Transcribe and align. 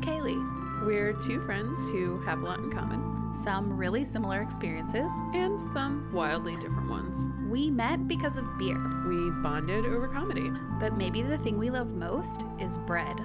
I'm 0.00 0.06
Kaylee. 0.06 0.86
We're 0.86 1.12
two 1.12 1.44
friends 1.44 1.78
who 1.90 2.20
have 2.22 2.40
a 2.40 2.44
lot 2.44 2.58
in 2.60 2.70
common 2.72 3.34
Some 3.44 3.76
really 3.76 4.02
similar 4.02 4.40
experiences. 4.40 5.10
and 5.34 5.60
some 5.74 6.10
wildly 6.12 6.56
different 6.56 6.88
ones. 6.88 7.28
We 7.50 7.70
met 7.70 8.08
because 8.08 8.38
of 8.38 8.44
beer, 8.58 8.78
We 9.06 9.30
bonded 9.42 9.84
over 9.84 10.08
comedy 10.08 10.50
but 10.78 10.96
maybe 10.96 11.20
the 11.22 11.36
thing 11.38 11.58
we 11.58 11.68
love 11.70 11.88
most 11.88 12.44
is 12.58 12.78
bread. 12.78 13.20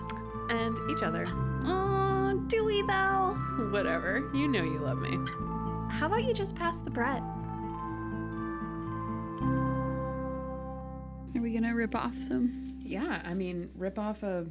and 0.50 0.78
each 0.92 1.02
other. 1.02 1.26
Oh, 1.66 2.44
do 2.48 2.66
we 2.66 2.82
though? 2.82 3.38
Whatever. 3.72 4.30
You 4.34 4.48
know 4.50 4.64
you 4.64 4.80
love 4.80 4.98
me. 5.00 5.18
How 5.90 6.08
about 6.08 6.26
you 6.26 6.34
just 6.34 6.56
pass 6.56 6.78
the 6.80 6.92
bread? 6.92 7.24
Are 11.36 11.42
we 11.42 11.54
gonna 11.54 11.74
rip 11.74 11.96
off 11.96 12.16
some? 12.18 12.68
Yeah, 12.84 13.22
I 13.26 13.34
mean, 13.34 13.70
rip 13.76 13.98
off 13.98 14.22
a 14.24 14.46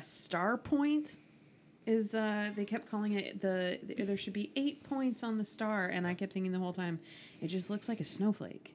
a 0.00 0.02
star 0.02 0.56
point 0.56 1.16
is 1.86 2.14
uh 2.14 2.50
they 2.56 2.64
kept 2.64 2.90
calling 2.90 3.12
it 3.14 3.40
the 3.40 3.78
there 4.06 4.16
should 4.16 4.32
be 4.32 4.50
8 4.56 4.82
points 4.84 5.22
on 5.22 5.38
the 5.38 5.44
star 5.44 5.86
and 5.86 6.06
I 6.06 6.14
kept 6.14 6.32
thinking 6.32 6.52
the 6.52 6.58
whole 6.58 6.72
time 6.72 7.00
it 7.40 7.48
just 7.48 7.68
looks 7.70 7.88
like 7.88 8.00
a 8.00 8.04
snowflake. 8.04 8.74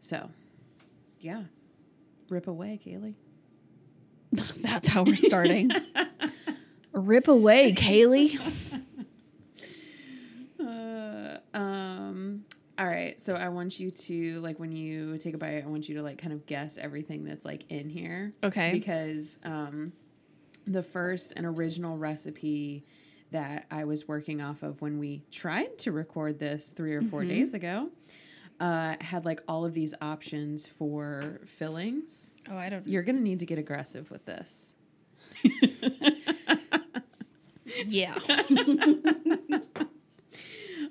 So, 0.00 0.30
yeah. 1.20 1.42
Rip 2.28 2.46
away, 2.46 2.78
Kaylee. 2.84 3.14
That's 4.62 4.88
how 4.88 5.02
we're 5.04 5.16
starting. 5.16 5.70
rip 6.92 7.28
away, 7.28 7.72
Kaylee. 7.72 8.38
Uh, 10.58 11.36
um 11.54 12.44
all 12.78 12.86
right 12.86 13.20
so 13.20 13.34
i 13.34 13.48
want 13.48 13.78
you 13.78 13.90
to 13.90 14.40
like 14.40 14.58
when 14.58 14.72
you 14.72 15.16
take 15.18 15.34
a 15.34 15.38
bite 15.38 15.62
i 15.62 15.66
want 15.66 15.88
you 15.88 15.94
to 15.96 16.02
like 16.02 16.18
kind 16.18 16.32
of 16.32 16.44
guess 16.46 16.76
everything 16.78 17.24
that's 17.24 17.44
like 17.44 17.64
in 17.70 17.88
here 17.88 18.32
Okay. 18.42 18.72
because 18.72 19.38
um 19.44 19.92
the 20.66 20.82
first 20.82 21.32
and 21.36 21.46
original 21.46 21.96
recipe 21.96 22.84
that 23.30 23.66
i 23.70 23.84
was 23.84 24.06
working 24.08 24.40
off 24.40 24.62
of 24.62 24.80
when 24.82 24.98
we 24.98 25.22
tried 25.30 25.76
to 25.78 25.92
record 25.92 26.38
this 26.38 26.70
three 26.70 26.94
or 26.94 27.02
4 27.02 27.22
Mhm. 27.22 27.28
days 27.28 27.54
ago 27.54 27.90
uh 28.60 28.94
had 29.00 29.24
like 29.24 29.40
all 29.48 29.64
of 29.64 29.74
these 29.74 29.94
options 30.00 30.66
for 30.66 31.40
fillings 31.46 32.32
Oh, 32.50 32.56
I 32.56 32.68
don't. 32.68 32.86
you're 32.86 33.02
gonna 33.02 33.20
need 33.20 33.40
to 33.40 33.46
get 33.46 33.58
aggressive 33.58 34.10
with 34.10 34.24
this 34.26 34.74
Yeah. 37.86 38.16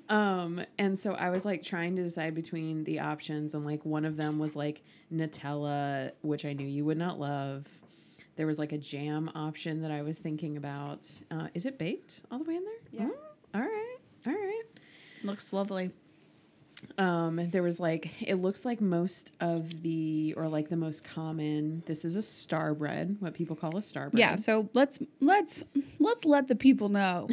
Um, 0.08 0.62
and 0.78 0.96
so 0.96 1.14
I 1.14 1.30
was 1.30 1.44
like 1.44 1.64
trying 1.64 1.96
to 1.96 2.02
decide 2.04 2.32
between 2.36 2.84
the 2.84 3.00
options, 3.00 3.54
and 3.54 3.64
like 3.64 3.84
one 3.84 4.04
of 4.04 4.16
them 4.16 4.38
was 4.38 4.54
like 4.54 4.84
Nutella, 5.12 6.12
which 6.22 6.44
I 6.44 6.52
knew 6.52 6.64
you 6.66 6.84
would 6.84 6.96
not 6.96 7.18
love. 7.18 7.66
There 8.36 8.46
was 8.46 8.58
like 8.58 8.72
a 8.72 8.78
jam 8.78 9.30
option 9.34 9.82
that 9.82 9.90
I 9.90 10.02
was 10.02 10.18
thinking 10.18 10.56
about. 10.56 11.08
Uh, 11.30 11.48
is 11.54 11.66
it 11.66 11.78
baked 11.78 12.22
all 12.30 12.38
the 12.38 12.44
way 12.44 12.56
in 12.56 12.64
there? 12.64 12.74
Yeah. 12.92 13.06
Mm, 13.06 13.10
all 13.54 13.60
right. 13.62 13.96
All 14.26 14.32
right. 14.32 14.62
Looks 15.24 15.52
lovely. 15.52 15.90
Um, 16.98 17.48
there 17.50 17.62
was 17.62 17.80
like 17.80 18.10
it 18.20 18.34
looks 18.34 18.66
like 18.66 18.82
most 18.82 19.32
of 19.40 19.82
the 19.82 20.34
or 20.36 20.46
like 20.48 20.68
the 20.68 20.76
most 20.76 21.04
common. 21.04 21.82
This 21.86 22.04
is 22.04 22.16
a 22.16 22.22
star 22.22 22.74
bread, 22.74 23.16
what 23.20 23.32
people 23.32 23.56
call 23.56 23.76
a 23.78 23.82
star 23.82 24.10
bread. 24.10 24.20
Yeah. 24.20 24.36
So 24.36 24.68
let's 24.74 24.98
let's 25.20 25.64
let's 25.98 26.24
let 26.26 26.48
the 26.48 26.54
people 26.54 26.90
know 26.90 27.28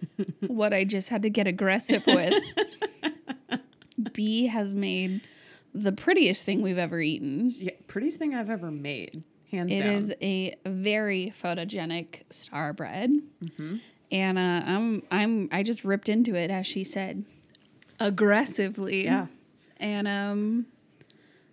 what 0.48 0.74
I 0.74 0.82
just 0.84 1.08
had 1.10 1.22
to 1.22 1.30
get 1.30 1.46
aggressive 1.46 2.02
with. 2.06 2.34
B 4.12 4.46
has 4.46 4.74
made 4.74 5.20
the 5.74 5.92
prettiest 5.92 6.44
thing 6.44 6.60
we've 6.62 6.78
ever 6.78 7.00
eaten. 7.00 7.48
yeah, 7.50 7.72
prettiest 7.86 8.18
thing 8.18 8.34
I've 8.34 8.50
ever 8.50 8.70
made, 8.70 9.22
hands 9.50 9.72
It 9.72 9.80
down. 9.80 9.92
is 9.94 10.12
a 10.22 10.54
very 10.66 11.32
photogenic 11.36 12.22
star 12.30 12.72
bread. 12.72 13.10
Mm-hmm. 13.42 13.76
and 14.10 14.38
uh, 14.38 14.62
I'm 14.66 15.02
I'm 15.10 15.48
I 15.52 15.62
just 15.62 15.84
ripped 15.84 16.08
into 16.08 16.34
it 16.34 16.50
as 16.50 16.66
she 16.66 16.84
said, 16.84 17.24
aggressively. 18.00 19.04
Yeah. 19.04 19.26
and 19.78 20.06
um, 20.08 20.66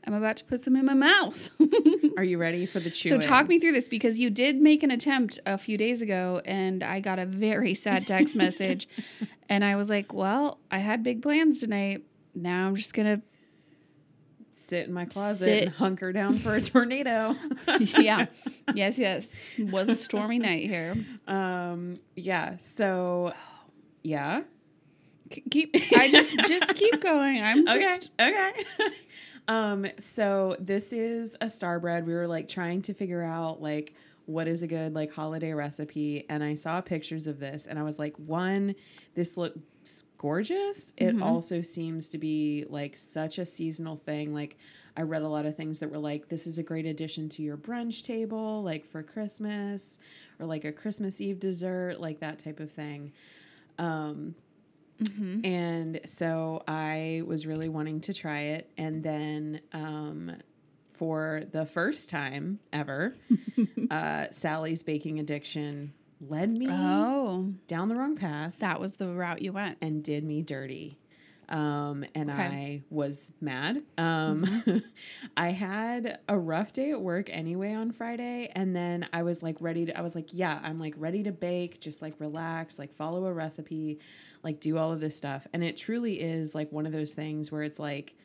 I'm 0.07 0.13
about 0.13 0.37
to 0.37 0.45
put 0.45 0.61
some 0.61 0.75
in 0.75 0.85
my 0.85 0.93
mouth. 0.93 1.49
Are 2.17 2.23
you 2.23 2.37
ready 2.37 2.65
for 2.65 2.79
the 2.79 2.91
chew? 2.91 3.09
so 3.09 3.17
talk 3.17 3.47
me 3.47 3.59
through 3.59 3.71
this 3.71 3.87
because 3.87 4.19
you 4.19 4.29
did 4.29 4.61
make 4.61 4.83
an 4.83 4.91
attempt 4.91 5.39
a 5.45 5.57
few 5.57 5.77
days 5.77 6.01
ago, 6.01 6.41
and 6.45 6.83
I 6.83 6.99
got 6.99 7.17
a 7.19 7.25
very 7.25 7.73
sad 7.73 8.05
text 8.07 8.35
message, 8.45 8.87
and 9.49 9.63
I 9.65 9.75
was 9.75 9.89
like, 9.89 10.13
well, 10.13 10.59
I 10.71 10.77
had 10.79 11.01
big 11.03 11.21
plans 11.21 11.59
tonight. 11.59 12.03
Now 12.35 12.67
I'm 12.67 12.75
just 12.75 12.93
gonna, 12.93 13.21
sit 14.57 14.87
in 14.87 14.93
my 14.93 15.05
closet 15.05 15.45
Sit. 15.45 15.63
and 15.65 15.71
hunker 15.75 16.11
down 16.13 16.37
for 16.39 16.55
a 16.55 16.61
tornado. 16.61 17.35
yeah, 17.79 18.27
yes, 18.73 18.97
yes. 18.97 19.35
It 19.57 19.69
was 19.71 19.89
a 19.89 19.95
stormy 19.95 20.39
night 20.39 20.67
here. 20.67 20.95
um, 21.27 21.97
yeah. 22.15 22.57
So, 22.57 23.33
yeah. 24.03 24.41
K- 25.29 25.43
Keep, 25.51 25.75
I 25.97 26.09
just 26.09 26.37
just 26.47 26.73
keep 26.75 27.01
going. 27.01 27.41
I'm 27.41 27.67
Okay. 27.67 27.79
just 27.79 28.11
Okay. 28.19 28.53
um, 29.47 29.85
so 29.97 30.55
this 30.59 30.93
is 30.93 31.35
a 31.41 31.49
star 31.49 31.79
bread. 31.79 32.05
We 32.07 32.13
were 32.13 32.27
like 32.27 32.47
trying 32.47 32.81
to 32.83 32.93
figure 32.93 33.23
out 33.23 33.61
like 33.61 33.93
what 34.25 34.47
is 34.47 34.63
a 34.63 34.67
good 34.67 34.93
like 34.93 35.11
holiday 35.13 35.53
recipe, 35.53 36.25
and 36.29 36.43
I 36.43 36.53
saw 36.55 36.79
pictures 36.81 37.27
of 37.27 37.39
this, 37.39 37.65
and 37.65 37.77
I 37.77 37.83
was 37.83 37.99
like, 37.99 38.15
one, 38.17 38.75
this 39.15 39.35
looks 39.85 40.05
gorgeous. 40.17 40.93
It 40.97 41.15
Mhm. 41.15 41.21
also 41.21 41.61
seems 41.61 42.09
to 42.09 42.17
be 42.17 42.65
like 42.69 42.97
such 42.97 43.37
a 43.37 43.45
seasonal 43.45 43.97
thing. 43.97 44.33
Like 44.33 44.57
I 44.97 45.03
read 45.03 45.21
a 45.21 45.27
lot 45.29 45.45
of 45.45 45.55
things 45.55 45.77
that 45.77 45.91
were 45.91 45.99
like, 45.99 46.27
this 46.27 46.47
is 46.47 46.57
a 46.57 46.63
great 46.63 46.87
addition 46.87 47.29
to 47.29 47.43
your 47.43 47.55
brunch 47.55 48.01
table, 48.01 48.63
like 48.63 48.83
for 48.87 49.03
Christmas, 49.03 49.99
or 50.39 50.47
like 50.47 50.65
a 50.65 50.71
Christmas 50.71 51.21
Eve 51.21 51.39
dessert, 51.39 51.99
like 51.99 52.19
that 52.21 52.39
type 52.39 52.59
of 52.59 52.71
thing. 52.71 53.11
Um, 53.77 54.33
Mhm. 54.97 55.45
and 55.45 55.99
so 56.05 56.63
I 56.67 57.21
was 57.27 57.45
really 57.45 57.69
wanting 57.69 58.01
to 58.01 58.13
try 58.13 58.39
it. 58.57 58.71
And 58.77 59.03
then 59.03 59.61
um, 59.71 60.31
for 60.93 61.43
the 61.51 61.65
first 61.67 62.09
time 62.09 62.57
ever, 62.73 63.13
uh, 63.91 64.27
Sally's 64.31 64.81
baking 64.81 65.19
addiction 65.19 65.93
led 66.29 66.49
me 66.49 66.67
Oh, 66.71 67.53
down 67.67 67.89
the 67.89 67.95
wrong 67.95 68.15
path 68.15 68.55
that 68.59 68.79
was 68.79 68.95
the 68.95 69.07
route 69.09 69.41
you 69.41 69.53
went. 69.53 69.77
and 69.81 70.03
did 70.03 70.23
me 70.23 70.41
dirty. 70.41 70.97
Um, 71.47 72.03
and 72.15 72.31
Okay. 72.31 72.41
I 72.43 72.83
was 72.89 73.31
mad. 73.39 73.83
Um, 73.99 74.63
I 75.37 75.51
had 75.51 76.17
a 76.27 76.35
rough 76.37 76.73
day 76.73 76.89
at 76.91 76.99
work 76.99 77.29
anyway 77.31 77.73
on 77.73 77.91
Friday. 77.91 78.51
And 78.55 78.75
then 78.75 79.07
I 79.13 79.21
was 79.21 79.43
like 79.43 79.57
ready 79.61 79.85
to, 79.85 79.95
I 79.97 80.01
was 80.01 80.15
like, 80.15 80.29
yeah, 80.31 80.59
I'm 80.63 80.79
like 80.79 80.95
ready 80.97 81.21
to 81.23 81.31
bake, 81.31 81.79
just 81.79 82.01
like 82.01 82.15
relax, 82.19 82.79
like 82.79 82.95
follow 82.95 83.25
a 83.25 83.31
recipe, 83.33 83.99
like 84.41 84.59
do 84.59 84.79
all 84.79 84.91
of 84.91 84.99
this 84.99 85.15
stuff. 85.15 85.45
And 85.53 85.63
it 85.63 85.77
truly 85.77 86.19
is 86.19 86.55
like 86.55 86.71
one 86.71 86.87
of 86.87 86.91
those 86.91 87.13
things 87.13 87.51
where 87.51 87.61
it's 87.61 87.77
like, 87.79 88.15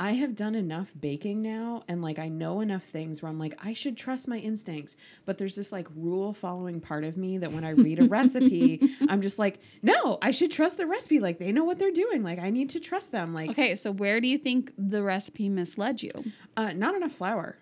I 0.00 0.12
have 0.12 0.36
done 0.36 0.54
enough 0.54 0.92
baking 0.98 1.42
now 1.42 1.82
and 1.88 2.00
like 2.02 2.18
I 2.20 2.28
know 2.28 2.60
enough 2.60 2.84
things 2.84 3.20
where 3.20 3.28
I'm 3.30 3.38
like 3.38 3.58
I 3.62 3.72
should 3.72 3.96
trust 3.96 4.28
my 4.28 4.38
instincts 4.38 4.96
but 5.24 5.38
there's 5.38 5.56
this 5.56 5.72
like 5.72 5.88
rule 5.96 6.32
following 6.32 6.80
part 6.80 7.02
of 7.02 7.16
me 7.16 7.38
that 7.38 7.50
when 7.52 7.64
I 7.64 7.70
read 7.70 7.98
a 7.98 8.04
recipe 8.08 8.80
I'm 9.08 9.20
just 9.22 9.38
like 9.40 9.58
no 9.82 10.18
I 10.22 10.30
should 10.30 10.52
trust 10.52 10.76
the 10.76 10.86
recipe 10.86 11.18
like 11.18 11.38
they 11.38 11.50
know 11.50 11.64
what 11.64 11.78
they're 11.80 11.90
doing 11.90 12.22
like 12.22 12.38
I 12.38 12.50
need 12.50 12.70
to 12.70 12.80
trust 12.80 13.10
them 13.10 13.34
like 13.34 13.50
Okay, 13.50 13.74
so 13.74 13.90
where 13.90 14.20
do 14.20 14.28
you 14.28 14.38
think 14.38 14.72
the 14.78 15.02
recipe 15.02 15.48
misled 15.48 16.00
you? 16.02 16.12
uh, 16.56 16.72
not 16.72 16.94
enough 16.94 17.12
flour. 17.12 17.58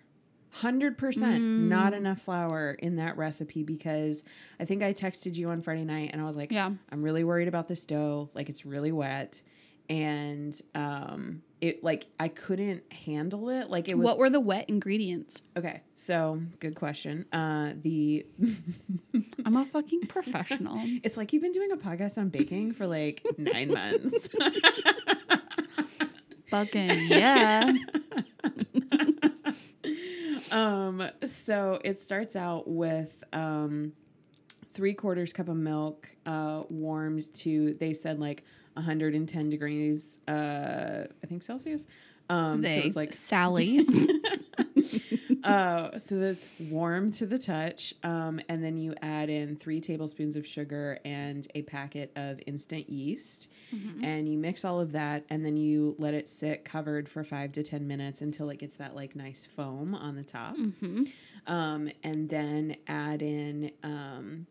Hundred 0.51 0.97
percent, 0.97 1.41
not 1.43 1.93
enough 1.93 2.19
flour 2.21 2.71
in 2.79 2.95
that 2.95 3.15
recipe 3.17 3.61
because 3.63 4.23
I 4.59 4.65
think 4.65 4.81
I 4.81 4.91
texted 4.91 5.35
you 5.35 5.49
on 5.49 5.61
Friday 5.61 5.85
night 5.85 6.09
and 6.13 6.21
I 6.21 6.25
was 6.25 6.35
like, 6.35 6.51
Yeah. 6.51 6.71
I'm 6.91 7.03
really 7.03 7.23
worried 7.23 7.47
about 7.47 7.67
this 7.67 7.85
dough. 7.85 8.29
Like 8.33 8.49
it's 8.49 8.65
really 8.65 8.91
wet, 8.91 9.39
and 9.87 10.59
um, 10.73 11.43
it 11.61 11.83
like 11.83 12.05
I 12.19 12.27
couldn't 12.27 12.91
handle 12.91 13.49
it. 13.49 13.69
Like 13.69 13.89
it 13.89 13.97
was 13.97 14.05
what 14.05 14.17
were 14.17 14.29
the 14.29 14.39
wet 14.39 14.69
ingredients? 14.69 15.41
okay. 15.57 15.81
So 15.93 16.41
good 16.59 16.75
question. 16.75 17.25
Uh, 17.33 17.73
the 17.81 18.25
I'm 19.45 19.55
a 19.55 19.65
fucking 19.65 20.07
professional. 20.07 20.79
it's 21.03 21.17
like 21.17 21.33
you've 21.33 21.41
been 21.41 21.51
doing 21.51 21.71
a 21.71 21.77
podcast 21.77 22.17
on 22.17 22.29
baking 22.29 22.73
for 22.73 22.85
like 22.87 23.25
nine 23.37 23.71
months. 23.73 24.29
fucking 26.49 27.07
yeah. 27.07 27.73
um 30.51 31.09
so 31.25 31.79
it 31.83 31.99
starts 31.99 32.37
out 32.37 32.67
with 32.67 33.23
um 33.33 33.91
three 34.73 34.93
quarters 34.93 35.33
cup 35.33 35.49
of 35.49 35.57
milk 35.57 36.09
uh 36.25 36.63
warmed 36.69 37.33
to 37.33 37.75
they 37.81 37.91
said 37.91 38.19
like 38.19 38.45
110 38.77 39.49
degrees 39.49 40.21
uh 40.27 41.03
i 41.23 41.27
think 41.27 41.43
celsius 41.43 41.85
um 42.29 42.61
so 42.63 42.67
they 42.67 42.77
it 42.77 42.83
was 42.83 42.95
like 42.95 43.13
Sally. 43.13 43.87
uh, 45.43 45.97
so 45.97 46.17
that's 46.19 46.47
warm 46.59 47.11
to 47.11 47.25
the 47.25 47.37
touch. 47.37 47.93
Um, 48.03 48.39
and 48.49 48.63
then 48.63 48.77
you 48.77 48.93
add 49.01 49.29
in 49.29 49.55
three 49.55 49.79
tablespoons 49.79 50.35
of 50.35 50.45
sugar 50.45 50.99
and 51.05 51.47
a 51.55 51.61
packet 51.63 52.11
of 52.15 52.39
instant 52.45 52.89
yeast. 52.89 53.49
And 54.03 54.29
you 54.29 54.37
mix 54.37 54.63
all 54.65 54.79
of 54.79 54.91
that 54.93 55.23
and 55.29 55.45
then 55.45 55.57
you 55.57 55.95
let 55.97 56.13
it 56.13 56.29
sit 56.29 56.63
covered 56.65 57.09
for 57.09 57.23
five 57.23 57.51
to 57.53 57.63
10 57.63 57.87
minutes 57.87 58.21
until 58.21 58.49
it 58.49 58.59
gets 58.59 58.75
that 58.77 58.95
like 58.95 59.15
nice 59.15 59.47
foam 59.55 59.95
on 59.95 60.15
the 60.15 60.23
top. 60.23 60.55
hmm 60.55 61.05
Um, 61.45 61.89
and 62.03 62.29
then 62.29 62.75
add 62.87 63.21
in 63.21 63.71
um, 63.83 64.47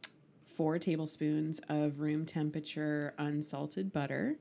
four 0.56 0.78
tablespoons 0.78 1.60
of 1.68 2.00
room 2.00 2.24
temperature 2.26 3.14
unsalted 3.18 3.92
butter, 3.92 4.36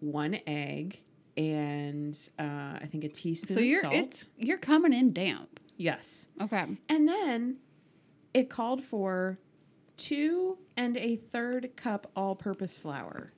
one 0.00 0.38
egg, 0.46 1.00
and 1.36 2.18
uh, 2.38 2.42
I 2.80 2.88
think 2.90 3.04
a 3.04 3.08
teaspoon 3.08 3.56
So 3.56 3.60
of 3.60 3.66
you're 3.66 3.80
salt. 3.82 3.94
it's 3.94 4.26
you're 4.36 4.58
coming 4.58 4.92
in 4.92 5.12
damp. 5.12 5.60
yes. 5.76 6.28
Okay. 6.40 6.64
And 6.88 7.08
then 7.08 7.58
it 8.34 8.48
called 8.50 8.82
for 8.82 9.38
two 9.96 10.58
and 10.76 10.96
a 10.96 11.16
third 11.16 11.76
cup 11.76 12.10
all 12.16 12.34
purpose 12.34 12.76
flour, 12.78 13.32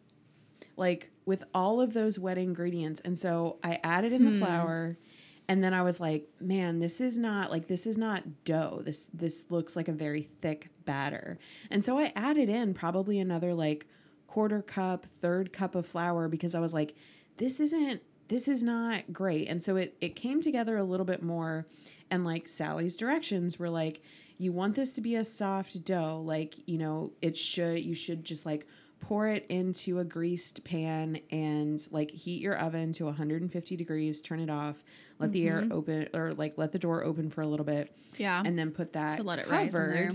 like 0.76 1.10
with 1.26 1.42
all 1.54 1.80
of 1.80 1.92
those 1.92 2.18
wet 2.18 2.38
ingredients. 2.38 3.00
And 3.04 3.18
so 3.18 3.58
I 3.62 3.80
added 3.82 4.12
in 4.12 4.24
the 4.24 4.30
Hmm. 4.32 4.38
flour. 4.38 4.96
And 5.46 5.62
then 5.62 5.74
I 5.74 5.82
was 5.82 6.00
like, 6.00 6.28
man, 6.40 6.78
this 6.78 7.00
is 7.00 7.18
not 7.18 7.50
like 7.50 7.68
this 7.68 7.86
is 7.86 7.98
not 7.98 8.44
dough. 8.44 8.80
This 8.84 9.08
this 9.08 9.50
looks 9.50 9.76
like 9.76 9.88
a 9.88 9.92
very 9.92 10.22
thick 10.40 10.70
batter. 10.84 11.38
And 11.70 11.84
so 11.84 11.98
I 11.98 12.12
added 12.16 12.48
in 12.48 12.74
probably 12.74 13.18
another 13.18 13.52
like 13.52 13.86
quarter 14.26 14.62
cup, 14.62 15.06
third 15.20 15.52
cup 15.52 15.74
of 15.74 15.86
flour 15.86 16.28
because 16.28 16.54
I 16.54 16.60
was 16.60 16.72
like, 16.72 16.94
this 17.36 17.60
isn't 17.60 18.00
this 18.28 18.48
is 18.48 18.62
not 18.62 19.12
great. 19.12 19.48
And 19.48 19.62
so 19.62 19.76
it 19.76 19.96
it 20.00 20.16
came 20.16 20.40
together 20.40 20.78
a 20.78 20.84
little 20.84 21.06
bit 21.06 21.22
more 21.22 21.66
and 22.10 22.24
like 22.24 22.48
Sally's 22.48 22.96
directions 22.96 23.58
were 23.58 23.70
like 23.70 24.00
you 24.38 24.52
want 24.52 24.74
this 24.74 24.92
to 24.92 25.00
be 25.00 25.14
a 25.14 25.24
soft 25.24 25.84
dough 25.84 26.22
like 26.24 26.54
you 26.66 26.78
know 26.78 27.12
it 27.22 27.36
should 27.36 27.84
you 27.84 27.94
should 27.94 28.24
just 28.24 28.44
like 28.44 28.66
pour 29.00 29.26
it 29.28 29.44
into 29.50 29.98
a 29.98 30.04
greased 30.04 30.64
pan 30.64 31.20
and 31.30 31.86
like 31.90 32.10
heat 32.10 32.40
your 32.40 32.56
oven 32.58 32.92
to 32.94 33.04
150 33.04 33.76
degrees 33.76 34.20
turn 34.22 34.40
it 34.40 34.48
off 34.48 34.82
let 35.18 35.30
the 35.32 35.46
air 35.46 35.66
open 35.70 36.08
or 36.14 36.32
like 36.32 36.56
let 36.56 36.72
the 36.72 36.78
door 36.78 37.04
open 37.04 37.28
for 37.30 37.42
a 37.42 37.46
little 37.46 37.66
bit 37.66 37.94
Yeah. 38.16 38.42
and 38.44 38.58
then 38.58 38.70
put 38.70 38.94
that 38.94 39.18
To 39.18 39.22
let 39.22 39.38
it 39.38 39.48
rise 39.48 39.74
in 39.74 39.90
there. 39.90 40.12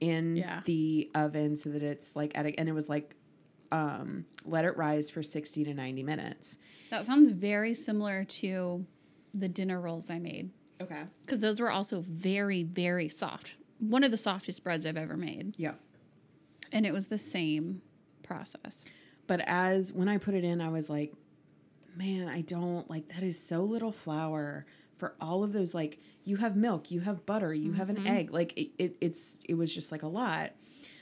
in 0.00 0.36
Yeah. 0.36 0.60
the 0.64 1.08
oven 1.14 1.54
so 1.56 1.70
that 1.70 1.82
it's 1.82 2.16
like 2.16 2.32
at 2.36 2.46
a, 2.46 2.58
and 2.58 2.68
it 2.68 2.72
was 2.72 2.88
like 2.88 3.14
um 3.70 4.24
let 4.44 4.64
it 4.64 4.76
rise 4.76 5.08
for 5.10 5.22
60 5.22 5.64
to 5.64 5.72
90 5.74 6.02
minutes 6.02 6.58
that 6.90 7.04
sounds 7.06 7.30
very 7.30 7.74
similar 7.74 8.24
to 8.24 8.84
the 9.32 9.48
dinner 9.48 9.80
rolls 9.80 10.10
I 10.10 10.18
made 10.18 10.50
okay 10.80 11.02
because 11.24 11.40
those 11.40 11.60
were 11.60 11.70
also 11.70 12.00
very 12.00 12.64
very 12.64 13.08
soft. 13.08 13.52
One 13.78 14.04
of 14.04 14.10
the 14.10 14.16
softest 14.16 14.62
breads 14.64 14.84
I've 14.84 14.96
ever 14.96 15.16
made, 15.16 15.54
yeah 15.56 15.74
and 16.72 16.84
it 16.86 16.92
was 16.92 17.06
the 17.06 17.18
same 17.18 17.82
process. 18.22 18.84
But 19.26 19.40
as 19.46 19.92
when 19.92 20.08
I 20.08 20.18
put 20.18 20.34
it 20.34 20.44
in, 20.44 20.60
I 20.60 20.68
was 20.68 20.90
like, 20.90 21.14
man, 21.96 22.28
I 22.28 22.40
don't 22.40 22.88
like 22.90 23.08
that 23.08 23.22
is 23.22 23.38
so 23.38 23.62
little 23.62 23.92
flour 23.92 24.66
for 24.98 25.14
all 25.20 25.44
of 25.44 25.52
those. 25.52 25.74
Like, 25.74 26.00
you 26.24 26.36
have 26.36 26.56
milk, 26.56 26.90
you 26.90 27.00
have 27.00 27.26
butter, 27.26 27.52
you 27.52 27.72
have 27.72 27.90
an 27.90 27.96
mm-hmm. 27.96 28.06
egg. 28.06 28.32
Like, 28.32 28.56
it, 28.56 28.70
it, 28.78 28.96
it's, 29.00 29.38
it 29.48 29.54
was 29.54 29.74
just 29.74 29.92
like 29.92 30.02
a 30.02 30.08
lot. 30.08 30.52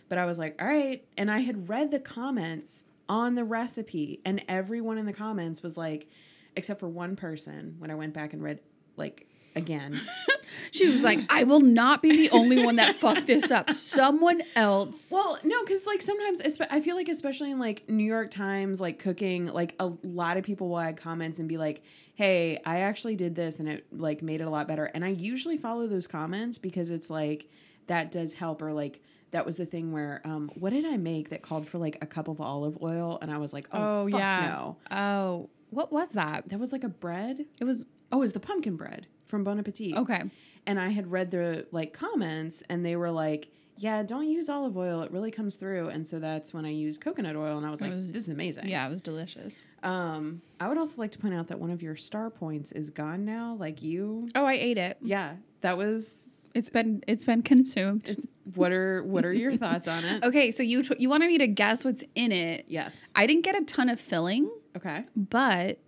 But 0.09 0.19
I 0.19 0.25
was 0.25 0.39
like, 0.39 0.57
all 0.61 0.67
right. 0.67 1.05
And 1.17 1.31
I 1.31 1.41
had 1.41 1.69
read 1.69 1.91
the 1.91 2.01
comments 2.01 2.85
on 3.09 3.35
the 3.35 3.45
recipe, 3.45 4.21
and 4.25 4.43
everyone 4.49 4.99
in 4.99 5.07
the 5.07 5.13
comments 5.13 5.63
was 5.63 5.77
like, 5.77 6.09
except 6.57 6.81
for 6.81 6.89
one 6.89 7.15
person, 7.15 7.77
when 7.79 7.91
I 7.91 7.95
went 7.95 8.13
back 8.15 8.33
and 8.33 8.43
read, 8.43 8.61
like, 8.97 9.29
again, 9.55 10.01
She 10.71 10.89
was 10.89 11.03
like, 11.03 11.21
"I 11.29 11.45
will 11.45 11.61
not 11.61 12.03
be 12.03 12.17
the 12.17 12.31
only 12.31 12.65
one 12.65 12.77
that 12.77 13.01
fucked 13.01 13.27
this 13.27 13.51
up. 13.51 13.71
Someone 13.71 14.43
else." 14.55 15.11
Well, 15.11 15.39
no, 15.43 15.63
because 15.65 15.87
like 15.87 16.03
sometimes 16.03 16.41
I 16.71 16.81
feel 16.81 16.97
like 16.97 17.09
especially 17.09 17.51
in 17.51 17.59
like 17.59 17.89
New 17.89 18.05
York 18.05 18.31
Times, 18.31 18.81
like 18.81 18.99
cooking, 18.99 19.47
like 19.47 19.75
a 19.79 19.93
lot 20.03 20.37
of 20.37 20.45
people 20.45 20.69
will 20.69 20.81
add 20.81 20.97
comments 20.97 21.39
and 21.39 21.49
be 21.49 21.59
like, 21.59 21.83
"Hey, 22.15 22.61
I 22.65 22.81
actually 22.81 23.17
did 23.17 23.35
this 23.35 23.59
and 23.59 23.69
it 23.69 23.87
like 23.93 24.23
made 24.23 24.41
it 24.41 24.45
a 24.45 24.51
lot 24.51 24.69
better." 24.69 24.85
And 24.87 25.05
I 25.05 25.09
usually 25.09 25.57
follow 25.57 25.87
those 25.87 26.07
comments 26.07 26.59
because 26.59 26.91
it's 26.91 27.11
like 27.11 27.49
that 27.87 28.13
does 28.13 28.35
help. 28.35 28.63
Or 28.63 28.73
like 28.73 29.03
that 29.33 29.47
was 29.47 29.57
the 29.57 29.67
thing 29.67 29.93
where 29.93 30.21
um, 30.25 30.51
what 30.55 30.73
did 30.73 30.85
I 30.87 30.97
make 30.97 31.31
that 31.31 31.43
called 31.43 31.69
for 31.69 31.79
like 31.79 31.99
a 32.01 32.07
cup 32.07 32.29
of 32.29 32.41
olive 32.41 32.79
oil, 32.83 33.19
and 33.23 33.31
I 33.31 33.39
was 33.39 33.53
like, 33.53 33.67
"Oh, 33.73 34.09
fuck 34.09 34.21
no." 34.21 34.77
Oh, 34.91 35.51
what 35.71 35.93
was 35.93 36.13
that? 36.13 36.49
That 36.49 36.59
was 36.59 36.73
like 36.73 36.85
a 36.85 36.89
bread. 36.89 37.45
It 37.61 37.65
was 37.65 37.87
Oh, 38.13 38.17
it 38.17 38.21
was 38.21 38.33
the 38.33 38.41
pumpkin 38.41 38.75
bread 38.75 39.07
from 39.31 39.45
Bon 39.45 39.59
Appetit. 39.59 39.97
okay. 39.97 40.23
and 40.67 40.79
I 40.79 40.91
had 40.91 41.11
read 41.11 41.31
the 41.31 41.67
like 41.73 41.93
comments 41.95 42.63
and 42.69 42.85
they 42.85 42.97
were 42.97 43.11
like, 43.11 43.49
yeah, 43.79 44.03
don't 44.03 44.29
use 44.29 44.51
olive 44.51 44.77
oil. 44.77 45.01
It 45.03 45.11
really 45.11 45.31
comes 45.31 45.55
through. 45.55 45.89
And 45.89 46.07
so 46.07 46.19
that's 46.19 46.53
when 46.53 46.67
I 46.67 46.71
used 46.71 47.01
coconut 47.01 47.35
oil 47.35 47.57
and 47.57 47.67
I 47.67 47.71
was 47.71 47.81
It 47.81 47.85
like, 47.85 47.95
was- 47.95 48.13
this 48.13 48.25
is 48.25 48.29
amazing. 48.29 48.69
Yeah, 48.69 48.87
it 48.87 48.91
was 48.91 49.01
delicious. 49.01 49.63
Um, 49.83 50.43
I 50.61 50.69
would 50.69 50.77
also 50.77 51.01
like 51.01 51.13
to 51.13 51.19
point 51.19 51.33
out 51.33 51.49
that 51.49 51.59
one 51.59 51.71
of 51.71 51.81
your 51.81 51.97
star 51.97 52.29
points 52.29 52.73
is 52.73 52.91
gone 52.91 53.25
now. 53.25 53.57
Like 53.59 53.83
you. 53.83 54.29
Oh, 54.35 54.45
I 54.45 54.53
ate 54.55 54.77
it. 54.77 54.99
Yeah. 55.01 55.37
That 55.63 55.79
was 55.79 56.29
It's 56.55 56.69
been 56.69 57.03
it's 57.07 57.25
been 57.25 57.41
consumed. 57.43 58.17
what 58.55 58.71
are 58.73 59.03
what 59.05 59.25
are 59.25 59.33
your 59.33 59.57
thoughts 59.57 59.89
on 59.89 60.05
it? 60.05 60.23
Okay, 60.29 60.51
so 60.53 60.63
you 60.63 60.83
t- 60.83 60.97
you 60.99 61.09
wanted 61.09 61.29
me 61.29 61.39
to 61.39 61.47
guess 61.47 61.83
what's 61.85 62.05
in 62.15 62.33
it. 62.33 62.67
Yes. 62.69 63.11
I 63.15 63.25
didn't 63.27 63.45
get 63.45 63.57
a 63.59 63.65
ton 63.65 63.89
of 63.89 63.99
filling, 63.99 64.51
Okay. 64.77 65.05
but 65.17 65.79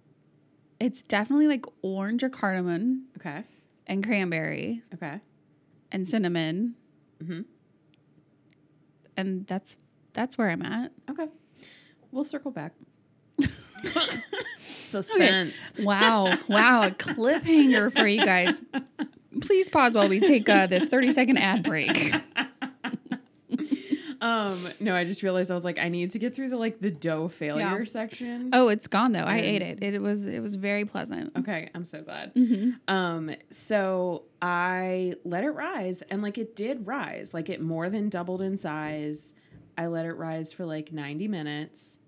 it's 0.83 1.03
definitely 1.03 1.47
like 1.47 1.65
orange 1.83 2.23
or 2.23 2.29
cardamom 2.29 3.05
Okay. 3.19 3.45
and 3.87 4.05
cranberry 4.05 4.83
Okay. 4.95 5.21
and 5.93 6.07
cinnamon. 6.07 6.75
Mhm. 7.23 7.45
And 9.17 9.47
that's 9.47 9.77
that's 10.13 10.37
where 10.37 10.51
I'm 10.51 10.63
at. 10.63 10.93
Okay. 11.11 11.29
We'll 12.11 12.25
circle 12.25 12.51
back. 12.51 12.73
Suspense. 14.61 15.55
Wow. 15.79 16.37
wow. 16.49 16.87
A 16.87 16.91
cliffhanger 16.91 17.93
for 17.93 18.07
you 18.07 18.25
guys. 18.25 18.61
Please 19.41 19.71
pause 19.71 19.95
while 19.95 20.09
we 20.09 20.21
take 20.21 20.49
uh, 20.49 20.67
this 20.67 20.89
30 20.89 21.11
second 21.13 21.39
ad 21.39 21.63
break. 21.63 22.15
Um, 24.23 24.57
no, 24.81 24.95
I 24.95 25.03
just 25.05 25.23
realized 25.25 25.51
I 25.51 25.55
was 25.55 25.65
like, 25.65 25.79
I 25.79 25.89
need 25.89 26.13
to 26.13 26.19
get 26.21 26.33
through 26.35 26.49
the 26.51 26.57
like 26.57 26.81
the 26.81 26.91
dough 26.93 27.27
failure 27.29 27.79
Yeah. 27.81 27.85
section. 27.85 28.51
Oh, 28.53 28.69
it's 28.69 28.87
gone 28.87 29.11
though. 29.13 29.25
I 29.25 29.39
ate 29.39 29.63
it. 29.63 29.83
It 29.83 30.01
was 30.01 30.27
it 30.27 30.41
was 30.41 30.55
very 30.55 30.85
pleasant. 30.85 31.33
Okay, 31.37 31.69
I'm 31.75 31.85
so 31.85 32.03
glad. 32.03 32.31
hmm 32.37 32.71
Um, 32.87 33.35
so 33.51 34.23
I 34.41 35.15
let 35.25 35.43
it 35.43 35.51
rise 35.51 36.03
and 36.03 36.23
like 36.23 36.39
it 36.39 36.55
did 36.55 36.87
rise, 36.87 37.35
like 37.35 37.49
it 37.51 37.61
more 37.61 37.91
than 37.91 38.09
doubled 38.09 38.43
in 38.43 38.57
size. 38.57 39.35
I 39.77 39.87
let 39.89 40.07
it 40.07 40.13
rise 40.13 40.53
for 40.53 40.67
like 40.67 40.93
90 40.93 41.27
minutes. 41.29 41.99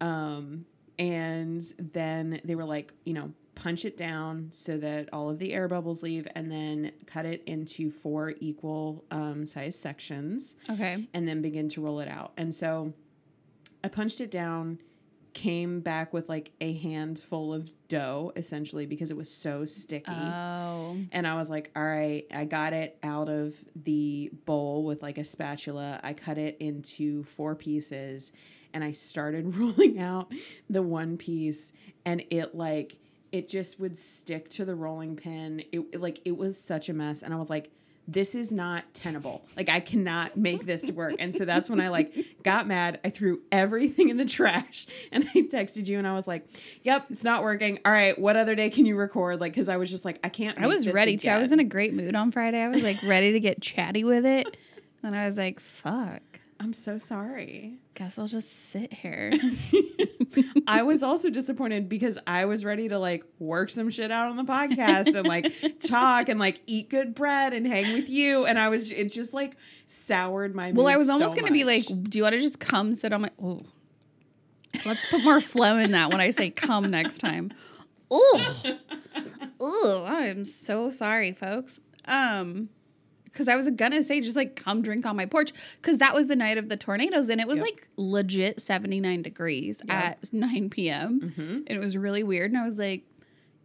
Um, 0.00 0.66
and 0.98 1.62
then 1.78 2.40
they 2.44 2.54
were 2.54 2.64
like, 2.64 2.92
you 3.04 3.14
know, 3.14 3.32
punch 3.54 3.84
it 3.84 3.96
down 3.96 4.48
so 4.52 4.76
that 4.78 5.08
all 5.12 5.30
of 5.30 5.38
the 5.38 5.52
air 5.52 5.68
bubbles 5.68 6.02
leave 6.02 6.26
and 6.34 6.50
then 6.50 6.92
cut 7.06 7.24
it 7.24 7.42
into 7.46 7.90
four 7.90 8.34
equal 8.40 9.04
um, 9.10 9.46
size 9.46 9.78
sections 9.78 10.56
Okay. 10.68 11.06
and 11.14 11.26
then 11.28 11.40
begin 11.42 11.68
to 11.70 11.80
roll 11.80 12.00
it 12.00 12.08
out. 12.08 12.32
And 12.36 12.52
so 12.52 12.92
I 13.82 13.88
punched 13.88 14.20
it 14.20 14.30
down, 14.30 14.78
came 15.34 15.80
back 15.80 16.12
with 16.12 16.28
like 16.28 16.52
a 16.60 16.72
handful 16.74 17.52
of 17.54 17.70
dough 17.88 18.32
essentially 18.34 18.86
because 18.86 19.10
it 19.10 19.16
was 19.16 19.30
so 19.30 19.64
sticky. 19.66 20.10
Oh. 20.10 20.96
and 21.12 21.26
I 21.26 21.36
was 21.36 21.48
like, 21.50 21.70
all 21.76 21.84
right, 21.84 22.24
I 22.32 22.44
got 22.46 22.72
it 22.72 22.98
out 23.02 23.28
of 23.28 23.54
the 23.76 24.30
bowl 24.46 24.84
with 24.84 25.02
like 25.02 25.18
a 25.18 25.24
spatula. 25.24 26.00
I 26.02 26.12
cut 26.12 26.38
it 26.38 26.56
into 26.60 27.24
four 27.24 27.54
pieces 27.54 28.32
and 28.72 28.82
I 28.82 28.92
started 28.92 29.56
rolling 29.56 30.00
out 30.00 30.32
the 30.68 30.82
one 30.82 31.16
piece 31.18 31.72
and 32.04 32.24
it 32.30 32.54
like 32.54 32.96
it 33.34 33.48
just 33.48 33.80
would 33.80 33.98
stick 33.98 34.48
to 34.48 34.64
the 34.64 34.76
rolling 34.76 35.16
pin. 35.16 35.64
It 35.72 36.00
like 36.00 36.20
it 36.24 36.36
was 36.36 36.56
such 36.56 36.88
a 36.88 36.92
mess 36.92 37.20
and 37.20 37.34
I 37.34 37.36
was 37.36 37.50
like 37.50 37.72
this 38.06 38.34
is 38.34 38.52
not 38.52 38.84
tenable. 38.92 39.44
Like 39.56 39.68
I 39.68 39.80
cannot 39.80 40.36
make 40.36 40.66
this 40.66 40.90
work. 40.90 41.14
And 41.18 41.34
so 41.34 41.46
that's 41.46 41.70
when 41.70 41.80
I 41.80 41.88
like 41.88 42.14
got 42.44 42.68
mad. 42.68 43.00
I 43.02 43.08
threw 43.10 43.40
everything 43.50 44.10
in 44.10 44.18
the 44.18 44.24
trash 44.24 44.86
and 45.12 45.28
I 45.34 45.38
texted 45.38 45.86
you 45.86 45.98
and 45.98 46.06
I 46.06 46.14
was 46.14 46.28
like, 46.28 46.46
"Yep, 46.82 47.06
it's 47.10 47.24
not 47.24 47.42
working. 47.42 47.80
All 47.84 47.90
right, 47.90 48.16
what 48.16 48.36
other 48.36 48.54
day 48.54 48.70
can 48.70 48.86
you 48.86 48.94
record?" 48.94 49.40
Like 49.40 49.54
cuz 49.54 49.68
I 49.68 49.78
was 49.78 49.90
just 49.90 50.04
like, 50.04 50.20
I 50.22 50.28
can't 50.28 50.56
I 50.60 50.68
was 50.68 50.86
ready 50.86 51.16
to. 51.16 51.28
I 51.28 51.38
was 51.38 51.50
in 51.50 51.58
a 51.58 51.64
great 51.64 51.92
mood 51.92 52.14
on 52.14 52.30
Friday. 52.30 52.60
I 52.60 52.68
was 52.68 52.84
like 52.84 53.02
ready 53.02 53.32
to 53.32 53.40
get 53.40 53.60
chatty 53.60 54.04
with 54.04 54.24
it. 54.24 54.56
And 55.02 55.14
I 55.14 55.26
was 55.26 55.36
like, 55.36 55.60
fuck. 55.60 56.22
I'm 56.58 56.72
so 56.72 56.96
sorry. 56.96 57.74
Guess 57.92 58.18
I'll 58.18 58.26
just 58.26 58.70
sit 58.70 58.90
here. 58.90 59.34
I 60.66 60.82
was 60.82 61.02
also 61.02 61.30
disappointed 61.30 61.88
because 61.88 62.18
I 62.26 62.44
was 62.44 62.64
ready 62.64 62.88
to 62.88 62.98
like 62.98 63.24
work 63.38 63.70
some 63.70 63.90
shit 63.90 64.10
out 64.10 64.28
on 64.28 64.36
the 64.36 64.44
podcast 64.44 65.14
and 65.14 65.26
like 65.26 65.52
talk 65.80 66.28
and 66.28 66.38
like 66.40 66.60
eat 66.66 66.90
good 66.90 67.14
bread 67.14 67.52
and 67.52 67.66
hang 67.66 67.92
with 67.94 68.08
you. 68.08 68.46
And 68.46 68.58
I 68.58 68.68
was, 68.68 68.90
it 68.90 69.12
just 69.12 69.32
like 69.32 69.56
soured 69.86 70.54
my 70.54 70.72
well, 70.72 70.86
I 70.86 70.96
was 70.96 71.08
almost 71.08 71.32
so 71.32 71.40
gonna 71.40 71.52
be 71.52 71.64
like, 71.64 71.84
do 71.86 72.18
you 72.18 72.22
want 72.22 72.34
to 72.34 72.40
just 72.40 72.60
come 72.60 72.94
sit 72.94 73.12
on 73.12 73.22
my 73.22 73.30
oh 73.42 73.62
let's 74.84 75.06
put 75.06 75.22
more 75.22 75.40
flow 75.40 75.78
in 75.78 75.92
that 75.92 76.10
when 76.10 76.20
I 76.20 76.30
say 76.30 76.50
come 76.50 76.90
next 76.90 77.18
time. 77.18 77.52
Oh, 78.10 78.54
oh, 79.60 80.06
I'm 80.08 80.44
so 80.44 80.90
sorry, 80.90 81.32
folks. 81.32 81.80
Um, 82.06 82.68
because 83.34 83.48
I 83.48 83.56
was 83.56 83.68
gonna 83.70 84.02
say 84.02 84.20
just 84.22 84.36
like 84.36 84.56
come 84.56 84.80
drink 84.80 85.04
on 85.04 85.16
my 85.16 85.26
porch 85.26 85.52
because 85.82 85.98
that 85.98 86.14
was 86.14 86.28
the 86.28 86.36
night 86.36 86.56
of 86.56 86.68
the 86.70 86.76
tornadoes 86.78 87.28
and 87.28 87.40
it 87.40 87.46
was 87.48 87.58
Yep. 87.58 87.66
like 87.66 87.88
legit 87.96 88.60
79 88.60 89.20
degrees 89.22 89.82
Yep. 89.86 89.94
at 89.94 90.32
9 90.32 90.70
p.m. 90.70 91.20
Mhm. 91.20 91.50
and 91.66 91.70
it 91.70 91.80
was 91.80 91.96
really 91.96 92.22
weird 92.22 92.50
and 92.52 92.58
I 92.58 92.64
was 92.64 92.78
like, 92.78 93.02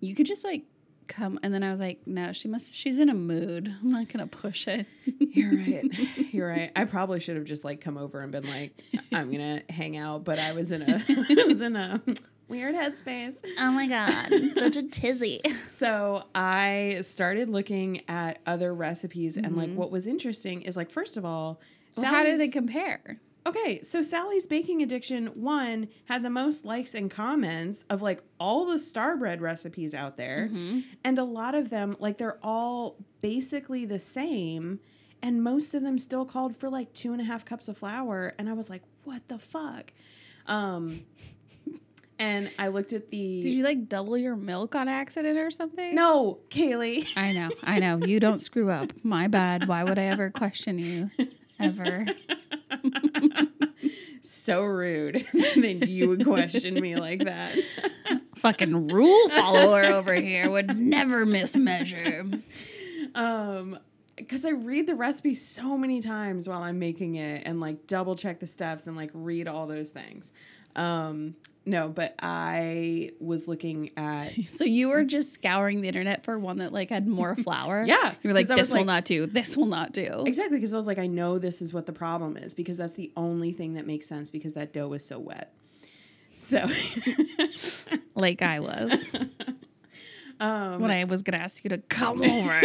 you 0.01 0.15
could 0.15 0.25
just 0.25 0.43
like 0.43 0.63
come, 1.07 1.39
and 1.41 1.51
then 1.51 1.63
I 1.63 1.71
was 1.71 1.79
like, 1.79 2.05
no, 2.05 2.33
she 2.33 2.47
must. 2.47 2.71
She's 2.71 2.99
in 2.99 3.09
a 3.09 3.15
mood. 3.15 3.67
I'm 3.81 3.89
not 3.89 4.09
gonna 4.09 4.27
push 4.27 4.67
it. 4.67 4.85
You're 5.19 5.55
right. 5.57 5.91
You're 6.31 6.47
right. 6.47 6.71
I 6.75 6.85
probably 6.85 7.19
should 7.19 7.35
have 7.35 7.45
just 7.45 7.63
like 7.63 7.81
come 7.81 7.97
over 7.97 8.19
and 8.21 8.31
been 8.31 8.47
like, 8.47 8.79
I'm 9.11 9.31
gonna 9.31 9.63
hang 9.69 9.97
out, 9.97 10.23
but 10.23 10.38
I 10.38 10.53
was 10.53 10.71
in 10.71 10.83
a 10.83 11.03
I 11.09 11.45
was 11.47 11.61
in 11.63 11.75
a 11.75 11.99
weird 12.50 12.75
headspace. 12.75 13.44
Oh 13.60 13.72
my 13.72 13.88
god, 13.88 14.29
such 14.56 14.77
a 14.77 14.84
tizzy. 14.89 15.41
So 15.65 16.24
I 16.36 17.00
started 17.01 17.50
looking 17.50 18.01
at 18.10 18.39
other 18.46 18.74
recipes, 18.74 19.38
and 19.38 19.56
like 19.56 19.74
what 19.74 19.91
was 19.91 20.08
interesting 20.08 20.63
is 20.63 20.75
like 20.75 20.89
first 20.91 21.18
of 21.18 21.25
all, 21.25 21.62
Well, 21.96 22.06
how 22.06 22.24
do 22.24 22.38
they 22.38 22.50
compare? 22.50 23.20
Okay, 23.48 23.82
so 23.82 24.01
Sally's 24.01 24.46
Baking 24.46 24.84
Addiction 24.84 25.27
one 25.27 25.88
had 26.06 26.24
the 26.24 26.29
most 26.29 26.65
likes 26.65 26.94
and 26.94 27.10
comments 27.10 27.84
of 27.89 28.01
like 28.01 28.22
all 28.39 28.65
the 28.65 28.77
star 28.77 29.15
bread 29.15 29.41
recipes 29.41 29.96
out 29.96 30.18
there. 30.18 30.50
Mm-hmm. 30.51 30.82
And 31.03 31.18
a 31.18 31.24
lot 31.24 31.56
of 31.56 31.70
them, 31.70 31.96
like 32.00 32.18
they're 32.18 32.38
all 32.44 32.98
basically 33.22 33.86
the 33.86 33.98
same. 33.98 34.79
And 35.24 35.41
most 35.41 35.74
of 35.74 35.82
them 35.82 35.98
still 35.98 36.25
called 36.25 36.58
for 36.58 36.70
like 36.70 36.94
two 36.94 37.12
and 37.12 37.22
a 37.22 37.24
half 37.24 37.44
cups 37.44 37.68
of 37.70 37.77
flour. 37.77 38.34
And 38.38 38.50
I 38.50 38.53
was 38.53 38.70
like, 38.70 38.84
what 39.03 39.27
the 39.29 39.39
fuck? 39.39 39.94
Um, 40.46 41.01
and 42.19 42.51
I 42.59 42.67
looked 42.67 42.93
at 42.93 43.09
the. 43.09 43.41
Did 43.43 43.53
you 43.53 43.63
like 43.63 43.88
double 43.88 44.17
your 44.17 44.35
milk 44.35 44.75
on 44.75 44.88
accident 44.88 45.39
or 45.39 45.49
something? 45.49 45.95
no, 45.95 46.39
Kaylee. 46.49 47.07
I 47.15 47.31
know, 47.31 47.49
I 47.63 47.79
know. 47.79 47.97
You 48.05 48.19
don't 48.19 48.39
screw 48.39 48.69
up. 48.69 48.91
My 49.03 49.27
bad. 49.27 49.67
Why 49.67 49.83
would 49.83 49.97
I 49.97 50.03
ever 50.03 50.29
question 50.29 50.77
you? 50.77 51.09
Ever. 51.59 52.05
so 54.21 54.63
rude 54.63 55.25
that 55.33 55.88
you 55.88 56.09
would 56.09 56.23
question 56.25 56.75
me 56.75 56.95
like 56.95 57.23
that. 57.23 57.57
Fucking 58.35 58.88
rule 58.88 59.29
follower 59.29 59.83
over 59.83 60.13
here 60.13 60.49
would 60.49 60.77
never 60.77 61.25
mismeasure. 61.25 62.41
um 63.15 63.79
because 64.15 64.43
I 64.45 64.49
read 64.49 64.85
the 64.85 64.95
recipe 64.95 65.33
so 65.33 65.77
many 65.77 66.01
times 66.01 66.47
while 66.47 66.61
I'm 66.61 66.77
making 66.77 67.15
it 67.15 67.43
and 67.45 67.61
like 67.61 67.88
double 67.88 68.15
check 68.17 68.41
the 68.41 68.47
steps 68.47 68.85
and 68.88 68.97
like 68.97 69.11
read 69.13 69.47
all 69.47 69.65
those 69.65 69.91
things. 69.91 70.33
Um 70.79 71.36
no, 71.65 71.88
but 71.88 72.15
I 72.19 73.12
was 73.19 73.48
looking 73.48 73.91
at 73.95 74.33
So 74.48 74.65
you 74.65 74.88
were 74.89 75.03
just 75.03 75.33
scouring 75.33 75.81
the 75.81 75.88
internet 75.88 76.24
for 76.24 76.39
one 76.39 76.57
that 76.59 76.74
like 76.74 76.89
had 76.89 77.07
more 77.07 77.36
flour. 77.45 77.83
Yeah, 77.86 78.13
You 78.24 78.29
were 78.29 78.33
like, 78.33 78.48
this 78.48 78.71
will 78.71 78.79
like- 78.79 78.86
not 78.88 79.05
do. 79.05 79.25
This 79.27 79.55
will 79.55 79.65
not 79.67 79.91
do. 79.91 80.24
exactly 80.25 80.57
because 80.57 80.74
I 80.74 80.77
was 80.77 80.88
like 80.88 80.98
I 81.00 81.07
know 81.07 81.38
this 81.38 81.62
is 81.62 81.74
what 81.74 81.86
the 81.86 81.93
problem 81.93 82.38
is 82.38 82.53
because 82.55 82.77
that's 82.77 82.93
the 82.93 83.12
only 83.15 83.51
thing 83.51 83.74
that 83.75 83.86
makes 83.86 84.07
sense 84.07 84.31
because 84.31 84.53
that 84.53 84.74
dough 84.74 84.93
is 84.93 85.05
so 85.05 85.19
wet. 85.19 85.53
So 86.33 86.67
Like 88.15 88.41
I 88.41 88.59
was 88.62 89.13
um 90.39 90.79
when 90.81 90.89
I 90.91 91.03
was 91.03 91.21
gonna 91.24 91.38
ask 91.43 91.63
you 91.63 91.69
to 91.69 91.77
come 91.79 92.21
over. 92.21 92.62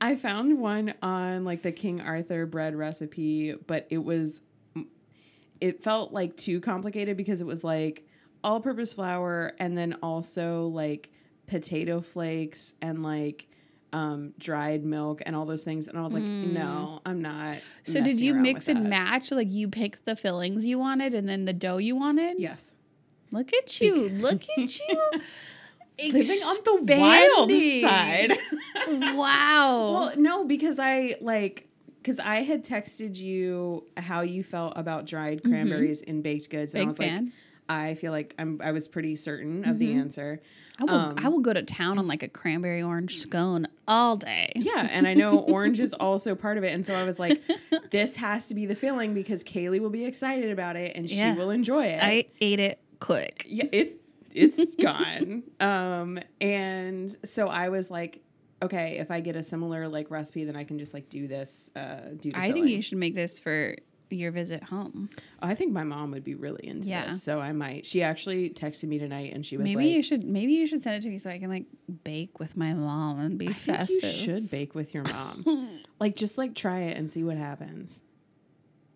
I 0.00 0.14
found 0.16 0.58
one 0.60 0.92
on 1.02 1.44
like 1.44 1.62
the 1.62 1.72
King 1.72 2.00
Arthur 2.02 2.44
bread 2.46 2.74
recipe, 2.76 3.54
but 3.66 3.86
it 3.90 3.98
was 3.98 4.42
it 5.60 5.82
felt 5.82 6.12
like 6.12 6.36
too 6.36 6.60
complicated 6.60 7.16
because 7.16 7.40
it 7.40 7.46
was 7.46 7.64
like 7.64 8.06
all 8.44 8.60
purpose 8.60 8.92
flour 8.92 9.52
and 9.58 9.76
then 9.76 9.96
also 10.02 10.66
like 10.68 11.10
potato 11.46 12.00
flakes 12.00 12.74
and 12.82 13.02
like 13.02 13.48
um 13.92 14.32
dried 14.38 14.84
milk 14.84 15.22
and 15.24 15.34
all 15.36 15.46
those 15.46 15.62
things 15.62 15.86
and 15.88 15.96
I 15.96 16.02
was 16.02 16.12
like 16.12 16.22
no 16.22 17.00
I'm 17.06 17.22
not 17.22 17.58
So 17.84 18.00
did 18.02 18.20
you 18.20 18.34
mix 18.34 18.68
and 18.68 18.84
that. 18.84 18.88
match? 18.88 19.30
Like 19.30 19.48
you 19.48 19.68
picked 19.68 20.04
the 20.04 20.16
fillings 20.16 20.66
you 20.66 20.78
wanted 20.78 21.14
and 21.14 21.28
then 21.28 21.44
the 21.44 21.52
dough 21.52 21.78
you 21.78 21.96
wanted? 21.96 22.38
yes 22.38 22.76
Look 23.32 23.52
at 23.52 23.80
you. 23.80 24.08
Look 24.08 24.42
at 24.56 24.78
you. 24.88 25.00
living 25.98 26.38
on 26.46 26.56
the 26.64 26.94
wild 26.96 27.50
side 27.82 28.38
Wow. 29.16 29.92
Well, 29.92 30.12
no, 30.16 30.44
because 30.44 30.78
I 30.78 31.16
like 31.20 31.65
because 32.06 32.20
I 32.20 32.42
had 32.42 32.64
texted 32.64 33.16
you 33.16 33.84
how 33.96 34.20
you 34.20 34.44
felt 34.44 34.74
about 34.76 35.06
dried 35.06 35.42
cranberries 35.42 36.02
in 36.02 36.22
baked 36.22 36.50
goods, 36.50 36.72
and 36.72 36.84
I 36.84 36.86
was 36.86 36.96
fan. 36.98 37.24
like, 37.24 37.32
I 37.68 37.94
feel 37.96 38.12
like 38.12 38.32
I'm 38.38 38.60
I 38.62 38.70
was 38.70 38.86
pretty 38.86 39.16
certain 39.16 39.68
of 39.68 39.80
the 39.80 39.94
answer. 39.94 40.40
I 40.78 40.84
will 40.84 40.94
um, 40.94 41.14
I 41.18 41.28
will 41.28 41.40
go 41.40 41.52
to 41.52 41.64
town 41.64 41.98
on 41.98 42.06
like 42.06 42.22
a 42.22 42.28
cranberry 42.28 42.80
orange 42.80 43.16
scone 43.16 43.66
all 43.88 44.16
day. 44.16 44.52
Yeah, 44.54 44.86
and 44.88 45.08
I 45.08 45.14
know 45.14 45.38
orange 45.48 45.80
is 45.80 45.94
also 45.94 46.36
part 46.36 46.58
of 46.58 46.62
it, 46.62 46.72
and 46.72 46.86
so 46.86 46.94
I 46.94 47.02
was 47.02 47.18
like, 47.18 47.42
this 47.90 48.14
has 48.16 48.46
to 48.48 48.54
be 48.54 48.66
the 48.66 48.76
filling 48.76 49.12
because 49.12 49.42
Kaylee 49.42 49.80
will 49.80 49.90
be 49.90 50.04
excited 50.04 50.52
about 50.52 50.76
it 50.76 50.94
and 50.94 51.10
she 51.10 51.32
will 51.32 51.50
enjoy 51.50 51.86
it. 51.86 51.98
I 52.00 52.26
ate 52.40 52.60
it 52.60 52.78
quick. 53.00 53.46
yeah, 53.48 53.64
it's 53.72 54.14
it's 54.32 54.76
gone. 54.80 55.42
Um, 55.58 56.20
and 56.40 57.10
so 57.24 57.48
I 57.48 57.70
was 57.70 57.90
like, 57.90 58.20
okay, 58.62 58.98
if 58.98 59.10
I 59.10 59.20
get 59.20 59.36
a 59.36 59.42
similar 59.42 59.88
like 59.88 60.10
recipe, 60.10 60.44
then 60.44 60.56
I 60.56 60.64
can 60.64 60.78
just 60.78 60.94
like 60.94 61.08
do 61.08 61.26
this. 61.28 61.70
Uh, 61.76 62.00
do 62.18 62.30
I 62.34 62.52
think 62.52 62.68
you 62.68 62.82
should 62.82 62.98
make 62.98 63.14
this 63.14 63.38
for 63.40 63.76
your 64.08 64.30
visit 64.30 64.62
home. 64.62 65.10
I 65.42 65.56
think 65.56 65.72
my 65.72 65.82
mom 65.82 66.12
would 66.12 66.22
be 66.22 66.36
really 66.36 66.64
into 66.68 66.88
Yeah. 66.88 67.06
this, 67.08 67.24
so 67.24 67.40
I 67.40 67.50
might. 67.50 67.84
She 67.86 68.04
actually 68.04 68.50
texted 68.50 68.84
me 68.84 69.00
tonight, 69.00 69.32
and 69.34 69.44
she 69.44 69.56
was 69.56 69.64
Maybe 69.64 69.86
like, 69.86 69.96
you 69.96 70.02
should 70.04 70.22
maybe 70.24 70.52
you 70.52 70.66
should 70.68 70.80
send 70.82 70.94
it 70.96 71.02
to 71.02 71.08
me 71.08 71.18
so 71.18 71.28
I 71.28 71.38
can 71.38 71.50
like 71.50 71.66
bake 72.04 72.38
with 72.38 72.56
my 72.56 72.72
mom 72.72 73.18
and 73.18 73.36
be 73.36 73.48
"I 73.48 73.52
festive. 73.52 74.04
you 74.14 74.16
should 74.16 74.48
bake 74.50 74.74
with 74.76 74.94
your 74.94 75.02
mom. 75.04 75.80
like, 76.00 76.14
just 76.14 76.38
like 76.38 76.54
try 76.54 76.82
it 76.82 76.96
and 76.96 77.10
see 77.10 77.24
what 77.24 77.36
happens." 77.36 78.04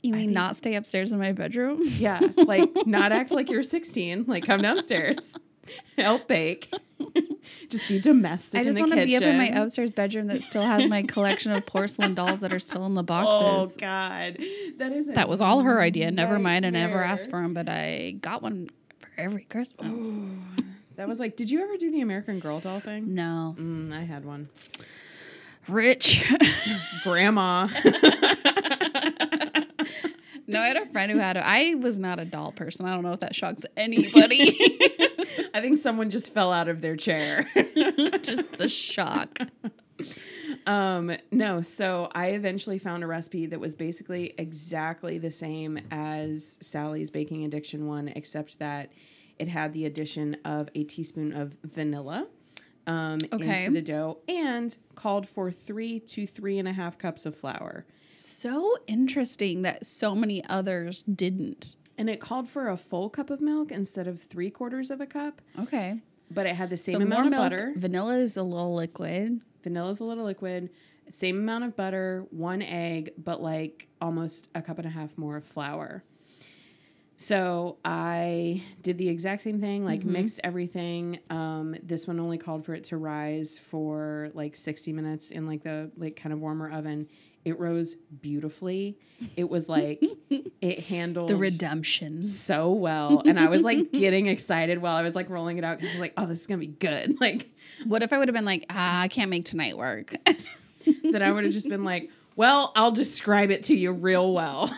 You 0.02 0.12
mean 0.12 0.26
think- 0.26 0.32
not 0.34 0.56
stay 0.56 0.76
upstairs 0.76 1.10
in 1.12 1.18
my 1.18 1.32
bedroom? 1.32 1.80
Yeah, 1.82 2.20
like 2.36 2.70
not 2.86 3.10
act 3.12 3.32
like 3.32 3.50
you're 3.50 3.62
16. 3.64 4.24
Like, 4.28 4.46
come 4.46 4.62
downstairs, 4.62 5.36
help 5.98 6.26
bake, 6.28 6.72
just 7.68 7.88
be 7.88 8.00
domestic. 8.00 8.60
I 8.60 8.64
just 8.64 8.78
want 8.78 8.92
to 8.92 9.04
be 9.04 9.16
up 9.16 9.22
in 9.22 9.36
my 9.38 9.46
upstairs 9.48 9.92
bedroom 9.92 10.26
that 10.28 10.42
still 10.42 10.64
has 10.64 10.88
my 10.88 11.02
collection 11.02 11.52
of 11.52 11.64
porcelain 11.66 12.14
dolls 12.14 12.40
that 12.40 12.52
are 12.52 12.58
still 12.58 12.84
in 12.86 12.94
the 12.94 13.02
boxes. 13.04 13.76
Oh. 13.76 13.80
God, 13.80 14.38
that 14.78 14.92
is 14.92 15.08
that 15.08 15.28
was 15.28 15.40
all 15.40 15.60
her 15.60 15.80
idea. 15.80 16.10
Never 16.10 16.38
mind, 16.38 16.66
I 16.66 16.70
never 16.70 17.02
asked 17.02 17.30
for 17.30 17.40
them, 17.42 17.54
but 17.54 17.68
I 17.68 18.12
got 18.20 18.42
one 18.42 18.68
for 19.00 19.08
every 19.18 19.44
Christmas. 19.44 20.18
That 20.96 21.08
was 21.08 21.18
like, 21.18 21.34
did 21.34 21.50
you 21.50 21.62
ever 21.62 21.78
do 21.78 21.90
the 21.90 22.02
American 22.02 22.40
Girl 22.40 22.60
doll 22.60 22.78
thing? 22.80 23.14
No, 23.14 23.54
Mm, 23.58 23.90
I 23.90 24.02
had 24.02 24.26
one. 24.26 24.50
rich. 25.66 26.30
Grandma. 27.04 27.68
no, 30.46 30.60
I 30.60 30.66
had 30.66 30.76
a 30.76 30.84
friend 30.86 31.10
who 31.10 31.16
had. 31.18 31.38
A, 31.38 31.46
I 31.46 31.74
was 31.76 31.98
not 31.98 32.18
a 32.20 32.26
doll 32.26 32.52
person. 32.52 32.84
I 32.86 32.92
don't 32.94 33.02
know 33.02 33.12
if 33.12 33.20
that 33.20 33.34
shocks 33.34 33.64
anybody. 33.78 34.58
I 35.54 35.60
think 35.60 35.78
someone 35.78 36.10
just 36.10 36.32
fell 36.32 36.52
out 36.52 36.68
of 36.68 36.80
their 36.80 36.96
chair. 36.96 37.48
just 38.22 38.52
the 38.58 38.68
shock. 38.68 39.38
um, 40.66 41.12
no, 41.30 41.62
so 41.62 42.10
I 42.14 42.28
eventually 42.28 42.78
found 42.78 43.02
a 43.02 43.06
recipe 43.06 43.46
that 43.46 43.60
was 43.60 43.74
basically 43.74 44.34
exactly 44.38 45.18
the 45.18 45.30
same 45.30 45.78
as 45.90 46.58
Sally's 46.60 47.10
baking 47.10 47.44
addiction 47.44 47.86
one, 47.86 48.08
except 48.08 48.58
that 48.58 48.92
it 49.38 49.48
had 49.48 49.72
the 49.72 49.86
addition 49.86 50.36
of 50.44 50.68
a 50.74 50.84
teaspoon 50.84 51.32
of 51.32 51.54
vanilla 51.64 52.26
um, 52.86 53.20
Okay. 53.32 53.64
into 53.66 53.72
the 53.72 53.82
dough 53.82 54.18
and 54.28 54.76
called 54.94 55.28
for 55.28 55.50
three 55.50 56.00
to 56.00 56.26
three 56.26 56.58
and 56.58 56.68
a 56.68 56.72
half 56.72 56.98
cups 56.98 57.24
of 57.26 57.36
flour. 57.36 57.84
So 58.16 58.76
interesting 58.86 59.62
that 59.62 59.86
so 59.86 60.14
many 60.14 60.44
others 60.44 61.02
didn't. 61.04 61.76
And 62.00 62.08
it 62.08 62.18
called 62.18 62.48
for 62.48 62.68
a 62.68 62.78
full 62.78 63.10
cup 63.10 63.28
of 63.28 63.40
milk 63.42 63.70
instead 63.70 64.08
of 64.08 64.22
three 64.22 64.50
quarters 64.50 64.90
of 64.90 65.02
a 65.02 65.06
cup, 65.06 65.42
Okay. 65.58 66.00
but 66.30 66.46
it 66.46 66.56
had 66.56 66.70
the 66.70 66.76
same 66.78 66.96
so 66.96 67.02
amount 67.02 67.26
of 67.26 67.30
milk. 67.32 67.42
butter. 67.42 67.74
Vanilla 67.76 68.16
is 68.16 68.38
a 68.38 68.42
little 68.42 68.74
liquid. 68.74 69.42
Vanilla 69.62 69.90
is 69.90 70.00
a 70.00 70.04
little 70.04 70.24
liquid, 70.24 70.70
same 71.12 71.36
amount 71.38 71.64
of 71.64 71.76
butter, 71.76 72.24
one 72.30 72.62
egg, 72.62 73.12
but 73.18 73.42
like 73.42 73.86
almost 74.00 74.48
a 74.54 74.62
cup 74.62 74.78
and 74.78 74.86
a 74.86 74.90
half 74.90 75.18
more 75.18 75.36
of 75.36 75.44
flour. 75.44 76.02
So 77.16 77.76
I 77.84 78.64
did 78.80 78.96
the 78.96 79.10
exact 79.10 79.42
same 79.42 79.60
thing, 79.60 79.84
like 79.84 80.02
mixed 80.04 80.40
everything. 80.42 81.18
Um, 81.28 81.76
this 81.82 82.06
one 82.06 82.18
only 82.18 82.38
called 82.38 82.64
for 82.64 82.72
it 82.72 82.84
to 82.84 82.96
rise 82.96 83.58
for 83.58 84.30
like 84.32 84.56
60 84.56 84.94
minutes 84.94 85.30
in 85.30 85.46
like 85.46 85.62
the 85.62 85.90
like 85.98 86.16
kind 86.16 86.32
of 86.32 86.40
warmer 86.40 86.70
oven. 86.70 87.08
It 87.44 87.58
rose 87.58 87.94
beautifully. 87.94 88.98
It 89.36 89.48
was 89.48 89.68
like 89.68 90.02
it 90.60 90.80
handled 90.80 91.28
The 91.30 91.36
redemption. 91.36 92.22
so 92.22 92.70
well, 92.72 93.22
and 93.24 93.40
I 93.40 93.48
was 93.48 93.62
like 93.64 93.92
getting 93.92 94.26
excited 94.26 94.78
while 94.82 94.96
I 94.96 95.02
was 95.02 95.14
like 95.14 95.30
rolling 95.30 95.56
it 95.58 95.64
out 95.64 95.78
because 95.78 95.90
I 95.90 95.94
was 95.94 96.00
like, 96.00 96.12
"Oh, 96.16 96.26
this 96.26 96.40
is 96.42 96.46
gonna 96.46 96.58
be 96.58 96.66
good!" 96.66 97.16
Like 97.20 97.50
What 97.86 98.02
if 98.02 98.12
I 98.12 98.18
would 98.18 98.28
have 98.28 98.34
been 98.34 98.44
like, 98.44 98.66
ah, 98.70 99.00
I 99.00 99.08
can't 99.08 99.30
make 99.30 99.44
tonight 99.46 99.76
work? 99.76 100.14
then 101.04 101.22
I 101.22 101.32
would 101.32 101.44
have 101.44 101.52
just 101.52 101.68
been 101.68 101.84
like, 101.84 102.10
well, 102.36 102.72
I'll 102.76 102.92
describe 102.92 103.50
it 103.50 103.64
to 103.64 103.74
you 103.74 103.92
real 103.92 104.32
well. 104.34 104.74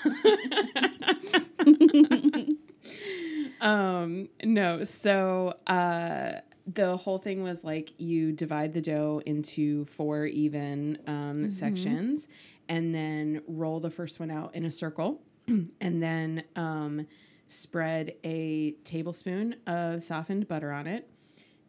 um, 3.60 4.28
no, 4.42 4.84
so 4.84 5.54
uh 5.66 6.32
the 6.66 6.96
whole 6.96 7.18
thing 7.18 7.42
was 7.42 7.64
like 7.64 7.92
you 7.98 8.30
divide 8.32 8.72
the 8.72 8.80
dough 8.80 9.20
into 9.26 9.84
four 9.86 10.26
even 10.26 10.96
um, 11.08 11.50
sections 11.50 12.28
and 12.68 12.94
then 12.94 13.42
roll 13.46 13.80
the 13.80 13.90
first 13.90 14.20
one 14.20 14.30
out 14.30 14.54
in 14.54 14.64
a 14.64 14.70
circle 14.72 15.22
and 15.48 16.02
then 16.02 16.44
um, 16.56 17.06
spread 17.46 18.14
a 18.24 18.72
tablespoon 18.84 19.56
of 19.66 20.02
softened 20.02 20.46
butter 20.48 20.72
on 20.72 20.86
it 20.86 21.08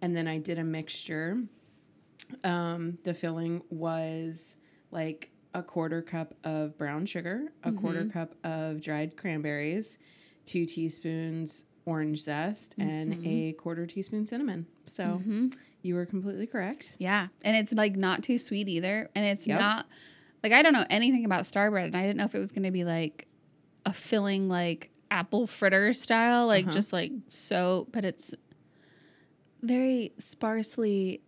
and 0.01 0.15
then 0.15 0.27
I 0.27 0.37
did 0.37 0.59
a 0.59 0.63
mixture. 0.65 1.43
Um, 2.43 2.97
the 3.03 3.13
filling 3.13 3.61
was 3.69 4.57
like 4.91 5.29
a 5.53 5.61
quarter 5.63 6.01
cup 6.01 6.33
of 6.43 6.77
brown 6.77 7.05
sugar, 7.05 7.53
a 7.63 7.71
quarter 7.71 8.05
cup 8.05 8.35
of 8.43 8.81
dried 8.81 9.15
cranberries, 9.17 9.99
two 10.45 10.65
teaspoons 10.65 11.65
orange 11.85 12.21
zest, 12.23 12.75
and 12.77 13.25
a 13.25 13.53
quarter 13.53 13.85
teaspoon 13.85 14.25
cinnamon. 14.25 14.65
So 14.87 15.21
you 15.83 15.95
were 15.95 16.05
completely 16.05 16.47
correct. 16.47 16.95
Yeah. 16.97 17.27
And 17.43 17.55
it's 17.55 17.73
like 17.73 17.95
not 17.95 18.23
too 18.23 18.37
sweet 18.37 18.67
either. 18.69 19.09
And 19.15 19.25
it's 19.25 19.47
Yep. 19.47 19.59
not 19.59 19.85
like 20.43 20.51
I 20.51 20.61
don't 20.61 20.73
know 20.73 20.85
anything 20.89 21.25
about 21.25 21.45
star 21.45 21.71
bread 21.71 21.85
and 21.85 21.95
I 21.95 22.01
didn't 22.01 22.17
know 22.17 22.25
if 22.25 22.35
it 22.35 22.39
was 22.39 22.51
gonna 22.51 22.71
be 22.71 22.83
like 22.83 23.27
a 23.85 23.93
filling 23.93 24.49
like 24.49 24.89
apple 25.11 25.47
fritter 25.47 25.93
style, 25.93 26.47
like 26.47 26.65
Uh-huh. 26.65 26.71
just 26.73 26.91
like 26.93 27.11
so 27.27 27.87
but 27.91 28.03
it's 28.05 28.33
very 29.61 30.11
sparsely 30.17 31.21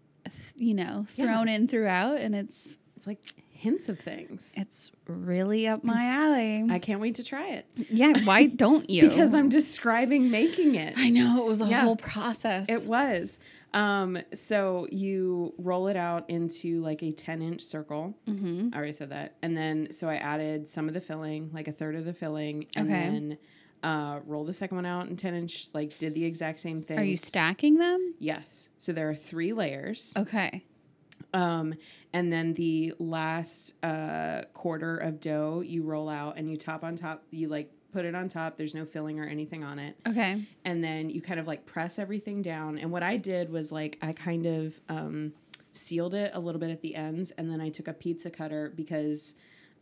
you 0.58 0.74
know, 0.74 1.06
Yeah. 1.16 1.26
thrown 1.26 1.48
in 1.48 1.68
throughout 1.68 2.20
and 2.20 2.34
it's 2.36 2.78
It's 2.98 3.06
like 3.06 3.20
hints 3.52 3.90
of 3.90 4.00
things. 4.00 4.54
it's 4.58 4.92
really 5.08 5.68
up 5.68 5.84
my 5.84 6.04
alley. 6.06 6.66
I 6.70 6.80
can't 6.80 7.00
wait 7.00 7.16
to 7.16 7.24
try 7.24 7.50
it 7.50 7.68
yeah, 7.90 8.24
why 8.24 8.46
don't 8.64 8.90
you? 8.90 9.08
because 9.10 9.34
I'm 9.36 9.50
describing 9.50 10.32
making 10.32 10.76
it. 10.76 10.96
I 10.98 11.10
know 11.12 11.38
it 11.46 11.46
was 11.46 11.62
a 11.62 11.66
Yeah. 11.66 11.84
whole 11.84 11.96
process. 11.96 12.70
It 12.70 12.86
was. 12.88 13.40
Um, 13.76 14.18
so 14.34 14.88
you 14.92 15.54
roll 15.58 15.88
it 15.90 15.98
out 15.98 16.30
into 16.30 16.82
like 16.82 17.04
a 17.04 17.12
10 17.12 17.42
inch 17.42 17.62
circle. 17.62 18.18
mm-hmm. 18.28 18.70
I 18.74 18.78
already 18.78 18.94
said 18.94 19.10
that. 19.10 19.36
And 19.42 19.56
then, 19.56 19.92
so 19.92 20.10
I 20.10 20.16
added 20.16 20.68
some 20.68 20.88
of 20.88 20.94
the 20.94 21.02
filling, 21.02 21.52
like 21.54 21.68
a 21.68 21.72
third 21.74 21.96
of 21.96 22.06
the 22.06 22.14
filling, 22.14 22.68
and 22.76 22.88
Okay. 22.90 23.10
then 23.10 23.38
uh, 23.84 24.20
roll 24.26 24.46
the 24.46 24.54
second 24.54 24.78
one 24.78 24.86
out 24.86 25.08
in 25.10 25.18
10 25.18 25.36
inch, 25.36 25.68
like 25.74 25.98
did 26.00 26.16
the 26.16 26.24
exact 26.26 26.60
same 26.62 26.82
thing. 26.82 26.98
Are 26.98 27.04
you 27.04 27.18
stacking 27.18 27.78
them? 27.78 28.16
Yes. 28.18 28.70
So 28.78 28.94
there 28.94 29.10
are 29.10 29.16
three 29.16 29.52
layers. 29.54 30.14
Okay. 30.18 30.64
Um, 31.34 31.74
and 32.14 32.32
then 32.32 32.54
the 32.54 32.94
last 32.98 33.74
uh, 33.84 34.44
quarter 34.54 34.96
of 34.98 35.20
dough 35.20 35.62
you 35.66 35.84
roll 35.84 36.08
out 36.08 36.38
and 36.38 36.50
you 36.50 36.56
top 36.58 36.84
on 36.86 36.96
top, 36.96 37.24
you 37.30 37.50
like 37.50 37.70
put 37.96 38.04
it 38.04 38.14
on 38.14 38.28
top. 38.28 38.58
There's 38.58 38.76
no 38.76 38.84
filling 38.84 39.22
or 39.22 39.26
anything 39.26 39.64
on 39.64 39.80
it. 39.80 39.96
Okay. 40.06 40.44
And 40.66 40.84
then 40.84 41.10
you 41.10 41.22
kind 41.22 41.40
of 41.40 41.48
like 41.48 41.66
press 41.66 41.98
everything 41.98 42.42
down. 42.42 42.78
And 42.78 42.92
what 42.92 43.04
I 43.04 43.16
did 43.16 43.50
was 43.50 43.72
like, 43.72 43.98
I 44.02 44.12
kind 44.12 44.46
of 44.46 44.78
um, 44.90 45.32
sealed 45.72 46.14
it 46.14 46.32
a 46.34 46.40
little 46.40 46.60
bit 46.60 46.72
at 46.72 46.82
the 46.82 46.94
ends. 46.94 47.32
And 47.32 47.50
then 47.50 47.62
I 47.62 47.70
took 47.70 47.88
a 47.88 47.94
pizza 47.94 48.30
cutter 48.30 48.74
because 48.76 49.36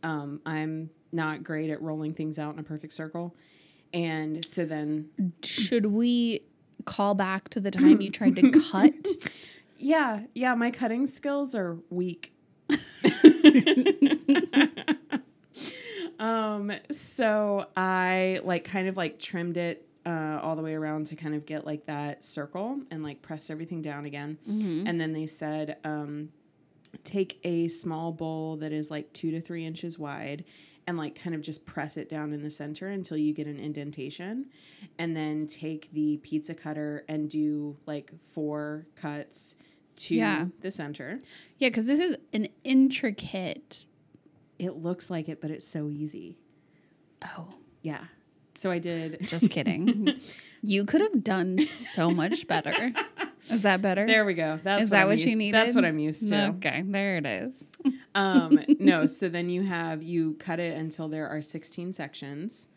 um, 0.04 0.40
I'm 0.46 0.90
not 1.10 1.42
great 1.42 1.70
at 1.70 1.82
rolling 1.82 2.14
things 2.14 2.38
out 2.38 2.54
in 2.54 2.60
a 2.60 2.62
perfect 2.62 2.92
circle. 2.92 3.34
And 3.92 4.46
so 4.46 4.64
then, 4.64 5.08
Should 5.42 5.86
we 5.86 6.44
call 6.84 7.16
back 7.16 7.48
to 7.48 7.58
the 7.58 7.72
time 7.72 8.00
you 8.00 8.12
tried 8.12 8.36
to 8.36 8.48
cut? 8.70 9.08
yeah, 9.76 10.20
yeah, 10.36 10.54
my 10.54 10.70
cutting 10.70 11.08
skills 11.08 11.52
are 11.56 11.78
weak. 11.90 12.32
um, 16.24 16.72
so 16.90 17.66
I 17.76 18.40
like 18.44 18.64
kind 18.64 18.88
of 18.88 18.96
like 18.96 19.18
trimmed 19.18 19.56
it 19.56 19.86
uh, 20.06 20.38
all 20.42 20.56
the 20.56 20.62
way 20.62 20.74
around 20.74 21.06
to 21.08 21.16
kind 21.16 21.34
of 21.34 21.44
get 21.46 21.66
like 21.66 21.86
that 21.86 22.24
circle 22.24 22.78
and 22.90 23.02
like 23.02 23.20
press 23.22 23.50
everything 23.50 23.82
down 23.82 24.04
again. 24.06 24.38
Mm-hmm. 24.48 24.86
And 24.86 25.00
then 25.00 25.12
they 25.12 25.26
said, 25.26 25.76
um, 25.84 26.30
take 27.04 27.40
a 27.44 27.68
small 27.68 28.12
bowl 28.12 28.56
that 28.56 28.72
is 28.72 28.90
like 28.90 29.12
two 29.12 29.30
to 29.32 29.40
three 29.40 29.66
inches 29.66 29.98
wide 29.98 30.44
and 30.86 30.96
like 30.98 31.14
kind 31.14 31.34
of 31.34 31.40
just 31.42 31.64
press 31.66 31.96
it 31.96 32.08
down 32.08 32.32
in 32.32 32.42
the 32.42 32.50
center 32.50 32.88
until 32.88 33.16
you 33.16 33.32
get 33.32 33.46
an 33.46 33.58
indentation. 33.58 34.46
And 34.98 35.16
then 35.16 35.46
take 35.46 35.90
the 35.92 36.18
pizza 36.22 36.54
cutter 36.54 37.04
and 37.08 37.28
do 37.28 37.76
like 37.86 38.12
four 38.34 38.86
cuts 38.96 39.56
to 39.96 40.14
Yeah. 40.14 40.46
the 40.60 40.70
center. 40.70 41.20
Yeah, 41.58 41.68
because 41.70 41.86
this 41.86 42.00
is 42.00 42.16
an 42.32 42.48
intricate. 42.64 43.86
It 44.58 44.76
looks 44.76 45.10
like 45.10 45.28
it, 45.28 45.40
but 45.40 45.50
it's 45.50 45.66
so 45.66 45.88
easy. 45.88 46.38
Oh, 47.24 47.48
Yeah. 47.82 48.04
So 48.56 48.70
I 48.70 48.78
did. 48.78 49.26
just 49.26 49.50
kidding. 49.50 50.20
you 50.62 50.84
could 50.84 51.00
have 51.00 51.24
done 51.24 51.58
so 51.58 52.12
much 52.12 52.46
better. 52.46 52.92
Is 53.50 53.62
that 53.62 53.82
better? 53.82 54.06
There 54.06 54.24
we 54.24 54.34
go. 54.34 54.60
That's 54.62 54.84
Is 54.84 54.90
that 54.90 55.02
I'm 55.02 55.08
what 55.08 55.18
u- 55.18 55.30
you 55.30 55.36
needed? 55.36 55.54
That's 55.60 55.74
what 55.74 55.84
I'm 55.84 55.98
used 55.98 56.28
to. 56.28 56.46
Okay, 56.58 56.82
there 56.86 57.16
it 57.16 57.26
is. 57.26 57.52
um 58.14 58.60
no 58.78 59.06
so 59.08 59.28
then 59.28 59.50
you 59.50 59.62
have 59.62 60.02
you 60.04 60.34
cut 60.38 60.60
it 60.60 60.76
until 60.78 61.08
there 61.08 61.28
are 61.28 61.42
16 61.42 61.92
sections 61.92 62.68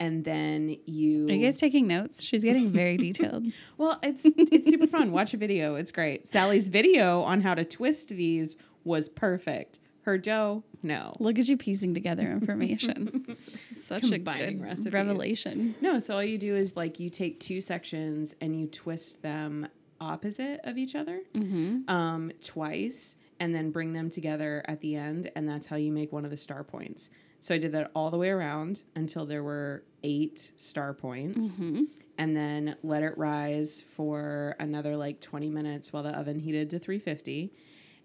and 0.00 0.24
then 0.24 0.76
you 0.86 1.20
Are 1.28 1.32
you 1.32 1.44
guys 1.46 1.56
taking 1.56 1.86
notes? 1.86 2.20
She's 2.22 2.42
getting 2.42 2.70
very 2.72 2.96
detailed. 2.96 3.46
well 3.78 4.00
it's 4.02 4.24
it's 4.26 4.68
super 4.68 4.88
fun 4.88 5.12
watch 5.12 5.32
a 5.34 5.36
video 5.36 5.76
it's 5.76 5.92
great 5.92 6.26
sally's 6.26 6.66
video 6.68 7.22
on 7.22 7.40
how 7.42 7.54
to 7.54 7.64
twist 7.64 8.08
these 8.08 8.56
was 8.84 9.08
perfect 9.08 9.78
her 10.02 10.18
dough 10.18 10.62
no 10.82 11.16
Look 11.20 11.38
at 11.38 11.48
you 11.48 11.56
piecing 11.56 11.94
together 11.94 12.28
information. 12.30 13.24
Such 13.30 14.04
a 14.04 14.10
Combining 14.16 14.58
good 14.58 14.62
recipes. 14.64 14.92
revelation. 14.92 15.74
no 15.80 15.98
so 15.98 16.16
all 16.16 16.24
you 16.24 16.38
do 16.38 16.56
is 16.56 16.76
like 16.76 16.98
you 17.00 17.08
take 17.10 17.38
two 17.40 17.60
sections 17.60 18.34
and 18.40 18.58
you 18.58 18.66
twist 18.66 19.22
them 19.22 19.68
opposite 20.00 20.60
of 20.64 20.76
each 20.78 20.94
other 20.96 21.20
Mm-hmm. 21.34 21.88
um 21.88 22.32
twice 22.42 23.16
and 23.38 23.54
then 23.54 23.70
bring 23.70 23.92
them 23.92 24.10
together 24.10 24.64
at 24.66 24.80
the 24.80 24.96
end 24.96 25.30
and 25.36 25.48
that's 25.48 25.66
how 25.66 25.76
you 25.76 25.92
make 25.92 26.12
one 26.12 26.24
of 26.24 26.30
the 26.30 26.36
star 26.36 26.64
points 26.64 27.10
so 27.40 27.54
i 27.54 27.58
did 27.58 27.70
that 27.72 27.90
all 27.94 28.10
the 28.10 28.18
way 28.18 28.28
around 28.30 28.82
until 28.96 29.24
there 29.26 29.42
were 29.44 29.84
eight 30.02 30.52
star 30.56 30.92
points 30.92 31.60
Mm-hmm. 31.60 31.84
and 32.18 32.36
then 32.36 32.76
let 32.82 33.02
it 33.04 33.16
rise 33.16 33.84
for 33.96 34.56
another 34.58 34.96
like 34.96 35.20
20 35.20 35.48
minutes 35.50 35.92
while 35.92 36.02
the 36.02 36.10
oven 36.18 36.40
heated 36.40 36.70
to 36.70 36.78
350 36.80 37.52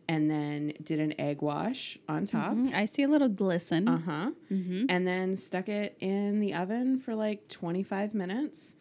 and 0.10 0.32
then 0.32 0.74
did 0.84 1.00
an 1.00 1.14
egg 1.20 1.42
wash 1.42 1.98
on 2.08 2.26
top 2.26 2.54
Mhm. 2.54 2.74
I 2.74 2.86
see 2.86 3.04
a 3.04 3.08
little 3.08 3.30
glisten. 3.30 3.88
uh-huh 3.88 4.32
mm-hmm. 4.52 4.86
and 4.90 5.06
then 5.08 5.36
stuck 5.36 5.68
it 5.70 5.98
in 6.00 6.40
the 6.40 6.54
oven 6.54 7.00
for 7.00 7.14
like 7.16 7.48
25 7.50 8.14
minutes 8.14 8.76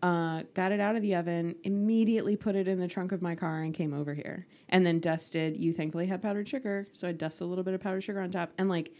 uh, 0.00 0.44
got 0.54 0.70
it 0.70 0.78
out 0.78 0.94
of 0.94 1.02
the 1.02 1.16
oven 1.16 1.56
immediately 1.64 2.36
put 2.36 2.54
it 2.54 2.68
in 2.68 2.78
the 2.78 2.86
trunk 2.86 3.10
of 3.10 3.20
my 3.20 3.34
car 3.34 3.62
and 3.62 3.74
came 3.74 3.92
over 3.92 4.14
here 4.14 4.46
and 4.68 4.86
then 4.86 5.00
dusted 5.00 5.56
you 5.56 5.72
thankfully 5.72 6.06
had 6.06 6.22
powdered 6.22 6.48
sugar 6.48 6.86
so 6.92 7.08
i 7.08 7.12
dusted 7.12 7.42
a 7.42 7.46
little 7.46 7.64
bit 7.64 7.74
of 7.74 7.80
powdered 7.80 8.02
sugar 8.04 8.20
on 8.20 8.30
top 8.30 8.52
and 8.58 8.68
like 8.68 8.92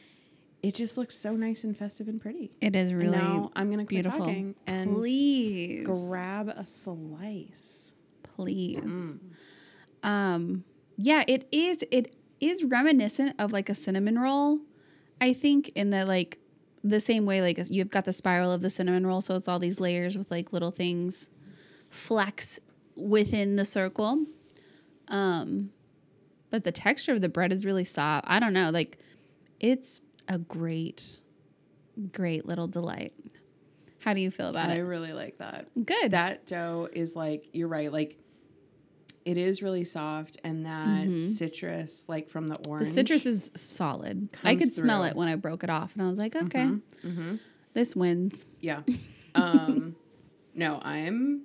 it 0.61 0.75
just 0.75 0.99
looks 0.99 1.15
so 1.17 1.37
nice 1.37 1.63
and 1.63 1.77
festive 1.77 2.09
and 2.09 2.21
pretty 2.21 2.51
It 2.61 2.75
is 2.75 2.89
And 2.89 2.99
really 2.99 3.17
now 3.17 3.53
i'm 3.55 3.71
gonna 3.71 3.85
quit 3.85 3.91
beautiful. 4.03 4.19
talking 4.27 4.57
and 4.67 4.97
please, 4.97 5.87
grab 5.87 6.49
a 6.49 6.67
slice 6.67 7.95
please. 8.37 8.79
Mm. 8.81 9.19
Um, 10.03 10.65
yeah, 10.99 11.23
it 11.29 11.47
is. 11.53 11.85
It 11.93 12.17
is 12.41 12.65
reminiscent 12.65 13.37
of 13.39 13.53
like 13.53 13.69
a 13.69 13.75
cinnamon 13.75 14.19
roll. 14.19 14.59
I 15.21 15.33
think 15.33 15.69
in 15.71 15.91
the 15.91 16.05
like 16.05 16.39
the 16.83 17.01
same 17.01 17.25
way 17.25 17.41
like 17.41 17.59
you've 17.71 17.91
got 17.91 18.05
the 18.05 18.13
spiral 18.13 18.53
of 18.53 18.63
the 18.63 18.69
cinnamon 18.69 19.07
roll, 19.07 19.21
so 19.21 19.37
it's 19.37 19.47
all 19.47 19.61
these 19.61 19.79
layers 19.79 20.19
with 20.19 20.31
like 20.31 20.53
little 20.53 20.73
things 20.73 21.29
flex 21.89 22.59
within 22.97 23.55
the 23.57 23.65
circle. 23.65 24.27
Um, 25.07 25.71
but 26.51 26.65
the 26.65 26.73
texture 26.73 27.13
of 27.13 27.21
the 27.21 27.29
bread 27.29 27.53
is 27.53 27.65
really 27.65 27.85
soft. 27.85 28.27
I 28.29 28.41
don't 28.41 28.53
know, 28.53 28.71
like 28.71 28.99
it's 29.61 30.01
a 30.27 30.39
great, 30.39 31.21
great 32.13 32.45
little 32.45 32.67
delight. 32.67 33.13
How 34.01 34.15
do 34.15 34.21
you 34.21 34.31
feel 34.31 34.49
about 34.49 34.71
i 34.71 34.75
it? 34.75 34.79
I 34.79 34.81
really 34.81 35.13
like 35.13 35.39
that 35.39 35.69
Good. 35.85 36.11
that 36.13 36.47
dough 36.47 36.89
is 36.93 37.15
like 37.15 37.49
you're 37.53 37.69
right 37.69 37.93
like 37.93 38.19
it 39.29 39.37
is 39.37 39.63
really 39.63 39.85
soft 39.85 40.39
and 40.43 40.65
that 40.65 41.09
Mhm. 41.09 41.21
citrus 41.21 42.05
like 42.09 42.31
from 42.31 42.49
the 42.49 42.57
orange. 42.67 42.87
the 42.87 42.93
citrus 42.93 43.27
is 43.27 43.51
solid. 43.55 44.31
I 44.43 44.57
could 44.57 44.73
smell 44.73 45.05
it 45.05 45.17
when 45.17 45.29
I 45.29 45.37
broke 45.37 45.63
it 45.65 45.71
off, 45.71 45.93
and 45.95 46.03
I 46.03 46.09
was 46.09 46.19
like, 46.19 46.35
okay, 46.35 46.71
hmm 47.03 47.37
this 47.75 47.95
wins. 47.95 48.45
Yeah. 48.61 48.83
Um 49.35 49.95
no, 50.55 50.81
I'm 50.83 51.45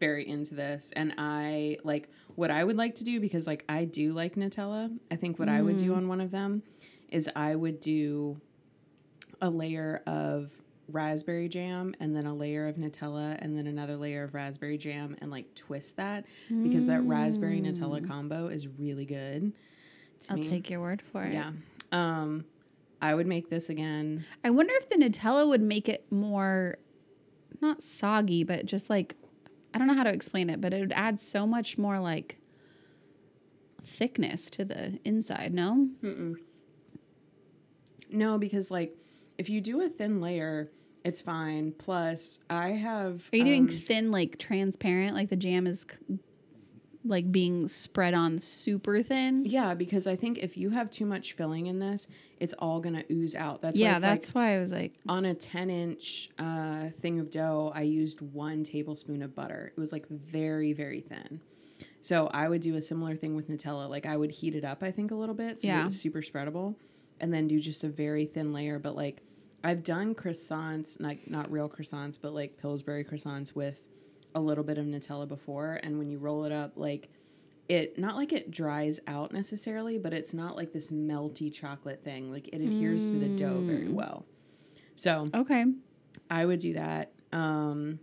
very 0.00 0.26
into 0.26 0.54
this 0.54 0.90
and 0.96 1.12
I 1.18 1.76
like 1.84 2.08
what 2.34 2.50
I 2.50 2.64
would 2.64 2.78
like 2.78 2.94
to 2.96 3.04
do 3.04 3.20
because 3.20 3.46
like 3.46 3.62
I 3.68 3.84
do 3.84 4.14
like 4.14 4.34
Nutella. 4.34 4.90
I 5.10 5.16
think 5.16 5.38
what 5.38 5.48
I 5.50 5.60
would 5.60 5.76
do 5.76 5.94
on 5.94 6.08
one 6.08 6.22
of 6.22 6.30
them 6.30 6.62
is 7.10 7.28
I 7.36 7.54
would 7.54 7.78
do 7.80 8.40
a 9.42 9.50
layer 9.50 10.02
of 10.06 10.50
raspberry 10.94 11.48
jam 11.48 11.94
and 12.00 12.14
then 12.14 12.26
a 12.26 12.34
layer 12.34 12.68
of 12.68 12.76
Nutella 12.76 13.36
and 13.40 13.56
then 13.56 13.66
another 13.66 13.96
layer 13.96 14.24
of 14.24 14.34
raspberry 14.34 14.78
jam 14.78 15.16
and 15.20 15.30
like 15.30 15.54
twist 15.54 15.96
that 15.96 16.24
because 16.62 16.86
that 16.86 17.02
raspberry 17.02 17.60
Nutella 17.60 18.06
combo 18.06 18.48
is 18.48 18.68
really 18.68 19.04
good. 19.04 19.52
I'll 20.28 20.36
me. 20.36 20.48
take 20.48 20.68
your 20.68 20.80
word 20.80 21.02
for 21.02 21.22
it. 21.24 21.32
Yeah. 21.32 21.52
Um 21.92 22.44
I 23.02 23.14
would 23.14 23.26
make 23.26 23.48
this 23.48 23.70
again. 23.70 24.26
I 24.44 24.50
wonder 24.50 24.74
if 24.76 24.90
the 24.90 24.96
Nutella 24.96 25.48
would 25.48 25.62
make 25.62 25.88
it 25.88 26.10
more, 26.12 26.76
not 27.62 27.82
soggy, 27.82 28.44
but 28.44 28.66
just 28.66 28.90
like, 28.90 29.16
I 29.72 29.78
don't 29.78 29.86
know 29.86 29.94
how 29.94 30.02
to 30.02 30.12
explain 30.12 30.50
it, 30.50 30.60
but 30.60 30.74
it 30.74 30.80
would 30.80 30.92
add 30.94 31.18
so 31.18 31.46
much 31.46 31.78
more 31.78 31.98
like 31.98 32.36
thickness 33.82 34.50
to 34.50 34.64
the 34.66 34.98
inside. 35.04 35.54
No, 35.54 35.88
Mm-mm. 36.02 36.34
No, 38.10 38.38
because 38.38 38.70
like 38.70 38.94
if 39.38 39.48
you 39.48 39.60
do 39.60 39.80
a 39.80 39.88
thin 39.88 40.20
layer, 40.20 40.70
it's 41.04 41.20
fine. 41.20 41.72
Plus, 41.72 42.40
I 42.48 42.70
have. 42.70 43.28
are 43.32 43.36
you 43.36 43.44
doing 43.44 43.62
um, 43.62 43.68
thin, 43.68 44.10
like 44.10 44.38
transparent, 44.38 45.14
like 45.14 45.28
the 45.28 45.36
jam 45.36 45.66
is 45.66 45.86
like 47.04 47.32
being 47.32 47.66
spread 47.66 48.12
on 48.14 48.38
super 48.38 49.02
thin. 49.02 49.44
Yeah, 49.46 49.74
because 49.74 50.06
I 50.06 50.16
think 50.16 50.38
if 50.38 50.56
you 50.56 50.70
have 50.70 50.90
too 50.90 51.06
much 51.06 51.32
filling 51.32 51.66
in 51.66 51.78
this, 51.78 52.08
it's 52.38 52.52
all 52.58 52.80
gonna 52.80 53.04
ooze 53.10 53.34
out. 53.34 53.62
That's 53.62 53.76
why 53.76 53.82
yeah, 53.82 53.94
it's 53.94 54.02
that's 54.02 54.26
like 54.28 54.34
why 54.34 54.56
I 54.56 54.58
was 54.58 54.72
like, 54.72 54.94
on 55.08 55.24
a 55.24 55.34
10 55.34 55.70
inch 55.70 56.30
uh, 56.38 56.90
thing 56.90 57.18
of 57.18 57.30
dough, 57.30 57.72
I 57.74 57.82
used 57.82 58.20
one 58.20 58.64
tablespoon 58.64 59.22
of 59.22 59.34
butter. 59.34 59.72
It 59.74 59.80
was 59.80 59.92
like 59.92 60.06
very, 60.08 60.72
very 60.72 61.00
thin. 61.00 61.40
So 62.02 62.28
I 62.32 62.48
would 62.48 62.60
do 62.60 62.76
a 62.76 62.82
similar 62.82 63.16
thing 63.16 63.34
with 63.34 63.48
Nutella. 63.50 63.88
Like 63.88 64.04
I 64.06 64.16
would 64.16 64.30
heat 64.30 64.54
it 64.54 64.64
up, 64.64 64.82
I 64.82 64.90
think, 64.90 65.10
a 65.10 65.14
little 65.14 65.34
bit 65.34 65.60
so 65.62 65.68
Yeah. 65.68 65.82
it 65.82 65.84
was 65.86 66.00
super 66.00 66.20
spreadable, 66.20 66.74
and 67.18 67.32
then 67.32 67.48
do 67.48 67.60
just 67.60 67.84
a 67.84 67.88
very 67.88 68.26
thin 68.26 68.52
layer. 68.52 68.78
But 68.78 68.94
like 68.96 69.22
I've 69.62 69.84
done 69.84 70.14
croissants, 70.14 71.00
like 71.00 71.30
not 71.30 71.50
real 71.50 71.68
croissants, 71.68 72.18
but 72.20 72.32
like 72.32 72.56
Pillsbury 72.56 73.04
croissants 73.04 73.54
with 73.54 73.84
a 74.34 74.40
little 74.40 74.64
bit 74.64 74.78
of 74.78 74.86
Nutella 74.86 75.26
before, 75.28 75.80
and 75.82 75.98
when 75.98 76.08
you 76.10 76.18
roll 76.18 76.44
it 76.44 76.52
up, 76.52 76.72
like 76.76 77.10
it 77.68 77.98
not 77.98 78.16
like 78.16 78.32
it 78.32 78.50
dries 78.50 79.00
out 79.06 79.32
necessarily, 79.32 79.98
but 79.98 80.12
it's 80.12 80.32
not 80.34 80.56
like 80.56 80.72
this 80.72 80.90
melty 80.90 81.52
chocolate 81.52 82.02
thing. 82.02 82.30
Like 82.32 82.48
it 82.48 82.60
adheres 82.60 83.12
to 83.12 83.18
the 83.18 83.28
dough 83.28 83.62
very 83.66 83.86
Mm. 83.86 83.92
well. 83.92 84.24
So 84.96 85.30
okay, 85.34 85.66
I 86.30 86.46
would 86.46 86.60
do 86.60 86.72
that. 86.74 87.12
Um, 87.32 88.00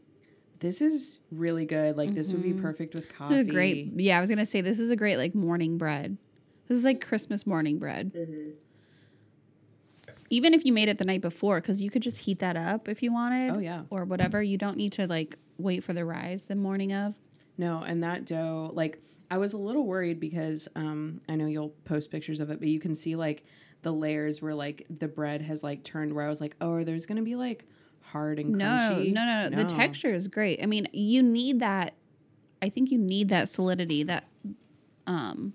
this 0.59 0.81
is 0.81 1.19
really 1.31 1.65
good. 1.65 1.97
Like 1.97 2.13
this 2.13 2.31
would 2.33 2.43
be 2.43 2.53
Mhm. 2.53 2.61
perfect 2.61 2.93
with 2.95 3.07
this 3.07 3.17
coffee. 3.17 3.33
is 3.35 3.39
a 3.41 3.43
great. 3.45 3.91
Yeah, 3.95 4.17
I 4.17 4.21
was 4.21 4.29
gonna 4.29 4.45
say 4.45 4.61
this 4.61 4.79
is 4.79 4.89
a 4.91 4.95
great 4.95 5.17
like 5.17 5.33
morning 5.35 5.77
bread. 5.77 6.17
This 6.67 6.77
is 6.77 6.83
like 6.83 6.99
Christmas 7.05 7.45
morning 7.47 7.77
bread. 7.79 8.13
Mhm. 8.13 8.53
Even 10.29 10.53
if 10.53 10.65
you 10.65 10.73
made 10.73 10.89
it 10.89 10.97
the 10.97 11.05
night 11.05 11.21
before, 11.21 11.61
because 11.61 11.81
you 11.81 11.89
could 11.89 12.01
just 12.01 12.17
heat 12.17 12.39
that 12.39 12.57
up 12.57 12.89
if 12.89 13.01
you 13.01 13.13
wanted. 13.13 13.51
Oh 13.55 13.59
yeah. 13.59 13.83
or 13.89 14.05
whatever. 14.05 14.41
You 14.41 14.57
don't 14.57 14.77
need 14.77 14.91
to 14.93 15.07
like 15.07 15.37
wait 15.57 15.83
for 15.83 15.93
the 15.93 16.03
rise 16.05 16.43
the 16.45 16.55
morning 16.55 16.93
of. 16.93 17.15
No, 17.57 17.81
and 17.81 18.03
that 18.03 18.25
dough, 18.25 18.71
like 18.73 19.01
I 19.31 19.37
was 19.37 19.53
a 19.53 19.57
little 19.57 19.85
worried 19.85 20.19
because 20.19 20.67
um, 20.75 21.21
I 21.27 21.35
know 21.35 21.47
you'll 21.47 21.73
post 21.85 22.11
pictures 22.11 22.39
of 22.39 22.49
it, 22.51 22.59
but 22.59 22.67
you 22.67 22.79
can 22.79 22.93
see 22.93 23.15
like 23.15 23.45
the 23.83 23.91
layers 23.91 24.41
where 24.41 24.53
like 24.53 24.85
the 24.99 25.07
bread 25.07 25.41
has 25.41 25.63
like 25.63 25.83
turned. 25.83 26.13
Where 26.13 26.25
I 26.25 26.29
was 26.29 26.41
like, 26.41 26.55
oh, 26.61 26.73
are 26.73 26.83
there's 26.83 27.05
gonna 27.05 27.21
be 27.23 27.35
like 27.35 27.65
hard 28.01 28.39
and 28.39 28.51
No, 28.51 28.65
crunchy? 28.65 29.13
no, 29.13 29.25
no, 29.25 29.49
no. 29.49 29.55
The 29.55 29.65
texture 29.65 30.13
is 30.13 30.27
great. 30.27 30.61
I 30.61 30.65
mean, 30.65 30.87
you 30.93 31.23
need 31.23 31.59
that. 31.61 31.93
I 32.61 32.69
think 32.69 32.89
you 32.91 32.97
need 32.97 33.29
that 33.29 33.49
solidity, 33.49 34.03
that 34.03 34.27
um, 35.05 35.53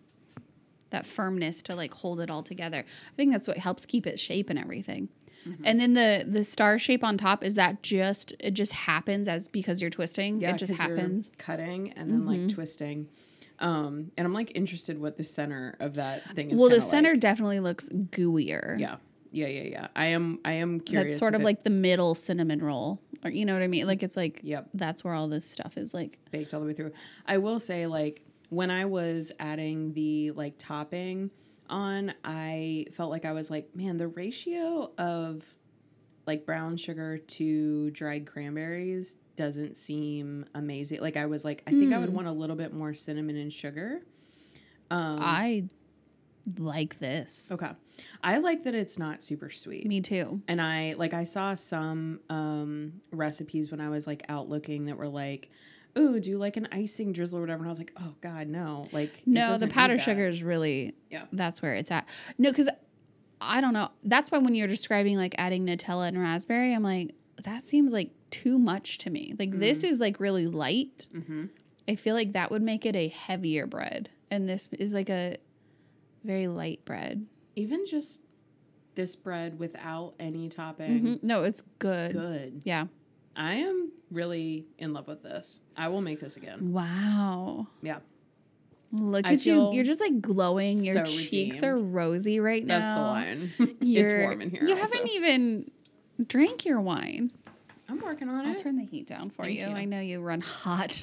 that 0.93 1.05
firmness 1.05 1.61
to 1.63 1.75
like 1.77 1.93
hold 1.93 2.21
it 2.21 2.31
all 2.31 2.43
together. 2.43 2.79
I 2.87 3.15
think 3.17 3.33
that's 3.33 3.49
what 3.49 3.59
helps 3.59 3.85
keep 3.85 4.07
it 4.07 4.19
shape 4.19 4.49
and 4.49 4.59
everything. 4.59 5.09
Mm-hmm. 5.47 5.63
And 5.67 5.81
then 5.81 5.95
the 5.95 6.25
the 6.27 6.45
star 6.45 6.79
shape 6.79 7.03
on 7.03 7.19
top 7.19 7.43
is 7.43 7.57
that 7.57 7.83
just 7.83 8.33
it 8.39 8.53
just 8.53 8.73
happens 8.73 9.27
as 9.27 9.49
because 9.49 9.81
you're 9.81 9.91
twisting. 9.91 10.41
Yeah, 10.41 10.51
it 10.53 10.59
just 10.59 10.73
happens. 10.75 11.33
cutting 11.37 11.93
and 11.97 12.11
then 12.11 12.25
like 12.25 12.39
Mhm. 12.41 12.55
twisting. 12.55 13.09
Um, 13.59 14.13
and 14.17 14.25
I'm 14.27 14.33
like 14.33 14.53
interested 14.55 15.01
what 15.01 15.17
the 15.17 15.25
center 15.25 15.77
of 15.81 15.95
that 15.95 16.23
thing 16.35 16.51
is. 16.51 16.59
Well, 16.61 16.69
the 16.71 16.81
center 16.81 17.11
like. 17.11 17.21
definitely 17.21 17.61
looks 17.61 17.89
gooier. 17.89 18.79
Yeah, 18.79 18.97
yeah, 19.31 19.47
yeah, 19.47 19.63
yeah. 19.63 19.87
I 19.95 20.07
am. 20.07 20.39
I 20.45 20.53
am 20.53 20.81
curious. 20.81 21.13
That's 21.15 21.19
sort 21.21 21.35
of 21.35 21.41
it- 21.43 21.45
like 21.45 21.63
the 21.65 21.71
middle 21.71 22.15
cinnamon 22.15 22.61
roll, 22.63 23.01
or 23.25 23.31
you 23.31 23.45
know 23.45 23.53
what 23.55 23.63
I 23.63 23.69
mean? 23.69 23.87
Like 23.87 24.03
it's 24.03 24.17
like 24.17 24.41
Yep. 24.43 24.69
that's 24.75 25.05
where 25.05 25.15
all 25.15 25.29
this 25.29 25.45
stuff 25.49 25.77
is. 25.77 25.93
Like 25.95 26.19
baked 26.31 26.55
all 26.55 26.61
the 26.61 26.67
way 26.67 26.73
through. 26.73 26.93
I 27.27 27.39
will 27.39 27.61
say, 27.61 27.87
like, 27.87 28.23
when 28.53 28.71
I 28.71 28.85
was 28.85 29.33
adding 29.41 29.95
the 29.95 30.31
like 30.33 30.55
topping 30.59 31.31
on, 31.71 32.13
I 32.23 32.85
felt 32.95 33.11
like 33.11 33.25
I 33.25 33.33
was 33.33 33.51
like, 33.51 33.75
man, 33.75 33.97
the 33.97 34.09
ratio 34.09 34.93
of 34.99 35.43
like 36.27 36.45
brown 36.45 36.77
sugar 36.77 37.17
to 37.17 37.91
dried 37.93 38.27
cranberries 38.27 39.17
doesn't 39.37 39.77
seem 39.79 40.45
amazing. 40.55 41.01
Like 41.01 41.17
I 41.17 41.25
was 41.27 41.45
like, 41.47 41.63
I 41.67 41.71
think 41.71 41.95
I 41.95 41.99
would 41.99 42.11
Mm. 42.11 42.15
want 42.15 42.29
a 42.29 42.33
little 42.33 42.55
bit 42.57 42.75
more 42.75 42.93
cinnamon 42.93 43.37
and 43.37 43.51
sugar. 43.51 44.03
Um, 44.91 45.19
I 45.21 45.65
like 46.59 46.99
this. 46.99 47.51
okay, 47.53 47.71
I 48.23 48.37
like 48.39 48.65
that 48.65 48.75
it's 48.75 48.99
not 48.99 49.23
super 49.23 49.49
sweet. 49.49 49.87
Me 49.87 50.01
too. 50.03 50.43
and 50.47 50.61
I 50.61 50.95
like 50.99 51.15
I 51.15 51.25
saw 51.25 51.55
some 51.55 52.21
um 52.29 53.01
recipes 53.13 53.71
when 53.71 53.81
I 53.81 53.89
was 53.89 54.07
like 54.07 54.25
out 54.29 54.49
looking 54.51 54.85
that 54.87 54.99
were 54.99 55.09
like, 55.09 55.51
"Ooh, 55.99 56.19
do 56.21 56.31
you 56.31 56.39
like 56.39 56.57
an 56.57 56.69
icing 56.73 57.13
drizzle 57.13 57.39
or 57.39 57.43
whatever." 57.43 57.61
And 57.63 57.69
I 57.69 57.71
was 57.71 57.79
like, 57.79 57.93
"Oh 57.97 58.15
God, 58.21 58.49
no!" 58.49 58.87
Like 58.93 59.23
No, 59.27 59.57
the 59.59 59.69
powdered 59.69 60.01
sugar 60.01 60.27
is 60.29 60.43
really 60.43 60.95
Yeah. 61.11 61.25
That's 61.33 61.61
where 61.63 61.75
it's 61.75 61.91
at. 61.91 62.09
No, 62.39 62.51
because 62.51 62.69
I 63.41 63.61
don't 63.61 63.73
know. 63.73 63.91
That's 64.05 64.31
why 64.31 64.39
when 64.39 64.55
you're 64.55 64.69
describing 64.69 65.17
like 65.17 65.35
adding 65.39 65.67
Nutella 65.67 66.09
and 66.09 66.19
raspberry, 66.19 66.75
I'm 66.75 66.83
like 66.83 67.15
that 67.45 67.65
seems 67.65 67.93
like 67.93 68.11
too 68.31 68.59
much 68.59 68.99
to 68.99 69.11
me. 69.11 69.35
Like 69.39 69.51
this 69.59 69.83
is 69.85 69.99
like 70.01 70.21
really 70.21 70.47
light. 70.47 71.09
Mhm. 71.13 71.49
I 71.89 71.97
feel 71.97 72.15
like 72.15 72.35
that 72.35 72.51
would 72.53 72.63
make 72.63 72.87
it 72.87 72.95
a 72.95 73.09
heavier 73.09 73.67
bread, 73.67 74.09
and 74.31 74.49
this 74.49 74.69
is 74.79 74.95
like 74.95 75.11
a 75.11 75.37
very 76.23 76.47
light 76.47 76.85
bread. 76.85 77.27
Even 77.57 77.85
just 77.85 78.23
this 78.95 79.17
bread 79.17 79.59
without 79.59 80.15
any 80.21 80.49
topping, 80.49 81.03
Mhm. 81.03 81.23
No, 81.25 81.43
it's 81.43 81.63
good. 81.81 82.13
good. 82.13 82.63
Yeah. 82.65 82.87
I 83.37 83.55
am 83.55 83.91
really 84.11 84.67
in 84.79 84.93
love 84.93 85.09
with 85.09 85.23
this. 85.23 85.61
I 85.77 85.89
will 85.89 86.03
make 86.03 86.21
this 86.21 86.37
again. 86.37 86.73
Wow. 86.73 87.67
Yeah, 87.83 87.99
Look 88.93 89.27
I 89.27 89.35
at 89.35 89.47
you. 89.47 89.73
You're 89.73 89.85
just 89.85 90.01
like 90.01 90.21
glowing. 90.21 90.85
Your 90.85 91.07
so 91.07 91.13
cheeks 91.21 91.63
are 91.63 91.77
rosy 91.77 92.41
right 92.41 92.65
now. 92.65 92.79
that's 92.79 92.95
the 92.95 93.01
line. 93.01 93.77
it's 93.81 94.25
warm 94.25 94.43
in 94.43 94.51
here. 94.51 94.63
You 94.63 94.75
also. 94.75 94.83
haven't 94.83 95.11
even 95.11 95.71
drank 96.27 96.67
your 96.67 96.81
wine. 96.81 97.33
I'm 97.89 98.01
working 98.01 98.29
on 98.29 98.45
it. 98.45 98.51
I'll 98.51 98.59
turn 98.59 98.77
the 98.77 98.85
heat 98.85 99.07
down 99.07 99.31
for 99.31 99.49
you. 99.49 99.67
you. 99.67 99.75
I 99.75 99.87
know 99.87 100.01
you 100.01 100.21
run 100.21 100.43
hot. 100.43 101.03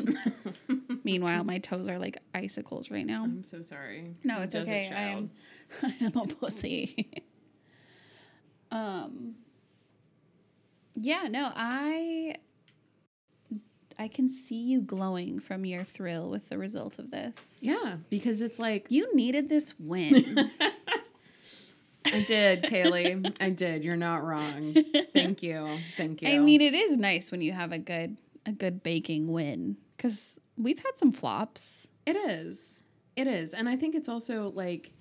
Meanwhile, 1.03 1.43
my 1.43 1.57
toes 1.57 1.87
are 1.87 1.97
like 1.97 2.17
icicles 2.33 2.91
right 2.91 3.05
now. 3.05 3.23
I'm 3.23 3.43
so 3.43 3.63
sorry. 3.63 4.15
No, 4.23 4.41
it's 4.41 4.53
Desert 4.53 4.71
okay. 4.71 4.91
I 4.95 5.01
am 5.09 5.31
I 5.83 5.93
am 6.01 6.15
a 6.15 6.27
pussy. 6.27 7.09
um 8.71 9.35
Yeah, 11.01 11.27
no, 11.29 11.51
I 11.55 12.35
I 13.97 14.07
can 14.07 14.29
see 14.29 14.61
you 14.61 14.81
glowing 14.81 15.39
from 15.39 15.65
your 15.65 15.83
thrill 15.83 16.29
with 16.29 16.49
the 16.49 16.57
result 16.57 16.99
of 16.99 17.11
this. 17.11 17.59
Yeah, 17.61 17.97
because 18.09 18.41
it's 18.41 18.59
like 18.59 18.85
You 18.89 19.13
needed 19.15 19.49
this 19.49 19.73
win. 19.79 20.51
I 22.05 22.23
did, 22.23 22.63
Kaylee. 22.63 23.35
I 23.41 23.49
did. 23.49 23.83
You're 23.83 23.97
not 23.97 24.23
wrong. 24.23 24.75
Thank 25.13 25.43
you. 25.43 25.67
Thank 25.97 26.21
you. 26.21 26.29
I 26.29 26.39
mean, 26.39 26.61
it 26.61 26.73
is 26.73 26.97
nice 26.97 27.31
when 27.31 27.41
you 27.41 27.51
have 27.51 27.71
a 27.71 27.77
good 27.79 28.17
a 28.45 28.51
good 28.51 28.81
baking 28.83 29.31
win 29.31 29.77
cuz 29.97 30.39
we've 30.57 30.79
had 30.79 30.97
some 30.97 31.11
flops. 31.11 31.87
it 32.05 32.15
is. 32.15 32.83
It 33.15 33.27
is. 33.27 33.53
And 33.53 33.67
I 33.67 33.75
think 33.75 33.95
it's 33.95 34.09
also 34.09 34.51
like 34.51 34.93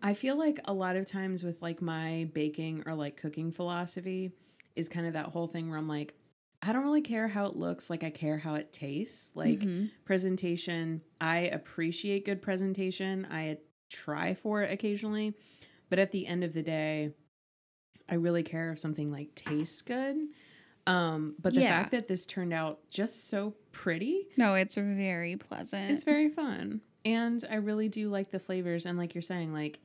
I 0.00 0.14
feel 0.14 0.36
like 0.38 0.60
a 0.64 0.72
lot 0.72 0.96
of 0.96 1.06
times 1.06 1.42
with 1.42 1.60
like 1.60 1.82
my 1.82 2.28
baking 2.32 2.84
or 2.86 2.94
like 2.94 3.16
cooking 3.16 3.50
philosophy 3.50 4.32
is 4.78 4.88
kind 4.88 5.06
of 5.06 5.12
that 5.14 5.26
whole 5.26 5.48
thing 5.48 5.68
where 5.68 5.78
I'm 5.78 5.88
like 5.88 6.14
I 6.60 6.72
don't 6.72 6.82
really 6.82 7.02
care 7.02 7.28
how 7.28 7.46
it 7.46 7.54
looks, 7.54 7.88
like 7.88 8.02
I 8.02 8.10
care 8.10 8.38
how 8.38 8.56
it 8.56 8.72
tastes. 8.72 9.36
Like 9.36 9.60
Mhm. 9.60 9.90
presentation, 10.04 11.02
I 11.20 11.38
appreciate 11.40 12.24
good 12.24 12.42
presentation. 12.42 13.26
I 13.30 13.58
try 13.90 14.34
for 14.34 14.62
it 14.62 14.72
occasionally, 14.72 15.34
but 15.88 16.00
at 16.00 16.10
the 16.10 16.26
end 16.26 16.42
of 16.42 16.54
the 16.54 16.62
day, 16.64 17.12
I 18.08 18.14
really 18.14 18.42
care 18.42 18.72
if 18.72 18.78
something 18.80 19.12
like 19.12 19.34
tastes 19.36 19.82
good. 19.82 20.16
Um, 20.86 21.36
but 21.38 21.54
the 21.54 21.60
Yeah. 21.60 21.78
fact 21.78 21.92
that 21.92 22.08
this 22.08 22.26
turned 22.26 22.52
out 22.52 22.80
just 22.90 23.28
so 23.28 23.54
pretty 23.70 24.28
No, 24.36 24.54
it's 24.54 24.74
very 24.76 25.36
pleasant. 25.36 25.90
It's 25.92 26.02
very 26.04 26.28
fun. 26.28 26.80
And 27.04 27.44
I 27.48 27.56
really 27.56 27.88
do 27.88 28.08
like 28.10 28.30
the 28.32 28.40
flavors 28.40 28.84
and 28.84 28.98
like 28.98 29.14
you're 29.14 29.22
saying 29.22 29.52
like 29.52 29.78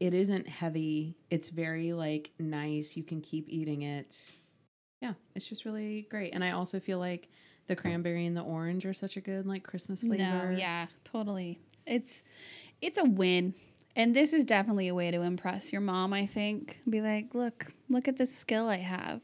it 0.00 0.14
isn't 0.14 0.46
heavy. 0.48 1.16
It's 1.30 1.48
very 1.48 1.92
like 1.92 2.30
nice. 2.38 2.96
You 2.96 3.02
can 3.02 3.20
keep 3.20 3.46
eating 3.48 3.82
it. 3.82 4.32
Yeah, 5.00 5.14
it's 5.34 5.46
just 5.46 5.64
really 5.64 6.06
great. 6.10 6.34
And 6.34 6.42
I 6.44 6.50
also 6.52 6.80
feel 6.80 6.98
like 6.98 7.28
the 7.66 7.76
cranberry 7.76 8.26
and 8.26 8.36
the 8.36 8.42
orange 8.42 8.86
are 8.86 8.94
such 8.94 9.16
a 9.16 9.20
good 9.20 9.46
like 9.46 9.62
Christmas 9.62 10.02
flavor. 10.02 10.52
No, 10.52 10.56
yeah, 10.56 10.86
totally. 11.04 11.58
It's 11.86 12.22
it's 12.80 12.98
a 12.98 13.04
win. 13.04 13.54
And 13.96 14.14
this 14.14 14.34
is 14.34 14.44
definitely 14.44 14.88
a 14.88 14.94
way 14.94 15.10
to 15.10 15.22
impress 15.22 15.72
your 15.72 15.80
mom, 15.80 16.12
I 16.12 16.26
think. 16.26 16.80
Be 16.88 17.00
like, 17.00 17.34
look, 17.34 17.72
look 17.88 18.08
at 18.08 18.16
this 18.18 18.34
skill 18.36 18.68
I 18.68 18.76
have. 18.76 19.22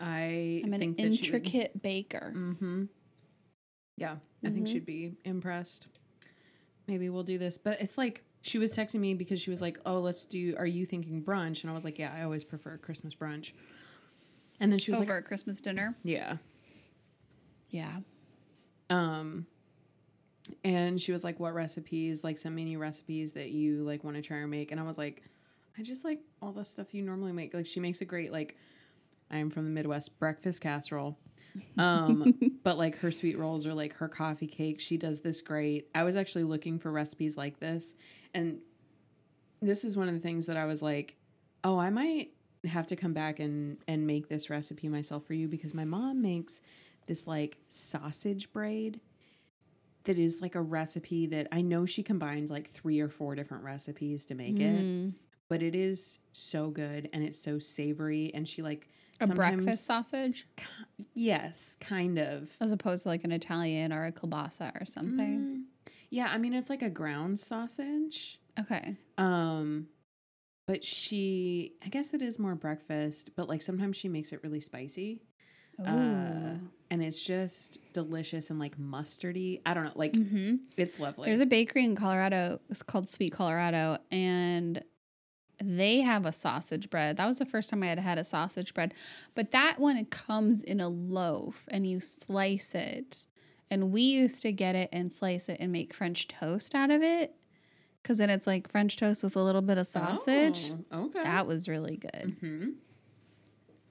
I 0.00 0.62
I'm 0.64 0.72
an 0.72 0.80
think 0.80 0.96
she 0.98 1.02
would- 1.04 1.12
intricate 1.12 1.82
baker. 1.82 2.32
Mm-hmm. 2.34 2.84
Yeah, 3.98 4.16
I 4.44 4.50
think 4.50 4.66
Mhm. 4.66 4.72
she'd 4.72 4.86
be 4.86 5.12
impressed. 5.24 5.86
Maybe 6.86 7.08
we'll 7.10 7.22
do 7.24 7.36
this. 7.38 7.58
But 7.58 7.80
it's 7.80 7.96
like 7.98 8.22
she 8.46 8.58
was 8.58 8.76
texting 8.76 9.00
me 9.00 9.14
because 9.14 9.40
she 9.40 9.50
was 9.50 9.60
like, 9.60 9.78
"Oh, 9.84 9.98
let's 9.98 10.24
do. 10.24 10.54
Are 10.56 10.66
you 10.66 10.86
thinking 10.86 11.22
brunch?" 11.22 11.62
And 11.62 11.70
I 11.70 11.74
was 11.74 11.84
like, 11.84 11.98
"Yeah, 11.98 12.12
I 12.16 12.22
always 12.22 12.44
prefer 12.44 12.76
Christmas 12.78 13.14
brunch." 13.14 13.52
And 14.60 14.70
then 14.70 14.78
she 14.78 14.92
was 14.92 15.00
Over 15.00 15.16
like, 15.16 15.24
Christmas 15.24 15.60
dinner. 15.60 15.96
"Yeah." 16.04 16.36
Yeah. 17.70 17.98
Um, 18.88 19.46
and 20.64 21.00
she 21.00 21.10
was 21.10 21.24
like, 21.24 21.40
"What 21.40 21.54
recipes? 21.54 22.22
Like, 22.22 22.38
send 22.38 22.54
me 22.54 22.62
any 22.62 22.76
recipes 22.76 23.32
that 23.32 23.50
you 23.50 23.82
like 23.82 24.04
want 24.04 24.16
to 24.16 24.22
try 24.22 24.36
or 24.36 24.46
make." 24.46 24.70
And 24.70 24.80
I 24.80 24.84
was 24.84 24.96
like, 24.96 25.24
"I 25.76 25.82
just 25.82 26.04
like 26.04 26.20
all 26.40 26.52
the 26.52 26.64
stuff 26.64 26.94
you 26.94 27.02
normally 27.02 27.32
make." 27.32 27.52
Like, 27.52 27.66
she 27.66 27.80
makes 27.80 28.00
a 28.00 28.04
great 28.04 28.30
like, 28.30 28.56
I 29.30 29.38
am 29.38 29.50
from 29.50 29.64
the 29.64 29.70
Midwest 29.70 30.18
breakfast 30.18 30.60
casserole. 30.60 31.18
Um, 31.78 32.34
but 32.62 32.78
like 32.78 32.98
her 32.98 33.10
sweet 33.10 33.38
rolls 33.38 33.66
or 33.66 33.74
like 33.74 33.94
her 33.94 34.08
coffee 34.08 34.46
cake, 34.46 34.80
she 34.80 34.96
does 34.96 35.20
this 35.20 35.40
great. 35.40 35.88
I 35.94 36.04
was 36.04 36.16
actually 36.16 36.44
looking 36.44 36.78
for 36.78 36.92
recipes 36.92 37.36
like 37.36 37.58
this, 37.60 37.96
and 38.36 38.58
this 39.60 39.84
is 39.84 39.96
one 39.96 40.08
of 40.08 40.14
the 40.14 40.20
things 40.20 40.46
that 40.46 40.56
I 40.56 40.66
was 40.66 40.82
like, 40.82 41.16
oh, 41.64 41.78
I 41.78 41.90
might 41.90 42.30
have 42.64 42.86
to 42.88 42.96
come 42.96 43.12
back 43.12 43.38
and 43.40 43.78
and 43.88 44.06
make 44.06 44.28
this 44.28 44.50
recipe 44.50 44.88
myself 44.88 45.24
for 45.26 45.34
you 45.34 45.48
because 45.48 45.72
my 45.74 45.84
mom 45.84 46.20
makes 46.22 46.60
this 47.06 47.26
like 47.26 47.58
sausage 47.68 48.52
braid 48.52 49.00
that 50.04 50.18
is 50.18 50.40
like 50.40 50.54
a 50.54 50.60
recipe 50.60 51.26
that 51.26 51.48
I 51.52 51.62
know 51.62 51.86
she 51.86 52.02
combines 52.02 52.50
like 52.50 52.70
three 52.70 53.00
or 53.00 53.08
four 53.08 53.34
different 53.34 53.64
recipes 53.64 54.26
to 54.26 54.34
make 54.34 54.60
it, 54.60 54.84
Mm. 54.84 55.14
but 55.48 55.62
it 55.62 55.74
is 55.74 56.20
so 56.32 56.70
good 56.70 57.08
and 57.12 57.24
it's 57.24 57.38
so 57.38 57.58
savory 57.58 58.30
and 58.34 58.46
she 58.46 58.62
like 58.62 58.88
A 59.20 59.26
breakfast 59.28 59.84
sausage 59.86 60.46
Yes, 61.14 61.76
kind 61.80 62.18
of. 62.18 62.48
as 62.60 62.72
opposed 62.72 63.02
to 63.04 63.08
like 63.08 63.24
an 63.24 63.32
Italian 63.32 63.92
or 63.92 64.04
a 64.04 64.12
kielbasa 64.12 64.80
or 64.80 64.84
something. 64.84 65.38
Mm, 65.40 65.62
yeah, 66.10 66.28
I 66.30 66.38
mean 66.38 66.54
it's 66.54 66.70
like 66.70 66.82
a 66.82 66.90
ground 66.90 67.38
sausage. 67.38 68.38
Okay. 68.58 68.96
Um 69.18 69.88
but 70.66 70.84
she 70.84 71.74
I 71.84 71.88
guess 71.88 72.14
it 72.14 72.22
is 72.22 72.38
more 72.38 72.54
breakfast, 72.54 73.30
but 73.36 73.48
like 73.48 73.62
sometimes 73.62 73.96
she 73.96 74.08
makes 74.08 74.32
it 74.32 74.40
really 74.42 74.60
spicy. 74.60 75.20
Uh, 75.84 76.54
and 76.90 77.02
it's 77.02 77.22
just 77.22 77.78
delicious 77.92 78.50
and 78.50 78.58
like 78.58 78.78
mustardy. 78.78 79.60
I 79.66 79.74
don't 79.74 79.84
know, 79.84 79.92
like 79.94 80.12
mm-hmm. 80.12 80.56
it's 80.76 80.98
lovely. 80.98 81.26
There's 81.26 81.40
a 81.40 81.46
bakery 81.46 81.84
in 81.84 81.96
Colorado. 81.96 82.60
It's 82.70 82.82
called 82.82 83.08
Sweet 83.08 83.32
Colorado, 83.32 83.98
and 84.10 84.82
they 85.62 86.00
have 86.00 86.26
a 86.26 86.32
sausage 86.32 86.88
bread. 86.88 87.16
That 87.18 87.26
was 87.26 87.38
the 87.38 87.46
first 87.46 87.70
time 87.70 87.82
I 87.82 87.88
had 87.88 87.98
had 87.98 88.18
a 88.18 88.24
sausage 88.24 88.72
bread, 88.72 88.94
but 89.34 89.52
that 89.52 89.78
one 89.78 89.96
it 89.96 90.10
comes 90.10 90.62
in 90.62 90.80
a 90.80 90.88
loaf, 90.88 91.66
and 91.68 91.86
you 91.86 92.00
slice 92.00 92.74
it. 92.74 93.26
And 93.70 93.90
we 93.90 94.02
used 94.02 94.42
to 94.42 94.52
get 94.52 94.76
it 94.76 94.88
and 94.92 95.12
slice 95.12 95.48
it 95.48 95.56
and 95.60 95.72
make 95.72 95.92
French 95.92 96.28
toast 96.28 96.74
out 96.74 96.90
of 96.90 97.02
it, 97.02 97.34
because 98.02 98.18
then 98.18 98.30
it's 98.30 98.46
like 98.46 98.70
French 98.70 98.96
toast 98.96 99.24
with 99.24 99.34
a 99.36 99.42
little 99.42 99.62
bit 99.62 99.78
of 99.78 99.86
sausage. 99.86 100.72
Oh, 100.92 101.06
okay. 101.06 101.22
That 101.22 101.46
was 101.48 101.68
really 101.68 101.96
good. 101.96 102.36
hmm 102.40 102.68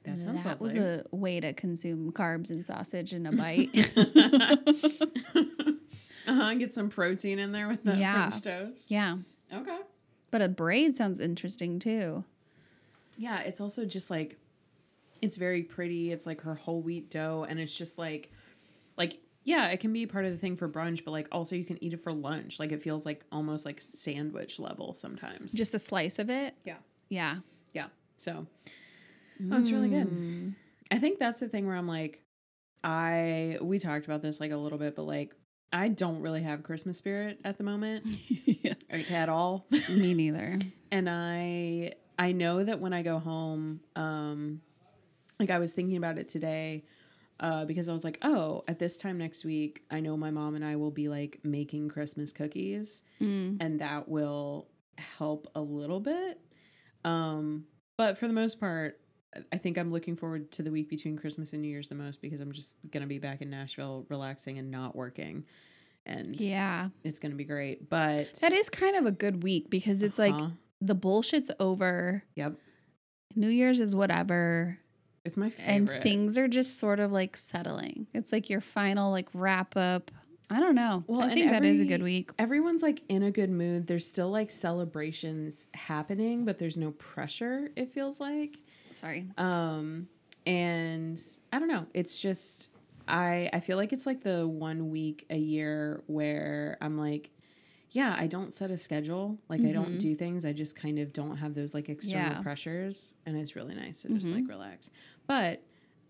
That 0.04 0.18
sounds 0.18 0.44
that 0.46 0.62
was 0.62 0.78
a 0.78 1.04
way 1.12 1.40
to 1.42 1.52
consume 1.54 2.12
carbs 2.14 2.52
and 2.52 2.64
sausage 2.64 3.14
in 3.14 3.26
a 3.26 3.32
bite. 3.34 3.70
uh-huh, 6.28 6.54
get 6.56 6.74
some 6.74 6.90
protein 6.90 7.40
in 7.40 7.52
there 7.52 7.68
with 7.68 7.84
that 7.84 7.98
Yeah. 7.98 8.30
French 8.30 8.44
toast. 8.44 8.92
yeah, 8.92 9.18
Okay. 9.54 9.78
but 10.32 10.42
a 10.42 10.50
braid 10.50 10.96
sounds 10.96 11.20
interesting 11.20 11.80
too. 11.80 12.24
Yeah, 13.18 13.40
it's 13.42 13.62
also 13.62 13.86
just 13.86 14.10
like 14.10 14.38
it's 15.22 15.38
very 15.38 15.64
pretty. 15.64 16.12
It's 16.12 16.26
like 16.26 16.42
her 16.42 16.56
whole 16.56 16.82
wheat 16.82 17.10
dough 17.10 17.46
and 17.48 17.60
it's 17.60 17.76
just 17.78 17.98
like 17.98 18.32
like 18.98 19.20
yeah, 19.46 19.68
it 19.68 19.80
can 19.80 19.94
be 19.94 20.08
part 20.08 20.26
of 20.26 20.32
the 20.32 20.38
thing 20.38 20.58
for 20.58 20.68
brunch, 20.68 21.06
but 21.06 21.12
like 21.12 21.28
also 21.32 21.56
you 21.56 21.64
can 21.64 21.82
eat 21.82 21.94
it 21.94 22.04
for 22.04 22.12
lunch. 22.12 22.60
Like 22.60 22.72
it 22.72 22.82
feels 22.82 23.06
like 23.06 23.24
almost 23.32 23.66
like 23.66 23.82
sandwich 23.82 24.60
level 24.60 24.96
sometimes. 24.96 25.54
Just 25.54 25.74
a 25.76 25.80
slice 25.80 26.18
of 26.18 26.32
it. 26.32 26.56
Yeah. 26.66 26.78
Yeah. 27.10 27.38
yeah. 27.74 27.88
So 28.18 28.48
oh, 29.52 29.58
it's 29.58 29.70
really 29.70 29.90
good. 29.90 30.08
Mm. 30.08 30.56
I 30.92 30.98
think 30.98 31.20
that's 31.20 31.40
the 31.40 31.48
thing 31.48 31.68
where 31.68 31.76
I'm 31.76 31.88
like 31.88 32.22
I 32.84 33.60
we 33.62 33.78
talked 33.78 34.06
about 34.06 34.24
this 34.24 34.40
like 34.40 34.52
a 34.52 34.58
little 34.58 34.80
bit, 34.80 34.96
but 34.96 35.04
like 35.04 35.36
I 35.72 35.90
don't 35.90 36.22
really 36.22 36.42
have 36.42 36.64
Christmas 36.64 36.98
spirit 36.98 37.40
at 37.46 37.58
the 37.58 37.64
moment, 37.64 38.06
yeah. 38.46 38.74
like 38.92 39.12
at 39.12 39.30
all. 39.30 39.68
Me 39.90 40.14
neither. 40.14 40.60
and 40.92 41.10
i 41.10 41.94
i 42.18 42.32
know 42.32 42.64
that 42.64 42.80
when 42.80 42.94
i 42.94 43.02
go 43.02 43.20
home 43.20 43.82
um 43.98 44.62
like 45.40 45.50
i 45.50 45.58
was 45.60 45.74
thinking 45.74 45.98
about 45.98 46.18
it 46.18 46.30
today 46.30 46.86
uh 47.40 47.66
because 47.66 47.90
i 47.90 47.94
was 47.94 48.04
like 48.04 48.18
oh 48.22 48.64
at 48.68 48.80
this 48.80 48.98
time 48.98 49.18
next 49.18 49.44
week 49.46 49.84
i 49.92 50.00
know 50.00 50.16
my 50.16 50.32
mom 50.32 50.56
and 50.56 50.64
i 50.64 50.76
will 50.76 50.92
be 50.92 51.08
like 51.10 51.40
making 51.44 51.90
christmas 51.90 52.32
cookies 52.32 53.04
Mm. 53.22 53.58
and 53.60 53.82
that 53.82 54.08
will 54.08 54.68
help 54.98 55.48
a 55.56 55.62
little 55.62 56.00
bit 56.00 56.40
um 57.04 57.66
but 57.98 58.18
for 58.18 58.28
the 58.28 58.34
most 58.34 58.60
part 58.60 59.00
I 59.52 59.58
think 59.58 59.78
I'm 59.78 59.92
looking 59.92 60.16
forward 60.16 60.50
to 60.54 60.64
the 60.64 60.72
week 60.72 60.90
between 60.90 61.18
Christmas 61.18 61.52
and 61.52 61.62
New 61.62 61.68
Year's 61.68 61.90
the 61.90 61.96
most 61.96 62.22
because 62.22 62.40
I'm 62.40 62.54
just 62.54 62.78
gonna 62.90 63.06
be 63.06 63.20
back 63.20 63.42
in 63.42 63.50
Nashville, 63.50 64.06
relaxing 64.08 64.60
and 64.60 64.72
not 64.72 64.96
working, 64.96 65.44
and 66.06 66.40
Yeah. 66.40 66.88
it's 67.04 67.20
gonna 67.20 67.36
be 67.36 67.44
great. 67.44 67.90
But 67.90 68.34
That 68.36 68.54
is 68.54 68.70
kind 68.70 68.96
of 68.96 69.06
a 69.06 69.12
good 69.12 69.44
week 69.44 69.70
because 69.70 70.04
it's 70.04 70.18
like 70.18 70.34
Uh-huh. 70.34 70.52
the 70.80 70.96
bullshit's 70.96 71.52
over. 71.60 72.24
yep, 72.38 72.56
New 73.36 73.50
Year's 73.50 73.82
is 73.82 73.94
whatever. 73.94 74.80
It's 75.26 75.36
my 75.38 75.50
favorite. 75.50 75.94
And 75.96 76.04
things 76.04 76.38
are 76.38 76.48
just 76.48 76.80
sort 76.80 77.00
of 77.00 77.12
like 77.12 77.36
settling. 77.36 78.08
It's 78.14 78.32
like 78.32 78.50
your 78.50 78.62
final 78.62 79.12
like 79.12 79.28
wrap 79.34 79.76
up. 79.76 80.12
I 80.50 80.60
don't 80.60 80.76
know. 80.76 81.04
Well, 81.08 81.22
I 81.22 81.34
think 81.34 81.50
that 81.50 81.66
is 81.66 81.82
a 81.82 81.86
good 81.86 82.04
week. 82.04 82.30
everyone's 82.38 82.84
like 82.84 83.02
in 83.10 83.24
a 83.24 83.32
good 83.32 83.50
mood. 83.50 83.88
There's 83.88 84.08
still 84.08 84.30
like 84.30 84.52
celebrations 84.52 85.68
happening, 85.74 86.46
but 86.46 86.60
there's 86.60 86.78
no 86.78 86.92
pressure, 86.92 87.72
it 87.76 87.92
feels 87.94 88.20
like. 88.20 88.58
Sorry. 88.94 89.26
Um 89.38 90.08
and 90.46 91.20
I 91.52 91.58
don't 91.60 91.68
know, 91.68 91.88
it's 91.94 92.18
just 92.20 92.70
I 93.08 93.50
I 93.54 93.60
feel 93.60 93.78
like 93.78 93.92
it's 93.94 94.06
like 94.06 94.24
the 94.24 94.48
one 94.48 94.90
week 94.92 95.26
a 95.30 95.38
year 95.38 96.04
where 96.08 96.78
I'm 96.82 96.98
like 96.98 97.32
yeah, 97.92 98.14
I 98.20 98.28
don't 98.28 98.54
set 98.54 98.72
a 98.72 98.78
schedule. 98.78 99.38
Like 99.48 99.62
I 99.62 99.72
don't 99.72 99.94
Mhm. 99.94 100.00
do 100.00 100.16
things. 100.16 100.44
I 100.44 100.52
just 100.52 100.76
kind 100.76 101.00
of 101.00 101.14
don't 101.14 101.38
have 101.38 101.54
those 101.56 101.74
like 101.74 101.88
external 101.88 102.34
Yeah. 102.34 102.42
pressures 102.42 103.14
and 103.26 103.38
it's 103.38 103.56
really 103.56 103.74
nice 103.74 104.02
to 104.02 104.10
just 104.10 104.28
Mhm. 104.28 104.36
like 104.36 104.48
relax. 104.50 104.92
But 105.28 105.64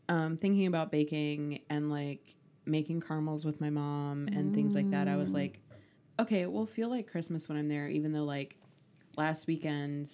um 0.09 0.37
thinking 0.37 0.67
about 0.67 0.91
baking 0.91 1.61
and 1.69 1.89
like 1.89 2.35
making 2.65 3.01
caramels 3.01 3.45
with 3.45 3.59
my 3.61 3.69
mom 3.69 4.27
and 4.31 4.53
things 4.53 4.75
like 4.75 4.89
that, 4.91 5.07
I 5.07 5.15
was 5.15 5.31
Mm. 5.31 5.35
like 5.35 5.59
okay, 6.19 6.41
it 6.41 6.51
will 6.51 6.65
feel 6.65 6.89
like 6.89 7.11
Christmas 7.11 7.49
when 7.49 7.57
I'm 7.57 7.67
there 7.67 7.87
even 7.89 8.11
though 8.13 8.23
like 8.23 8.57
last 9.17 9.47
weekend 9.47 10.09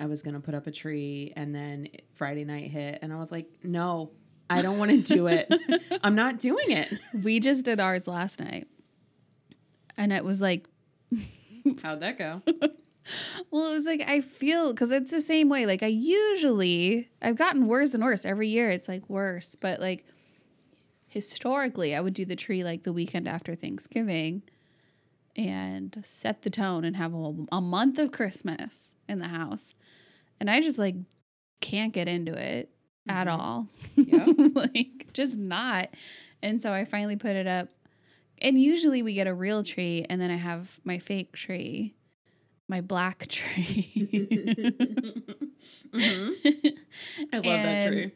I 0.00 0.06
was 0.06 0.22
going 0.22 0.34
to 0.34 0.40
put 0.40 0.54
up 0.54 0.66
a 0.66 0.70
tree 0.70 1.32
and 1.36 1.54
then 1.54 1.88
Friday 2.14 2.44
night 2.44 2.70
hit 2.70 2.98
and 3.02 3.12
I 3.12 3.16
was 3.16 3.32
like, 3.32 3.48
"No, 3.64 4.12
I 4.48 4.62
don't 4.62 4.78
want 4.78 4.90
to 4.92 4.98
do 5.14 5.26
it. 5.26 5.52
I'm 6.04 6.14
not 6.14 6.38
doing 6.38 6.70
it." 6.70 6.92
We 7.12 7.40
just 7.40 7.64
did 7.64 7.80
ours 7.80 8.06
last 8.06 8.38
night. 8.38 8.68
And 9.96 10.12
it 10.12 10.24
was 10.24 10.40
like 10.40 10.68
How'd 11.82 12.00
that 12.00 12.16
go? 12.18 12.42
Well, 13.50 13.70
it 13.70 13.74
was 13.74 13.86
like 13.86 14.02
I 14.08 14.20
feel 14.20 14.72
because 14.72 14.90
it's 14.90 15.10
the 15.10 15.20
same 15.20 15.48
way. 15.48 15.64
Like 15.66 15.82
I 15.82 15.86
usually, 15.86 17.08
I've 17.22 17.36
gotten 17.36 17.66
worse 17.66 17.94
and 17.94 18.02
worse 18.04 18.24
every 18.24 18.48
year. 18.48 18.70
It's 18.70 18.88
like 18.88 19.08
worse, 19.08 19.54
but 19.54 19.80
like 19.80 20.04
historically, 21.06 21.94
I 21.94 22.00
would 22.00 22.14
do 22.14 22.24
the 22.24 22.36
tree 22.36 22.64
like 22.64 22.82
the 22.82 22.92
weekend 22.92 23.28
after 23.28 23.54
Thanksgiving, 23.54 24.42
and 25.36 25.96
set 26.04 26.42
the 26.42 26.50
tone 26.50 26.84
and 26.84 26.96
have 26.96 27.14
a, 27.14 27.34
a 27.52 27.60
month 27.60 27.98
of 27.98 28.12
Christmas 28.12 28.96
in 29.08 29.18
the 29.18 29.28
house, 29.28 29.74
and 30.40 30.50
I 30.50 30.60
just 30.60 30.78
like 30.78 30.96
can't 31.60 31.92
get 31.92 32.08
into 32.08 32.32
it 32.32 32.70
at 33.08 33.26
Mhm. 33.26 33.38
all. 33.38 33.68
Yep. 33.96 34.28
like 34.54 35.12
just 35.12 35.38
not. 35.38 35.88
And 36.42 36.60
so 36.60 36.72
I 36.72 36.84
finally 36.84 37.16
put 37.16 37.36
it 37.36 37.46
up. 37.46 37.68
And 38.40 38.60
usually 38.60 39.02
we 39.02 39.14
get 39.14 39.26
a 39.26 39.34
real 39.34 39.62
tree, 39.64 40.06
and 40.08 40.20
then 40.20 40.30
I 40.30 40.36
have 40.36 40.78
my 40.84 40.98
fake 40.98 41.32
tree, 41.32 41.94
my 42.68 42.80
black 42.80 43.26
tree. 43.28 43.92
Mhm. 45.92 46.34
I 47.32 47.36
love 47.36 47.42
that 47.44 47.88
tree. 47.88 48.12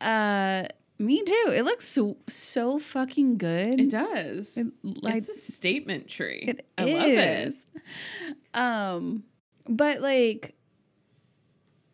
uh, 0.00 0.64
me 0.98 1.22
too. 1.22 1.52
It 1.54 1.64
looks 1.64 1.86
so 1.88 2.16
so 2.28 2.78
fucking 2.78 3.38
good. 3.38 3.80
It 3.80 3.90
does. 3.90 4.56
It, 4.56 4.66
like, 4.82 5.16
it's 5.16 5.28
a 5.28 5.34
statement 5.34 6.08
tree. 6.08 6.44
it 6.48 6.66
I 6.78 6.84
love 6.84 7.08
it. 7.08 7.46
is. 7.48 7.66
Um, 8.52 9.24
but 9.68 10.00
like, 10.00 10.54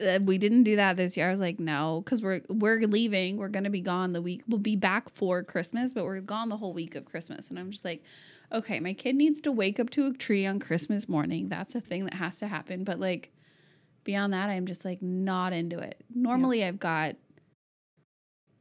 uh, 0.07 0.19
we 0.25 0.37
didn't 0.39 0.65
do 0.65 0.77
that 0.77 0.97
this 0.97 1.17
year. 1.17 1.29
I 1.29 1.31
was 1.31 1.41
like, 1.41 1.59
no, 1.61 2.03
because 2.05 2.21
we're 2.23 2.43
we're 2.49 2.81
leaving. 2.87 3.37
We're 3.39 3.49
gonna 3.49 3.71
be 3.71 3.81
gone 3.81 4.13
the 4.13 4.23
week. 4.23 4.43
We'll 4.49 4.59
be 4.59 4.77
back 4.77 5.09
for 5.11 5.43
Christmas, 5.43 5.93
but 5.93 6.05
we're 6.05 6.21
gone 6.21 6.49
the 6.49 6.57
whole 6.57 6.73
week 6.75 6.95
of 6.95 7.05
Christmas. 7.05 7.49
And 7.49 7.59
I'm 7.59 7.71
just 7.71 7.85
like, 7.85 8.03
okay, 8.53 8.81
my 8.81 8.93
kid 8.93 9.17
needs 9.17 9.41
to 9.43 9.53
wake 9.53 9.79
up 9.79 9.91
to 9.91 10.07
a 10.07 10.13
tree 10.13 10.47
on 10.47 10.59
Christmas 10.59 11.09
morning. 11.09 11.49
That's 11.49 11.75
a 11.75 11.81
thing 11.81 12.05
that 12.05 12.15
has 12.15 12.39
to 12.39 12.49
happen. 12.49 12.85
But 12.85 12.99
like, 13.01 13.33
beyond 14.05 14.33
that, 14.33 14.51
I'm 14.51 14.67
just 14.67 14.85
like 14.85 15.03
not 15.03 15.53
into 15.53 15.79
it. 15.79 16.03
Normally, 16.15 16.65
I've 16.65 16.79
got 16.79 17.17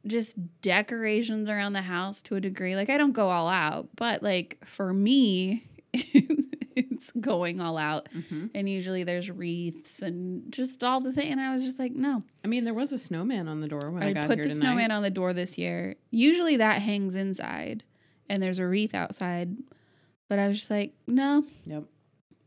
just 0.06 0.36
decorations 0.62 1.48
around 1.48 1.74
the 1.74 1.82
house 1.82 2.22
to 2.22 2.36
a 2.36 2.40
degree. 2.40 2.74
Like 2.76 2.90
I 2.90 2.96
don't 2.98 3.12
go 3.12 3.28
all 3.28 3.48
out, 3.48 3.88
but 3.96 4.22
like 4.22 4.58
for 4.64 4.92
me, 4.92 5.68
it's 5.92 7.10
going 7.20 7.60
all 7.60 7.76
out. 7.76 8.08
Mhm. 8.10 8.50
And 8.54 8.68
usually 8.68 9.04
there's 9.04 9.30
wreaths 9.30 10.02
and 10.02 10.50
just 10.52 10.82
all 10.82 11.00
the 11.00 11.12
thing. 11.12 11.30
And 11.30 11.40
I 11.40 11.52
was 11.52 11.64
just 11.64 11.78
like, 11.78 11.92
no. 11.92 12.22
I 12.44 12.48
mean, 12.48 12.64
there 12.64 12.74
was 12.74 12.92
a 12.92 12.98
snowman 12.98 13.48
on 13.48 13.60
the 13.60 13.68
door 13.68 13.90
when 13.90 14.02
I, 14.02 14.08
I, 14.08 14.12
got 14.12 14.26
put 14.26 14.38
here 14.38 14.44
the 14.44 14.50
tonight. 14.50 14.66
snowman 14.66 14.90
on 14.90 15.02
the 15.02 15.10
door 15.10 15.32
this 15.32 15.58
year. 15.58 15.96
Usually 16.10 16.56
that 16.58 16.80
hangs 16.80 17.14
inside, 17.16 17.84
and 18.28 18.42
there's 18.42 18.58
a 18.58 18.66
wreath 18.66 18.94
outside. 18.94 19.56
But 20.30 20.38
I 20.38 20.46
was 20.48 20.58
just 20.58 20.70
like, 20.70 20.92
no, 21.08 21.44
Yep. 21.66 21.84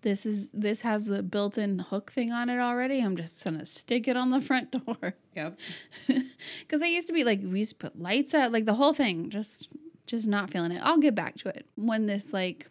this 0.03 0.25
is 0.25 0.49
this 0.51 0.81
has 0.83 1.05
the 1.05 1.21
built-in 1.21 1.79
hook 1.79 2.11
thing 2.11 2.31
on 2.31 2.49
it 2.49 2.57
already. 2.57 3.01
I'm 3.01 3.17
just 3.17 3.43
gonna 3.43 3.65
stick 3.65 4.07
it 4.07 4.15
on 4.17 4.31
the 4.31 4.39
front 4.41 4.71
door. 4.71 5.13
Yep. 5.35 5.59
Because 6.61 6.81
I 6.81 6.87
used 6.87 7.07
to 7.07 7.13
be 7.13 7.23
like, 7.25 7.41
we 7.43 7.59
used 7.59 7.71
to 7.79 7.89
put 7.89 7.99
lights 7.99 8.33
out, 8.33 8.51
like 8.53 8.63
the 8.65 8.73
whole 8.73 8.93
thing. 8.93 9.29
Just, 9.29 9.67
just 10.07 10.27
not 10.27 10.49
feeling 10.49 10.71
it. 10.71 10.79
I'll 10.81 10.97
get 10.97 11.13
back 11.13 11.35
to 11.39 11.49
it 11.49 11.67
when 11.75 12.05
this 12.07 12.31
like 12.33 12.67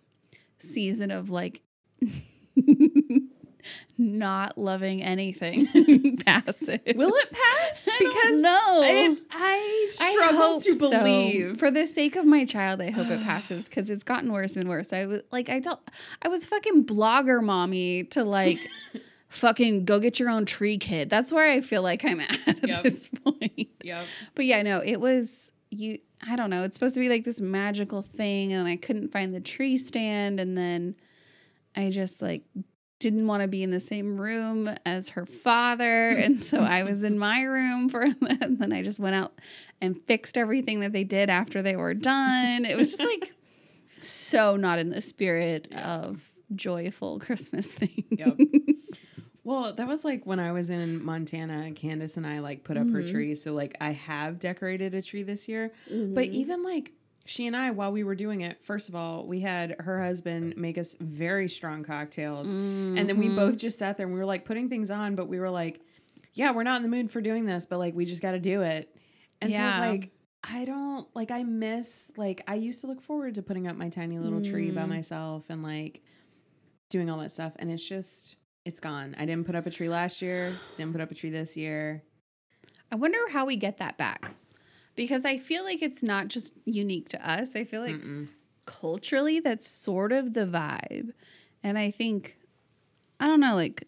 season 0.58 1.10
of 1.10 1.28
like 1.30 1.60
not 3.98 4.56
loving 4.58 5.02
anything 5.02 6.16
passes. 6.26 6.80
Will 6.94 7.12
it 7.14 7.28
pass? 7.32 7.84
Because 7.98 8.40
no. 8.40 8.80
I, 8.82 9.16
I 9.30 9.86
I 10.00 10.12
struggle 10.12 10.36
hope 10.38 10.62
to 10.64 10.74
so. 10.74 10.90
believe. 10.90 11.58
For 11.58 11.70
the 11.70 11.86
sake 11.86 12.16
of 12.16 12.24
my 12.24 12.44
child, 12.44 12.80
I 12.80 12.90
hope 12.90 13.08
it 13.08 13.22
passes 13.22 13.68
because 13.68 13.90
it's 13.90 14.04
gotten 14.04 14.32
worse 14.32 14.56
and 14.56 14.68
worse. 14.68 14.92
I 14.92 15.06
was 15.06 15.22
like, 15.30 15.48
I 15.50 15.60
don't, 15.60 15.78
I 16.22 16.28
was 16.28 16.46
fucking 16.46 16.84
blogger 16.86 17.42
mommy 17.42 18.04
to 18.04 18.24
like 18.24 18.58
fucking 19.28 19.84
go 19.84 20.00
get 20.00 20.18
your 20.18 20.30
own 20.30 20.46
tree 20.46 20.78
kid. 20.78 21.08
That's 21.10 21.32
where 21.32 21.48
I 21.50 21.60
feel 21.60 21.82
like 21.82 22.04
I'm 22.04 22.20
at 22.20 22.38
at 22.48 22.66
Yep. 22.68 22.82
this 22.82 23.08
point. 23.08 23.68
Yep. 23.82 24.04
But 24.34 24.44
yeah, 24.46 24.62
no, 24.62 24.82
it 24.84 25.00
was 25.00 25.50
you. 25.70 25.98
I 26.26 26.36
don't 26.36 26.50
know. 26.50 26.62
It's 26.62 26.76
supposed 26.76 26.94
to 26.94 27.00
be 27.00 27.08
like 27.08 27.24
this 27.24 27.40
magical 27.40 28.00
thing, 28.00 28.52
and 28.52 28.66
I 28.68 28.76
couldn't 28.76 29.08
find 29.12 29.34
the 29.34 29.40
tree 29.40 29.76
stand, 29.76 30.38
and 30.38 30.56
then 30.56 30.94
I 31.74 31.90
just 31.90 32.22
like 32.22 32.42
didn't 33.02 33.26
want 33.26 33.42
to 33.42 33.48
be 33.48 33.62
in 33.62 33.70
the 33.70 33.80
same 33.80 34.20
room 34.20 34.70
as 34.86 35.10
her 35.10 35.26
father, 35.26 36.08
and 36.16 36.38
so 36.38 36.58
I 36.60 36.82
was 36.84 37.02
in 37.02 37.18
my 37.18 37.42
room 37.42 37.88
for. 37.88 38.02
And 38.42 38.58
then 38.58 38.72
I 38.72 38.82
just 38.82 38.98
went 39.00 39.14
out 39.16 39.32
and 39.80 40.00
fixed 40.06 40.36
everything 40.38 40.80
that 40.80 40.92
they 40.92 41.04
did 41.04 41.28
after 41.30 41.62
they 41.62 41.76
were 41.76 41.94
done. 41.94 42.64
It 42.64 42.76
was 42.76 42.90
just 42.96 43.04
like 43.04 43.32
so 43.98 44.56
not 44.56 44.78
in 44.78 44.90
the 44.90 45.00
spirit 45.00 45.72
of 45.74 46.32
joyful 46.54 47.18
Christmas 47.20 47.66
thing. 47.66 48.04
Yep. 48.10 48.38
Well, 49.44 49.72
that 49.72 49.88
was 49.88 50.04
like 50.04 50.24
when 50.24 50.38
I 50.38 50.52
was 50.52 50.70
in 50.70 51.04
Montana, 51.04 51.72
Candace 51.72 52.16
and 52.16 52.24
I 52.24 52.38
like 52.38 52.62
put 52.62 52.76
up 52.76 52.88
her 52.90 53.02
Mhm. 53.02 53.10
tree. 53.10 53.34
So 53.34 53.52
like 53.52 53.76
I 53.80 53.90
have 53.90 54.38
decorated 54.38 54.94
a 54.94 55.02
tree 55.02 55.24
this 55.24 55.48
year. 55.48 55.72
But 55.88 55.92
Mm-hmm. 55.94 56.34
even 56.34 56.62
like 56.62 56.92
she 57.24 57.46
and 57.46 57.56
I, 57.56 57.70
while 57.70 57.92
we 57.92 58.02
were 58.04 58.14
doing 58.14 58.40
it, 58.40 58.58
first 58.64 58.88
of 58.88 58.94
all, 58.94 59.26
we 59.26 59.40
had 59.40 59.76
her 59.80 60.02
husband 60.02 60.56
make 60.56 60.76
us 60.78 60.96
very 61.00 61.48
strong 61.48 61.84
cocktails. 61.84 62.56
And 62.94 63.08
then 63.08 63.18
we 63.18 63.28
Mhm. 63.28 63.34
both 63.36 63.56
just 63.58 63.78
sat 63.78 63.96
there 63.96 64.06
and 64.06 64.12
we 64.14 64.18
were 64.20 64.26
like 64.26 64.44
putting 64.44 64.68
things 64.68 64.90
on, 64.90 65.14
but 65.14 65.28
we 65.28 65.38
were 65.38 65.50
like, 65.50 65.80
yeah, 66.34 66.50
we're 66.52 66.62
not 66.62 66.76
in 66.76 66.82
the 66.82 66.88
mood 66.88 67.10
for 67.10 67.20
doing 67.20 67.44
this, 67.44 67.64
but 67.66 67.78
like 67.78 67.94
we 67.94 68.04
just 68.04 68.22
got 68.22 68.32
to 68.32 68.40
do 68.40 68.62
it. 68.62 68.94
And 69.40 69.50
so 69.52 69.58
Yeah. 69.58 69.68
it's 69.68 69.78
like, 69.78 70.10
I 70.44 70.64
don't 70.64 71.06
like, 71.14 71.30
I 71.30 71.42
miss, 71.44 72.10
like, 72.16 72.42
I 72.48 72.56
used 72.56 72.80
to 72.80 72.86
look 72.88 73.00
forward 73.00 73.34
to 73.36 73.42
putting 73.42 73.68
up 73.68 73.76
my 73.76 73.88
tiny 73.88 74.18
little 74.18 74.40
tree 74.40 74.70
by 74.72 74.82
Mm. 74.82 74.88
myself 74.88 75.44
and 75.48 75.62
like 75.62 76.02
doing 76.90 77.08
all 77.08 77.18
that 77.20 77.30
stuff. 77.32 77.52
And 77.58 77.70
it's 77.70 77.86
just, 77.88 78.36
it's 78.64 78.80
gone. 78.80 79.14
I 79.18 79.24
didn't 79.26 79.46
put 79.46 79.54
up 79.54 79.66
a 79.66 79.70
tree 79.70 79.88
last 79.88 80.20
year, 80.20 80.60
didn't 80.76 80.92
put 80.92 81.00
up 81.00 81.10
a 81.10 81.14
tree 81.14 81.30
this 81.30 81.56
year. 81.56 82.02
I 82.90 82.96
wonder 82.96 83.18
how 83.30 83.46
we 83.46 83.56
get 83.56 83.78
that 83.78 83.96
back. 83.96 84.32
Because 84.94 85.24
I 85.24 85.38
feel 85.38 85.64
like 85.64 85.82
it's 85.82 86.02
not 86.02 86.28
just 86.28 86.54
unique 86.64 87.08
to 87.10 87.28
us. 87.30 87.56
I 87.56 87.64
feel 87.64 87.80
like 87.80 87.96
Mm-mm. 87.96 88.28
culturally 88.66 89.40
that's 89.40 89.66
sort 89.66 90.12
of 90.12 90.34
the 90.34 90.46
vibe. 90.46 91.12
And 91.62 91.78
I 91.78 91.90
think 91.90 92.36
I 93.18 93.26
don't 93.26 93.40
know, 93.40 93.54
like 93.54 93.86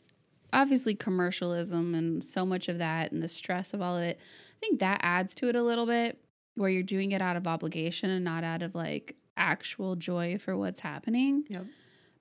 obviously 0.52 0.94
commercialism 0.94 1.94
and 1.94 2.22
so 2.22 2.46
much 2.46 2.68
of 2.68 2.78
that 2.78 3.10
and 3.10 3.22
the 3.22 3.28
stress 3.28 3.74
of 3.74 3.82
all 3.82 3.96
of 3.96 4.04
it. 4.04 4.18
I 4.20 4.60
think 4.60 4.78
that 4.78 5.00
adds 5.02 5.34
to 5.36 5.48
it 5.48 5.56
a 5.56 5.62
little 5.62 5.86
bit 5.86 6.18
where 6.54 6.70
you're 6.70 6.84
doing 6.84 7.12
it 7.12 7.20
out 7.20 7.36
of 7.36 7.46
obligation 7.46 8.10
and 8.10 8.24
not 8.24 8.44
out 8.44 8.62
of 8.62 8.74
like 8.74 9.16
actual 9.36 9.96
joy 9.96 10.38
for 10.38 10.56
what's 10.56 10.80
happening. 10.80 11.44
Yep. 11.48 11.66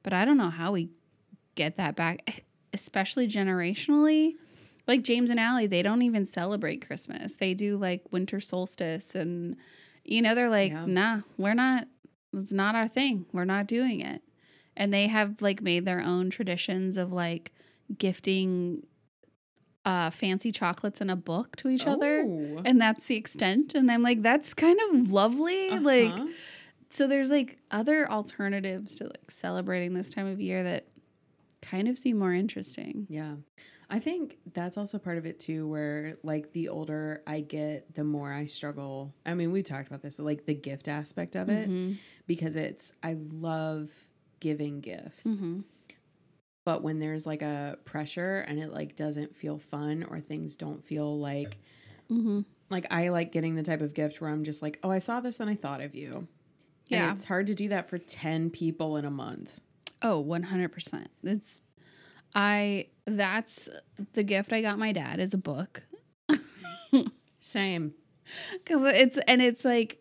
But 0.02 0.13
I 0.13 0.26
don't 0.26 0.38
know 0.38 0.50
how 0.50 0.72
we 0.72 0.89
get 1.56 1.78
that 1.78 1.96
back, 1.96 2.43
especially 2.74 3.28
generationally. 3.28 4.34
Like 4.88 5.04
James 5.04 5.30
and 5.30 5.39
Allie, 5.39 5.67
they 5.67 5.82
don't 5.82 6.02
even 6.02 6.26
celebrate 6.26 6.86
Christmas. 6.86 7.36
They 7.36 7.54
do 7.54 7.78
like 7.78 8.02
winter 8.12 8.39
solstice 8.39 9.15
and 9.15 9.56
you 10.04 10.22
know, 10.22 10.36
they're 10.36 10.50
like, 10.50 10.72
Yeah. 10.72 10.86
nah, 10.86 11.22
we're 11.38 11.54
not 11.54 11.88
it's 12.34 12.52
not 12.52 12.76
our 12.76 12.88
thing. 12.88 13.26
We're 13.32 13.46
not 13.46 13.67
doing 13.67 14.02
it. 14.02 14.22
And 14.76 14.93
they 14.93 15.08
have 15.08 15.41
like 15.41 15.62
made 15.62 15.86
their 15.86 16.02
own 16.02 16.30
traditions 16.30 16.98
of 16.98 17.12
like 17.13 17.52
gifting 17.98 18.86
uh 19.86 20.10
fancy 20.10 20.52
chocolates 20.52 21.02
and 21.02 21.12
a 21.12 21.15
book 21.15 21.56
to 21.58 21.67
each 21.69 21.86
other. 21.88 22.24
Oh. 22.28 22.62
And 22.65 22.80
that's 22.82 23.06
the 23.06 23.15
extent. 23.15 23.76
And 23.76 23.91
I'm 23.91 24.02
like, 24.02 24.22
that's 24.22 24.54
kind 24.54 24.80
of 24.89 25.12
lovely. 25.12 25.69
Like 25.80 26.13
Uh-huh. 26.13 26.28
so 26.89 27.08
there's 27.08 27.30
like 27.32 27.58
other 27.72 28.10
alternatives 28.10 28.96
to 28.96 29.06
like 29.06 29.30
celebrating 29.30 29.93
this 29.93 30.10
time 30.10 30.26
of 30.28 30.39
year 30.41 30.63
that 30.63 30.88
kind 31.62 31.88
of 31.88 31.98
seem 31.98 32.17
more 32.17 32.34
interesting. 32.34 33.08
Yeah. 33.10 33.36
I 33.93 33.99
think 33.99 34.39
that's 34.56 34.75
also 34.75 34.97
part 34.97 35.19
of 35.19 35.27
it 35.27 35.39
too, 35.39 35.67
where 35.67 36.17
like 36.23 36.51
the 36.51 36.69
older 36.69 37.21
I 37.27 37.41
get, 37.41 37.93
the 37.93 38.03
more 38.03 38.34
I 38.34 38.47
struggle. 38.47 39.13
I 39.23 39.36
mean, 39.36 39.51
we 39.51 39.62
talked 39.62 39.88
about 39.88 40.01
this, 40.01 40.15
but 40.15 40.23
like 40.25 40.47
the 40.47 40.56
gift 40.56 40.88
aspect 40.88 41.36
of 41.36 41.47
it, 41.49 41.69
Mhm. 41.69 41.97
because 42.25 42.56
it's, 42.56 42.95
I 43.03 43.13
love 43.32 43.91
giving 44.39 44.82
gifts. 44.82 45.27
Mhm. 45.27 45.63
But 46.65 46.82
when 46.82 46.97
there's 46.99 47.27
like 47.27 47.43
a 47.43 47.77
pressure 47.86 48.39
and 48.39 48.58
it 48.58 48.71
like 48.73 48.95
doesn't 48.95 49.36
feel 49.36 49.60
fun 49.60 50.03
or 50.03 50.19
things 50.19 50.56
don't 50.56 50.84
feel 50.84 51.19
like, 51.19 51.58
Mhm. 52.10 52.45
like 52.71 52.88
I 52.89 53.10
like 53.10 53.32
getting 53.32 53.53
the 53.53 53.62
type 53.63 53.82
of 53.82 53.93
gift 53.93 54.19
where 54.21 54.32
I'm 54.32 54.43
just 54.43 54.63
like, 54.63 54.79
oh, 54.82 54.89
I 54.89 54.97
saw 54.97 55.19
this 55.19 55.39
and 55.39 55.51
I 55.51 55.56
thought 55.56 55.82
of 55.82 55.93
you. 55.93 56.27
Yeah. 56.88 57.10
And 57.10 57.15
it's 57.15 57.25
hard 57.25 57.45
to 57.45 57.53
do 57.53 57.69
that 57.69 57.89
for 57.89 57.99
10 57.99 58.49
people 58.49 58.97
in 58.97 59.06
a 59.06 59.12
month. 59.12 59.62
Oh, 60.01 60.19
100%. 60.19 61.10
It's 61.21 61.62
I 62.36 62.88
that's 63.06 63.69
the 64.13 64.24
gift 64.24 64.54
I 64.54 64.62
got 64.62 64.80
my 64.80 64.91
dad 64.91 65.19
is 65.19 65.34
a 65.34 65.38
book. 65.38 65.84
Same. 67.41 67.93
Cuz 68.65 68.84
it's 68.84 69.17
and 69.28 69.41
it's 69.41 69.65
like 69.65 70.00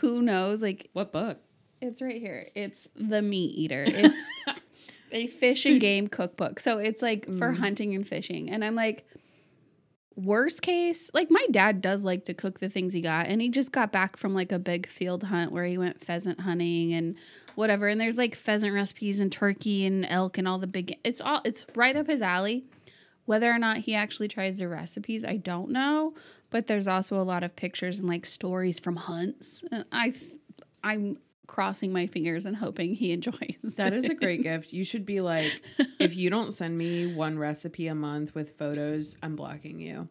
who 0.00 0.22
knows 0.22 0.62
like 0.62 0.88
What 0.92 1.12
book? 1.12 1.38
it's 1.80 2.02
right 2.02 2.20
here. 2.20 2.48
It's 2.54 2.88
The 2.94 3.22
Meat 3.22 3.54
Eater. 3.56 3.84
It's 3.86 4.18
a 5.12 5.26
fish 5.28 5.66
and 5.66 5.80
game 5.80 6.08
cookbook. 6.08 6.60
So 6.60 6.78
it's 6.78 7.02
like 7.02 7.24
for 7.26 7.52
Mm. 7.52 7.56
hunting 7.58 7.94
and 7.94 8.06
fishing. 8.06 8.50
And 8.50 8.64
I'm 8.64 8.74
like, 8.74 9.06
worst 10.16 10.62
case, 10.62 11.10
like 11.14 11.30
my 11.30 11.44
dad 11.50 11.80
does 11.80 12.04
like 12.04 12.24
to 12.26 12.34
cook 12.34 12.60
the 12.60 12.68
things 12.68 12.92
he 12.92 13.00
got. 13.00 13.26
And 13.26 13.40
he 13.40 13.48
just 13.48 13.72
got 13.72 13.92
back 13.92 14.16
from 14.16 14.34
like 14.34 14.52
a 14.52 14.58
big 14.58 14.86
field 14.86 15.24
hunt 15.24 15.52
where 15.52 15.64
he 15.64 15.78
went 15.78 16.02
pheasant 16.02 16.40
hunting 16.40 16.92
and 16.92 17.16
whatever. 17.54 17.88
And 17.88 18.00
there's 18.00 18.18
like 18.18 18.34
pheasant 18.34 18.74
recipes 18.74 19.20
and 19.20 19.30
turkey 19.30 19.86
and 19.86 20.04
elk 20.06 20.38
and 20.38 20.46
all 20.46 20.58
the 20.58 20.66
big, 20.66 20.98
it's 21.04 21.20
all, 21.20 21.40
it's 21.44 21.66
right 21.74 21.96
up 21.96 22.06
his 22.06 22.22
alley. 22.22 22.64
Whether 23.26 23.50
or 23.50 23.58
not 23.58 23.78
he 23.78 23.94
actually 23.94 24.28
tries 24.28 24.58
the 24.58 24.68
recipes, 24.68 25.24
I 25.24 25.36
don't 25.36 25.70
know. 25.70 26.14
But 26.50 26.66
there's 26.66 26.88
also 26.88 27.20
a 27.20 27.22
lot 27.22 27.44
of 27.44 27.54
pictures 27.54 28.00
and 28.00 28.08
like 28.08 28.26
stories 28.26 28.80
from 28.80 28.96
hunts. 28.96 29.62
I, 29.92 30.12
I'm 30.82 31.18
crossing 31.50 31.92
my 31.92 32.06
fingers 32.06 32.46
and 32.46 32.56
hoping 32.56 32.94
he 32.94 33.10
enjoys. 33.12 33.74
That 33.76 33.92
is 33.92 34.04
a 34.04 34.14
great 34.14 34.42
gift. 34.44 34.72
You 34.72 34.84
should 34.84 35.04
be 35.04 35.20
like, 35.20 35.60
if 35.98 36.14
you 36.14 36.30
don't 36.30 36.52
send 36.54 36.78
me 36.78 37.12
one 37.12 37.38
recipe 37.38 37.88
a 37.88 37.94
month 37.94 38.34
with 38.36 38.56
photos, 38.56 39.18
I'm 39.20 39.34
blocking 39.34 39.80
you. 39.80 40.08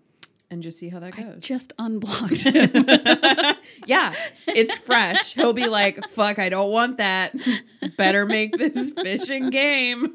And 0.51 0.61
just 0.63 0.79
see 0.79 0.89
how 0.89 0.99
that 0.99 1.15
I 1.17 1.21
goes. 1.21 1.41
just 1.41 1.73
unblocked 1.77 2.41
him. 2.43 2.71
yeah, 3.85 4.13
it's 4.47 4.73
fresh. 4.79 5.33
He'll 5.35 5.53
be 5.53 5.67
like, 5.67 6.09
fuck, 6.09 6.39
I 6.39 6.49
don't 6.49 6.71
want 6.71 6.97
that. 6.97 7.35
Better 7.97 8.25
make 8.25 8.57
this 8.57 8.89
fishing 8.89 9.51
game 9.51 10.13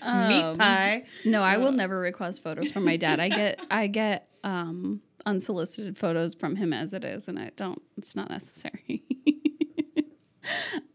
Um, 0.00 0.28
meat 0.28 0.58
pie. 0.58 1.04
No, 1.26 1.42
I 1.42 1.58
will 1.58 1.72
never 1.72 1.98
request 2.00 2.42
photos 2.42 2.72
from 2.72 2.84
my 2.86 2.96
dad. 2.96 3.20
I 3.20 3.28
get 3.28 3.60
I 3.70 3.86
get 3.86 4.28
um 4.42 5.02
unsolicited 5.26 5.98
photos 5.98 6.34
from 6.34 6.56
him 6.56 6.72
as 6.72 6.94
it 6.94 7.04
is, 7.04 7.28
and 7.28 7.38
I 7.38 7.50
don't. 7.56 7.82
It's 7.98 8.16
not 8.16 8.30
necessary. 8.30 9.02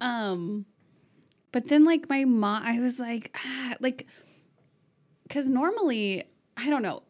Um, 0.01 0.65
but 1.51 1.67
then 1.67 1.85
like 1.85 2.09
my 2.09 2.25
mom, 2.25 2.63
I 2.63 2.79
was 2.79 2.99
like, 2.99 3.35
ah, 3.45 3.75
like, 3.79 4.07
because 5.23 5.49
normally 5.49 6.23
I 6.57 6.69
don't 6.69 6.83
know. 6.83 7.03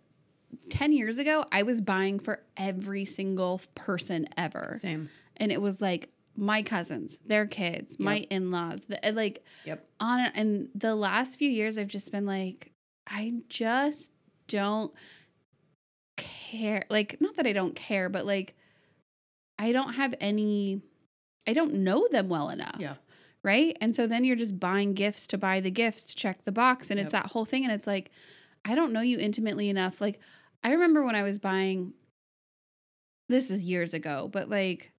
10 0.69 0.91
years 0.93 1.17
ago, 1.17 1.45
I 1.51 1.63
was 1.63 1.79
buying 1.81 2.19
for 2.19 2.43
every 2.57 3.05
single 3.05 3.61
person 3.73 4.27
ever. 4.37 4.77
Same. 4.79 5.09
And 5.37 5.51
it 5.51 5.61
was 5.61 5.81
like 5.81 6.09
my 6.35 6.61
cousins, 6.61 7.17
their 7.25 7.45
kids, 7.45 7.99
my 7.99 8.17
in 8.29 8.51
laws, 8.51 8.85
like 9.13 9.45
Yep. 9.65 9.87
on. 9.99 10.19
And 10.35 10.69
the 10.75 10.95
last 10.95 11.39
few 11.39 11.49
years, 11.49 11.77
I've 11.77 11.87
just 11.87 12.11
been 12.11 12.25
like, 12.25 12.71
I 13.07 13.33
just 13.49 14.11
don't 14.47 14.93
care. 16.17 16.85
Like, 16.89 17.19
not 17.19 17.35
that 17.37 17.47
I 17.47 17.53
don't 17.53 17.75
care, 17.75 18.09
but 18.09 18.25
like, 18.25 18.55
I 19.57 19.71
don't 19.71 19.93
have 19.93 20.15
any, 20.19 20.81
I 21.47 21.53
don't 21.53 21.73
know 21.75 22.07
them 22.11 22.29
well 22.29 22.49
enough. 22.49 22.77
Yeah. 22.79 22.95
Right. 23.43 23.75
And 23.81 23.95
so 23.95 24.05
then 24.05 24.23
you're 24.23 24.35
just 24.35 24.59
buying 24.59 24.93
gifts 24.93 25.25
to 25.27 25.37
buy 25.37 25.61
the 25.61 25.71
gifts 25.71 26.05
to 26.05 26.15
check 26.15 26.43
the 26.43 26.51
box. 26.51 26.91
And 26.91 26.99
it's 26.99 27.11
that 27.11 27.25
whole 27.27 27.45
thing. 27.45 27.63
And 27.63 27.73
it's 27.73 27.87
like, 27.87 28.11
I 28.63 28.75
don't 28.75 28.93
know 28.93 29.01
you 29.01 29.17
intimately 29.17 29.69
enough. 29.69 29.99
Like, 29.99 30.19
I 30.63 30.73
remember 30.73 31.03
when 31.03 31.15
I 31.15 31.23
was 31.23 31.39
buying, 31.39 31.93
this 33.29 33.49
is 33.49 33.65
years 33.65 33.95
ago, 33.95 34.29
but 34.31 34.47
like, 34.47 34.91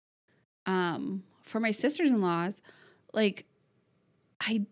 um, 0.67 1.23
for 1.43 1.61
my 1.61 1.71
sisters 1.71 2.11
in 2.11 2.21
laws, 2.21 2.63
like, 3.13 3.47
I 4.41 4.67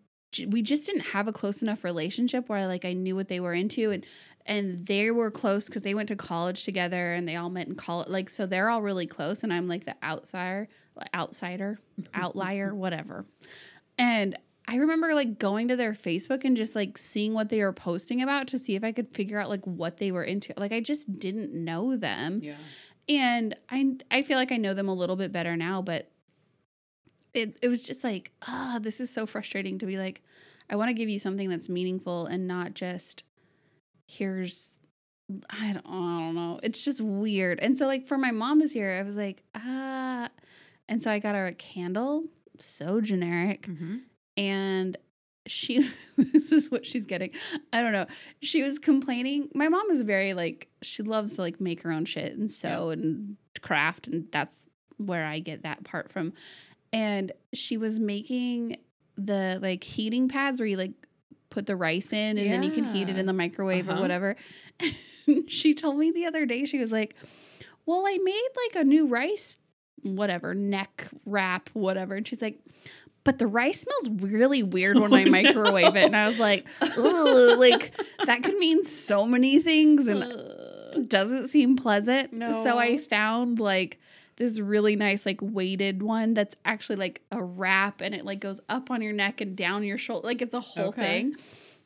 we 0.47 0.61
just 0.61 0.85
didn't 0.85 1.07
have 1.07 1.27
a 1.27 1.33
close 1.33 1.61
enough 1.61 1.83
relationship 1.83 2.47
where 2.47 2.59
I 2.59 2.65
like 2.65 2.85
I 2.85 2.93
knew 2.93 3.15
what 3.15 3.27
they 3.27 3.39
were 3.39 3.53
into 3.53 3.91
and 3.91 4.05
and 4.45 4.85
they 4.85 5.11
were 5.11 5.31
close 5.31 5.67
because 5.67 5.83
they 5.83 5.93
went 5.93 6.09
to 6.09 6.15
college 6.15 6.63
together 6.63 7.13
and 7.13 7.27
they 7.27 7.35
all 7.35 7.49
met 7.49 7.67
in 7.67 7.75
college 7.75 8.07
like 8.07 8.29
so 8.29 8.45
they're 8.45 8.69
all 8.69 8.81
really 8.81 9.07
close 9.07 9.43
and 9.43 9.53
I'm 9.53 9.67
like 9.67 9.85
the 9.85 9.95
outsider 10.03 10.67
outsider 11.13 11.79
outlier 12.13 12.73
whatever. 12.73 13.25
And 13.97 14.37
I 14.67 14.75
remember 14.75 15.13
like 15.13 15.37
going 15.39 15.67
to 15.69 15.75
their 15.75 15.93
Facebook 15.93 16.45
and 16.45 16.55
just 16.55 16.75
like 16.75 16.97
seeing 16.97 17.33
what 17.33 17.49
they 17.49 17.61
were 17.61 17.73
posting 17.73 18.21
about 18.21 18.47
to 18.49 18.59
see 18.59 18.75
if 18.75 18.83
I 18.83 18.91
could 18.91 19.09
figure 19.13 19.39
out 19.39 19.49
like 19.49 19.65
what 19.65 19.97
they 19.97 20.11
were 20.11 20.23
into. 20.23 20.53
Like 20.57 20.71
I 20.71 20.79
just 20.79 21.19
didn't 21.19 21.53
know 21.53 21.95
them. 21.95 22.41
Yeah. 22.43 22.55
and 23.09 23.55
I 23.69 23.95
I 24.09 24.21
feel 24.21 24.37
like 24.37 24.51
I 24.51 24.57
know 24.57 24.73
them 24.73 24.87
a 24.87 24.93
little 24.93 25.15
bit 25.15 25.31
better 25.31 25.57
now, 25.57 25.81
but 25.81 26.09
it 27.33 27.57
it 27.61 27.67
was 27.69 27.83
just 27.85 28.03
like, 28.03 28.31
ah, 28.47 28.79
this 28.81 28.99
is 28.99 29.09
so 29.09 29.25
frustrating 29.25 29.79
to 29.79 29.85
be 29.85 29.97
like, 29.97 30.21
I 30.69 30.75
want 30.75 30.89
to 30.89 30.93
give 30.93 31.09
you 31.09 31.19
something 31.19 31.49
that's 31.49 31.69
meaningful 31.69 32.27
and 32.27 32.47
not 32.47 32.73
just 32.73 33.23
here's 34.11 34.77
I 35.49 35.73
don't, 35.73 35.85
I 35.87 36.19
don't 36.19 36.35
know. 36.35 36.59
It's 36.61 36.83
just 36.83 36.99
weird. 36.99 37.59
And 37.61 37.77
so 37.77 37.85
like 37.87 38.05
for 38.05 38.17
my 38.17 38.31
mom 38.31 38.59
was 38.59 38.73
here, 38.73 38.97
I 38.99 39.01
was 39.03 39.15
like, 39.15 39.41
ah. 39.55 40.29
And 40.89 41.01
so 41.01 41.09
I 41.09 41.19
got 41.19 41.35
her 41.35 41.47
a 41.47 41.53
candle, 41.53 42.25
so 42.59 42.99
generic. 43.01 43.67
Mm-hmm. 43.67 43.97
and 44.37 44.97
she 45.47 45.79
this 46.17 46.51
is 46.51 46.69
what 46.69 46.85
she's 46.85 47.05
getting. 47.05 47.31
I 47.73 47.81
don't 47.81 47.93
know. 47.93 48.05
She 48.41 48.61
was 48.61 48.77
complaining. 48.77 49.49
My 49.55 49.69
mom 49.69 49.89
is 49.89 50.01
very 50.01 50.33
like 50.33 50.67
she 50.81 51.03
loves 51.03 51.35
to 51.35 51.41
like 51.41 51.59
make 51.61 51.81
her 51.83 51.91
own 51.91 52.05
shit 52.05 52.37
and 52.37 52.49
sew 52.49 52.89
and 52.89 53.37
craft 53.61 54.07
and 54.07 54.27
that's 54.31 54.65
where 54.97 55.25
i 55.25 55.39
get 55.39 55.63
that 55.63 55.83
part 55.83 56.11
from. 56.11 56.33
And 56.93 57.31
she 57.53 57.77
was 57.77 57.99
making 57.99 58.77
the 59.17 59.59
like 59.61 59.83
heating 59.83 60.27
pads 60.27 60.59
where 60.59 60.67
you 60.67 60.77
like 60.77 60.91
put 61.51 61.67
the 61.67 61.75
rice 61.75 62.11
in 62.13 62.37
and 62.39 62.51
then 62.51 62.63
you 62.63 62.71
can 62.71 62.83
heat 62.85 63.07
it 63.09 63.17
in 63.17 63.27
the 63.27 63.33
microwave 63.33 63.87
or 63.87 63.91
Uh-huh. 63.91 64.01
whatever 64.01 64.35
she 65.47 65.75
told 65.75 65.97
me 65.97 66.09
the 66.11 66.25
other 66.25 66.45
day 66.47 66.65
she 66.65 66.79
was 66.79 66.91
like 66.91 67.15
well 67.85 68.03
i 68.07 68.17
made 68.23 68.47
like 68.65 68.81
a 68.81 68.83
new 68.87 69.07
rice 69.07 69.55
whatever 70.03 70.55
neck 70.55 71.07
wrap 71.25 71.69
whatever 71.73 72.15
and 72.15 72.27
she's 72.27 72.41
like 72.41 72.59
but 73.23 73.37
the 73.37 73.45
rice 73.45 73.81
smells 73.81 74.09
really 74.23 74.63
weird 74.63 74.97
when 74.97 75.13
Oh, 75.13 75.17
I 75.17 75.25
microwave 75.25 75.95
it. 75.95 76.05
And 76.07 76.15
I 76.15 76.25
was 76.25 76.39
like, 76.39 76.67
Ugh, 76.81 77.59
like 77.59 77.93
that 78.25 78.41
could 78.41 78.57
mean 78.57 78.83
so 78.83 79.27
many 79.27 79.59
things 79.61 80.07
and 80.07 81.07
doesn't 81.07 81.49
seem 81.49 81.75
pleasant. 81.75 82.31
So 82.63 82.79
I 82.79 82.97
found 82.97 83.59
like 83.59 83.99
this 84.41 84.59
really 84.59 84.95
nice 84.95 85.23
like 85.23 85.39
weighted 85.39 86.01
one 86.01 86.33
that's 86.33 86.55
actually 86.65 86.95
like 86.95 87.21
a 87.31 87.43
wrap 87.43 88.01
and 88.01 88.15
it 88.15 88.25
like 88.25 88.39
goes 88.39 88.59
up 88.69 88.89
on 88.89 89.01
your 89.01 89.13
neck 89.13 89.39
and 89.39 89.55
down 89.55 89.83
your 89.83 89.99
shoulder. 89.99 90.25
Like 90.27 90.41
it's 90.41 90.55
a 90.55 90.59
whole 90.59 90.87
Okay. 90.87 91.01
thing. 91.01 91.35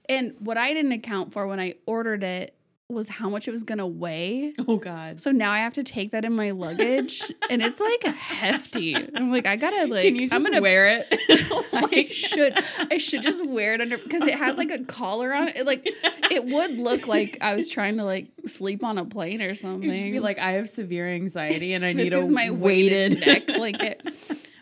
And 0.08 0.36
what 0.40 0.58
I 0.58 0.74
didn't 0.74 0.94
account 0.94 1.34
for 1.34 1.48
when 1.48 1.60
I 1.60 1.76
ordered 1.86 2.24
it 2.24 2.55
was 2.88 3.10
how 3.10 3.30
much 3.30 3.48
it 3.48 3.52
was 3.52 3.64
gonna 3.64 3.88
weigh. 3.88 4.54
Oh 4.68 4.78
God. 4.78 5.20
So 5.20 5.32
now 5.32 5.52
I 5.52 5.60
have 5.60 5.74
to 5.74 5.84
take 5.84 6.12
that 6.12 6.24
in 6.24 6.34
my 6.34 6.52
luggage 6.52 7.24
and 7.50 7.62
it's 7.62 7.80
like 7.80 8.04
hefty. 8.16 8.96
I'm 8.96 9.32
like, 9.32 9.48
I 9.48 9.56
gotta 9.56 9.88
like 9.88 10.04
Can 10.04 10.16
you 10.16 10.22
just 10.22 10.34
I'm 10.34 10.44
gonna 10.44 10.62
wear 10.62 10.86
it? 10.88 11.22
Oh 11.52 11.66
I 11.74 12.06
should 12.06 12.58
I 12.92 12.98
should 12.98 13.22
just 13.22 13.46
wear 13.46 13.74
it 13.74 13.82
under 13.82 13.98
because 13.98 14.24
it 14.24 14.36
has 14.36 14.58
like 14.58 14.72
a 14.72 14.84
collar 14.84 15.34
on 15.34 15.48
it. 15.48 15.58
It, 15.58 15.66
Like 15.66 15.88
it 16.30 16.46
would 16.46 16.78
look 16.78 17.08
like 17.08 17.40
I 17.42 17.56
was 17.56 17.70
trying 17.70 17.98
to 17.98 18.04
like 18.04 18.28
sleep 18.46 18.84
on 18.84 18.98
a 18.98 19.06
plane 19.06 19.42
or 19.42 19.56
something. 19.56 19.90
You 19.90 20.12
be 20.12 20.20
like, 20.20 20.38
I 20.38 20.52
have 20.52 20.70
severe 20.70 21.08
anxiety 21.08 21.74
and 21.74 21.84
I 21.84 21.94
this 21.94 22.06
need 22.06 22.14
a 22.14 22.20
is 22.20 22.32
my 22.32 22.52
weighted 22.52 23.20
neck 23.20 23.48
blanket. 23.48 24.04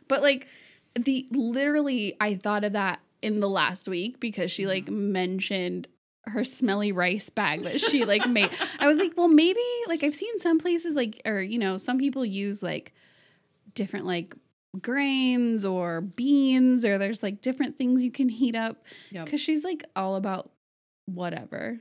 But 0.07 0.21
like 0.21 0.47
the 0.95 1.27
literally 1.31 2.15
I 2.21 2.35
thought 2.35 2.63
of 2.63 2.73
that 2.73 2.99
in 3.21 3.39
the 3.39 3.49
last 3.49 3.87
week 3.87 4.19
because 4.19 4.51
she 4.51 4.67
like 4.67 4.85
mm-hmm. 4.85 5.11
mentioned 5.11 5.87
her 6.25 6.43
smelly 6.43 6.91
rice 6.91 7.29
bag 7.29 7.63
that 7.63 7.81
she 7.81 8.05
like 8.05 8.27
made. 8.29 8.49
I 8.79 8.87
was 8.87 8.97
like, 8.97 9.13
well, 9.17 9.27
maybe 9.27 9.59
like 9.87 10.03
I've 10.03 10.15
seen 10.15 10.39
some 10.39 10.57
places 10.59 10.95
like 10.95 11.21
or 11.25 11.41
you 11.41 11.59
know, 11.59 11.77
some 11.77 11.97
people 11.97 12.25
use 12.25 12.63
like 12.63 12.93
different 13.75 14.05
like 14.05 14.33
grains 14.81 15.65
or 15.65 16.01
beans 16.01 16.83
or 16.85 16.97
there's 16.97 17.21
like 17.21 17.41
different 17.41 17.77
things 17.77 18.01
you 18.03 18.11
can 18.11 18.29
heat 18.29 18.55
up 18.55 18.83
Yep. 19.11 19.25
because 19.25 19.41
she's 19.41 19.63
like 19.63 19.83
all 19.95 20.15
about 20.15 20.49
whatever. 21.05 21.79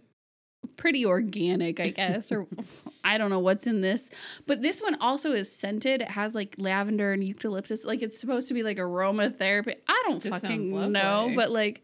Pretty 0.77 1.05
organic 1.05 1.81
i 1.81 1.91
guess 1.91 2.31
or 2.31 2.47
i 3.05 3.19
don't 3.19 3.31
know 3.31 3.41
what's 3.41 3.67
in 3.67 3.81
this. 3.81 4.11
But 4.47 4.63
this 4.63 4.81
one 4.81 4.97
also 5.01 5.33
is 5.33 5.51
scented. 5.55 6.03
It 6.03 6.09
has 6.11 6.35
like 6.35 6.55
lavender 6.59 7.13
and 7.13 7.25
eucalyptus. 7.27 7.85
Like 7.85 8.01
it's 8.03 8.19
supposed 8.19 8.49
to 8.49 8.55
be 8.55 8.63
like 8.63 8.77
aromatherapy. 8.79 9.75
I 9.89 10.03
don't 10.07 10.23
This 10.23 10.31
fucking 10.33 10.93
know 10.93 11.33
but 11.35 11.51
like 11.51 11.83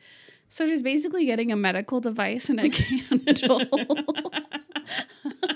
so 0.49 0.67
she's 0.67 0.83
basically 0.83 1.27
getting 1.27 1.53
a 1.53 1.57
medical 1.57 2.01
device 2.01 2.49
and 2.49 2.61
a 2.61 2.69
candle 2.71 3.63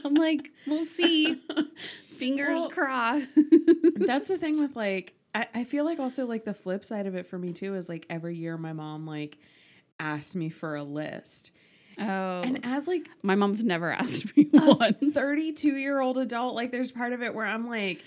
i'm 0.05 0.15
like 0.15 0.51
we'll 0.67 0.85
see 0.85 1.41
fingers 2.17 2.61
Well, 2.61 2.69
crossed 2.71 3.29
That's 3.97 4.29
the 4.29 4.39
thing 4.39 4.61
with 4.61 4.77
like 4.77 5.15
I, 5.35 5.47
I 5.55 5.65
feel 5.65 5.85
like 5.85 5.99
also 5.99 6.27
like 6.27 6.45
the 6.45 6.55
flip 6.55 6.85
side 6.85 7.07
of 7.07 7.15
it 7.15 7.27
for 7.27 7.39
me 7.39 7.53
too 7.53 7.75
is 7.75 7.89
like 7.89 8.05
every 8.11 8.37
year 8.37 8.57
my 8.59 8.73
mom 8.75 9.07
like 9.07 9.39
asks 9.99 10.37
me 10.37 10.51
for 10.51 10.75
a 10.77 10.83
list. 10.83 11.53
oh 11.99 12.43
And 12.43 12.61
as 12.65 12.87
like 12.87 13.09
my 13.23 13.35
mom's 13.35 13.65
never 13.65 13.91
asked 13.93 14.37
me 14.37 14.51
once 14.53 15.15
32 15.15 15.77
year 15.77 16.01
old 16.01 16.19
adult, 16.19 16.55
like 16.55 16.71
there's 16.71 16.93
part 16.93 17.13
of 17.15 17.23
it 17.23 17.35
where 17.35 17.47
I'm 17.47 17.67
like, 17.69 18.03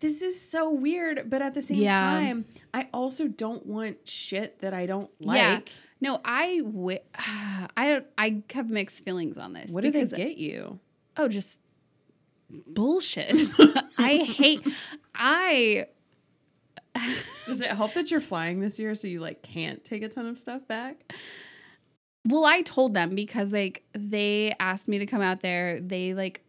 this 0.00 0.22
is 0.22 0.40
so 0.40 0.70
weird. 0.70 1.28
But 1.28 1.42
at 1.42 1.52
the 1.54 1.62
same 1.62 1.78
Yeah. 1.82 2.00
time, 2.00 2.44
I 2.72 2.88
also 2.94 3.28
don't 3.28 3.66
want 3.66 4.08
shit 4.08 4.60
that 4.60 4.72
I 4.72 4.86
don't 4.86 5.10
like. 5.20 5.36
Yeah. 5.36 5.60
No, 6.02 6.20
I 6.24 6.60
I 7.76 7.88
don't 7.88 8.06
I 8.18 8.42
have 8.52 8.68
mixed 8.68 9.04
feelings 9.04 9.38
on 9.38 9.52
this. 9.52 9.70
What 9.70 9.84
do 9.84 9.90
they 9.92 10.04
get 10.04 10.36
you? 10.36 10.80
Oh, 11.16 11.28
just 11.28 11.62
bullshit. 12.66 13.48
I 13.98 14.16
hate 14.16 14.66
I 15.14 15.86
Does 17.46 17.60
it 17.60 17.70
help 17.70 17.94
that 17.94 18.10
you're 18.10 18.20
flying 18.20 18.60
this 18.60 18.78
year 18.78 18.94
so 18.96 19.06
you 19.06 19.20
like 19.20 19.42
can't 19.42 19.82
take 19.84 20.02
a 20.02 20.08
ton 20.08 20.26
of 20.26 20.38
stuff 20.38 20.66
back? 20.68 21.14
well, 22.28 22.44
I 22.44 22.62
told 22.62 22.94
them 22.94 23.14
because 23.14 23.52
like 23.52 23.84
they 23.92 24.54
asked 24.60 24.88
me 24.88 24.98
to 24.98 25.06
come 25.06 25.22
out 25.22 25.40
there. 25.40 25.80
They 25.80 26.14
like 26.14 26.42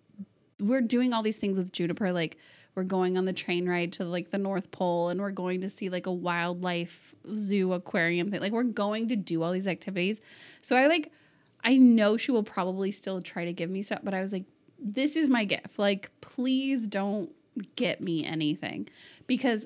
we're 0.60 0.82
doing 0.82 1.14
all 1.14 1.22
these 1.22 1.38
things 1.38 1.60
with 1.60 1.72
Juniper 1.72 2.12
like 2.12 2.38
we're 2.76 2.84
going 2.84 3.18
on 3.18 3.26
the 3.26 3.34
train 3.34 3.68
ride 3.68 3.94
to 3.94 4.06
like 4.06 4.32
the 4.32 4.38
North 4.38 4.72
Pole 4.72 5.10
and 5.10 5.22
we're 5.22 5.32
going 5.32 5.62
to 5.62 5.70
see 5.70 5.90
like 5.90 6.06
a 6.08 6.12
wildlife 6.12 7.14
zoo 7.36 7.74
aquarium 7.74 8.32
thing. 8.32 8.40
Like 8.40 8.52
we're 8.52 8.64
going 8.64 9.10
to 9.10 9.16
do 9.16 9.44
all 9.44 9.52
these 9.52 9.68
activities. 9.68 10.22
So 10.62 10.76
I 10.76 10.88
like 10.88 11.12
I 11.64 11.76
know 11.76 12.18
she 12.18 12.32
will 12.32 12.44
probably 12.44 12.92
still 12.92 13.22
try 13.22 13.46
to 13.46 13.54
give 13.54 13.70
me 13.70 13.82
stuff, 13.82 14.00
but 14.04 14.14
I 14.14 14.22
was 14.22 14.34
like 14.34 14.46
this 14.80 15.16
is 15.16 15.30
my 15.30 15.46
gift. 15.46 15.78
Like 15.78 16.10
please 16.22 16.88
don't 16.88 17.32
get 17.76 18.02
me 18.02 18.26
anything 18.26 18.90
because 19.28 19.66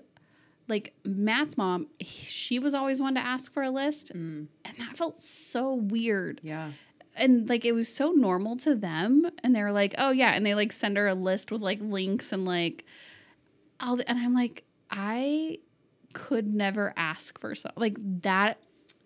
like 0.68 0.94
Matt's 1.06 1.58
mom, 1.58 1.88
she 2.02 2.60
was 2.60 2.74
always 2.74 3.02
one 3.02 3.16
to 3.16 3.22
ask 3.22 3.54
for 3.54 3.64
a 3.64 3.72
list 3.72 4.12
Mm, 4.14 4.48
and 4.66 4.78
that 4.80 4.98
felt 4.98 5.16
so 5.16 5.74
weird 5.74 6.42
yeah. 6.44 6.72
And 7.18 7.48
like 7.50 7.66
it 7.66 7.72
was 7.74 7.88
so 7.94 8.12
normal 8.12 8.56
to 8.58 8.76
them 8.76 9.30
and 9.44 9.56
they 9.56 9.62
were 9.62 9.72
like 9.72 9.94
oh 9.98 10.12
yeah 10.12 10.32
and 10.32 10.46
they 10.46 10.54
like 10.56 10.72
send 10.72 10.98
her 10.98 11.08
a 11.08 11.14
list 11.16 11.52
with 11.52 11.62
like 11.62 11.80
links 11.82 12.32
and 12.32 12.46
like 12.46 12.86
all 13.80 13.96
the, 13.96 14.10
and 14.10 14.20
i'm 14.20 14.34
like 14.34 14.64
i 14.92 15.58
could 16.14 16.48
never 16.48 16.94
ask 16.98 17.40
for 17.40 17.54
so 17.56 17.70
like 17.76 17.96
that 18.22 18.60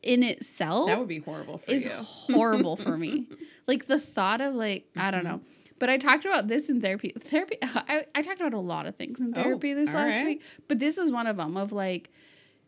in 0.04 0.24
itself 0.24 0.88
That 0.88 1.00
would 1.00 1.08
be 1.08 1.20
horrible 1.20 1.58
for 1.60 1.72
is 1.72 1.86
you. 1.86 1.92
horrible 1.92 2.76
for 2.78 2.98
me 2.98 3.28
like 3.68 3.88
the 3.88 4.00
thought 4.00 4.42
of 4.42 4.56
like 4.56 4.86
i 4.98 5.12
don't 5.12 5.24
know 5.24 5.42
but 5.80 5.90
i 5.90 5.98
talked 5.98 6.26
about 6.26 6.48
this 6.48 6.70
in 6.70 6.80
therapy 6.82 7.14
therapy 7.20 7.58
i, 7.64 8.06
I 8.16 8.22
talked 8.22 8.40
about 8.40 8.54
a 8.54 8.60
lot 8.60 8.86
of 8.86 8.96
things 8.96 9.20
in 9.20 9.32
Oh, 9.36 9.42
therapy 9.44 9.74
this 9.74 9.94
last 9.94 10.16
right. 10.16 10.26
week 10.26 10.44
but 10.68 10.80
this 10.80 10.98
was 10.98 11.12
one 11.12 11.28
of 11.28 11.38
them 11.38 11.58
of 11.58 11.72
like 11.72 12.10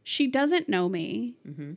she 0.04 0.28
doesn't 0.28 0.68
know 0.70 0.90
me 0.90 1.36
hmm 1.46 1.74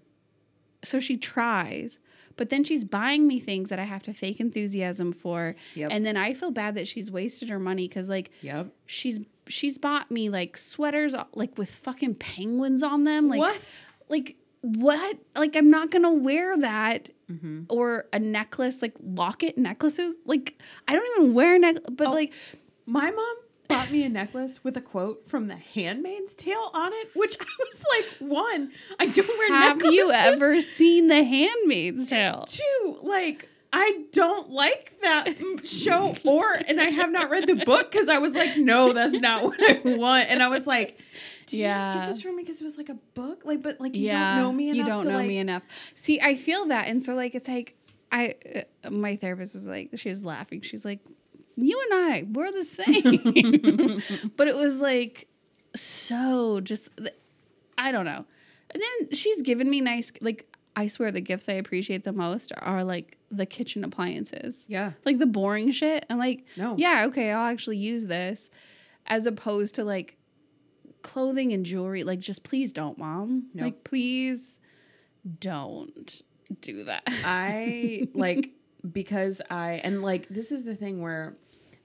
so 0.82 1.00
she 1.00 1.16
tries 1.16 1.98
but 2.36 2.48
then 2.50 2.62
she's 2.64 2.84
buying 2.84 3.26
me 3.26 3.38
things 3.38 3.70
that 3.70 3.78
i 3.78 3.84
have 3.84 4.02
to 4.02 4.12
fake 4.12 4.40
enthusiasm 4.40 5.12
for 5.12 5.54
Yep. 5.74 5.88
and 5.92 6.04
then 6.06 6.16
i 6.16 6.34
feel 6.34 6.50
bad 6.50 6.74
that 6.76 6.86
she's 6.88 7.10
wasted 7.10 7.48
her 7.48 7.58
money 7.58 7.88
because 7.88 8.08
like 8.08 8.30
yep. 8.42 8.68
she's 8.86 9.20
she's 9.48 9.78
bought 9.78 10.10
me 10.10 10.28
like 10.28 10.56
sweaters 10.56 11.14
uh, 11.14 11.24
like 11.34 11.56
with 11.58 11.72
fucking 11.74 12.16
penguins 12.16 12.82
on 12.82 13.04
them 13.04 13.28
like 13.28 13.38
what? 13.40 13.60
like 14.08 14.36
what 14.62 15.16
like 15.36 15.54
i'm 15.56 15.70
not 15.70 15.90
gonna 15.90 16.12
wear 16.12 16.56
that 16.58 17.10
Mm-hmm. 17.30 17.62
or 17.70 18.04
a 18.12 18.20
necklace 18.20 18.82
like 18.82 18.94
locket 19.02 19.58
necklaces 19.58 20.20
like 20.26 20.54
i 20.86 20.94
don't 20.94 21.04
even 21.18 21.34
wear 21.34 21.58
neck 21.58 21.74
but 21.90 22.06
Oh, 22.06 22.10
like 22.12 22.32
My 22.86 23.10
mom 23.10 23.36
bought 23.68 23.90
me 23.90 24.02
a 24.04 24.08
necklace 24.08 24.62
with 24.64 24.76
a 24.76 24.80
quote 24.80 25.28
from 25.28 25.48
The 25.48 25.56
Handmaid's 25.56 26.34
Tale 26.34 26.70
on 26.74 26.92
it, 26.92 27.08
which 27.14 27.36
I 27.40 27.44
was 27.58 27.84
like, 27.90 28.30
one, 28.30 28.72
I 28.98 29.06
don't 29.06 29.38
wear 29.38 29.50
necklaces. 29.50 29.84
have 29.84 29.92
you 29.92 30.12
ever 30.12 30.60
seen 30.60 31.08
the 31.08 31.24
handmaid's 31.24 32.08
tale 32.08 32.46
Two, 32.48 32.98
like, 33.02 33.48
I 33.72 34.04
don't 34.12 34.50
like 34.50 34.94
that 35.02 35.34
show 35.64 36.14
or 36.24 36.54
and 36.66 36.80
I 36.80 36.84
have 36.90 37.10
not 37.10 37.30
read 37.30 37.46
the 37.46 37.64
book 37.64 37.90
because 37.90 38.08
I 38.08 38.18
was 38.18 38.32
like, 38.32 38.56
no, 38.56 38.92
that's 38.92 39.14
not 39.14 39.42
what 39.42 39.60
I 39.60 39.96
want. 39.96 40.30
And 40.30 40.42
I 40.42 40.48
was 40.48 40.66
like, 40.66 40.98
did 41.46 41.58
you 41.58 41.64
just 41.64 41.94
get 41.94 42.06
this 42.06 42.22
from 42.22 42.36
me 42.36 42.42
because 42.42 42.60
it 42.60 42.64
was 42.64 42.78
like 42.78 42.88
a 42.88 42.98
book? 43.14 43.44
Like, 43.44 43.62
but 43.62 43.80
like 43.80 43.94
you 43.94 44.06
yeah, 44.06 44.36
don't 44.36 44.44
know 44.44 44.52
me 44.52 44.70
enough. 44.70 44.76
you 44.76 44.84
don't 44.84 45.06
know 45.06 45.18
like, 45.18 45.28
me 45.28 45.38
enough. 45.38 45.62
See, 45.94 46.20
I 46.20 46.36
feel 46.36 46.66
that, 46.66 46.88
and 46.88 47.02
so 47.02 47.14
like 47.14 47.34
it's 47.34 47.48
like 47.48 47.76
I, 48.10 48.34
uh, 48.84 48.90
my 48.90 49.16
therapist 49.16 49.54
was 49.54 49.66
like, 49.66 49.90
she 49.96 50.08
was 50.08 50.24
laughing. 50.24 50.62
She's 50.62 50.84
like, 50.84 51.00
you 51.56 51.80
and 51.90 52.12
I, 52.12 52.26
we're 52.32 52.52
the 52.52 52.64
same, 52.64 54.30
but 54.36 54.48
it 54.48 54.54
was 54.56 54.78
like 54.80 55.28
so 55.74 56.60
just, 56.60 56.88
I 57.78 57.92
don't 57.92 58.04
know. 58.04 58.24
And 58.70 58.82
then 58.82 59.10
she's 59.12 59.42
given 59.42 59.68
me 59.70 59.80
nice, 59.80 60.12
like 60.20 60.46
I 60.74 60.86
swear, 60.88 61.10
the 61.10 61.20
gifts 61.20 61.48
I 61.48 61.54
appreciate 61.54 62.04
the 62.04 62.12
most 62.12 62.52
are 62.60 62.84
like 62.84 63.16
the 63.30 63.46
kitchen 63.46 63.84
appliances. 63.84 64.66
Yeah. 64.68 64.92
like 65.04 65.18
the 65.18 65.26
boring 65.26 65.70
shit. 65.72 66.04
I'm 66.10 66.18
like, 66.18 66.44
No. 66.56 66.74
yeah, 66.76 67.06
okay, 67.08 67.30
I'll 67.32 67.46
actually 67.50 67.78
use 67.78 68.06
this, 68.06 68.50
as 69.06 69.26
opposed 69.26 69.76
to 69.76 69.84
like 69.84 70.16
clothing 71.02 71.52
and 71.52 71.64
jewelry. 71.64 72.04
Like, 72.04 72.18
just 72.18 72.42
please 72.42 72.72
don't, 72.72 72.98
mom. 72.98 73.48
Like, 73.54 73.84
please 73.84 74.58
don't 75.40 76.22
do 76.60 76.84
that. 76.84 77.02
I 77.06 78.08
like 78.14 78.50
because 78.92 79.40
I 79.50 79.80
and 79.82 80.02
like 80.02 80.28
this 80.28 80.52
is 80.52 80.64
the 80.64 80.76
thing 80.76 81.00
where 81.00 81.36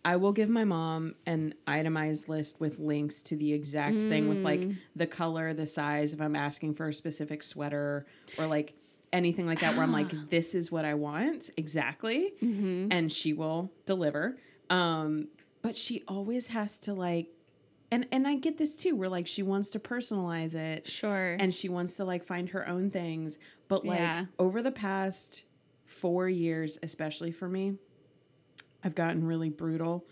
I 0.03 0.15
will 0.15 0.31
give 0.31 0.49
my 0.49 0.63
mom 0.63 1.15
an 1.25 1.53
itemized 1.67 2.27
list 2.27 2.59
with 2.59 2.79
links 2.79 3.21
to 3.23 3.35
the 3.35 3.53
exact 3.53 4.01
thing 4.01 4.27
with 4.27 4.39
like 4.39 4.61
Mm. 4.61 4.77
the 4.95 5.05
color, 5.07 5.53
the 5.53 5.67
size, 5.67 6.11
if 6.13 6.19
I'm 6.21 6.35
asking 6.35 6.73
for 6.75 6.87
a 6.87 6.93
specific 6.93 7.43
sweater 7.43 8.05
or 8.37 8.47
like 8.47 8.73
anything 9.13 9.45
like 9.45 9.59
that 9.59 9.73
where 9.75 9.83
I'm 9.83 9.91
like 9.91 10.09
this 10.29 10.55
is 10.55 10.71
what 10.71 10.85
I 10.85 10.93
want 10.95 11.49
exactly 11.57 12.33
mm-hmm. 12.41 12.87
and 12.91 13.11
she 13.11 13.33
will 13.33 13.71
deliver. 13.85 14.37
Um 14.69 15.27
but 15.61 15.75
she 15.75 16.03
always 16.07 16.47
has 16.47 16.79
to 16.79 16.93
like 16.93 17.27
and 17.91 18.07
and 18.11 18.27
I 18.27 18.35
get 18.37 18.57
this 18.57 18.75
too 18.75 18.95
where 18.95 19.09
like 19.09 19.27
she 19.27 19.43
wants 19.43 19.69
to 19.71 19.79
personalize 19.79 20.55
it 20.55 20.87
Sure. 20.87 21.35
and 21.39 21.53
she 21.53 21.69
wants 21.69 21.95
to 21.97 22.05
like 22.05 22.23
find 22.25 22.49
her 22.49 22.67
own 22.67 22.89
things. 22.89 23.37
But 23.67 23.85
like 23.85 23.99
Yeah. 23.99 24.25
over 24.39 24.61
the 24.63 24.71
past 24.71 25.43
four 25.85 26.27
years, 26.29 26.79
especially 26.81 27.31
for 27.31 27.47
me, 27.49 27.75
I've 28.83 28.95
gotten 28.95 29.25
really 29.25 29.49
brutal 29.49 30.05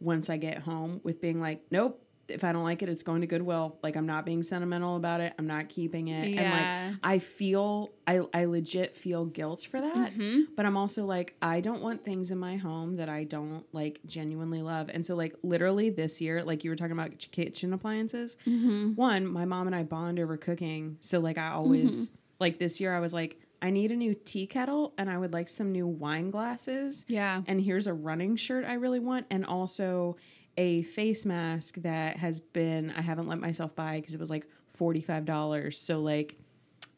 once 0.00 0.28
I 0.28 0.36
get 0.36 0.58
home 0.58 1.00
with 1.04 1.20
being 1.20 1.40
like, 1.40 1.62
nope, 1.70 1.98
if 2.28 2.44
I 2.44 2.52
don't 2.52 2.64
like 2.64 2.82
it, 2.82 2.88
it's 2.88 3.02
going 3.02 3.20
to 3.20 3.26
Goodwill. 3.26 3.78
Like 3.82 3.94
I'm 3.96 4.06
not 4.06 4.24
being 4.24 4.42
sentimental 4.42 4.96
about 4.96 5.20
it. 5.20 5.34
I'm 5.38 5.46
not 5.46 5.68
keeping 5.68 6.08
it. 6.08 6.28
Yeah. 6.30 6.40
And 6.40 6.50
like 6.92 6.98
I 7.02 7.18
feel 7.18 7.90
I 8.06 8.20
I 8.32 8.44
legit 8.46 8.96
feel 8.96 9.26
guilt 9.26 9.66
for 9.70 9.80
that. 9.80 10.14
Mhm. 10.14 10.46
But 10.56 10.64
I'm 10.64 10.76
also 10.76 11.04
like, 11.04 11.34
I 11.42 11.60
don't 11.60 11.82
want 11.82 12.04
things 12.04 12.30
in 12.30 12.38
my 12.38 12.56
home 12.56 12.96
that 12.96 13.08
I 13.08 13.24
don't 13.24 13.64
like 13.72 14.00
genuinely 14.06 14.62
love. 14.62 14.88
And 14.92 15.04
so 15.04 15.14
like 15.14 15.34
literally 15.42 15.90
this 15.90 16.20
year, 16.20 16.42
like 16.42 16.64
you 16.64 16.70
were 16.70 16.76
talking 16.76 16.92
about 16.92 17.18
kitchen 17.32 17.72
appliances, 17.72 18.36
Mhm. 18.46 18.96
one, 18.96 19.26
my 19.26 19.44
mom 19.44 19.66
and 19.66 19.76
I 19.76 19.82
bond 19.82 20.18
over 20.18 20.36
cooking. 20.36 20.98
So 21.00 21.18
like 21.20 21.38
I 21.38 21.48
always 21.50 22.06
Mm-hmm. 22.06 22.14
like 22.40 22.58
this 22.58 22.80
year 22.80 22.94
I 22.94 23.00
was 23.00 23.12
like, 23.12 23.40
I 23.62 23.70
need 23.70 23.92
a 23.92 23.96
new 23.96 24.14
tea 24.14 24.48
kettle 24.48 24.92
and 24.98 25.08
I 25.08 25.16
would 25.16 25.32
like 25.32 25.48
some 25.48 25.70
new 25.70 25.86
wine 25.86 26.30
glasses. 26.30 27.06
Yeah. 27.08 27.42
And 27.46 27.60
here's 27.60 27.86
a 27.86 27.94
running 27.94 28.34
shirt 28.34 28.64
I 28.64 28.74
really 28.74 28.98
want 28.98 29.26
and 29.30 29.46
also 29.46 30.16
a 30.56 30.82
face 30.82 31.24
mask 31.24 31.76
that 31.76 32.16
has 32.16 32.40
been 32.40 32.90
I 32.90 33.00
haven't 33.00 33.28
let 33.28 33.38
myself 33.38 33.74
buy 33.76 34.00
because 34.00 34.14
it 34.14 34.20
was 34.20 34.30
like 34.30 34.46
$45. 34.76 35.74
So 35.74 36.00
like 36.00 36.36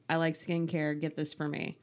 I 0.09 0.17
like 0.17 0.35
skincare, 0.35 0.99
get 0.99 1.17
this 1.17 1.35
for 1.35 1.47
me. 1.47 1.77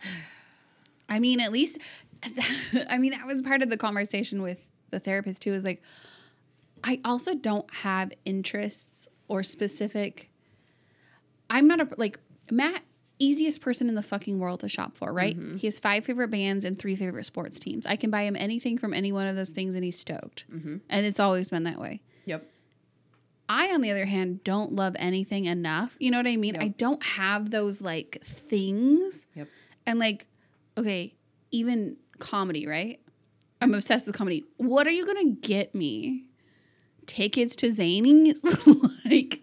I 1.08 1.18
mean, 1.18 1.40
at 1.40 1.52
least, 1.52 1.80
I 2.88 2.98
mean, 2.98 3.10
that 3.10 3.26
was 3.26 3.42
part 3.42 3.62
of 3.62 3.68
the 3.68 3.76
conversation 3.76 4.42
with 4.42 4.64
the 4.90 5.00
therapist 5.00 5.42
too. 5.42 5.52
Is 5.52 5.64
like, 5.64 5.82
I 6.84 7.00
also 7.04 7.34
don't 7.34 7.72
have 7.74 8.12
interests 8.24 9.08
or 9.28 9.42
specific. 9.42 10.30
I'm 11.50 11.66
not 11.66 11.80
a 11.80 11.88
like 11.96 12.18
Matt, 12.50 12.82
easiest 13.24 13.60
person 13.60 13.88
in 13.88 13.94
the 13.94 14.02
fucking 14.02 14.38
world 14.38 14.60
to 14.60 14.68
shop 14.68 14.96
for, 14.96 15.12
right? 15.12 15.36
He 15.56 15.66
has 15.66 15.78
five 15.78 16.04
favorite 16.04 16.28
bands 16.30 16.64
and 16.64 16.78
three 16.78 16.96
favorite 16.96 17.24
sports 17.24 17.58
teams. 17.58 17.86
I 17.86 17.96
can 17.96 18.10
buy 18.10 18.22
him 18.22 18.36
anything 18.36 18.78
from 18.78 18.92
any 18.94 19.12
one 19.12 19.26
of 19.26 19.36
those 19.36 19.50
things, 19.50 19.74
and 19.74 19.84
he's 19.84 19.98
stoked. 19.98 20.44
Mhm. 20.50 20.80
And 20.88 21.06
it's 21.06 21.20
always 21.20 21.50
been 21.50 21.64
that 21.64 21.80
way. 21.80 22.00
Yep. 22.26 22.48
I, 23.48 23.72
on 23.74 23.80
the 23.82 23.90
other 23.90 24.06
hand, 24.06 24.42
don't 24.44 24.72
love 24.74 24.96
anything 24.98 25.44
enough. 25.44 25.96
You 26.00 26.10
know 26.10 26.16
what 26.18 26.26
I 26.26 26.36
mean? 26.36 26.54
Yep. 26.54 26.62
I 26.62 26.68
don't 26.68 27.02
have 27.04 27.50
those 27.50 27.80
like 27.82 28.18
things. 28.24 29.26
Yep. 29.34 29.48
And 29.86 29.98
like, 29.98 30.26
okay, 30.78 31.14
even 31.50 31.96
comedy, 32.18 32.66
right? 32.66 32.98
I'm 33.60 33.74
obsessed 33.74 34.06
with 34.06 34.16
comedy. 34.16 34.44
What 34.56 34.86
are 34.86 34.90
you 34.90 35.04
gonna 35.06 35.30
get 35.30 35.74
me? 35.74 36.24
Tickets 37.06 37.54
to 37.56 37.66
Zanies? 37.66 38.38
like, 39.04 39.41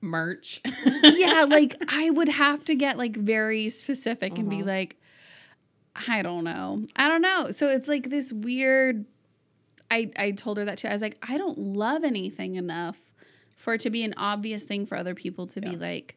Merch. 0.00 0.60
yeah, 1.14 1.44
like 1.48 1.76
I 1.88 2.10
would 2.10 2.28
have 2.28 2.64
to 2.66 2.74
get 2.74 2.96
like 2.98 3.16
very 3.16 3.68
specific 3.68 4.38
and 4.38 4.48
be 4.48 4.56
Uh-huh. 4.56 4.66
like, 4.66 4.96
I 6.08 6.22
don't 6.22 6.44
know. 6.44 6.86
I 6.96 7.08
don't 7.08 7.22
know. 7.22 7.50
So 7.50 7.68
it's 7.68 7.88
like 7.88 8.10
this 8.10 8.32
weird 8.32 9.04
I 9.90 10.10
I 10.16 10.30
told 10.30 10.56
her 10.58 10.64
that 10.64 10.78
too. 10.78 10.88
I 10.88 10.92
was 10.92 11.02
like, 11.02 11.18
I 11.26 11.36
don't 11.36 11.58
love 11.58 12.04
anything 12.04 12.54
enough 12.56 12.96
for 13.56 13.74
it 13.74 13.80
to 13.82 13.90
be 13.90 14.04
an 14.04 14.14
obvious 14.16 14.62
thing 14.62 14.86
for 14.86 14.96
other 14.96 15.14
people 15.14 15.46
to 15.48 15.60
be 15.60 15.72
like, 15.76 16.16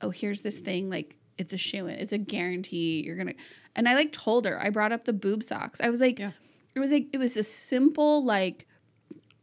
oh, 0.00 0.10
here's 0.10 0.40
this 0.42 0.58
thing, 0.60 0.88
like 0.88 1.16
it's 1.36 1.52
a 1.52 1.58
shoe 1.58 1.86
in, 1.88 1.98
it's 1.98 2.12
a 2.12 2.18
guarantee 2.18 3.02
you're 3.04 3.16
gonna 3.16 3.34
and 3.76 3.88
I 3.88 3.94
like 3.96 4.12
told 4.12 4.46
her, 4.46 4.58
I 4.62 4.70
brought 4.70 4.92
up 4.92 5.04
the 5.04 5.12
boob 5.12 5.42
socks. 5.42 5.80
I 5.80 5.90
was 5.90 6.00
like, 6.00 6.18
Yeah. 6.20 6.30
it 6.74 6.78
was 6.80 6.90
like 6.92 7.08
it 7.12 7.18
was 7.18 7.36
a 7.36 7.42
simple, 7.42 8.24
like 8.24 8.66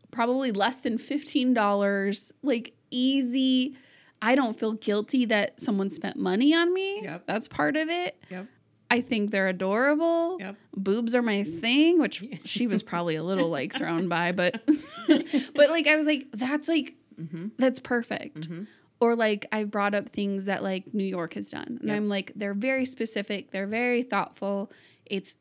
probably 0.09 0.51
less 0.51 0.79
than 0.79 0.97
fifteen 0.97 1.53
dollars, 1.53 2.31
like 2.41 2.73
easy. 2.91 3.75
I 4.21 4.35
don't 4.35 4.57
feel 4.59 4.73
guilty 4.73 5.25
that 5.25 5.59
someone 5.59 5.89
spent 5.89 6.17
money 6.17 6.53
on 6.53 6.73
me. 6.73 7.01
Yep. 7.03 7.23
That's 7.25 7.47
part 7.47 7.75
of 7.75 7.89
it. 7.89 8.21
Yep. 8.29 8.47
I 8.91 9.01
think 9.01 9.31
they're 9.31 9.47
adorable. 9.47 10.37
Yep. 10.39 10.57
Boobs 10.75 11.15
are 11.15 11.21
my 11.21 11.43
thing, 11.43 11.99
which 11.99 12.23
she 12.43 12.67
was 12.67 12.83
probably 12.83 13.15
a 13.15 13.23
little 13.23 13.49
like 13.49 13.73
thrown 13.73 14.09
by, 14.09 14.31
but 14.33 14.61
but 15.07 15.69
like 15.69 15.87
I 15.87 15.95
was 15.95 16.05
like, 16.07 16.27
that's 16.33 16.67
like 16.67 16.95
Mm-hmm. 17.19 17.49
that's 17.57 17.79
perfect. 17.79 18.49
Mhm. 18.49 18.65
Or 18.99 19.15
like 19.15 19.45
I've 19.51 19.69
brought 19.69 19.93
up 19.93 20.09
things 20.09 20.45
that 20.45 20.63
like 20.63 20.91
New 20.93 21.03
York 21.03 21.33
has 21.35 21.51
done. 21.51 21.77
And 21.79 21.83
Yep. 21.89 21.95
I'm 21.97 22.07
like, 22.07 22.31
they're 22.35 22.53
very 22.55 22.85
specific, 22.85 23.51
they're 23.51 23.67
very 23.67 24.01
thoughtful. 24.01 24.71
It's 25.05 25.35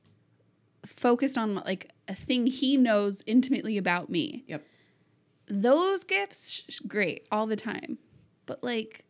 focused 0.84 1.38
on 1.38 1.55
like 1.57 1.90
a 2.09 2.14
thing 2.14 2.46
he 2.46 2.76
knows 2.76 3.22
intimately 3.26 3.78
about 3.78 4.11
me. 4.11 4.44
Yep. 4.46 4.62
Those 5.51 6.05
gifts, 6.05 6.62
sh- 6.68 6.78
great 6.80 7.26
all 7.30 7.46
the 7.46 7.57
time. 7.57 7.98
But 8.46 8.62
like 8.64 9.05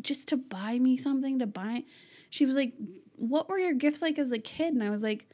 just 0.00 0.28
to 0.28 0.36
buy 0.36 0.78
me 0.78 0.96
something 0.96 1.38
to 1.38 1.46
buy 1.46 1.84
she 2.30 2.46
was 2.46 2.56
like, 2.56 2.72
What 3.16 3.48
were 3.50 3.58
your 3.58 3.74
gifts 3.74 4.00
like 4.00 4.18
as 4.18 4.32
a 4.32 4.38
kid? 4.38 4.72
And 4.72 4.82
I 4.82 4.88
was 4.88 5.02
like, 5.02 5.28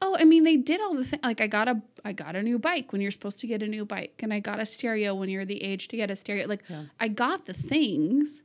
Oh, 0.00 0.16
I 0.18 0.24
mean, 0.24 0.44
they 0.44 0.56
did 0.56 0.80
all 0.80 0.94
the 0.94 1.04
things. 1.04 1.22
Like, 1.22 1.40
I 1.42 1.46
got 1.46 1.68
a, 1.68 1.82
I 2.04 2.12
got 2.12 2.36
a 2.36 2.42
new 2.42 2.58
bike 2.58 2.90
when 2.92 3.00
you're 3.02 3.10
supposed 3.10 3.40
to 3.40 3.46
get 3.46 3.62
a 3.62 3.66
new 3.66 3.84
bike, 3.84 4.20
and 4.22 4.32
I 4.32 4.38
got 4.40 4.62
a 4.62 4.64
stereo 4.64 5.14
when 5.14 5.28
you're 5.28 5.44
the 5.44 5.62
age 5.62 5.88
to 5.88 5.96
get 5.96 6.10
a 6.10 6.16
stereo. 6.16 6.46
Like, 6.46 6.62
Yeah. 6.70 6.84
I 7.00 7.08
got 7.08 7.44
the 7.46 7.52
things, 7.52 8.40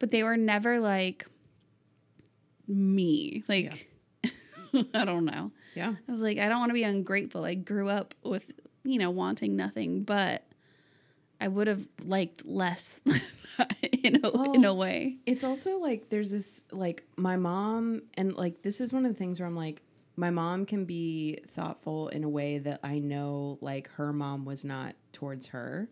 but 0.00 0.10
they 0.10 0.22
were 0.24 0.36
never 0.36 0.80
like 0.80 1.26
me. 2.66 3.44
Like, 3.48 3.88
I 4.94 5.04
don't 5.04 5.24
know. 5.24 5.50
Yeah. 5.74 5.94
I 6.08 6.12
was 6.12 6.22
like, 6.22 6.38
I 6.38 6.48
don't 6.48 6.58
want 6.60 6.70
to 6.70 6.74
be 6.74 6.82
ungrateful. 6.84 7.44
I 7.44 7.54
grew 7.54 7.88
up 7.88 8.14
with, 8.24 8.52
you 8.82 8.98
know, 8.98 9.10
wanting 9.10 9.54
nothing, 9.54 10.02
but 10.02 10.45
I 11.40 11.48
would 11.48 11.66
have 11.66 11.86
liked 12.04 12.46
less 12.46 13.00
in 14.02 14.20
a, 14.24 14.52
in 14.52 14.64
a 14.64 14.74
way. 14.74 15.16
It's 15.26 15.44
also 15.44 15.78
like 15.78 16.08
there's 16.08 16.30
this 16.30 16.64
like 16.70 17.04
my 17.16 17.36
mom 17.36 18.02
and 18.14 18.34
like 18.34 18.62
this 18.62 18.80
is 18.80 18.92
one 18.92 19.04
of 19.04 19.12
the 19.12 19.18
things 19.18 19.40
where 19.40 19.46
I'm 19.46 19.56
like 19.56 19.82
my 20.16 20.30
mom 20.30 20.64
can 20.64 20.86
be 20.86 21.40
thoughtful 21.48 22.08
in 22.08 22.24
a 22.24 22.28
way 22.28 22.58
that 22.58 22.80
I 22.82 22.98
know 22.98 23.58
like 23.60 23.88
her 23.92 24.12
mom 24.12 24.44
was 24.44 24.64
not 24.64 24.94
towards 25.12 25.48
her. 25.48 25.88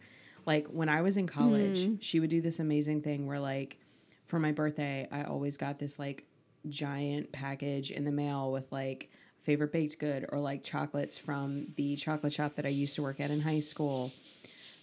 Like 0.47 0.67
when 0.69 0.89
I 0.89 1.03
was 1.03 1.17
in 1.17 1.27
college, 1.27 1.81
mm-hmm. 1.81 1.95
she 2.01 2.21
would 2.21 2.31
do 2.31 2.41
this 2.41 2.59
amazing 2.59 3.03
thing 3.03 3.27
where 3.27 3.41
like 3.41 3.79
for 4.27 4.39
my 4.39 4.53
birthday, 4.53 5.07
I 5.13 5.25
always 5.25 5.57
got 5.57 5.79
this 5.79 5.99
like 5.99 6.25
giant 6.69 7.33
package 7.33 7.91
in 7.91 8.05
the 8.05 8.11
mail 8.11 8.51
with 8.51 8.71
like 8.73 9.11
favorite 9.43 9.73
baked 9.73 9.99
good 9.99 10.25
or 10.31 10.41
like 10.41 10.65
chocolates 10.65 11.19
from 11.19 11.67
the 11.77 11.97
chocolate 11.97 12.33
shop 12.33 12.55
that 12.55 12.65
I 12.65 12.71
used 12.71 12.95
to 12.95 13.03
work 13.03 13.21
at 13.21 13.31
in 13.31 13.41
high 13.41 13.61
school. 13.61 14.11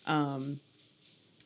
Um 0.07 0.59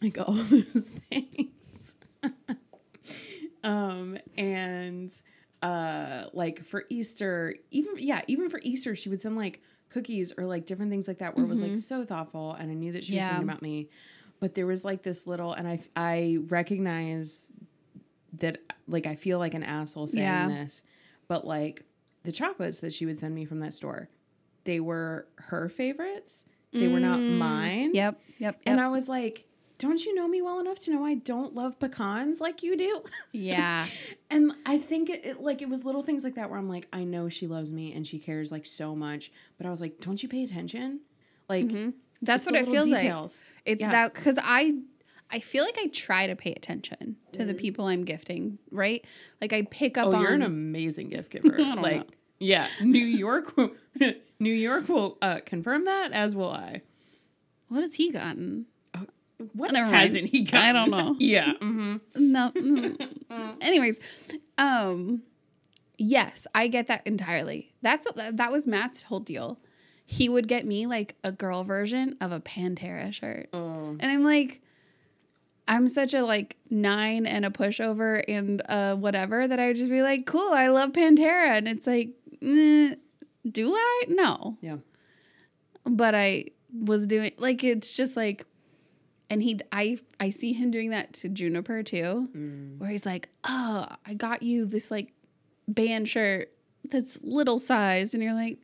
like 0.01 0.18
all 0.18 0.34
those 0.34 0.89
things. 1.10 1.95
um 3.64 4.18
and 4.38 5.12
uh 5.62 6.26
like 6.34 6.64
for 6.64 6.86
Easter, 6.89 7.56
even 7.72 7.95
yeah, 7.97 8.22
even 8.28 8.49
for 8.49 8.60
Easter 8.64 8.95
she 8.95 9.10
would 9.10 9.22
send 9.22 9.36
like 9.36 9.62
cookies 9.89 10.34
or 10.38 10.45
like 10.45 10.66
different 10.66 10.91
things 10.91 11.08
like 11.08 11.20
that 11.20 11.36
where 11.36 11.45
it 11.45 11.49
was 11.49 11.62
like 11.62 11.78
so 11.78 12.03
thoughtful 12.03 12.53
and 12.53 12.70
I 12.70 12.74
knew 12.74 12.91
that 12.93 13.06
she 13.06 13.14
was 13.14 13.20
Yeah. 13.20 13.28
thinking 13.30 13.43
about 13.49 13.62
me. 13.62 13.89
But 14.41 14.53
there 14.56 14.66
was 14.68 14.84
like 14.84 15.03
this 15.03 15.26
little 15.26 15.53
and 15.53 15.68
I 15.68 15.80
I 15.95 16.38
recognize 16.47 17.51
that 18.39 18.58
like 18.88 19.06
I 19.08 19.16
feel 19.16 19.39
like 19.39 19.53
an 19.53 19.64
asshole 19.64 20.08
saying 20.08 20.24
Yeah. 20.24 20.47
this, 20.47 20.84
but 21.28 21.45
like 21.47 21.84
the 22.24 22.32
chocolates 22.32 22.80
that 22.82 22.93
she 22.93 23.06
would 23.06 23.18
send 23.20 23.34
me 23.34 23.45
from 23.45 23.60
that 23.62 23.74
store, 23.74 24.10
they 24.66 24.80
were 24.80 25.28
her 25.38 25.70
favorites. 25.70 26.47
They 26.76 26.88
were 26.88 26.99
not 26.99 27.19
Mm, 27.19 27.38
mine. 27.38 27.91
Yep. 27.95 28.19
Yep. 28.39 28.61
And 28.65 28.78
yep. 28.78 28.86
I 28.86 28.89
was 28.89 29.07
like, 29.09 29.45
don't 29.78 30.03
you 30.05 30.13
know 30.15 30.28
me 30.28 30.41
well 30.41 30.59
enough 30.59 30.80
to 30.82 30.91
know 30.91 31.03
I 31.05 31.15
don't 31.15 31.53
love 31.55 31.80
pecans 31.80 32.39
like 32.39 32.63
you 32.63 32.78
do? 32.78 33.03
yeah. 33.32 33.88
And 34.30 34.51
I 34.65 34.78
think 34.80 35.09
it, 35.09 35.26
it 35.26 35.41
like 35.41 35.61
it 35.61 35.69
was 35.69 35.86
little 35.86 36.03
things 36.03 36.23
like 36.23 36.36
that 36.36 36.49
where 36.49 36.59
I'm 36.59 36.67
like, 36.69 36.88
I 36.91 37.03
know 37.05 37.30
she 37.30 37.47
loves 37.47 37.71
me 37.71 37.93
and 37.93 38.05
she 38.05 38.19
cares 38.19 38.51
like 38.51 38.65
so 38.65 38.95
much, 38.95 39.32
but 39.57 39.65
I 39.65 39.69
was 39.69 39.80
like, 39.80 39.99
don't 40.01 40.21
you 40.21 40.28
pay 40.30 40.43
attention? 40.43 40.99
Like 41.47 41.65
Mhm. 41.65 41.93
That's 42.21 42.45
what 42.45 42.55
it 42.55 42.65
feels 42.67 42.88
details. 42.88 43.49
like. 43.53 43.61
It's 43.65 43.82
Yeah. 43.82 43.91
that 43.91 44.13
because 44.13 44.39
I, 44.43 44.73
I 45.32 45.39
feel 45.39 45.63
like 45.65 45.78
I 45.78 45.88
try 45.88 46.28
to 46.28 46.36
pay 46.36 46.53
attention 46.53 47.17
to 47.34 47.45
the 47.45 47.53
Mhm. 47.53 47.57
people 47.57 47.86
I'm 47.88 48.03
gifting. 48.03 48.57
Right. 48.71 49.05
Like 49.41 49.53
I 49.53 49.61
pick 49.63 49.97
up 49.97 50.07
Oh, 50.07 50.15
on. 50.15 50.21
you're 50.21 50.34
an 50.34 50.41
amazing 50.41 51.09
gift 51.09 51.32
giver. 51.32 51.53
I 51.55 51.57
don't 51.57 51.82
like, 51.82 51.97
know. 52.09 52.14
Yeah, 52.39 52.67
New 52.81 53.05
York, 53.05 53.55
will- 53.57 53.71
New 54.39 54.53
York 54.53 54.88
will 54.89 55.17
uh, 55.21 55.39
confirm 55.45 55.86
that, 55.86 56.11
as 56.11 56.36
will 56.36 56.51
I. 56.51 56.81
what 57.69 57.81
has 57.81 57.95
he 57.95 58.11
gotten? 58.11 58.65
What 59.53 59.73
Never 59.73 59.93
hasn't 59.93 60.29
he 60.29 60.43
got? 60.43 60.61
I 60.63 60.71
don't 60.71 60.89
know. 60.91 61.15
yeah. 61.19 61.53
hmm 61.59 61.97
No. 62.15 62.51
mm. 62.55 63.55
Anyways, 63.61 63.99
um, 64.57 65.23
yes, 65.97 66.47
I 66.55 66.67
get 66.67 66.88
that 66.88 67.05
entirely. 67.05 67.73
That's 67.81 68.05
what 68.05 68.15
that, 68.15 68.38
that 68.38 68.51
was 68.51 68.65
Matt's 68.65 69.03
whole 69.03 69.19
deal. 69.19 69.59
He 70.05 70.29
would 70.29 70.47
get 70.47 70.65
me 70.65 70.86
like 70.88 71.15
a 71.23 71.33
girl 71.33 71.63
version 71.65 72.15
of 72.21 72.31
a 72.31 72.39
Pantera 72.39 73.11
shirt, 73.13 73.49
Oh, 73.53 73.97
and 73.99 74.03
I'm 74.05 74.23
like, 74.23 74.61
I'm 75.67 75.88
such 75.89 76.13
a 76.13 76.23
like 76.23 76.55
nine 76.69 77.25
and 77.25 77.43
a 77.45 77.49
pushover 77.49 78.23
and 78.27 78.61
uh 78.69 78.95
whatever 78.95 79.47
that 79.47 79.59
I 79.59 79.67
would 79.67 79.75
just 79.77 79.89
be 79.89 80.01
like, 80.01 80.25
cool, 80.25 80.51
I 80.53 80.67
love 80.67 80.91
Pantera, 80.91 81.57
and 81.57 81.67
it's 81.67 81.88
like, 81.88 82.09
"Mm, 82.41 82.95
do 83.49 83.73
I? 83.73 84.03
No. 84.09 84.57
Yeah. 84.61 84.77
But 85.86 86.15
I 86.15 86.45
was 86.73 87.07
doing 87.07 87.31
like 87.38 87.63
it's 87.63 87.95
just 87.95 88.17
like, 88.17 88.45
and 89.29 89.41
he 89.41 89.59
I 89.71 89.97
I 90.19 90.29
see 90.31 90.53
him 90.53 90.71
doing 90.71 90.89
that 90.91 91.13
to 91.13 91.29
Juniper 91.29 91.83
too 91.83 92.29
mm. 92.36 92.77
where 92.79 92.89
he's 92.89 93.05
like, 93.05 93.29
"Oh, 93.43 93.86
I 94.05 94.13
got 94.15 94.41
you 94.43 94.65
this 94.65 94.89
like 94.91 95.13
band 95.67 96.09
shirt 96.09 96.51
that's 96.89 97.21
little 97.23 97.59
sized," 97.59 98.13
and 98.13 98.23
you're 98.23 98.33
like, 98.33 98.59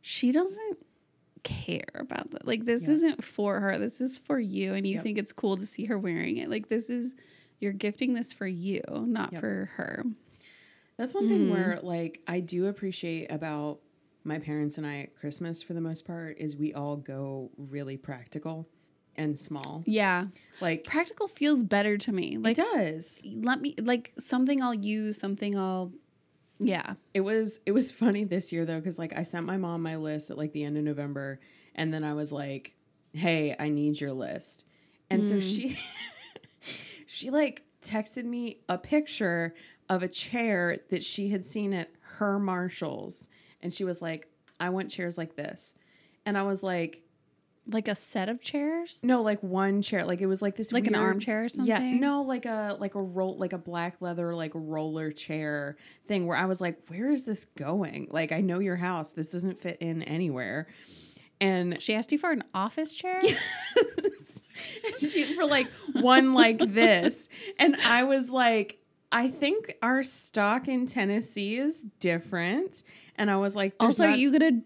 "She 0.00 0.32
doesn't 0.32 0.78
care 1.44 1.84
about 1.94 2.30
that. 2.32 2.46
Like 2.46 2.64
this 2.64 2.88
Yeah. 2.88 2.94
isn't 2.94 3.24
for 3.24 3.60
her. 3.60 3.78
This 3.78 4.00
is 4.00 4.18
for 4.18 4.40
you, 4.40 4.74
and 4.74 4.86
you 4.86 4.94
Yep. 4.94 5.02
think 5.02 5.18
it's 5.18 5.32
cool 5.32 5.56
to 5.56 5.64
see 5.66 5.84
her 5.84 5.98
wearing 5.98 6.38
it. 6.38 6.48
Like 6.50 6.68
this 6.68 6.90
is 6.90 7.14
you're 7.60 7.72
gifting 7.72 8.14
this 8.14 8.32
for 8.32 8.46
you, 8.46 8.80
not 8.90 9.32
Yep. 9.32 9.40
for 9.40 9.70
her." 9.76 10.04
That's 10.98 11.14
one 11.14 11.28
thing 11.28 11.46
Mhm. 11.46 11.50
where 11.50 11.78
like 11.82 12.20
I 12.26 12.40
do 12.40 12.66
appreciate 12.66 13.30
about 13.30 13.78
my 14.24 14.38
parents 14.38 14.76
and 14.76 14.86
I 14.86 14.98
at 15.02 15.14
Christmas 15.16 15.62
for 15.62 15.72
the 15.72 15.80
most 15.80 16.04
part 16.04 16.36
is 16.38 16.56
we 16.56 16.74
all 16.74 16.96
go 16.96 17.50
really 17.56 17.96
practical 17.96 18.68
and 19.16 19.38
small. 19.38 19.82
Yeah, 19.86 20.26
Like 20.60 20.84
practical 20.84 21.26
feels 21.28 21.62
better 21.62 21.96
to 21.98 22.12
me. 22.12 22.36
Like 22.36 22.58
it 22.58 22.62
does. 22.72 23.24
let 23.24 23.60
me 23.60 23.74
like 23.80 24.12
something 24.18 24.60
I'll 24.62 24.74
use, 24.74 25.16
something 25.18 25.56
I'll. 25.56 25.92
Yeah. 26.58 26.94
It 27.14 27.20
was 27.20 27.60
it 27.64 27.70
was 27.72 27.92
funny 27.92 28.24
this 28.24 28.52
year 28.52 28.64
though 28.66 28.80
cuz 28.80 28.98
like 28.98 29.16
I 29.16 29.22
sent 29.22 29.46
my 29.46 29.56
mom 29.56 29.82
my 29.82 29.96
list 29.96 30.30
at 30.30 30.36
like 30.36 30.52
the 30.52 30.64
end 30.64 30.76
of 30.76 30.82
November 30.84 31.38
and 31.76 31.94
then 31.94 32.02
I 32.02 32.14
was 32.14 32.32
like, 32.32 32.74
"Hey, 33.12 33.54
I 33.58 33.68
need 33.68 34.00
your 34.00 34.12
list." 34.12 34.64
And 35.10 35.24
so 35.24 35.36
Mm. 35.36 35.42
she 35.56 35.78
she 37.06 37.30
like 37.30 37.62
texted 37.82 38.24
me 38.24 38.58
a 38.68 38.76
picture 38.76 39.54
of 39.88 40.02
a 40.02 40.08
chair 40.08 40.78
that 40.90 41.02
she 41.02 41.30
had 41.30 41.44
seen 41.46 41.72
at 41.72 41.90
her 42.16 42.38
Marshalls 42.38 43.28
and 43.62 43.72
she 43.72 43.84
was 43.84 44.00
like, 44.02 44.28
"I 44.60 44.68
want 44.70 44.90
chairs 44.90 45.16
like 45.18 45.36
this." 45.36 45.76
And 46.26 46.36
I 46.36 46.42
was 46.42 46.62
like, 46.62 47.02
Like 47.70 47.88
a 47.88 47.94
set 47.94 48.28
of 48.28 48.40
chairs, 48.40 49.00
No, 49.02 49.22
like 49.22 49.42
one 49.42 49.82
chair. 49.82 50.04
Like 50.04 50.20
it 50.20 50.26
was 50.26 50.40
like 50.42 50.56
this 50.56 50.72
like 50.72 50.86
an 50.86 50.94
armchair 50.94 51.44
or 51.44 51.48
something. 51.48 51.68
Yeah, 51.68 51.98
no, 51.98 52.22
like 52.22 52.46
a 52.46 52.76
like 52.78 52.94
a 52.94 53.02
roll 53.02 53.36
like 53.38 53.52
a 53.52 53.58
black 53.58 53.96
leather 54.00 54.34
like 54.34 54.52
roller 54.54 55.10
chair 55.10 55.76
thing 56.06 56.26
where 56.26 56.36
I 56.36 56.46
was 56.46 56.60
like, 56.60 56.78
where 56.88 57.10
is 57.10 57.24
this 57.24 57.44
going? 57.44 58.08
Like 58.10 58.32
I 58.32 58.40
know 58.40 58.58
your 58.58 58.76
house. 58.76 59.12
This 59.12 59.28
doesn't 59.28 59.60
fit 59.60 59.78
in 59.80 60.02
anywhere. 60.02 60.66
And 61.40 61.80
She 61.80 61.94
asked 61.94 62.10
you 62.10 62.18
for 62.18 62.30
an 62.32 62.42
office 62.52 62.96
chair. 62.96 63.20
Yes. 63.22 64.42
she 65.12 65.24
for 65.24 65.46
like 65.46 65.68
one 65.94 66.34
like 66.34 66.58
this. 66.58 67.28
And 67.58 67.76
I 67.76 68.04
was 68.04 68.28
like, 68.28 68.78
I 69.10 69.28
think 69.28 69.74
our 69.82 70.02
stock 70.02 70.68
in 70.68 70.86
Tennessee 70.86 71.56
is 71.56 71.82
different. 71.98 72.82
And 73.16 73.30
I 73.30 73.36
was 73.36 73.56
like, 73.56 73.74
Also, 73.80 74.06
are 74.06 74.10
you 74.10 74.32
gonna 74.32 74.62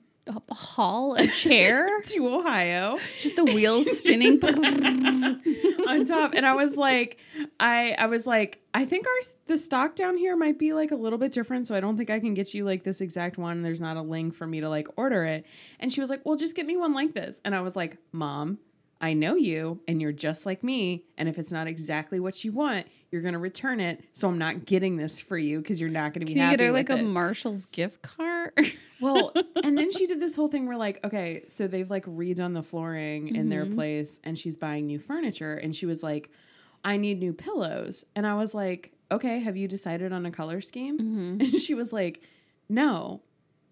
haul 0.51 1.15
a 1.15 1.27
chair? 1.27 2.01
to 2.07 2.29
Ohio. 2.29 2.97
Just 3.19 3.37
the 3.37 3.45
wheels 3.45 3.91
spinning. 3.99 4.41
on 5.89 6.05
top 6.05 6.35
and 6.35 6.47
i 6.47 6.55
was 6.55 6.77
like 6.77 7.19
i 7.61 7.95
i 7.99 8.07
was 8.07 8.27
like 8.27 8.61
i 8.75 8.85
think 8.85 9.07
our 9.07 9.33
the 9.47 9.59
stock 9.59 9.95
down 9.95 10.17
here 10.17 10.37
might 10.37 10.59
be 10.59 10.73
like 10.73 10.91
a 10.91 10.97
little 10.97 11.19
bit 11.19 11.33
different 11.33 11.67
so 11.67 11.75
i 11.75 11.81
don't 11.81 11.97
think 11.97 12.11
i 12.11 12.21
can 12.21 12.35
get 12.35 12.55
you 12.55 12.65
like 12.65 12.83
this 12.85 13.01
exact 13.01 13.39
one 13.39 13.63
there's 13.63 13.81
not 13.81 13.97
a 13.97 14.03
link 14.03 14.35
for 14.35 14.47
me 14.47 14.61
to 14.61 14.69
like 14.69 14.87
order 14.97 15.25
it 15.25 15.45
and 15.81 15.93
she 15.93 16.01
was 16.01 16.11
like 16.11 16.25
well 16.25 16.37
just 16.37 16.55
get 16.55 16.67
me 16.67 16.77
one 16.77 16.93
like 16.93 17.15
this 17.15 17.41
and 17.45 17.55
i 17.55 17.61
was 17.61 17.77
like 17.77 17.97
mom 18.13 18.59
i 19.03 19.13
know 19.13 19.35
you 19.35 19.81
and 19.87 20.01
you're 20.01 20.13
just 20.13 20.47
like 20.47 20.63
me 20.65 21.05
and 21.19 21.29
if 21.29 21.39
it's 21.39 21.53
not 21.53 21.67
exactly 21.67 22.19
what 22.21 22.43
you 22.45 22.53
want 22.53 22.87
you're 23.11 23.21
going 23.23 23.35
to 23.35 23.39
return 23.39 23.81
it 23.81 24.03
so 24.13 24.29
i'm 24.29 24.39
not 24.39 24.65
getting 24.65 24.97
this 24.97 25.21
for 25.21 25.37
you 25.37 25.59
because 25.61 25.81
you're 25.81 25.91
not 25.91 26.15
going 26.15 26.21
to 26.21 26.27
be 26.27 26.33
Can 26.33 26.37
you 26.39 26.43
happy 26.45 26.57
get 26.59 26.67
her 26.67 26.73
like 26.73 26.89
a. 26.91 27.03
Marshall's 27.03 27.65
gift 27.67 28.01
card? 28.03 28.53
Well, 29.01 29.33
and 29.65 29.77
then 29.77 29.91
she 29.91 30.07
did 30.07 30.21
this 30.21 30.37
whole 30.37 30.47
thing 30.47 30.65
where 30.69 30.77
like, 30.77 31.05
okay, 31.05 31.43
so 31.49 31.67
they've 31.67 31.91
like 31.91 32.05
redone 32.07 32.55
the 32.55 32.63
flooring 32.63 33.35
in 33.35 33.49
their 33.49 33.67
Mhm. 33.67 33.75
place 33.75 34.21
and 34.23 34.39
she's 34.39 34.57
buying 34.57 34.87
new 34.87 35.01
furniture 35.01 35.55
and 35.55 35.75
she 35.75 35.87
was 35.87 36.05
like, 36.05 36.31
I 36.85 36.99
need 36.99 37.19
new 37.19 37.33
pillows. 37.33 38.05
And 38.15 38.25
I 38.29 38.35
was 38.35 38.55
like, 38.55 38.93
okay, 39.11 39.41
have 39.41 39.57
you 39.57 39.67
decided 39.67 40.13
on 40.13 40.25
a 40.25 40.31
color 40.31 40.61
scheme? 40.61 40.99
mm-hmm. 41.01 41.41
And 41.41 41.61
she 41.61 41.75
was 41.75 41.93
like, 41.93 42.23
no. 42.69 43.23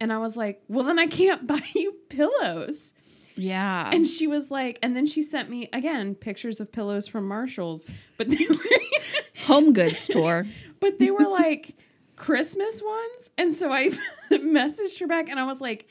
And 0.01 0.12
I 0.12 0.18
was 0.18 0.37
like, 0.37 0.64
well, 0.66 0.83
then 0.85 0.99
I 0.99 1.07
can't 1.07 1.47
buy 1.53 1.62
you 1.76 1.95
pillows. 2.09 2.93
Yeah. 3.37 3.91
And 3.93 4.07
she 4.07 4.26
was 4.26 4.51
like, 4.51 4.78
and 4.83 4.95
then 4.97 5.07
she 5.07 5.22
sent 5.22 5.49
me 5.51 5.68
again 5.72 6.14
pictures 6.14 6.61
of 6.61 6.70
pillows 6.72 7.07
from 7.09 7.26
Marshalls, 7.28 7.87
but 8.16 8.28
they 8.31 8.47
were, 8.49 8.81
Home 9.47 9.72
goods 9.72 10.01
store. 10.01 10.45
but 10.81 10.99
they 10.99 11.11
were 11.11 11.26
like 11.26 11.74
Christmas 12.16 12.83
ones. 12.83 13.31
And 13.39 13.55
so 13.55 13.72
I 13.72 13.91
messaged 14.31 14.99
her 15.01 15.07
back 15.07 15.28
and 15.28 15.41
I 15.41 15.45
was 15.45 15.61
like, 15.61 15.89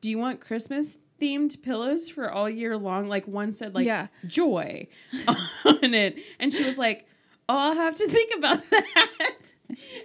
Do 0.00 0.10
you 0.10 0.18
want 0.18 0.40
Christmas 0.40 0.96
themed 1.20 1.62
pillows 1.62 2.08
for 2.08 2.30
all 2.30 2.48
year 2.48 2.76
long? 2.76 3.06
Like 3.08 3.26
one 3.28 3.52
said 3.52 3.74
like 3.74 3.86
Yeah. 3.86 4.06
joy 4.26 4.88
on 5.28 5.94
it. 5.94 6.16
And 6.40 6.52
she 6.52 6.64
was 6.64 6.78
like, 6.78 7.06
Oh, 7.48 7.56
I'll 7.58 7.74
have 7.74 7.96
to 7.98 8.08
think 8.08 8.32
about 8.36 8.62
that. 8.70 9.52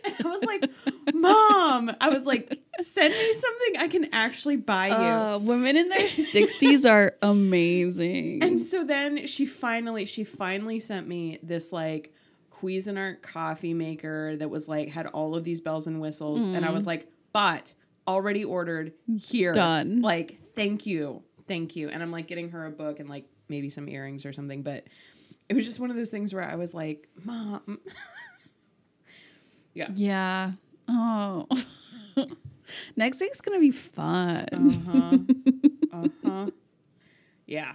And 0.03 0.15
I 0.25 0.27
was 0.29 0.43
like, 0.43 0.69
Mom, 1.13 1.91
I 2.01 2.09
was 2.09 2.23
like, 2.23 2.59
send 2.81 3.13
me 3.13 3.33
something 3.33 3.77
I 3.79 3.87
can 3.87 4.09
actually 4.13 4.57
buy 4.57 4.87
you. 4.87 4.93
Uh, 4.93 5.39
women 5.39 5.75
in 5.77 5.89
their 5.89 6.07
60s 6.07 6.89
are 6.89 7.15
amazing. 7.21 8.43
And 8.43 8.59
so 8.59 8.83
then 8.83 9.27
she 9.27 9.45
finally 9.45 10.05
she 10.05 10.23
finally 10.23 10.79
sent 10.79 11.07
me 11.07 11.39
this 11.43 11.71
like 11.71 12.13
Cuisinart 12.51 13.21
coffee 13.21 13.73
maker 13.73 14.35
that 14.37 14.49
was 14.49 14.67
like 14.67 14.89
had 14.89 15.07
all 15.07 15.35
of 15.35 15.43
these 15.43 15.61
bells 15.61 15.87
and 15.87 16.01
whistles 16.01 16.47
and 16.47 16.65
I 16.65 16.71
was 16.71 16.85
like 16.87 17.07
bought 17.31 17.73
already 18.07 18.43
ordered 18.43 18.93
here 19.19 19.51
Done. 19.51 20.01
like 20.01 20.39
thank 20.55 20.85
you 20.85 21.21
thank 21.47 21.75
you 21.75 21.89
and 21.89 22.01
I'm 22.01 22.11
like 22.11 22.27
getting 22.27 22.49
her 22.51 22.65
a 22.65 22.71
book 22.71 22.99
and 22.99 23.09
like 23.09 23.25
maybe 23.47 23.69
some 23.69 23.87
earrings 23.87 24.25
or 24.25 24.33
something 24.33 24.63
but 24.63 24.85
it 25.49 25.53
was 25.53 25.65
just 25.65 25.79
one 25.79 25.91
of 25.91 25.95
those 25.97 26.09
things 26.09 26.33
where 26.33 26.43
I 26.43 26.55
was 26.55 26.73
like 26.73 27.07
mom 27.23 27.79
yeah. 29.73 29.87
yeah. 29.93 30.51
Oh. 30.87 31.47
Next 32.95 33.19
week's 33.21 33.41
to 33.41 33.59
be 33.59 33.71
fun. 33.71 34.45
uh-huh 34.51 35.17
uh-huh 36.23 36.47
yeah 37.45 37.73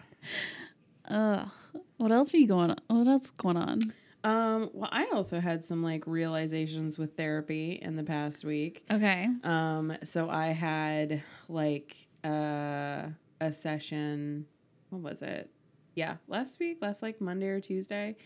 Ugh. 1.09 1.49
What 1.97 2.13
else 2.13 2.33
are 2.35 2.39
you 2.39 2.47
going 2.47 2.71
on? 2.71 2.77
What 2.89 3.09
else 3.09 3.25
is 3.25 3.31
going 3.31 3.57
on? 3.57 3.81
um 4.25 4.71
well 4.73 4.89
I 4.93 5.09
also 5.13 5.41
had 5.41 5.65
some 5.65 5.83
like 5.83 6.07
realizations 6.07 6.97
with 6.99 7.17
therapy 7.17 7.79
in 7.83 7.97
the 7.97 8.05
past 8.05 8.45
week 8.45 8.85
Okay. 8.91 9.27
Um, 9.43 9.97
so 10.05 10.31
I 10.31 10.49
had 10.49 11.23
like 11.49 11.97
uh, 12.25 13.07
a 13.41 13.51
session. 13.51 14.47
What 14.91 15.03
was 15.03 15.23
it? 15.23 15.51
Yeah, 15.95 16.17
last 16.29 16.61
week, 16.61 16.79
last 16.81 17.03
like 17.03 17.21
Monday 17.21 17.49
or 17.49 17.61
Tuesday, 17.61 18.17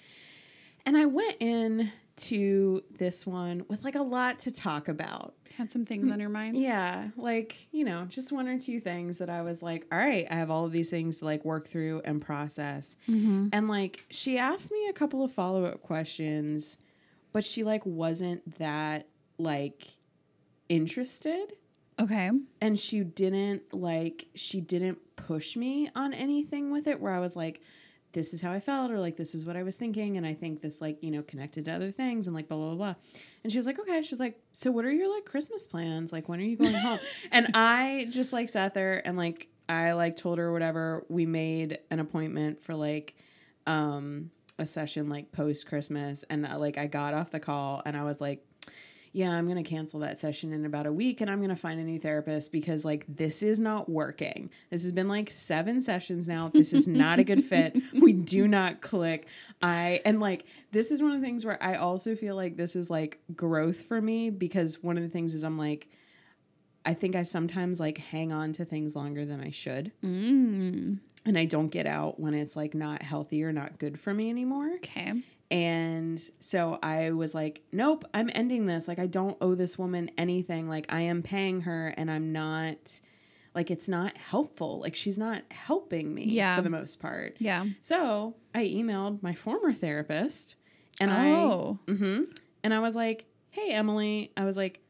and 0.84 0.96
I 0.96 1.06
went 1.06 1.36
in 1.40 1.90
to 2.16 2.82
this 2.98 3.26
one 3.26 3.64
with 3.68 3.84
like 3.84 3.94
a 3.94 4.02
lot 4.02 4.38
to 4.40 4.50
talk 4.50 4.88
about. 4.88 5.34
Had 5.56 5.70
some 5.70 5.86
things 5.86 6.10
on 6.10 6.20
your 6.20 6.28
mind? 6.28 6.56
Yeah, 6.60 7.08
like 7.16 7.68
you 7.72 7.84
know, 7.84 8.04
just 8.08 8.30
one 8.30 8.46
or 8.46 8.58
two 8.58 8.78
things 8.80 9.18
that 9.18 9.30
I 9.30 9.42
was 9.42 9.62
like, 9.62 9.86
all 9.90 9.98
right, 9.98 10.26
I 10.30 10.34
have 10.34 10.50
all 10.50 10.66
of 10.66 10.72
these 10.72 10.90
things 10.90 11.18
to 11.18 11.24
like 11.24 11.44
work 11.44 11.68
through 11.68 12.02
and 12.04 12.20
process. 12.20 12.96
Mm-hmm. 13.08 13.48
And 13.52 13.68
like 13.68 14.04
she 14.10 14.36
asked 14.38 14.70
me 14.70 14.88
a 14.88 14.92
couple 14.92 15.24
of 15.24 15.32
follow-up 15.32 15.82
questions, 15.82 16.76
but 17.32 17.42
she 17.44 17.64
like 17.64 17.84
wasn't 17.86 18.58
that 18.58 19.06
like 19.38 19.88
interested. 20.68 21.54
Okay. 21.98 22.30
and 22.60 22.78
she 22.78 23.00
didn't 23.02 23.72
like 23.72 24.26
she 24.34 24.60
didn't 24.60 24.98
push 25.16 25.56
me 25.56 25.88
on 25.96 26.12
anything 26.12 26.70
with 26.70 26.86
it 26.86 27.00
where 27.00 27.12
I 27.12 27.20
was 27.20 27.34
like 27.36 27.62
this 28.16 28.32
is 28.32 28.40
how 28.40 28.50
I 28.50 28.60
felt 28.60 28.90
or 28.90 28.98
like 28.98 29.18
this 29.18 29.34
is 29.34 29.44
what 29.44 29.56
I 29.56 29.62
was 29.62 29.76
thinking 29.76 30.16
and 30.16 30.26
I 30.26 30.32
think 30.32 30.62
this 30.62 30.80
like 30.80 31.02
you 31.02 31.10
know 31.10 31.22
connected 31.22 31.66
to 31.66 31.72
other 31.72 31.92
things 31.92 32.26
and 32.26 32.34
like 32.34 32.48
blah 32.48 32.56
blah 32.56 32.74
blah 32.74 32.94
and 33.44 33.52
she 33.52 33.58
was 33.58 33.66
like 33.66 33.78
okay. 33.78 34.00
She's 34.00 34.18
like 34.18 34.40
so 34.52 34.70
what 34.70 34.86
are 34.86 34.90
your 34.90 35.14
like 35.14 35.26
Christmas 35.26 35.66
plans? 35.66 36.14
Like 36.14 36.26
when 36.26 36.40
are 36.40 36.44
you 36.44 36.56
going 36.56 36.72
home? 36.72 36.98
And 37.30 37.48
I 37.52 38.06
just 38.08 38.32
like 38.32 38.48
sat 38.48 38.72
there 38.72 39.06
and 39.06 39.18
like 39.18 39.48
I 39.68 39.92
like 39.92 40.16
told 40.16 40.38
her 40.38 40.50
whatever. 40.50 41.04
We 41.10 41.26
made 41.26 41.78
an 41.90 42.00
appointment 42.00 42.62
for 42.62 42.74
like 42.74 43.14
um 43.66 44.30
a 44.58 44.64
session 44.64 45.10
like 45.10 45.30
post 45.32 45.68
Christmas 45.68 46.24
and 46.30 46.46
uh, 46.46 46.58
like 46.58 46.78
I 46.78 46.86
got 46.86 47.12
off 47.12 47.30
the 47.30 47.40
call 47.40 47.82
and 47.84 47.94
I 47.98 48.04
was 48.04 48.18
like 48.18 48.45
yeah, 49.12 49.30
I'm 49.30 49.46
going 49.48 49.62
to 49.62 49.68
cancel 49.68 50.00
that 50.00 50.18
session 50.18 50.52
in 50.52 50.64
about 50.66 50.86
a 50.86 50.92
week 50.92 51.20
and 51.20 51.30
I'm 51.30 51.38
going 51.38 51.50
to 51.50 51.56
find 51.56 51.80
a 51.80 51.84
new 51.84 51.98
therapist 51.98 52.52
because 52.52 52.84
like 52.84 53.04
this 53.08 53.42
is 53.42 53.58
not 53.58 53.88
working. 53.88 54.50
This 54.70 54.82
has 54.82 54.92
been 54.92 55.08
like 55.08 55.30
7 55.30 55.80
sessions 55.80 56.28
now. 56.28 56.50
This 56.52 56.72
is 56.72 56.86
not 56.86 57.18
a 57.18 57.24
good 57.24 57.44
fit. 57.44 57.76
We 58.00 58.12
do 58.12 58.46
not 58.46 58.82
click. 58.82 59.26
I 59.62 60.00
and 60.04 60.20
like 60.20 60.44
this 60.70 60.90
is 60.90 61.02
one 61.02 61.12
of 61.12 61.20
the 61.20 61.26
things 61.26 61.44
where 61.44 61.62
I 61.62 61.76
also 61.76 62.14
feel 62.14 62.36
like 62.36 62.56
this 62.56 62.76
is 62.76 62.90
like 62.90 63.20
growth 63.34 63.80
for 63.82 64.00
me 64.00 64.30
because 64.30 64.82
one 64.82 64.96
of 64.96 65.02
the 65.02 65.08
things 65.08 65.34
is 65.34 65.42
I'm 65.44 65.58
like 65.58 65.88
I 66.84 66.94
think 66.94 67.16
I 67.16 67.22
sometimes 67.24 67.80
like 67.80 67.98
hang 67.98 68.32
on 68.32 68.52
to 68.54 68.64
things 68.64 68.94
longer 68.94 69.24
than 69.24 69.40
I 69.40 69.50
should 69.50 69.92
Mm. 70.04 71.00
and 71.24 71.38
I 71.38 71.44
don't 71.46 71.68
get 71.68 71.86
out 71.86 72.20
when 72.20 72.34
it's 72.34 72.54
like 72.54 72.74
not 72.74 73.02
healthy 73.02 73.42
or 73.42 73.52
not 73.52 73.78
good 73.78 73.98
for 73.98 74.12
me 74.14 74.30
anymore. 74.30 74.70
Okay. 74.76 75.14
And 75.50 76.20
so 76.40 76.78
I 76.82 77.10
was 77.12 77.34
like, 77.34 77.62
nope, 77.72 78.04
I'm 78.12 78.30
ending 78.34 78.66
this. 78.66 78.88
Like, 78.88 78.98
I 78.98 79.06
don't 79.06 79.36
owe 79.40 79.54
this 79.54 79.78
woman 79.78 80.10
anything. 80.18 80.68
Like, 80.68 80.86
I 80.88 81.02
am 81.02 81.22
paying 81.22 81.62
her 81.62 81.88
and 81.96 82.10
I'm 82.10 82.32
not, 82.32 83.00
like, 83.54 83.70
it's 83.70 83.86
not 83.88 84.16
helpful. 84.16 84.80
Like, 84.80 84.96
she's 84.96 85.18
not 85.18 85.42
helping 85.50 86.12
me 86.14 86.24
Yeah. 86.24 86.56
for 86.56 86.62
the 86.62 86.70
most 86.70 86.98
part. 87.00 87.34
Yeah. 87.40 87.64
So 87.80 88.34
I 88.54 88.64
emailed 88.64 89.22
my 89.22 89.34
former 89.34 89.72
therapist 89.72 90.56
and 90.98 91.10
oh. 91.12 91.78
I, 91.88 91.92
hmm 91.92 92.20
and 92.64 92.74
I 92.74 92.80
was 92.80 92.96
like, 92.96 93.26
hey, 93.50 93.70
Emily, 93.70 94.32
I 94.36 94.44
was 94.44 94.56
like, 94.56 94.80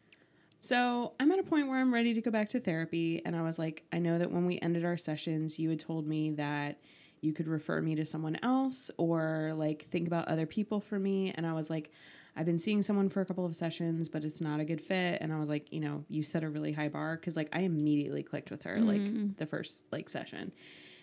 so 0.60 1.12
I'm 1.20 1.30
at 1.30 1.38
a 1.38 1.42
point 1.42 1.68
where 1.68 1.78
I'm 1.78 1.92
ready 1.92 2.14
to 2.14 2.22
go 2.22 2.30
back 2.30 2.48
to 2.50 2.60
therapy. 2.60 3.20
And 3.24 3.36
I 3.36 3.42
was 3.42 3.58
like, 3.58 3.84
I 3.92 3.98
know 3.98 4.18
that 4.18 4.32
when 4.32 4.46
we 4.46 4.58
ended 4.60 4.84
our 4.86 4.96
sessions, 4.96 5.58
you 5.58 5.68
had 5.68 5.78
told 5.78 6.06
me 6.06 6.30
that 6.32 6.78
you 7.20 7.32
could 7.32 7.48
refer 7.48 7.80
me 7.80 7.94
to 7.96 8.06
someone 8.06 8.38
else 8.42 8.90
or 8.98 9.52
like 9.54 9.88
think 9.90 10.06
about 10.06 10.28
other 10.28 10.46
people 10.46 10.80
for 10.80 10.98
me. 10.98 11.32
And 11.34 11.46
I 11.46 11.52
was 11.52 11.70
like, 11.70 11.90
I've 12.36 12.46
been 12.46 12.58
seeing 12.58 12.82
someone 12.82 13.08
for 13.08 13.22
a 13.22 13.24
couple 13.24 13.46
of 13.46 13.56
sessions, 13.56 14.08
but 14.08 14.24
it's 14.24 14.42
not 14.42 14.60
a 14.60 14.64
good 14.64 14.80
fit. 14.80 15.18
And 15.22 15.32
I 15.32 15.38
was 15.38 15.48
like, 15.48 15.72
you 15.72 15.80
know, 15.80 16.04
you 16.08 16.22
set 16.22 16.44
a 16.44 16.50
really 16.50 16.72
high 16.72 16.88
bar 16.88 17.16
because 17.16 17.36
like 17.36 17.48
I 17.52 17.60
immediately 17.60 18.22
clicked 18.22 18.50
with 18.50 18.62
her 18.64 18.78
like 18.78 19.00
mm-hmm. 19.00 19.28
the 19.38 19.46
first 19.46 19.84
like 19.90 20.08
session. 20.08 20.52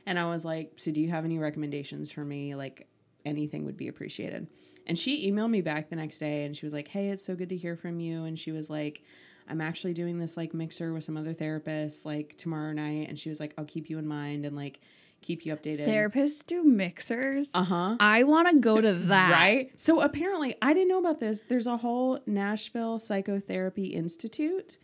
And 0.05 0.19
I 0.19 0.29
was 0.29 0.45
like, 0.45 0.73
so 0.77 0.91
do 0.91 1.01
you 1.01 1.09
have 1.09 1.25
any 1.25 1.39
recommendations 1.39 2.11
for 2.11 2.23
me? 2.23 2.53
Like 2.53 2.87
anything 3.25 3.65
would 3.65 3.77
be 3.77 3.87
appreciated. 3.87 4.47
And 4.85 4.99
she 4.99 5.31
emailed 5.31 5.49
me 5.49 5.61
back 5.61 5.89
the 5.89 5.95
next 5.95 6.19
day 6.19 6.43
and 6.43 6.55
she 6.55 6.65
was 6.65 6.73
like, 6.73 6.89
hey, 6.89 7.09
it's 7.09 7.25
so 7.25 7.35
good 7.35 7.49
to 7.49 7.57
hear 7.57 7.75
from 7.75 7.99
you. 7.99 8.25
And 8.25 8.37
she 8.37 8.51
was 8.51 8.69
like, 8.69 9.01
I'm 9.47 9.61
actually 9.61 9.93
doing 9.93 10.19
this 10.19 10.37
like 10.37 10.53
mixer 10.53 10.93
with 10.93 11.03
some 11.03 11.17
other 11.17 11.33
therapists 11.33 12.05
like 12.05 12.37
tomorrow 12.37 12.73
night. 12.73 13.09
And 13.09 13.17
she 13.17 13.29
was 13.29 13.39
like, 13.39 13.53
I'll 13.57 13.65
keep 13.65 13.89
you 13.89 13.97
in 13.97 14.07
mind 14.07 14.45
and 14.45 14.55
like 14.55 14.81
keep 15.23 15.45
you 15.45 15.55
updated. 15.55 15.87
Therapists 15.87 16.45
do 16.45 16.63
mixers. 16.63 17.49
Uh 17.53 17.63
huh. 17.63 17.97
I 17.99 18.23
want 18.23 18.49
to 18.49 18.59
go 18.59 18.79
to 18.79 18.93
that. 18.93 19.31
Right. 19.31 19.71
So 19.75 20.01
apparently, 20.01 20.55
I 20.61 20.73
didn't 20.73 20.89
know 20.89 20.99
about 20.99 21.19
this. 21.19 21.39
There's 21.41 21.67
a 21.67 21.77
whole 21.77 22.19
Nashville 22.27 22.99
Psychotherapy 22.99 23.87
Institute. 23.87 24.77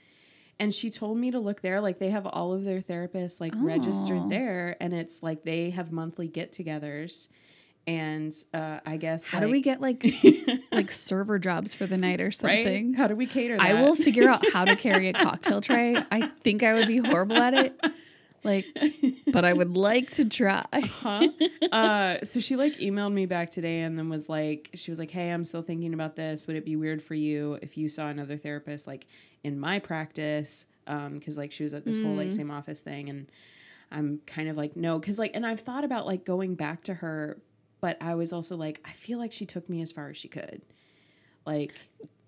And 0.62 0.74
she 0.74 0.90
told 0.90 1.18
me 1.18 1.32
to 1.32 1.40
look 1.40 1.62
there. 1.62 1.80
Like 1.80 2.00
they 2.00 2.10
have 2.10 2.26
all 2.26 2.52
of 2.54 2.66
their 2.66 2.82
therapists 2.82 3.40
like 3.40 3.54
Oh. 3.56 3.60
registered 3.62 4.30
there. 4.30 4.76
And 4.82 4.94
it's 4.94 5.24
like 5.24 5.44
they 5.44 5.70
have 5.70 5.92
monthly 5.92 6.28
get 6.28 6.52
togethers. 6.52 7.30
And 7.88 8.36
uh, 8.54 8.80
I 8.86 8.98
guess 8.98 9.26
How 9.26 9.40
do 9.40 9.48
we 9.50 9.62
get 9.62 9.80
like 9.82 10.06
like 10.72 10.92
server 10.92 11.40
jobs 11.40 11.74
for 11.74 11.88
the 11.88 11.98
night 11.98 12.20
or 12.20 12.26
right? 12.26 12.36
something? 12.36 12.94
How 12.94 13.08
do 13.08 13.16
we 13.16 13.26
cater 13.26 13.58
that? 13.58 13.66
I 13.66 13.82
will 13.82 13.96
figure 13.96 14.28
out 14.30 14.44
how 14.52 14.66
to 14.66 14.76
carry 14.76 15.08
a 15.10 15.14
cocktail 15.28 15.62
tray. 15.62 15.96
I 16.12 16.28
think 16.44 16.62
I 16.62 16.74
would 16.74 16.88
be 16.90 16.98
horrible 16.98 17.38
at 17.38 17.54
it. 17.54 17.80
Like, 18.44 18.66
but 19.32 19.46
I 19.46 19.54
would 19.54 19.76
like 19.76 20.12
to 20.12 20.26
try. 20.26 20.64
uh-huh. 20.72 21.28
Uh, 21.72 22.18
so 22.26 22.40
she 22.40 22.56
like 22.56 22.74
emailed 22.78 23.14
me 23.14 23.26
back 23.26 23.50
today 23.50 23.82
and 23.82 23.98
then 23.98 24.10
was 24.10 24.28
like, 24.30 24.70
she 24.74 24.92
was 24.92 24.98
like, 25.00 25.12
hey, 25.12 25.30
I'm 25.30 25.44
still 25.44 25.62
thinking 25.62 25.94
about 25.94 26.16
this. 26.16 26.48
Would 26.48 26.56
it 26.56 26.66
be 26.66 26.76
weird 26.76 27.04
for 27.04 27.16
you 27.16 27.60
if 27.62 27.78
you 27.78 27.90
saw 27.90 28.08
another 28.08 28.38
therapist 28.38 28.88
like 28.88 29.06
in 29.44 29.60
my 29.60 29.80
practice? 29.80 30.68
Um, 30.88 31.20
because 31.20 31.38
like 31.38 31.52
she 31.52 31.64
was 31.64 31.74
at 31.74 31.86
this 31.86 32.00
whole 32.02 32.16
like 32.16 32.30
Mm. 32.30 32.36
same 32.36 32.52
office 32.52 32.82
thing, 32.82 33.10
and 33.10 33.28
I'm 33.92 34.22
kind 34.26 34.50
of 34.50 34.58
like, 34.58 34.76
no, 34.76 34.98
because 35.00 35.20
like, 35.20 35.32
and 35.36 35.46
I've 35.46 35.60
thought 35.60 35.84
about 35.84 36.06
like 36.08 36.26
going 36.26 36.56
back 36.56 36.84
to 36.86 36.96
her, 36.96 37.40
but 37.82 37.98
I 38.02 38.16
was 38.16 38.34
also 38.34 38.56
like, 38.58 38.82
I 38.86 38.92
feel 38.94 39.20
like 39.20 39.32
she 39.32 39.46
took 39.46 39.70
me 39.70 39.82
as 39.84 39.92
far 39.92 40.10
as 40.10 40.18
she 40.18 40.28
could. 40.28 40.62
Like, 41.46 41.74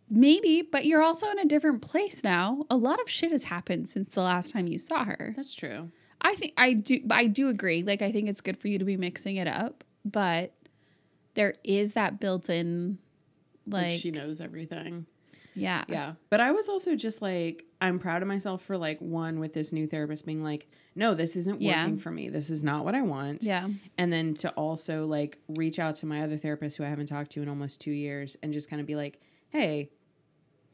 Maybe, 0.09 0.62
but 0.62 0.86
you're 0.86 1.01
also 1.01 1.30
in 1.32 1.39
a 1.39 1.45
different 1.45 1.82
place 1.82 2.22
now. 2.24 2.66
A 2.70 2.76
lot 2.76 2.99
of 3.01 3.09
shit 3.09 3.32
has 3.32 3.45
happened 3.45 3.88
since 3.88 4.14
the 4.14 4.22
last 4.22 4.51
time 4.51 4.68
you 4.68 4.78
saw 4.78 5.05
her. 5.05 5.34
that's 5.38 5.55
true. 5.55 5.89
I 6.22 6.36
think 6.36 6.53
I 6.57 6.74
do 6.74 6.99
I 7.09 7.28
do 7.28 7.49
agree. 7.49 7.84
Like 7.84 8.01
I 8.01 8.11
think 8.11 8.30
it's 8.30 8.41
good 8.41 8.57
for 8.57 8.67
you 8.67 8.80
to 8.80 8.86
be 8.86 8.97
mixing 8.97 9.38
it 9.38 9.47
up, 9.47 9.84
but 10.05 10.53
there 11.34 11.55
is 11.63 11.93
that 11.93 12.19
built-in 12.19 12.97
Like, 13.67 13.84
like, 13.91 13.99
she 14.01 14.11
knows 14.11 14.41
everything. 14.41 15.05
yeah. 15.55 15.84
Yeah. 15.88 16.13
But 16.30 16.41
I 16.41 16.51
was 16.51 16.67
also 16.69 16.95
just 16.95 17.22
like, 17.22 17.63
I'm 17.80 17.99
proud 17.99 18.22
of 18.22 18.28
myself 18.28 18.61
for 18.63 18.78
like 18.78 18.99
one 18.99 19.39
with 19.39 19.53
this 19.53 19.72
new 19.72 19.88
therapist 19.88 20.26
being 20.26 20.43
like, 20.43 20.67
no, 20.93 21.13
this 21.15 21.36
isn't 21.38 21.61
Yeah. 21.61 21.84
working 21.84 21.97
for 21.99 22.11
me. 22.11 22.28
This 22.30 22.49
is 22.49 22.63
not 22.63 22.84
what 22.84 22.95
I 22.95 23.01
want. 23.01 23.43
Yeah. 23.43 23.69
And 23.97 24.11
then 24.11 24.34
to 24.36 24.49
also 24.51 25.05
like 25.05 25.38
reach 25.47 25.80
out 25.80 25.95
to 25.95 26.05
my 26.05 26.22
other 26.22 26.38
therapist 26.38 26.78
who 26.78 26.84
I 26.84 26.89
haven't 26.89 27.05
talked 27.07 27.32
to 27.32 27.41
in 27.41 27.47
almost 27.49 27.80
two 27.82 27.91
years 27.91 28.36
and 28.43 28.51
just 28.53 28.69
kind 28.69 28.80
of 28.82 28.86
be 28.88 28.95
like, 28.95 29.19
hey, 29.49 29.89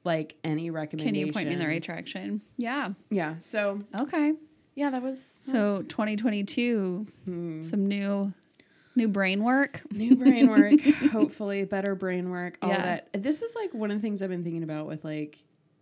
like 0.03 0.35
any 0.43 0.69
recommendations? 0.71 1.17
Can 1.17 1.27
you 1.27 1.31
point 1.33 1.47
me 1.49 1.53
in 1.53 1.59
the 1.59 1.67
right 1.67 1.83
direction? 1.83 2.41
Yeah. 2.57 2.93
Yeah. 3.11 3.35
So 3.39 3.79
Okay. 3.99 4.33
Yeah, 4.77 4.91
that 4.91 5.01
was 5.03 5.37
that 5.39 5.43
So 5.51 5.77
was- 5.79 5.87
2022, 5.87 7.07
hmm. 7.25 7.61
some 7.63 7.87
new 7.87 8.31
new 8.95 9.07
brain 9.07 9.43
work. 9.43 9.81
new 9.91 10.15
brain 10.15 10.47
work, 10.49 10.79
hopefully 11.11 11.63
better 11.65 11.93
brain 11.95 12.29
work, 12.29 12.57
all 12.61 12.69
Yeah. 12.69 12.83
that. 13.11 13.23
This 13.23 13.41
is 13.41 13.55
like 13.55 13.73
one 13.73 13.91
of 13.91 13.97
the 13.97 14.01
things 14.01 14.21
I've 14.21 14.29
been 14.29 14.43
thinking 14.43 14.63
about 14.63 14.87
with 14.87 15.03
like 15.03 15.37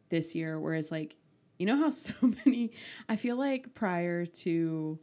this 0.09 0.33
year, 0.35 0.59
whereas 0.59 0.91
like, 0.91 1.15
you 1.57 1.65
know 1.65 1.77
how 1.77 1.91
so 1.91 2.13
many, 2.45 2.71
I 3.07 3.15
feel 3.15 3.37
like 3.37 3.73
prior 3.73 4.25
to, 4.25 4.99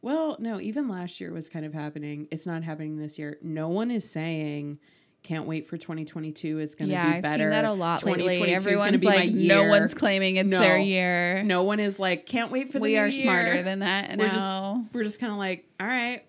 well, 0.00 0.36
no, 0.38 0.58
even 0.60 0.88
last 0.88 1.20
year 1.20 1.32
was 1.32 1.48
kind 1.50 1.66
of 1.66 1.74
happening. 1.74 2.28
It's 2.30 2.46
not 2.46 2.62
happening 2.62 2.96
this 2.96 3.18
year. 3.18 3.36
No 3.42 3.68
one 3.68 3.90
is 3.90 4.08
saying, 4.10 4.78
can't 5.22 5.46
wait 5.46 5.66
for 5.68 5.76
2022. 5.76 6.58
It's 6.58 6.74
going 6.74 6.88
to 6.88 6.94
Yeah, 6.94 7.10
be 7.10 7.16
I've 7.18 7.22
better. 7.22 7.42
seen 7.44 7.50
that 7.50 7.64
a 7.64 7.72
lot 7.72 8.02
lately. 8.04 8.38
2022 8.38 8.54
is 8.54 8.62
gonna 8.78 8.86
Everyone's 8.94 9.04
like, 9.04 9.30
no 9.32 9.64
one's 9.68 9.94
claiming 9.94 10.36
it's 10.36 10.48
No. 10.50 10.60
their 10.60 10.78
year. 10.78 11.42
No 11.42 11.62
one 11.64 11.80
is 11.80 11.98
like, 11.98 12.24
can't 12.26 12.50
wait 12.50 12.68
for 12.68 12.78
the 12.78 12.82
we 12.82 12.96
are 12.96 13.08
year." 13.08 13.10
smarter 13.12 13.62
than 13.62 13.80
that 13.80 14.16
We're 14.16 14.26
now. 14.28 14.80
just, 14.84 14.94
we're 14.94 15.04
just 15.04 15.20
kind 15.20 15.32
of 15.32 15.38
like, 15.38 15.68
all 15.78 15.86
right, 15.86 16.24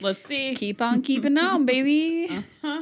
let's 0.00 0.22
see. 0.24 0.54
Keep 0.54 0.80
on 0.82 1.02
keeping 1.02 1.36
on, 1.38 1.66
baby. 1.66 2.28
Uh-huh. 2.30 2.80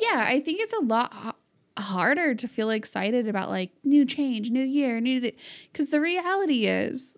yeah, 0.00 0.24
I 0.28 0.40
think 0.44 0.60
it's 0.60 0.74
a 0.74 0.80
lot 0.84 1.36
harder 1.78 2.34
to 2.34 2.46
feel 2.48 2.70
excited 2.70 3.26
about 3.28 3.48
like 3.48 3.70
new 3.84 4.04
change, 4.04 4.50
new 4.50 4.62
year, 4.62 5.00
new 5.00 5.32
because 5.72 5.88
the 5.88 6.00
reality 6.00 6.66
is 6.66 7.16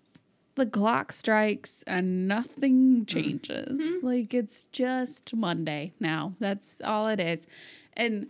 the 0.57 0.65
clock 0.65 1.11
strikes 1.11 1.83
and 1.85 2.27
nothing 2.27 3.05
changes. 3.05 4.03
Like 4.03 4.33
it's 4.33 4.63
just 4.71 5.33
Monday 5.35 5.93
now. 5.99 6.33
That's 6.39 6.81
all 6.81 7.07
it 7.07 7.19
is. 7.19 7.45
And 7.93 8.27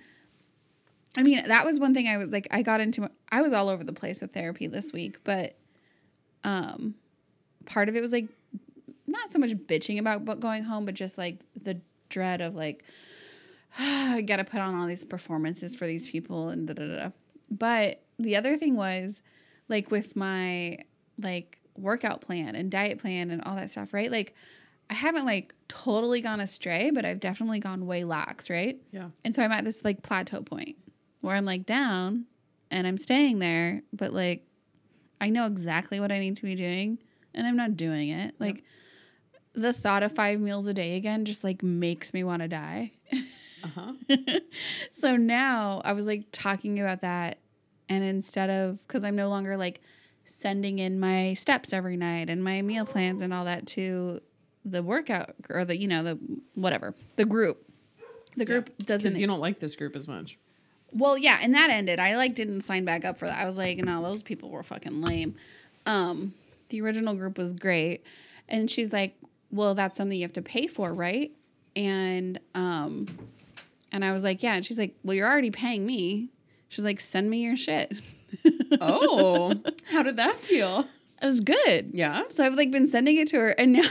I 1.18 1.24
mean, 1.24 1.42
that 1.48 1.66
was 1.66 1.80
one 1.80 1.94
thing 1.94 2.08
I 2.08 2.18
was 2.18 2.28
like 2.28 2.48
I 2.52 2.62
got 2.62 2.82
into 2.82 3.10
I 3.32 3.42
was 3.42 3.54
all 3.54 3.70
over 3.70 3.84
the 3.84 3.94
place 3.94 4.22
with 4.22 4.34
therapy 4.34 4.68
this 4.68 4.92
week, 4.92 5.24
but 5.24 5.56
um 6.44 6.96
part 7.66 7.90
of 7.90 7.96
it 7.96 8.02
was 8.02 8.12
like 8.12 8.28
not 9.08 9.30
so 9.30 9.40
much 9.40 9.52
bitching 9.52 9.98
about 9.98 10.40
going 10.42 10.64
home, 10.64 10.86
but 10.86 10.96
just 10.96 11.18
like 11.18 11.40
the 11.64 11.80
dread 12.10 12.42
of 12.42 12.56
like 12.56 12.84
I 13.80 14.22
gotta 14.22 14.44
put 14.44 14.60
on 14.60 14.76
all 14.76 14.86
these 14.86 15.06
performances 15.06 15.76
for 15.76 15.88
these 15.88 16.08
people 16.08 16.50
and 16.50 16.68
da 16.68 16.74
da 16.74 16.88
da. 16.88 17.10
But 17.50 18.02
the 18.20 18.36
other 18.36 18.58
thing 18.58 18.76
was 18.76 19.22
like 19.70 19.92
with 19.92 20.18
my 20.18 20.80
like 21.20 21.60
workout 21.78 22.22
plan 22.22 22.56
and 22.56 22.72
diet 22.72 23.00
plan 23.00 23.30
and 23.30 23.42
all 23.44 23.56
that 23.56 23.70
stuff, 23.70 23.94
right? 23.94 24.12
Like 24.12 24.36
I 24.90 24.94
haven't 24.94 25.26
like 25.26 25.54
totally 25.68 26.22
gone 26.22 26.40
astray, 26.40 26.92
but 26.92 27.06
I've 27.06 27.20
definitely 27.20 27.60
gone 27.60 27.86
way 27.86 28.04
lax, 28.04 28.50
right? 28.50 28.80
Yeah. 28.92 29.10
And 29.26 29.36
so 29.36 29.44
I'm 29.44 29.52
at 29.52 29.66
this 29.66 29.84
like 29.84 30.02
plateau 30.02 30.42
point 30.42 30.78
where 31.22 31.36
I'm 31.36 31.46
like 31.46 31.66
down 31.66 32.26
and 32.72 32.88
I'm 32.88 32.98
staying 32.98 33.40
there, 33.40 33.82
but 33.94 34.14
like 34.14 34.46
I 35.20 35.30
know 35.30 35.46
exactly 35.46 36.00
what 36.00 36.12
I 36.12 36.20
need 36.20 36.38
to 36.38 36.44
be 36.44 36.56
doing 36.56 37.00
and 37.34 37.46
I'm 37.46 37.56
not 37.56 37.76
doing 37.76 38.10
it. 38.10 38.36
Like 38.40 38.64
the 39.54 39.74
thought 39.74 40.04
of 40.04 40.12
five 40.12 40.40
meals 40.40 40.68
a 40.68 40.74
day 40.74 40.96
again 40.96 41.26
just 41.26 41.44
like 41.44 41.64
makes 41.64 42.14
me 42.14 42.24
want 42.24 42.44
to 42.44 42.48
die. 42.48 42.92
Uh 43.64 43.68
huh. 43.76 43.94
so 44.92 45.18
now 45.18 45.82
I 45.84 45.94
was 45.94 46.08
like 46.08 46.26
talking 46.32 46.80
about 46.80 47.02
that 47.02 47.40
And 47.90 48.04
instead 48.04 48.50
of, 48.50 48.80
because 48.88 49.04
I'm 49.04 49.16
no 49.16 49.30
longer 49.30 49.58
like 49.58 49.82
sending 50.28 50.80
in 50.80 51.00
my 51.00 51.34
steps 51.34 51.74
every 51.74 51.98
night 51.98 52.30
and 52.30 52.44
my 52.44 52.62
meal 52.62 52.86
plans 52.86 53.22
and 53.22 53.34
all 53.34 53.46
that 53.46 53.66
to 53.68 54.20
the 54.66 54.84
workout 54.84 55.34
or 55.50 55.66
the, 55.66 55.78
you 55.78 55.88
know, 55.88 56.04
the 56.04 56.20
whatever, 56.56 56.94
the 57.16 57.26
group. 57.26 57.64
The 58.36 58.46
group 58.46 58.78
doesn't. 58.78 59.04
Because 59.04 59.20
you 59.20 59.26
don't 59.26 59.40
like 59.40 59.60
this 59.60 59.76
group 59.76 59.96
as 59.96 60.08
much. 60.08 60.38
Well, 60.92 61.18
yeah, 61.18 61.40
and 61.42 61.56
that 61.56 61.70
ended. 61.70 62.00
I 62.00 62.16
like 62.16 62.36
didn't 62.36 62.62
sign 62.62 62.86
back 62.86 63.04
up 63.04 63.18
for 63.18 63.26
that. 63.26 63.38
I 63.38 63.46
was 63.46 63.58
like, 63.58 63.78
no, 63.80 64.04
those 64.04 64.22
people 64.22 64.50
were 64.50 64.64
fucking 64.64 65.02
lame. 65.02 65.36
Um, 65.86 66.34
the 66.70 66.82
original 66.82 67.14
group 67.16 67.38
was 67.38 67.54
great. 67.54 68.04
And 68.50 68.70
she's 68.70 68.94
like, 68.94 69.16
Well, 69.52 69.76
that's 69.76 69.98
something 69.98 70.18
you 70.18 70.24
have 70.24 70.34
to 70.34 70.42
pay 70.42 70.68
for, 70.68 70.94
right? 70.94 71.32
And 71.76 72.40
um 72.56 73.08
and 73.92 74.04
I 74.04 74.12
was 74.12 74.24
like, 74.24 74.44
Yeah. 74.44 74.56
And 74.56 74.66
she's 74.66 74.78
like, 74.78 74.96
Well, 75.04 75.14
you're 75.16 75.30
already 75.30 75.52
paying 75.52 75.86
me. 75.86 76.30
She's 76.70 76.86
like, 76.86 77.00
Send 77.00 77.30
me 77.30 77.40
your 77.40 77.58
shit. 77.58 77.94
Oh, 78.82 79.54
how 79.90 80.04
did 80.04 80.18
that 80.18 80.40
feel? 80.40 80.88
It 81.22 81.26
was 81.26 81.42
good. 81.42 81.92
Yeah. 81.94 82.24
So 82.30 82.46
I've 82.46 82.54
like 82.54 82.70
been 82.72 82.88
sending 82.88 83.18
it 83.18 83.28
to 83.30 83.38
her 83.38 83.50
and 83.50 83.74
now 83.74 83.90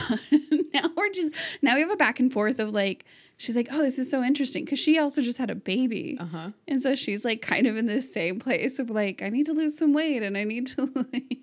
now 0.73 0.89
we're 0.95 1.09
just 1.09 1.33
now 1.61 1.75
we 1.75 1.81
have 1.81 1.91
a 1.91 1.95
back 1.97 2.19
and 2.19 2.31
forth 2.31 2.59
of 2.59 2.69
like 2.71 3.05
she's 3.37 3.55
like, 3.55 3.67
"Oh, 3.71 3.81
this 3.81 3.99
is 3.99 4.09
so 4.09 4.23
interesting" 4.23 4.65
cuz 4.65 4.79
she 4.79 4.97
also 4.97 5.21
just 5.21 5.37
had 5.37 5.49
a 5.51 5.55
baby. 5.55 6.17
Uh 6.19 6.25
huh. 6.25 6.51
And 6.67 6.81
so 6.81 6.95
she's 6.95 7.25
like 7.25 7.41
kind 7.41 7.67
of 7.67 7.75
in 7.75 7.85
this 7.85 8.11
same 8.11 8.39
place 8.39 8.79
of 8.79 8.89
like, 8.89 9.21
I 9.21 9.29
need 9.29 9.45
to 9.47 9.53
lose 9.53 9.77
some 9.77 9.93
weight 9.93 10.23
and 10.23 10.37
I 10.37 10.43
need 10.45 10.67
to 10.67 10.89
like. 11.13 11.39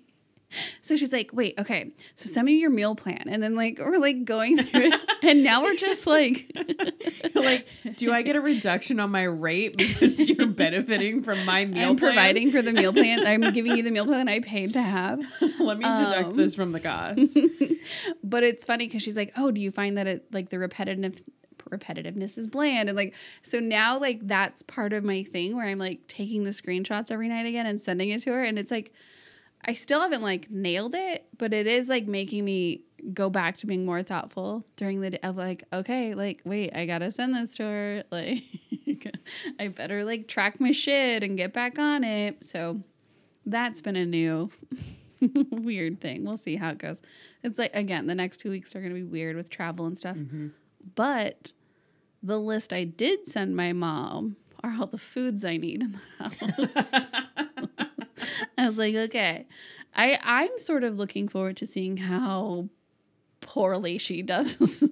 So 0.81 0.95
she's 0.95 1.11
like, 1.13 1.31
wait, 1.33 1.59
okay. 1.59 1.91
So 2.15 2.27
send 2.29 2.45
me 2.45 2.53
your 2.57 2.69
meal 2.69 2.95
plan. 2.95 3.23
And 3.27 3.41
then 3.41 3.55
like 3.55 3.79
we're 3.79 3.97
like 3.97 4.25
going 4.25 4.57
through 4.57 4.81
it. 4.91 5.01
And 5.23 5.43
now 5.43 5.63
we're 5.63 5.75
just 5.75 6.05
like 6.07 6.51
like, 7.35 7.67
do 7.97 8.11
I 8.13 8.21
get 8.21 8.35
a 8.35 8.41
reduction 8.41 8.99
on 8.99 9.11
my 9.11 9.23
rate 9.23 9.77
because 9.77 10.29
you're 10.29 10.47
benefiting 10.65 11.23
from 11.23 11.43
my 11.45 11.65
meal 11.65 11.89
I'm 11.91 11.95
plan? 11.95 12.13
providing 12.13 12.51
for 12.51 12.61
the 12.61 12.73
meal 12.73 12.93
plan. 12.93 13.25
I'm 13.25 13.41
giving 13.53 13.75
you 13.75 13.83
the 13.83 13.91
meal 13.91 14.05
plan 14.05 14.27
I 14.29 14.39
paid 14.39 14.73
to 14.73 14.81
have. 14.81 15.19
Let 15.59 15.77
me 15.77 15.85
deduct 15.85 16.29
Um, 16.29 16.35
this 16.37 16.55
from 16.55 16.71
the 16.71 16.79
cost. 16.79 17.37
But 18.23 18.43
it's 18.43 18.65
funny 18.65 18.87
because 18.87 19.03
she's 19.03 19.17
like, 19.17 19.33
oh, 19.37 19.51
do 19.51 19.61
you 19.61 19.71
find 19.71 19.97
that 19.97 20.07
it 20.07 20.25
like 20.31 20.49
the 20.49 20.59
repetitive 20.59 21.21
repetitiveness 21.71 22.37
is 22.37 22.45
bland 22.47 22.89
and 22.89 22.95
like 22.95 23.15
so 23.41 23.59
now 23.59 23.97
like 23.97 24.19
that's 24.27 24.61
part 24.61 24.93
of 24.93 25.03
my 25.03 25.23
thing 25.23 25.55
where 25.55 25.65
I'm 25.65 25.79
like 25.79 26.05
taking 26.07 26.43
the 26.43 26.51
screenshots 26.51 27.09
every 27.09 27.27
night 27.27 27.47
again 27.47 27.65
and 27.65 27.81
sending 27.81 28.09
it 28.09 28.21
to 28.21 28.31
her 28.33 28.43
and 28.43 28.59
it's 28.59 28.69
like 28.69 28.93
I 29.67 29.73
still 29.73 30.01
haven't 30.01 30.21
like 30.21 30.49
nailed 30.51 30.93
it, 30.95 31.25
but 31.37 31.51
it 31.53 31.65
is 31.67 31.89
like 31.89 32.05
making 32.07 32.45
me 32.45 32.81
go 33.13 33.29
back 33.29 33.57
to 33.57 33.67
being 33.67 33.85
more 33.85 34.01
thoughtful 34.03 34.63
during 34.75 35.01
the 35.01 35.11
day 35.11 35.19
of 35.23 35.37
like, 35.37 35.63
okay, 35.73 36.13
like 36.13 36.41
wait, 36.45 36.75
I 36.75 36.85
gotta 36.85 37.11
send 37.11 37.35
this 37.35 37.55
to 37.57 37.63
her. 37.63 38.03
Like 38.11 39.13
I 39.59 39.67
better 39.67 40.03
like 40.03 40.27
track 40.27 40.59
my 40.59 40.71
shit 40.71 41.21
and 41.23 41.35
get 41.37 41.51
back 41.53 41.77
on 41.79 42.03
it. 42.03 42.43
So 42.43 42.81
that's 43.45 43.81
been 43.81 43.95
a 43.95 44.05
new 44.05 44.49
weird 45.51 45.99
thing. 46.01 46.23
We'll 46.25 46.37
see 46.37 46.55
how 46.55 46.69
it 46.69 46.77
goes. 46.77 47.01
It's 47.43 47.57
like 47.59 47.75
again, 47.75 48.07
the 48.07 48.15
next 48.15 48.37
two 48.37 48.49
weeks 48.51 48.75
are 48.75 48.81
gonna 48.81 48.93
be 48.95 49.03
weird 49.03 49.35
with 49.35 49.49
travel 49.49 49.85
and 49.87 49.97
stuff. 49.97 50.15
Mhm. 50.17 50.51
But 50.95 51.53
the 52.23 52.39
list 52.39 52.71
I 52.73 52.83
did 52.85 53.27
send 53.27 53.55
my 53.55 53.73
mom 53.73 54.37
are 54.63 54.73
all 54.79 54.87
the 54.87 54.97
foods 54.97 55.43
I 55.45 55.57
need 55.57 55.83
in 55.83 55.91
the 56.19 56.25
house. 57.09 57.71
I 58.57 58.65
was 58.65 58.77
like, 58.77 58.95
okay. 58.95 59.47
I 59.95 60.19
I'm 60.23 60.57
sort 60.57 60.83
of 60.83 60.97
looking 60.97 61.27
forward 61.27 61.57
to 61.57 61.67
seeing 61.67 61.97
how 61.97 62.69
poorly 63.41 63.97
she 63.97 64.21
does. 64.33 64.83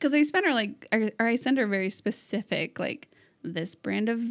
Cuz 0.00 0.14
I 0.14 0.22
spent 0.22 0.46
her 0.46 0.52
like 0.52 0.86
or, 0.92 1.10
or 1.20 1.26
I 1.26 1.36
send 1.36 1.58
her 1.58 1.66
very 1.66 1.90
specific 1.90 2.78
like 2.78 3.08
this 3.42 3.74
brand 3.74 4.08
of 4.08 4.22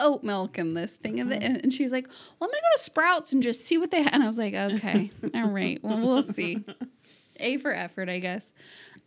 oat 0.00 0.22
milk 0.24 0.58
and 0.58 0.76
this 0.76 0.96
thing 0.96 1.20
and, 1.20 1.30
the, 1.30 1.36
and 1.36 1.72
she's 1.72 1.92
like, 1.92 2.06
"Well, 2.06 2.48
I'm 2.48 2.48
going 2.48 2.52
to 2.52 2.60
go 2.60 2.76
to 2.76 2.82
Sprouts 2.82 3.32
and 3.32 3.42
just 3.42 3.64
see 3.64 3.78
what 3.78 3.90
they 3.90 4.02
have." 4.02 4.12
And 4.12 4.22
I 4.22 4.26
was 4.26 4.38
like, 4.38 4.54
"Okay. 4.54 5.10
all 5.34 5.48
right. 5.50 5.82
Well, 5.82 6.00
we'll 6.00 6.22
see." 6.22 6.64
A 7.36 7.56
for 7.56 7.72
effort, 7.72 8.08
I 8.08 8.18
guess. 8.18 8.52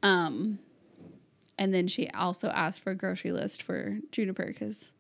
Um 0.02 0.60
and 1.58 1.74
then 1.74 1.88
she 1.88 2.10
also 2.10 2.50
asked 2.50 2.80
for 2.80 2.92
a 2.92 2.96
grocery 2.96 3.32
list 3.32 3.62
for 3.62 4.00
Juniper 4.12 4.46
because 4.46 4.93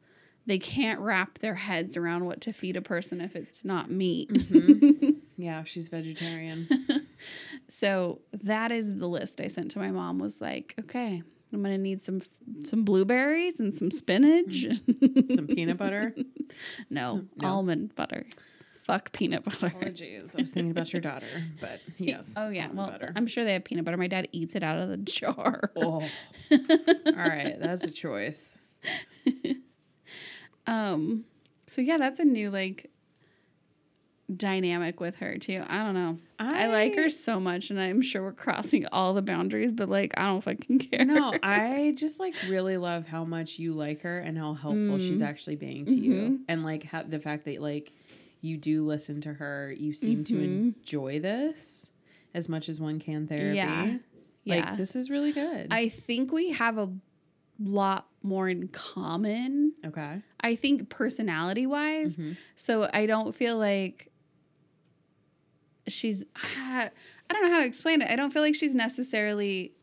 they 0.45 0.59
can't 0.59 0.99
wrap 0.99 1.39
their 1.39 1.55
heads 1.55 1.95
around 1.97 2.25
what 2.25 2.41
to 2.41 2.53
feed 2.53 2.75
a 2.75 2.81
person 2.81 3.21
if 3.21 3.35
it's 3.35 3.63
not 3.63 3.89
meat. 3.89 4.29
Mm-hmm. 4.33 5.09
yeah, 5.37 5.63
she's 5.63 5.87
vegetarian. 5.89 6.67
So 7.69 8.19
that 8.43 8.71
is 8.71 8.93
the 8.97 9.07
list 9.07 9.39
I 9.39 9.47
sent 9.47 9.71
to 9.71 9.79
my 9.79 9.89
mom. 9.89 10.19
Was 10.19 10.41
like, 10.41 10.75
okay, 10.81 11.23
I'm 11.53 11.63
gonna 11.63 11.77
need 11.77 12.01
some 12.01 12.21
some 12.65 12.83
blueberries 12.83 13.59
and 13.61 13.73
some 13.73 13.89
spinach. 13.89 14.65
Mm-hmm. 14.65 15.33
Some 15.35 15.47
peanut 15.47 15.77
butter. 15.77 16.13
no, 16.89 17.11
Some- 17.15 17.29
no. 17.37 17.47
almond 17.47 17.95
butter. 17.95 18.25
Fuck 18.83 19.13
peanut 19.13 19.45
butter. 19.45 19.73
Oh, 19.75 19.85
jeez. 19.85 20.37
I 20.37 20.41
was 20.41 20.51
thinking 20.51 20.71
about 20.71 20.91
your 20.91 21.01
daughter, 21.01 21.25
but 21.61 21.79
yes. 21.97 22.33
Oh 22.35 22.49
yeah, 22.49 22.67
well 22.73 22.87
butter. 22.87 23.13
I'm 23.15 23.27
sure 23.27 23.45
they 23.45 23.53
have 23.53 23.63
peanut 23.63 23.85
butter. 23.85 23.97
My 23.97 24.07
dad 24.07 24.27
eats 24.33 24.55
it 24.55 24.61
out 24.63 24.77
of 24.77 24.89
the 24.89 24.97
jar. 24.97 25.71
Oh. 25.77 26.01
All 26.51 27.13
right, 27.15 27.55
that's 27.59 27.85
a 27.85 27.91
choice. 27.91 28.57
Um, 30.68 31.26
so 31.68 31.82
yeah, 31.82 31.97
that's 31.97 32.20
a 32.20 32.26
new 32.26 32.49
like 32.49 32.89
dynamic 34.36 34.99
with 34.99 35.18
her 35.18 35.38
too. 35.38 35.64
I 35.68 35.84
don't 35.84 35.93
know. 35.93 36.18
I, 36.39 36.68
like 36.68 36.95
her 36.95 37.09
so 37.09 37.39
much, 37.39 37.70
and 37.70 37.80
I'm 37.80 38.01
sure 38.01 38.22
we're 38.24 38.32
crossing 38.34 38.86
all 38.91 39.14
the 39.14 39.22
boundaries, 39.22 39.72
but 39.72 39.89
like 39.89 40.14
I 40.18 40.24
don't 40.28 40.41
fucking 40.41 40.80
care. 40.80 41.05
No, 41.05 41.34
I 41.43 41.93
just 41.97 42.20
like 42.20 42.36
really 42.47 42.78
love 42.78 43.07
how 43.07 43.24
much 43.26 43.59
you 43.59 43.74
like 43.74 44.01
her 44.01 44.20
and 44.20 44.38
how 44.38 44.53
helpful 44.53 44.99
she's 44.99 45.22
Mm. 45.22 45.26
actually 45.28 45.55
being 45.55 45.86
to 45.86 45.95
you, 45.95 46.14
Mhm. 46.14 46.39
and 46.47 46.64
like 46.64 46.86
ha- 46.86 47.03
the 47.07 47.20
fact 47.20 47.45
that 47.45 47.61
like 47.61 47.91
you 48.41 48.57
do 48.57 48.86
listen 48.86 49.22
to 49.22 49.34
her. 49.34 49.74
You 49.78 49.93
seem 49.93 50.24
to 50.26 50.34
Mhm. 50.34 50.43
enjoy 50.76 51.20
this 51.20 51.91
as 52.34 52.49
much 52.49 52.68
as 52.70 52.80
one 52.80 52.99
can 52.99 53.28
therapy. 53.28 53.57
Yeah. 53.57 53.97
Like 54.45 54.66
yeah. 54.66 54.76
this 54.76 54.95
is 54.97 55.09
really 55.09 55.32
good. 55.32 55.68
I 55.72 55.88
think 55.89 56.32
we 56.34 56.51
have 56.51 56.78
a 56.78 56.91
lot 57.60 58.08
more 58.22 58.47
in 58.49 58.68
common. 58.70 59.74
okay. 59.86 60.22
I 60.39 60.56
think 60.56 60.89
personality 60.89 61.66
wise. 61.68 62.16
Mhm. 62.18 62.36
So 62.56 62.89
I 62.93 63.06
don't 63.06 63.36
feel 63.36 63.58
like 63.58 64.10
she's 65.88 66.24
I 66.36 66.89
don't 67.30 67.43
know 67.43 67.51
how 67.51 67.60
to 67.60 67.66
explain 67.66 68.01
it. 68.01 68.10
I 68.10 68.16
don't 68.16 68.32
feel 68.32 68.41
like 68.41 68.56
she's 68.56 68.76
necessarily 68.76 69.74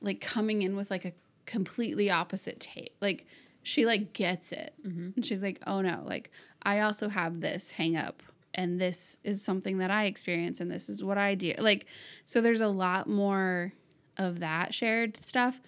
like 0.00 0.20
coming 0.20 0.62
in 0.62 0.76
with 0.76 0.90
like 0.90 1.04
a 1.04 1.12
completely 1.46 2.10
opposite 2.10 2.60
take. 2.60 2.94
Like 3.00 3.26
she 3.62 3.86
like 3.86 4.12
gets 4.12 4.52
it. 4.52 4.74
Mhm. 4.86 5.16
And 5.16 5.24
she's 5.26 5.42
like, 5.42 5.60
"Oh 5.66 5.80
no, 5.80 6.02
like 6.06 6.30
I 6.62 6.80
also 6.80 7.08
have 7.08 7.40
this 7.40 7.70
hang 7.70 7.96
up 7.96 8.22
and 8.54 8.80
this 8.80 9.18
is 9.24 9.42
something 9.42 9.78
that 9.78 9.90
I 9.90 10.04
experience 10.04 10.60
and 10.60 10.70
this 10.70 10.88
is 10.88 11.02
what 11.02 11.18
I 11.18 11.34
do." 11.34 11.54
Like 11.58 11.86
so 12.24 12.40
there's 12.40 12.60
a 12.60 12.68
lot 12.68 13.08
more 13.08 13.72
of 14.16 14.40
that 14.40 14.74
shared 14.74 15.22
stuff. 15.24 15.60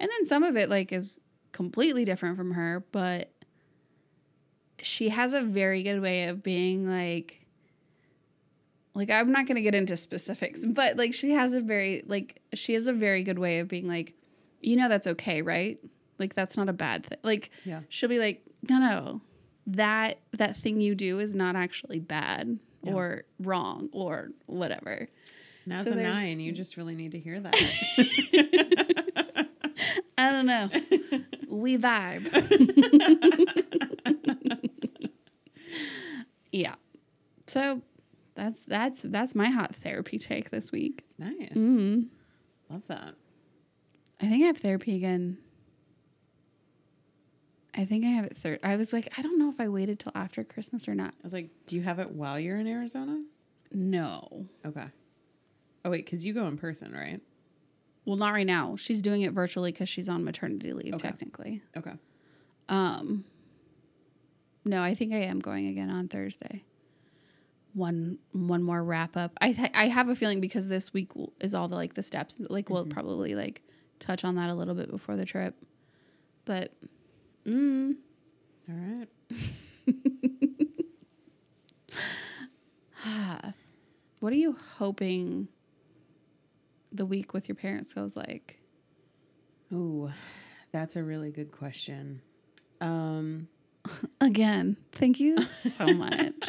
And 0.00 0.10
then 0.10 0.26
some 0.26 0.42
of 0.42 0.56
it 0.56 0.68
like 0.68 0.92
is 0.92 1.20
completely 1.52 2.04
different 2.04 2.36
from 2.36 2.52
her, 2.52 2.84
but 2.92 3.32
she 4.82 5.08
has 5.08 5.32
a 5.32 5.42
very 5.42 5.82
good 5.82 6.00
way 6.00 6.24
of 6.28 6.42
being 6.42 6.88
like 6.88 7.44
like 8.94 9.10
I'm 9.10 9.30
not 9.32 9.46
going 9.46 9.56
to 9.56 9.62
get 9.62 9.74
into 9.74 9.96
specifics, 9.96 10.64
but 10.68 10.96
like 10.96 11.14
she 11.14 11.30
has 11.32 11.52
a 11.54 11.60
very 11.60 12.02
like 12.06 12.40
she 12.54 12.74
has 12.74 12.86
a 12.86 12.92
very 12.92 13.22
good 13.22 13.38
way 13.38 13.58
of 13.60 13.68
being 13.68 13.86
like 13.88 14.14
you 14.60 14.76
know 14.76 14.88
that's 14.88 15.06
okay, 15.06 15.42
right? 15.42 15.78
Like 16.18 16.34
that's 16.34 16.56
not 16.56 16.68
a 16.68 16.72
bad 16.72 17.06
thing. 17.06 17.18
Like 17.22 17.50
Yeah. 17.64 17.80
she'll 17.88 18.08
be 18.08 18.18
like 18.18 18.42
no 18.68 18.78
no 18.78 19.20
that 19.68 20.18
that 20.32 20.56
thing 20.56 20.80
you 20.80 20.94
do 20.94 21.18
is 21.18 21.34
not 21.34 21.54
actually 21.56 21.98
bad 22.00 22.58
Yeah. 22.82 22.92
or 22.94 23.24
wrong 23.40 23.88
or 23.92 24.30
whatever. 24.46 25.08
And 25.64 25.74
as 25.74 25.84
So 25.84 25.92
a 25.92 25.96
nine, 25.96 26.40
you 26.40 26.52
just 26.52 26.76
really 26.76 26.94
need 26.94 27.12
to 27.12 27.18
hear 27.18 27.38
that. 27.40 27.54
I 30.18 30.30
don't 30.32 30.46
know. 30.46 30.68
we 31.48 31.78
vibe. 31.78 32.26
yeah. 36.52 36.74
So 37.46 37.82
that's 38.34 38.64
that's 38.64 39.02
that's 39.02 39.34
my 39.34 39.48
hot 39.48 39.74
therapy 39.76 40.18
take 40.18 40.50
this 40.50 40.72
week. 40.72 41.04
nice. 41.18 41.52
Mhm. 41.54 42.08
Love 42.70 42.86
that. 42.88 43.14
I 44.20 44.26
think 44.26 44.42
I 44.42 44.46
have 44.48 44.58
therapy 44.58 44.96
again. 44.96 45.38
I 47.74 47.84
think 47.84 48.04
I 48.04 48.08
have 48.08 48.24
it 48.24 48.36
third. 48.36 48.58
I 48.64 48.74
was 48.76 48.92
like, 48.92 49.08
I 49.16 49.22
don't 49.22 49.38
know 49.38 49.48
if 49.50 49.60
I 49.60 49.68
waited 49.68 50.00
till 50.00 50.10
after 50.14 50.42
Christmas 50.42 50.88
or 50.88 50.94
not. 50.96 51.10
I 51.14 51.22
was 51.22 51.32
like, 51.32 51.50
do 51.68 51.76
you 51.76 51.82
have 51.82 52.00
it 52.00 52.10
while 52.10 52.40
you're 52.40 52.58
in 52.58 52.66
Arizona? 52.66 53.20
No. 53.70 54.46
Okay. 54.66 54.86
Oh 55.84 55.90
wait, 55.90 56.04
because 56.04 56.26
you 56.26 56.34
go 56.34 56.46
in 56.48 56.58
person, 56.58 56.92
right? 56.92 57.20
Well, 58.08 58.16
not 58.16 58.32
right 58.32 58.46
now. 58.46 58.74
She's 58.76 59.02
doing 59.02 59.20
it 59.20 59.32
virtually 59.32 59.70
because 59.70 59.86
she's 59.90 60.08
on 60.08 60.24
maternity 60.24 60.72
leave, 60.72 60.94
Okay. 60.94 61.08
technically. 61.08 61.60
Okay. 61.76 61.92
Um, 62.70 63.22
no, 64.64 64.82
I 64.82 64.94
think 64.94 65.12
I 65.12 65.18
am 65.24 65.40
going 65.40 65.66
again 65.66 65.90
on 65.90 66.08
Thursday. 66.08 66.64
One 67.74 68.18
one 68.32 68.62
more 68.62 68.82
wrap 68.82 69.14
up. 69.18 69.32
I 69.42 69.52
th- 69.52 69.72
I 69.74 69.88
have 69.88 70.08
a 70.08 70.14
feeling 70.14 70.40
because 70.40 70.68
this 70.68 70.94
week 70.94 71.10
is 71.40 71.52
all 71.52 71.68
the 71.68 71.76
like 71.76 71.92
the 71.92 72.02
steps. 72.02 72.40
Like 72.48 72.70
we'll 72.70 72.86
Mhm. 72.86 72.90
probably 72.90 73.34
like 73.34 73.60
touch 73.98 74.24
on 74.24 74.36
that 74.36 74.48
a 74.48 74.54
little 74.54 74.74
bit 74.74 74.90
before 74.90 75.14
the 75.16 75.26
trip, 75.26 75.54
but 76.46 76.72
mm, 77.44 77.94
All 78.70 78.74
right. 78.74 79.08
what 84.20 84.32
are 84.32 84.36
you 84.36 84.56
hoping 84.78 85.48
the 86.92 87.06
week 87.06 87.34
with 87.34 87.48
your 87.48 87.56
parents 87.56 87.92
goes 87.92 88.16
like? 88.16 88.60
Ooh, 89.72 90.10
that's 90.72 90.96
a 90.96 91.02
really 91.02 91.30
good 91.30 91.52
question. 91.52 92.22
Um, 92.80 93.48
Again, 94.20 94.76
thank 94.92 95.20
you 95.20 95.44
so 95.44 95.86
much. 95.92 96.34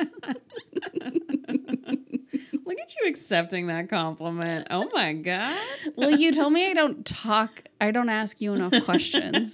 look 2.66 2.78
at 2.80 2.96
you 3.02 3.08
accepting 3.08 3.68
that 3.68 3.90
compliment. 3.90 4.68
Oh 4.70 4.90
my 4.94 5.14
god. 5.14 5.56
well, 5.96 6.12
you 6.12 6.32
told 6.32 6.54
me 6.54 6.70
I 6.70 6.74
don't 6.74 7.06
talk, 7.06 7.64
I 7.82 7.92
don't 7.92 8.10
ask 8.10 8.42
you 8.42 8.54
enough 8.54 8.74
questions. 8.86 9.54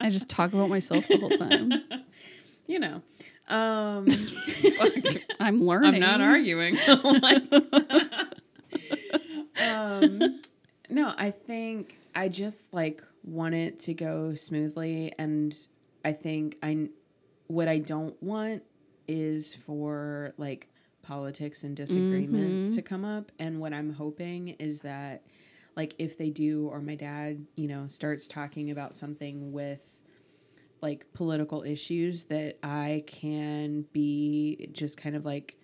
I 0.00 0.10
just 0.10 0.28
talk 0.28 0.52
about 0.52 0.68
myself 0.68 1.06
the 1.08 1.18
whole 1.18 1.30
time. 1.30 1.72
You 2.66 2.78
know. 2.78 3.02
Um 3.48 4.06
I'm 5.38 5.60
learning. 5.62 6.02
I'm 6.02 6.18
not 6.18 6.20
arguing. 6.22 6.76
Um, 9.60 10.40
no, 10.88 11.14
I 11.16 11.30
think 11.30 11.98
I 12.14 12.28
just 12.28 12.72
like 12.74 13.02
want 13.22 13.54
it 13.54 13.80
to 13.80 13.94
go 13.94 14.34
smoothly, 14.34 15.12
and 15.18 15.56
I 16.04 16.12
think 16.12 16.56
I 16.62 16.88
what 17.46 17.68
I 17.68 17.78
don't 17.78 18.20
want 18.22 18.62
is 19.06 19.54
for 19.54 20.32
like 20.38 20.68
politics 21.02 21.62
and 21.64 21.76
disagreements 21.76 22.70
Mhm. 22.70 22.74
to 22.74 22.82
come 22.82 23.04
up, 23.04 23.30
and 23.38 23.60
what 23.60 23.72
I'm 23.72 23.92
hoping 23.92 24.50
is 24.50 24.80
that 24.80 25.22
like 25.76 25.94
if 25.98 26.16
they 26.16 26.30
do 26.30 26.68
or 26.68 26.80
my 26.80 26.94
dad 26.94 27.46
you 27.56 27.66
know 27.68 27.86
starts 27.88 28.28
talking 28.28 28.70
about 28.70 28.94
something 28.94 29.52
with 29.52 30.00
like 30.80 31.06
political 31.14 31.62
issues 31.62 32.24
that 32.24 32.58
I 32.62 33.02
can 33.06 33.86
be 33.92 34.68
just 34.72 34.96
kind 34.98 35.16
of 35.16 35.24
like 35.24 35.56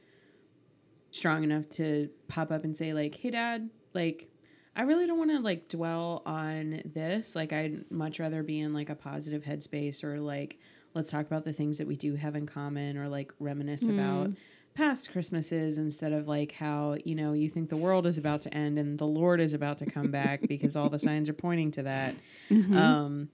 strong 1.11 1.45
enough 1.45 1.69
to 1.71 2.09
pop 2.29 2.51
up 2.51 2.65
and 2.65 2.77
say 2.77 2.93
like, 2.93 3.15
"Hey 3.15 3.31
dad, 3.31 3.71
like 3.95 4.29
I 4.77 4.83
really 4.83 5.07
don't 5.07 5.19
want 5.19 5.31
to 5.31 5.41
like 5.41 5.69
dwell 5.69 6.23
on 6.25 6.83
this. 6.85 7.35
Like 7.35 7.53
I'd 7.53 7.91
much 7.91 8.19
rather 8.21 8.43
be 8.43 8.61
in 8.61 8.73
like 8.73 8.89
a 8.89 8.95
positive 8.95 9.43
headspace 9.43 10.05
or 10.05 10.21
like 10.21 10.59
let's 10.95 11.11
talk 11.11 11.27
about 11.27 11.45
the 11.45 11.53
things 11.53 11.79
that 11.79 11.87
we 11.87 11.97
do 11.97 12.15
have 12.15 12.35
in 12.37 12.47
common 12.47 12.97
or 12.97 13.09
like 13.09 13.33
reminisce 13.41 13.83
about 13.85 14.31
past 14.75 15.11
Christmases 15.13 15.79
instead 15.79 16.13
of 16.13 16.29
like 16.29 16.53
how, 16.53 16.97
you 17.05 17.15
know, 17.17 17.33
you 17.33 17.49
think 17.49 17.69
the 17.69 17.77
world 17.77 18.07
is 18.07 18.17
about 18.19 18.43
to 18.43 18.55
end 18.55 18.79
and 18.79 18.99
the 18.99 19.07
Lord 19.07 19.41
is 19.41 19.53
about 19.55 19.79
to 19.79 19.87
come 19.91 20.11
back 20.13 20.47
because 20.49 20.77
all 20.77 20.89
the 20.89 20.99
signs 20.99 21.29
are 21.29 21.35
pointing 21.35 21.71
to 21.73 21.83
that. 21.83 22.15
Mhm. 22.51 22.75
Um 22.77 23.29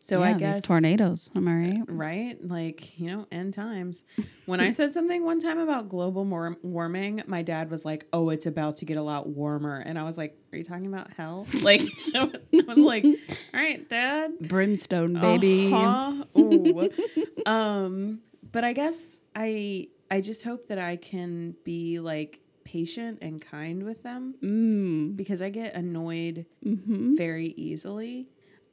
so 0.00 0.22
I 0.22 0.28
Yeah, 0.28 0.32
these 0.34 0.40
guess 0.40 0.60
tornadoes. 0.62 1.30
Am 1.34 1.46
I 1.48 1.54
right? 1.54 1.82
right? 1.88 2.36
Like, 2.46 2.98
you 2.98 3.06
know, 3.08 3.26
end 3.30 3.54
times. 3.54 4.04
When 4.48 4.60
I 4.60 4.70
said 4.70 4.94
something 4.94 5.24
one 5.26 5.40
time 5.40 5.58
about 5.58 5.90
global 5.90 6.24
war- 6.24 6.56
warming, 6.62 7.22
my 7.26 7.42
dad 7.42 7.70
was 7.70 7.84
like, 7.84 8.06
"Oh, 8.14 8.30
it's 8.30 8.46
about 8.46 8.76
to 8.76 8.86
get 8.86 8.96
a 8.96 9.02
lot 9.02 9.28
warmer," 9.28 9.76
and 9.78 9.98
I 9.98 10.04
was 10.04 10.16
like, 10.16 10.38
"Are 10.50 10.56
you 10.56 10.64
talking 10.64 10.86
about 10.86 11.12
hell?" 11.12 11.46
Like, 11.60 11.82
I 12.14 12.30
was 12.66 12.78
like, 12.78 13.04
"All 13.04 13.60
right, 13.60 13.86
Dad, 13.90 14.38
Brimstone, 14.40 15.20
baby. 15.20 15.70
uh-huh. 15.74 16.24
Ooh. 16.40 16.88
um, 17.44 18.20
but 18.52 18.64
I 18.64 18.72
guess 18.72 19.20
I 19.36 19.88
I 20.10 20.22
just 20.22 20.42
hope 20.44 20.68
that 20.68 20.78
I 20.78 20.96
can 20.96 21.54
be 21.64 22.00
like 22.00 22.40
patient 22.64 23.18
and 23.20 23.40
kind 23.40 23.82
with 23.82 24.02
them 24.02 24.34
Mm. 24.42 25.16
because 25.16 25.42
I 25.42 25.50
get 25.50 25.74
annoyed 25.74 26.46
hmm 26.62 27.16
very 27.16 27.48
easily. 27.56 28.28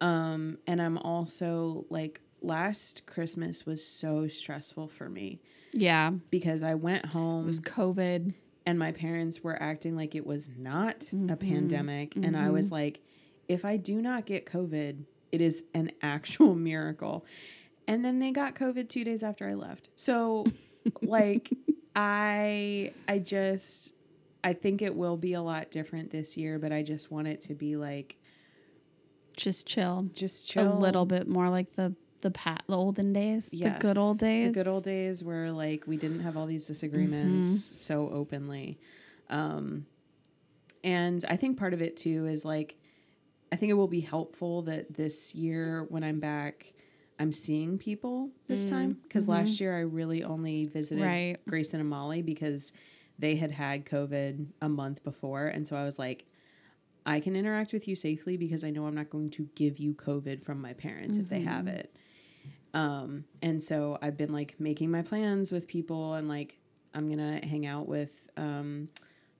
Um, 0.06 0.58
and 0.68 0.82
I'm 0.82 0.98
also 0.98 1.86
like 1.90 2.22
last 2.42 3.06
Christmas 3.08 3.66
was 3.66 3.86
so 3.86 4.28
stressful 4.28 4.88
for 4.90 5.10
me 5.10 5.40
Yeah. 5.74 6.12
because 6.30 6.62
I 6.62 6.76
went 6.76 7.06
home. 7.08 7.44
It 7.44 7.48
was 7.48 7.62
COVID. 7.62 8.34
and 8.68 8.80
my 8.80 8.92
parents 8.92 9.44
were 9.44 9.62
acting 9.62 9.96
like 9.96 10.16
it 10.16 10.26
was 10.26 10.50
not 10.58 11.12
a 11.14 11.16
Mhm. 11.16 11.40
pandemic. 11.40 12.16
And 12.16 12.36
I 12.36 12.50
was 12.50 12.72
like, 12.72 13.00
if 13.48 13.64
I 13.64 13.78
do 13.78 14.02
not 14.02 14.26
get 14.26 14.46
COVID, 14.48 15.06
it 15.32 15.40
is 15.42 15.66
an 15.76 15.92
actual 16.02 16.56
miracle. 16.72 17.26
And 17.88 18.04
then 18.04 18.18
they 18.20 18.32
got 18.32 18.56
COVID 18.56 18.90
two 18.90 19.04
days 19.04 19.22
after 19.22 19.48
I 19.48 19.54
left. 19.54 19.90
So 19.96 20.46
like 21.02 21.52
I 21.96 22.92
I 23.08 23.20
just 23.20 23.94
I 24.44 24.54
think 24.54 24.82
it 24.82 24.96
will 24.96 25.18
be 25.18 25.34
a 25.34 25.42
lot 25.42 25.72
different 25.72 26.12
this 26.12 26.36
year, 26.38 26.60
but 26.60 26.72
I 26.72 26.84
just 26.84 27.12
want 27.12 27.28
it 27.28 27.42
to 27.42 27.54
be 27.56 27.76
like 27.76 28.18
Just 29.36 29.68
chill. 29.68 30.10
just 30.14 30.50
chill 30.50 30.72
A 30.72 30.80
little 30.80 31.06
bit 31.06 31.28
more 31.28 31.50
like 31.50 31.74
the 31.76 31.94
the 32.22 32.32
pat 32.32 32.64
the 32.68 32.76
olden 32.78 33.14
days. 33.14 33.50
The 33.50 33.76
good 33.80 33.98
old 33.98 34.20
days. 34.20 34.48
The 34.48 34.54
good 34.54 34.68
old 34.68 34.84
days 34.84 35.24
where 35.24 35.52
like 35.52 35.86
we 35.86 35.98
didn't 35.98 36.22
have 36.22 36.38
all 36.38 36.46
these 36.46 36.66
disagreements 36.68 37.48
Mm-hmm. 37.48 37.76
so 37.76 38.10
openly. 38.10 38.80
Um 39.30 39.86
and 40.84 41.24
I 41.28 41.36
think 41.36 41.58
part 41.58 41.74
of 41.74 41.82
it 41.82 41.98
too 41.98 42.28
is 42.28 42.46
like 42.46 42.76
I 43.52 43.56
think 43.58 43.70
it 43.70 43.74
will 43.74 43.88
be 43.88 44.02
helpful 44.02 44.64
that 44.64 44.94
this 44.96 45.36
year 45.36 45.86
when 45.90 46.04
I'm 46.04 46.20
back 46.20 46.74
I'm 47.20 47.32
seeing 47.32 47.78
people 47.78 48.32
this 48.48 48.66
Mm, 48.66 48.70
time 48.70 48.98
because 49.04 49.26
mhm. 49.26 49.30
last 49.30 49.60
year 49.62 49.76
I 49.76 49.82
really 49.82 50.24
only 50.24 50.66
visited 50.66 51.04
Right. 51.04 51.38
Grayson 51.48 51.80
and 51.80 51.90
Molly 51.90 52.22
because 52.22 52.72
they 53.18 53.36
had 53.38 53.52
had 53.52 53.86
COVID 53.86 54.48
a 54.62 54.68
month 54.70 55.04
before 55.04 55.48
and 55.48 55.66
so 55.68 55.76
I 55.78 55.86
was 55.86 55.98
like 56.00 56.26
I 57.06 57.20
can 57.20 57.36
interact 57.36 57.72
with 57.74 57.88
you 57.88 57.96
safely 57.96 58.36
because 58.38 58.64
I 58.64 58.72
know 58.72 58.86
I'm 58.88 58.96
not 58.96 59.10
going 59.10 59.30
to 59.32 59.48
give 59.56 59.78
you 59.78 59.94
COVID 59.94 60.44
from 60.44 60.60
my 60.62 60.74
parents 60.74 61.18
if 61.18 61.30
they 61.30 61.42
have 61.42 61.66
Mhm. 61.66 61.76
it. 61.76 61.96
Um, 62.74 63.26
and 63.42 63.62
so 63.62 63.98
I've 64.02 64.18
been 64.18 64.34
like 64.34 64.56
making 64.60 64.92
my 64.92 65.02
plans 65.02 65.52
with 65.52 65.68
people 65.68 66.14
and 66.16 66.28
like 66.28 66.58
I'm 66.94 67.10
gonna 67.10 67.46
hang 67.46 67.66
out 67.66 67.88
with 67.88 68.30
um 68.38 68.90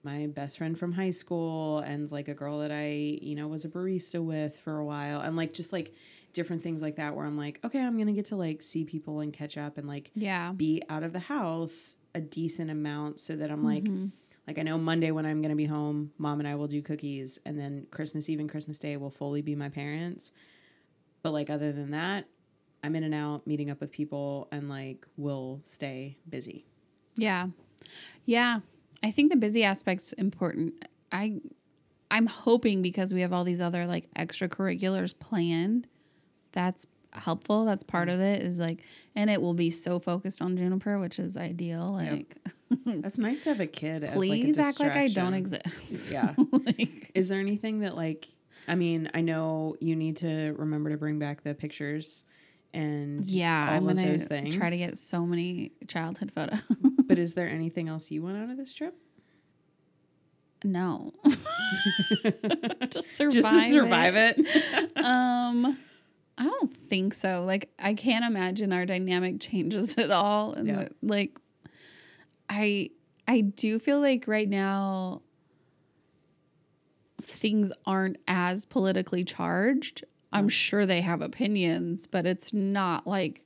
my 0.02 0.26
best 0.28 0.58
friend 0.58 0.78
from 0.78 0.92
high 0.92 1.10
school 1.10 1.80
and 1.80 2.10
like 2.12 2.28
a 2.28 2.34
girl 2.34 2.60
that 2.60 2.70
I, 2.70 2.88
you 3.20 3.34
know, 3.34 3.48
was 3.48 3.64
a 3.64 3.68
barista 3.68 4.22
with 4.24 4.56
for 4.58 4.78
a 4.78 4.84
while 4.84 5.20
and 5.20 5.36
like 5.36 5.52
just 5.52 5.72
like 5.72 5.92
different 6.32 6.62
things 6.62 6.80
like 6.80 6.96
that 6.96 7.14
where 7.16 7.26
I'm 7.26 7.36
like, 7.36 7.58
okay, 7.64 7.80
I'm 7.80 7.98
gonna 7.98 8.12
get 8.12 8.26
to 8.26 8.36
like 8.36 8.62
see 8.62 8.84
people 8.84 9.20
and 9.20 9.32
catch 9.32 9.58
up 9.58 9.76
and 9.78 9.88
like 9.88 10.12
Yeah. 10.14 10.52
be 10.52 10.82
out 10.88 11.02
of 11.02 11.12
the 11.12 11.18
house 11.18 11.96
a 12.14 12.20
decent 12.20 12.70
amount 12.70 13.20
so 13.20 13.36
that 13.36 13.50
I'm 13.50 13.64
like 13.64 13.84
Mhm. 13.84 14.12
Like 14.46 14.58
I 14.58 14.62
know 14.62 14.78
Monday 14.78 15.10
when 15.10 15.26
I'm 15.26 15.42
gonna 15.42 15.56
be 15.56 15.66
home, 15.66 16.12
mom 16.18 16.38
and 16.38 16.48
I 16.48 16.54
will 16.54 16.68
do 16.68 16.82
cookies, 16.82 17.38
and 17.44 17.58
then 17.58 17.86
Christmas 17.90 18.28
Eve 18.28 18.40
and 18.40 18.50
Christmas 18.50 18.78
Day 18.78 18.96
will 18.96 19.10
fully 19.10 19.42
be 19.42 19.54
my 19.54 19.68
parents. 19.68 20.32
But 21.22 21.32
like 21.32 21.50
other 21.50 21.72
than 21.72 21.90
that, 21.90 22.26
I'm 22.84 22.94
in 22.94 23.02
and 23.02 23.14
out, 23.14 23.46
meeting 23.46 23.70
up 23.70 23.80
with 23.80 23.90
people, 23.90 24.48
and 24.52 24.68
like 24.68 25.06
will 25.16 25.60
stay 25.64 26.16
busy. 26.28 26.64
Yeah. 27.16 27.48
Yeah. 28.24 28.60
I 29.02 29.10
think 29.10 29.30
the 29.30 29.36
busy 29.36 29.64
aspect's 29.64 30.12
important. 30.12 30.86
I 31.12 31.40
I'm 32.10 32.26
hoping 32.26 32.82
because 32.82 33.12
we 33.12 33.20
have 33.22 33.32
all 33.32 33.44
these 33.44 33.60
other 33.60 33.86
like 33.86 34.08
extracurriculars 34.14 35.18
planned, 35.18 35.86
that's 36.52 36.86
helpful. 37.16 37.64
That's 37.64 37.82
part 37.82 38.08
of 38.08 38.20
it 38.20 38.42
is 38.42 38.60
like 38.60 38.82
and 39.14 39.30
it 39.30 39.40
will 39.40 39.54
be 39.54 39.70
so 39.70 39.98
focused 39.98 40.42
on 40.42 40.56
Juniper, 40.56 40.98
which 40.98 41.18
is 41.18 41.36
ideal. 41.36 41.98
Yep. 42.02 42.12
Like 42.12 42.36
That's 43.02 43.18
nice 43.18 43.44
to 43.44 43.50
have 43.50 43.60
a 43.60 43.66
kid. 43.66 44.04
as, 44.04 44.14
like, 44.14 44.28
a 44.28 44.42
please 44.42 44.58
act 44.58 44.80
like 44.80 44.96
I 44.96 45.08
don't 45.08 45.34
exist. 45.34 46.12
Yeah. 46.12 46.34
like, 46.52 47.10
Is 47.14 47.28
there 47.28 47.40
anything 47.40 47.80
that 47.80 47.96
like? 47.96 48.28
I 48.68 48.74
mean, 48.74 49.08
I 49.14 49.20
know 49.20 49.76
you 49.80 49.94
need 49.94 50.16
to 50.18 50.54
remember 50.58 50.90
to 50.90 50.96
bring 50.96 51.18
back 51.20 51.44
the 51.44 51.54
pictures 51.54 52.24
and 52.74 53.24
yeah, 53.24 53.68
all 53.70 53.76
I'm 53.76 53.88
of 53.88 53.96
gonna 53.96 54.08
those 54.10 54.24
things. 54.24 54.56
try 54.56 54.70
to 54.70 54.76
get 54.76 54.98
so 54.98 55.24
many 55.24 55.72
childhood 55.86 56.32
photos. 56.34 56.60
But 57.06 57.18
is 57.18 57.34
there 57.34 57.46
anything 57.48 57.88
else 57.88 58.10
you 58.10 58.22
want 58.22 58.36
out 58.36 58.50
of 58.50 58.56
this 58.56 58.74
trip? 58.74 58.94
no. 60.64 61.12
Just 62.90 63.16
survive. 63.16 63.32
Just 63.42 63.70
survive 63.70 64.14
it. 64.16 64.96
um 64.96 65.78
i 66.38 66.44
don't 66.44 66.76
think 66.76 67.14
so 67.14 67.44
like 67.44 67.70
i 67.78 67.94
can't 67.94 68.24
imagine 68.24 68.72
our 68.72 68.84
dynamic 68.86 69.40
changes 69.40 69.96
at 69.98 70.10
all 70.10 70.52
and 70.52 70.66
Yeah. 70.68 70.88
like 71.02 71.36
i 72.48 72.90
i 73.26 73.40
do 73.40 73.78
feel 73.78 74.00
like 74.00 74.26
right 74.26 74.48
now 74.48 75.22
things 77.22 77.72
aren't 77.86 78.18
as 78.28 78.64
politically 78.66 79.24
charged 79.24 80.04
i'm 80.32 80.48
Mm. 80.48 80.52
sure 80.52 80.86
they 80.86 81.00
have 81.00 81.22
opinions 81.22 82.06
but 82.06 82.26
it's 82.26 82.52
not 82.52 83.06
like 83.06 83.42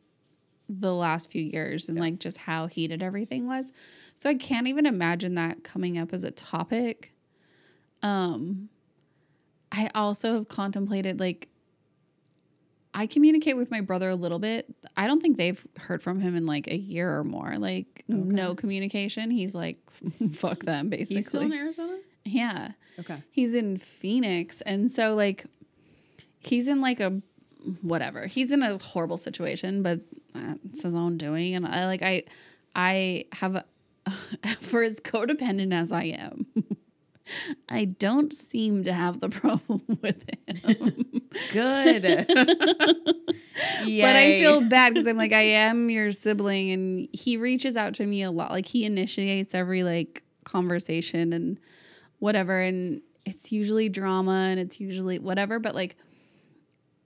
the 0.68 0.95
last 0.95 1.30
few 1.30 1.43
years 1.43 1.88
and 1.88 1.97
Yeah. 1.97 2.03
like 2.03 2.18
just 2.18 2.38
how 2.38 2.66
heated 2.66 3.03
everything 3.03 3.47
was 3.47 3.72
so 4.14 4.28
i 4.30 4.34
can't 4.34 4.66
even 4.66 4.86
imagine 4.86 5.34
that 5.36 5.62
coming 5.64 5.99
up 5.99 6.12
as 6.12 6.24
a 6.24 6.30
topic 6.30 7.12
um 8.03 8.68
I 9.72 9.88
also 9.95 10.34
have 10.34 10.49
contemplated 10.49 11.20
like 11.20 11.49
I 12.93 13.07
communicate 13.07 13.57
with 13.57 13.70
my 13.70 13.80
brother 13.80 14.09
a 14.09 14.14
little 14.14 14.38
bit. 14.38 14.66
I 14.97 15.07
don't 15.07 15.20
think 15.22 15.36
they've 15.36 15.64
heard 15.78 16.03
from 16.03 16.20
him 16.20 16.34
in 16.34 16.47
like 16.47 16.66
a 16.66 16.76
year 16.76 17.16
or 17.16 17.24
more. 17.24 17.57
Like 17.57 18.05
no 18.09 18.55
communication. 18.55 19.30
He's 19.30 19.55
like 19.55 19.78
fuck 20.34 20.64
them 20.64 20.88
basically. 20.88 21.16
He's 21.16 21.28
still 21.28 21.43
in 21.43 21.53
Arizona. 21.53 21.99
yeah. 22.24 22.72
Okay. 22.99 23.22
He's 23.30 23.55
in 23.55 23.76
Phoenix 23.78 24.61
and 24.62 24.91
so 24.91 25.14
like 25.14 25.47
he's 26.41 26.68
in 26.68 26.80
like 26.80 27.01
a 27.01 27.20
whatever. 27.82 28.26
He's 28.26 28.53
in 28.53 28.62
a 28.62 28.78
horrible 28.78 29.18
situation, 29.18 29.82
but 29.82 30.01
it's 30.64 30.82
his 30.82 30.97
own 30.97 31.16
doing 31.16 31.55
and 31.55 31.66
I 31.66 31.86
like 31.86 32.03
I 32.03 32.24
I 32.74 33.24
have 33.32 33.64
for 34.61 34.82
as 34.82 34.99
codependent 35.01 35.72
as 35.72 35.93
I 35.93 36.05
am, 36.05 36.47
I 37.68 37.85
don't 37.87 38.33
seem 38.33 38.85
to 38.85 38.93
have 38.93 39.20
the 39.20 39.28
problem 39.41 39.83
with 40.03 40.24
him. 40.47 41.22
Good. 41.53 42.05
But 43.83 44.16
I 44.16 44.41
feel 44.41 44.61
bad 44.62 44.95
because 44.95 45.07
I'm 45.07 45.16
like, 45.16 45.33
I 45.33 45.43
am 45.43 45.91
your 45.91 46.12
sibling, 46.12 46.70
and 46.70 47.09
he 47.12 47.37
reaches 47.37 47.76
out 47.76 47.95
to 47.95 48.07
me 48.07 48.22
a 48.22 48.31
lot. 48.31 48.51
Like 48.51 48.66
he 48.66 48.85
initiates 48.85 49.55
every 49.55 49.83
like 49.83 50.22
conversation 50.45 51.33
and 51.33 51.59
whatever, 52.18 52.61
and 52.61 53.01
it's 53.26 53.53
usually 53.53 53.89
drama 53.89 54.49
and 54.51 54.59
it's 54.61 54.81
usually 54.81 55.18
whatever. 55.18 55.59
But 55.59 55.74
like, 55.74 55.97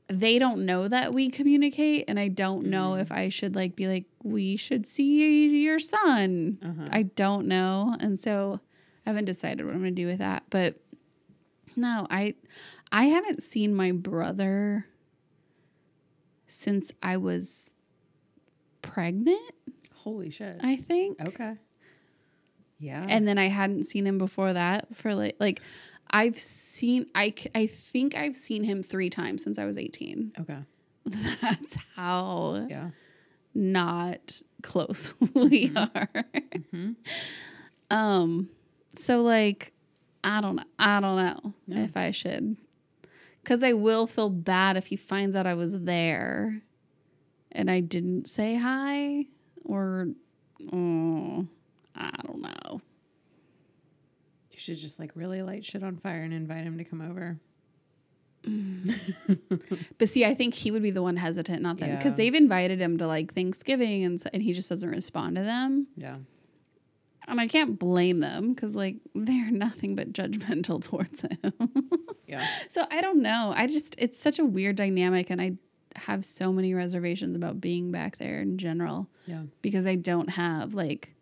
they 0.08 0.38
don't 0.38 0.66
know 0.66 0.86
that 0.86 1.14
we 1.14 1.30
communicate, 1.30 2.04
and 2.08 2.18
I 2.20 2.28
don't 2.28 2.66
know 2.66 2.92
Mhm. 2.92 3.00
if 3.02 3.10
I 3.12 3.28
should 3.30 3.54
like 3.56 3.74
be 3.74 3.86
like, 3.88 4.04
we 4.22 4.56
should 4.56 4.86
see 4.86 5.62
your 5.62 5.78
son. 5.78 6.58
Uh-huh. 6.62 6.88
I 6.90 7.02
don't 7.02 7.46
know, 7.46 7.96
and 8.00 8.18
so 8.20 8.60
I 9.06 9.10
haven't 9.10 9.24
decided 9.26 9.64
what 9.64 9.72
I'm 9.74 9.80
gonna 9.80 9.90
do 9.92 10.06
with 10.06 10.18
that. 10.18 10.44
But 10.50 10.80
no, 11.76 12.06
I 12.10 12.34
I 12.92 13.04
haven't 13.04 13.42
seen 13.42 13.74
my 13.74 13.92
brother 13.92 14.86
since 16.46 16.92
I 17.02 17.16
was 17.16 17.74
pregnant, 18.82 19.38
Holy 19.94 20.30
shit. 20.30 20.60
I 20.62 20.76
think. 20.76 21.20
okay. 21.28 21.54
Yeah. 22.78 23.04
And 23.08 23.26
then 23.26 23.38
I 23.38 23.46
hadn't 23.48 23.84
seen 23.84 24.06
him 24.06 24.18
before 24.18 24.52
that 24.52 24.94
for 24.94 25.14
like 25.14 25.36
like 25.40 25.60
I've 26.10 26.38
seen 26.38 27.06
I 27.14 27.34
I 27.54 27.66
think 27.66 28.14
I've 28.16 28.36
seen 28.36 28.62
him 28.64 28.82
3 28.82 29.10
times 29.10 29.42
since 29.42 29.58
I 29.58 29.64
was 29.64 29.78
18. 29.78 30.32
okay. 30.40 30.58
That's 31.40 31.76
how 31.96 32.66
Yeah. 32.68 32.90
not 33.54 34.40
close 34.62 35.12
we 35.34 35.72
are. 35.76 36.08
hmm 36.70 36.92
Um, 37.90 38.48
so 38.96 39.22
like, 39.22 39.72
I 40.22 40.40
don't 40.40 40.56
know. 40.56 40.64
I 40.78 41.00
don't 41.00 41.16
know 41.16 41.52
if 41.82 41.96
I 41.96 42.10
should, 42.10 42.56
because 43.42 43.62
I 43.62 43.72
will 43.74 44.06
feel 44.06 44.30
bad 44.30 44.76
if 44.76 44.86
he 44.86 44.96
finds 44.96 45.36
out 45.36 45.46
I 45.46 45.54
was 45.54 45.78
there, 45.80 46.62
and 47.52 47.70
I 47.70 47.80
didn't 47.80 48.26
say 48.28 48.54
hi, 48.56 49.26
or, 49.64 50.08
oh, 50.72 51.46
I 51.94 52.10
don't 52.26 52.40
know. 52.40 52.80
You 54.50 54.58
should 54.58 54.78
just 54.78 54.98
like 55.00 55.12
really 55.14 55.42
light 55.42 55.64
shit 55.64 55.82
on 55.82 55.96
fire 55.98 56.22
and 56.22 56.32
invite 56.32 56.64
him 56.64 56.78
to 56.78 56.84
come 56.84 57.00
over. 57.00 57.38
But 59.98 60.08
see, 60.08 60.24
I 60.24 60.34
think 60.34 60.54
he 60.54 60.70
would 60.70 60.82
be 60.82 60.90
the 60.90 61.02
one 61.02 61.16
hesitant, 61.16 61.62
not 61.62 61.78
them, 61.78 61.96
because 61.96 62.12
Yeah. 62.12 62.16
they've 62.16 62.34
invited 62.34 62.78
him 62.80 62.98
to 62.98 63.06
like 63.06 63.32
Thanksgiving, 63.34 64.04
and 64.04 64.22
and 64.32 64.42
he 64.42 64.52
just 64.52 64.68
doesn't 64.68 64.88
respond 64.90 65.36
to 65.36 65.42
them. 65.42 65.86
yeah. 65.96 66.16
And 67.26 67.40
I 67.40 67.46
can't 67.46 67.78
blame 67.78 68.20
them 68.20 68.52
because 68.52 68.74
like 68.76 68.96
they're 69.14 69.50
nothing 69.50 69.94
but 69.96 70.12
judgmental 70.12 70.82
towards 70.88 71.22
him. 71.22 71.52
Yeah. 72.26 72.44
So 72.68 72.84
I 72.90 73.00
don't 73.00 73.22
know. 73.22 73.52
I 73.56 73.66
just 73.66 73.94
it's 73.98 74.18
such 74.18 74.38
a 74.38 74.44
weird 74.44 74.76
dynamic 74.76 75.30
and 75.30 75.40
I 75.40 75.52
have 75.96 76.24
so 76.24 76.52
many 76.52 76.74
reservations 76.74 77.36
about 77.36 77.60
being 77.60 77.92
back 77.92 78.18
there 78.18 78.40
in 78.40 78.58
general 78.58 79.08
Yeah. 79.26 79.42
because 79.62 79.86
I 79.86 79.94
don't 79.94 80.28
have 80.30 80.74
like 80.74 81.14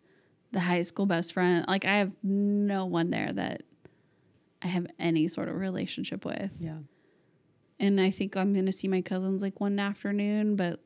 the 0.51 0.59
high 0.59 0.81
school 0.81 1.05
best 1.05 1.33
friend. 1.33 1.65
Like 1.67 1.85
I 1.85 1.97
have 1.99 2.13
no 2.23 2.85
one 2.85 3.09
there 3.09 3.31
that 3.31 3.63
I 4.61 4.67
have 4.67 4.87
any 4.99 5.27
sort 5.27 5.47
of 5.49 5.55
relationship 5.55 6.25
with. 6.25 6.51
Yeah. 6.59 6.77
And 7.79 7.99
I 7.99 8.11
think 8.11 8.35
I'm 8.37 8.53
going 8.53 8.65
to 8.65 8.71
see 8.71 8.87
my 8.87 9.01
cousins 9.01 9.41
like 9.41 9.59
one 9.59 9.77
afternoon, 9.79 10.55
but 10.55 10.79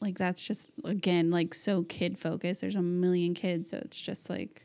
like 0.00 0.18
that's 0.18 0.46
just 0.46 0.70
again 0.84 1.30
like 1.30 1.54
so 1.54 1.82
kid 1.84 2.18
focused. 2.18 2.60
There's 2.60 2.76
a 2.76 2.82
million 2.82 3.34
kids, 3.34 3.70
so 3.70 3.78
it's 3.78 4.00
just 4.00 4.30
like 4.30 4.62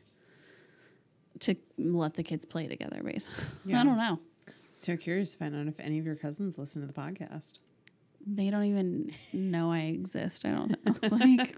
to 1.40 1.56
let 1.78 2.14
the 2.14 2.22
kids 2.22 2.44
play 2.44 2.66
together 2.68 3.02
basically. 3.02 3.44
Yeah. 3.66 3.80
I 3.80 3.84
don't 3.84 3.96
know. 3.96 4.20
So 4.72 4.96
curious 4.96 5.32
to 5.32 5.38
find 5.38 5.54
out 5.56 5.66
if 5.66 5.78
any 5.80 5.98
of 5.98 6.04
your 6.06 6.16
cousins 6.16 6.58
listen 6.58 6.82
to 6.82 6.86
the 6.86 6.92
podcast. 6.92 7.58
They 8.26 8.50
don't 8.50 8.64
even 8.64 9.12
know 9.32 9.70
I 9.70 9.80
exist. 9.80 10.44
I 10.46 10.50
don't 10.52 10.76
like, 11.12 11.56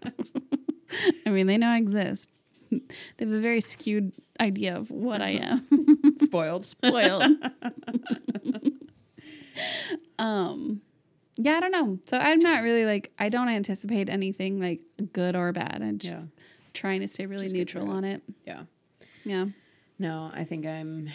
I 1.27 1.31
mean, 1.31 1.47
they 1.47 1.57
know 1.59 1.69
I 1.69 1.77
exist. 1.79 2.31
They 2.71 2.81
have 3.21 3.31
a 3.31 3.41
very 3.41 3.61
skewed 3.61 4.13
idea 4.41 4.77
of 4.77 4.91
what 4.91 5.23
I 5.23 5.31
am. 5.31 6.17
Spoiled. 6.21 6.65
Spoiled. 6.67 7.23
um, 10.19 10.81
yeah, 11.37 11.57
I 11.57 11.61
don't 11.61 11.73
know. 11.73 11.99
So 12.07 12.17
I'm 12.19 12.39
not 12.41 12.63
really 12.63 12.85
like 12.85 13.13
I 13.19 13.29
don't 13.29 13.49
anticipate 13.49 14.09
anything 14.09 14.61
like 14.61 14.81
good 15.13 15.37
or 15.37 15.53
bad. 15.53 15.81
I'm 15.83 15.99
just 15.99 16.19
Yeah. 16.19 16.27
trying 16.73 17.01
to 17.01 17.09
stay 17.09 17.27
really 17.27 17.45
Just 17.45 17.55
neutral 17.55 17.91
on 17.91 18.05
it. 18.05 18.23
Yeah. 18.47 18.63
Yeah. 19.25 19.47
No, 19.99 20.31
I 20.35 20.45
think 20.45 20.67
I'm, 20.67 21.09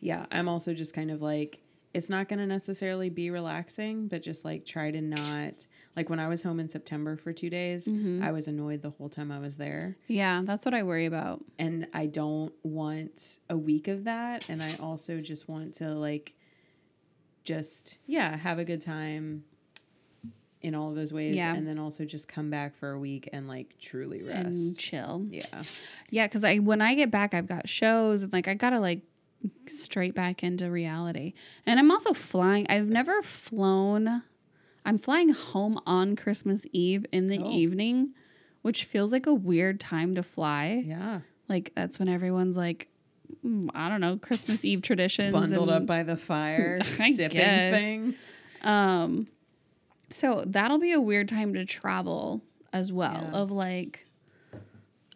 yeah, 0.00 0.26
I'm 0.32 0.48
also 0.48 0.74
just 0.74 0.92
kind 0.94 1.10
of 1.10 1.22
like, 1.22 1.60
it's 1.94 2.10
not 2.10 2.28
going 2.28 2.40
to 2.40 2.46
necessarily 2.46 3.08
be 3.08 3.30
relaxing, 3.30 4.08
but 4.08 4.20
just 4.22 4.44
like 4.44 4.66
try 4.66 4.90
to 4.90 5.00
not, 5.00 5.66
like 5.94 6.10
when 6.10 6.18
I 6.18 6.28
was 6.28 6.42
home 6.42 6.60
in 6.60 6.68
September 6.68 7.16
for 7.16 7.32
two 7.32 7.48
days, 7.48 7.86
Mhm. 7.88 8.22
I 8.22 8.32
was 8.32 8.48
annoyed 8.48 8.82
the 8.82 8.90
whole 8.90 9.08
time 9.08 9.30
I 9.32 9.38
was 9.38 9.56
there. 9.56 9.96
Yeah, 10.08 10.42
that's 10.44 10.64
what 10.64 10.74
I 10.74 10.82
worry 10.82 11.06
about. 11.06 11.42
And 11.58 11.86
I 11.94 12.06
don't 12.06 12.52
want 12.64 13.38
a 13.48 13.56
week 13.56 13.88
of 13.88 14.04
that. 14.04 14.50
And 14.50 14.62
I 14.62 14.74
also 14.76 15.20
just 15.22 15.48
want 15.48 15.74
to 15.76 15.94
like, 15.94 16.34
just, 17.44 17.98
yeah, 18.06 18.36
have 18.36 18.58
a 18.58 18.64
good 18.64 18.80
time 18.80 19.44
in 20.66 20.74
all 20.74 20.90
of 20.90 20.96
those 20.96 21.12
ways. 21.12 21.36
Yeah. 21.36 21.54
And 21.54 21.66
then 21.66 21.78
also 21.78 22.04
just 22.04 22.28
come 22.28 22.50
back 22.50 22.76
for 22.76 22.90
a 22.90 22.98
week 22.98 23.28
and 23.32 23.48
like 23.48 23.78
truly 23.78 24.20
And 24.28 24.48
rest. 24.48 24.78
chill. 24.78 25.24
yeah. 25.30 25.62
Yeah, 26.10 26.26
because 26.26 26.44
I 26.44 26.56
when 26.58 26.82
I 26.82 26.94
get 26.94 27.10
back, 27.10 27.32
I've 27.32 27.46
got 27.46 27.68
shows 27.68 28.22
and 28.24 28.32
like 28.32 28.48
I 28.48 28.54
gotta 28.54 28.80
like 28.80 29.00
straight 29.66 30.14
back 30.14 30.42
into 30.42 30.70
reality. 30.70 31.32
And 31.66 31.78
I'm 31.78 31.90
also 31.90 32.12
flying. 32.12 32.66
I've 32.68 32.88
never 32.88 33.22
flown. 33.22 34.22
I'm 34.84 34.98
flying 34.98 35.30
home 35.30 35.80
on 35.86 36.16
Christmas 36.16 36.66
Eve 36.72 37.06
in 37.12 37.28
the 37.28 37.38
Oh. 37.38 37.50
evening, 37.52 38.14
which 38.62 38.84
feels 38.84 39.12
like 39.12 39.26
a 39.26 39.34
weird 39.34 39.80
time 39.80 40.14
to 40.16 40.22
fly. 40.22 40.82
Yeah. 40.86 41.20
Like 41.48 41.72
that's 41.76 41.98
when 41.98 42.08
everyone's 42.08 42.56
like, 42.56 42.88
mm, 43.44 43.68
I 43.74 43.88
don't 43.88 44.00
know, 44.00 44.16
Christmas 44.16 44.64
Eve 44.64 44.82
traditions. 44.82 45.32
Bundled 45.32 45.70
up 45.70 45.86
by 45.86 46.02
the 46.02 46.16
fire, 46.16 46.78
I 47.00 47.12
sipping 47.12 47.36
guess. 47.38 47.74
things. 47.76 48.40
Um, 48.62 49.28
so 50.10 50.42
that'll 50.46 50.78
be 50.78 50.92
a 50.92 51.00
weird 51.00 51.28
time 51.28 51.54
to 51.54 51.64
travel 51.64 52.42
as 52.72 52.92
well. 52.92 53.12
Yeah. 53.32 53.38
Of 53.38 53.50
like, 53.50 54.06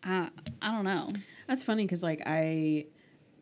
uh, 0.04 0.28
I 0.62 0.70
don't 0.72 0.84
know. 0.84 1.08
That's 1.46 1.62
funny 1.62 1.84
because 1.84 2.02
like 2.02 2.22
I 2.26 2.86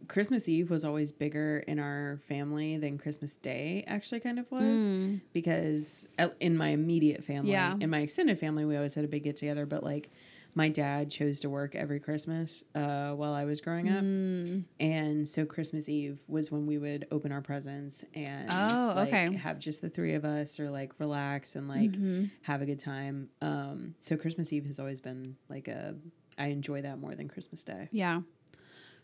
Christmas 0.08 0.48
Eve 0.48 0.70
was 0.70 0.84
always 0.84 1.12
bigger 1.12 1.58
in 1.66 1.78
our 1.78 2.18
family 2.28 2.78
than 2.78 2.96
Christmas 2.98 3.36
Day 3.36 3.84
actually 3.86 4.20
kind 4.20 4.38
of 4.38 4.50
was 4.50 4.82
Mm. 4.82 5.20
because 5.34 6.08
uh, 6.18 6.28
in 6.40 6.56
my 6.56 6.68
immediate 6.68 7.22
family, 7.24 7.50
Yeah. 7.52 7.76
in 7.78 7.90
my 7.90 8.00
extended 8.00 8.38
family, 8.38 8.64
we 8.64 8.76
always 8.76 8.94
had 8.94 9.04
a 9.04 9.08
big 9.08 9.24
get 9.24 9.36
together. 9.36 9.66
But 9.66 9.84
like 9.84 10.08
my 10.54 10.68
dad 10.68 11.10
chose 11.10 11.40
to 11.40 11.50
work 11.50 11.74
every 11.76 12.00
Christmas 12.00 12.64
uh, 12.74 13.10
while 13.12 13.32
I 13.32 13.44
was 13.44 13.60
growing 13.60 13.88
up, 13.88 14.02
Mm. 14.02 14.64
and 14.80 15.26
so 15.28 15.44
Christmas 15.44 15.88
Eve 15.88 16.18
was 16.26 16.50
when 16.50 16.66
we 16.66 16.78
would 16.78 17.06
open 17.10 17.30
our 17.32 17.40
presents 17.42 18.04
and 18.14 18.48
Oh, 18.50 18.92
like, 18.96 19.08
okay. 19.08 19.34
have 19.36 19.58
just 19.58 19.82
the 19.82 19.88
three 19.90 20.14
of 20.14 20.24
us 20.24 20.58
or 20.58 20.70
like 20.70 20.92
relax 20.98 21.54
and 21.56 21.68
like 21.68 21.92
Mhm. 21.92 22.30
have 22.42 22.60
a 22.62 22.66
good 22.66 22.78
time. 22.80 23.28
Um, 23.40 23.94
so 24.00 24.16
Christmas 24.16 24.52
Eve 24.52 24.66
has 24.66 24.78
always 24.80 25.00
been 25.00 25.36
like 25.48 25.68
a 25.68 25.94
I 26.38 26.48
enjoy 26.48 26.82
that 26.82 26.98
more 27.00 27.14
than 27.14 27.28
Christmas 27.28 27.64
Day. 27.64 27.88
Yeah. 27.90 28.20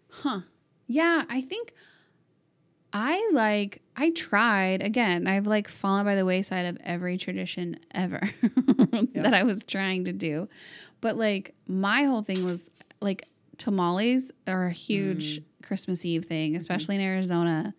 Huh. 0.08 0.40
Yeah, 0.86 1.24
I 1.28 1.40
think 1.40 1.72
I 2.92 3.28
like 3.32 3.82
I 3.96 4.10
tried 4.10 4.82
again. 4.82 5.26
I've 5.26 5.46
like 5.48 5.66
fallen 5.68 6.04
by 6.04 6.14
the 6.14 6.24
wayside 6.24 6.66
of 6.66 6.78
every 6.84 7.16
tradition 7.16 7.80
ever 7.92 8.20
that 9.14 9.34
I 9.34 9.42
was 9.42 9.64
trying 9.64 10.04
to 10.04 10.12
do. 10.12 10.48
But 11.04 11.18
like 11.18 11.54
my 11.68 12.04
whole 12.04 12.22
thing 12.22 12.46
was 12.46 12.70
like 13.02 13.28
tamales 13.58 14.32
are 14.46 14.64
a 14.64 14.72
huge 14.72 15.38
mm. 15.38 15.44
Christmas 15.62 16.02
Eve 16.02 16.24
thing, 16.24 16.52
mm-hmm. 16.52 16.58
especially 16.58 16.94
in 16.94 17.02
Arizona. 17.02 17.74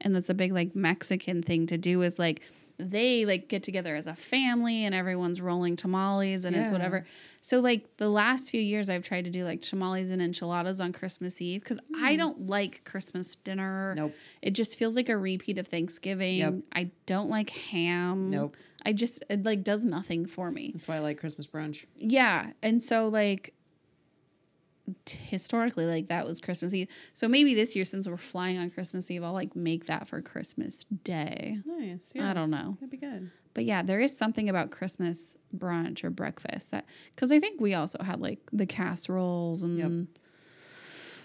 And 0.00 0.14
that's 0.14 0.30
a 0.30 0.34
big 0.34 0.52
like 0.52 0.76
Mexican 0.76 1.42
thing 1.42 1.66
to 1.66 1.76
do 1.76 2.02
is 2.02 2.16
like 2.16 2.42
they 2.78 3.26
like 3.26 3.48
get 3.48 3.64
together 3.64 3.96
as 3.96 4.06
a 4.06 4.14
family 4.14 4.84
and 4.84 4.94
everyone's 4.94 5.40
rolling 5.40 5.74
tamales 5.74 6.44
and 6.44 6.54
it's 6.54 6.70
whatever. 6.70 7.04
So 7.40 7.58
like 7.58 7.96
the 7.96 8.08
last 8.08 8.50
few 8.50 8.60
years 8.60 8.88
I've 8.88 9.02
tried 9.02 9.24
to 9.24 9.32
do 9.32 9.42
like 9.42 9.62
tamales 9.62 10.12
and 10.12 10.22
enchiladas 10.22 10.80
on 10.80 10.92
Christmas 10.92 11.42
Eve 11.42 11.64
cuz 11.64 11.80
I 11.96 12.14
mm. 12.14 12.18
don't 12.18 12.46
like 12.46 12.84
Christmas 12.84 13.34
dinner. 13.34 13.94
Nope. 13.96 14.14
It 14.42 14.52
just 14.52 14.78
feels 14.78 14.94
like 14.94 15.08
a 15.08 15.16
repeat 15.16 15.58
of 15.58 15.66
Thanksgiving. 15.66 16.36
Yep. 16.36 16.54
I 16.72 16.92
don't 17.06 17.30
like 17.30 17.50
ham. 17.50 18.30
Nope. 18.30 18.56
I 18.84 18.92
just 18.92 19.22
it 19.30 19.44
like 19.44 19.62
does 19.64 19.84
nothing 19.84 20.26
for 20.26 20.50
me. 20.50 20.70
That's 20.74 20.88
why 20.88 20.96
I 20.96 20.98
like 21.00 21.18
Christmas 21.18 21.46
brunch. 21.46 21.84
Yeah, 21.96 22.50
and 22.62 22.80
so 22.82 23.08
like 23.08 23.54
t- 25.04 25.18
historically 25.18 25.86
like 25.86 26.08
that 26.08 26.26
was 26.26 26.40
Christmas 26.40 26.74
Eve. 26.74 26.88
So 27.14 27.28
maybe 27.28 27.54
this 27.54 27.76
year 27.76 27.84
since 27.84 28.08
we're 28.08 28.16
flying 28.16 28.58
on 28.58 28.70
Christmas 28.70 29.10
Eve, 29.10 29.22
I'll 29.22 29.32
like 29.32 29.54
make 29.54 29.86
that 29.86 30.08
for 30.08 30.20
Christmas 30.22 30.84
Day. 31.04 31.58
Nice. 31.64 32.12
Yeah. 32.14 32.30
I 32.30 32.34
don't 32.34 32.50
know. 32.50 32.76
That'd 32.80 32.90
be 32.90 32.96
good. 32.96 33.30
But 33.52 33.64
yeah, 33.64 33.82
there 33.82 34.00
is 34.00 34.16
something 34.16 34.48
about 34.48 34.70
Christmas 34.70 35.36
brunch 35.56 36.04
or 36.04 36.10
breakfast 36.10 36.70
that 36.70 36.86
cuz 37.16 37.30
I 37.32 37.40
think 37.40 37.60
we 37.60 37.74
also 37.74 38.02
had 38.02 38.20
like 38.20 38.38
the 38.52 38.66
casseroles 38.66 39.62
and 39.62 39.78
Yep. 39.78 40.22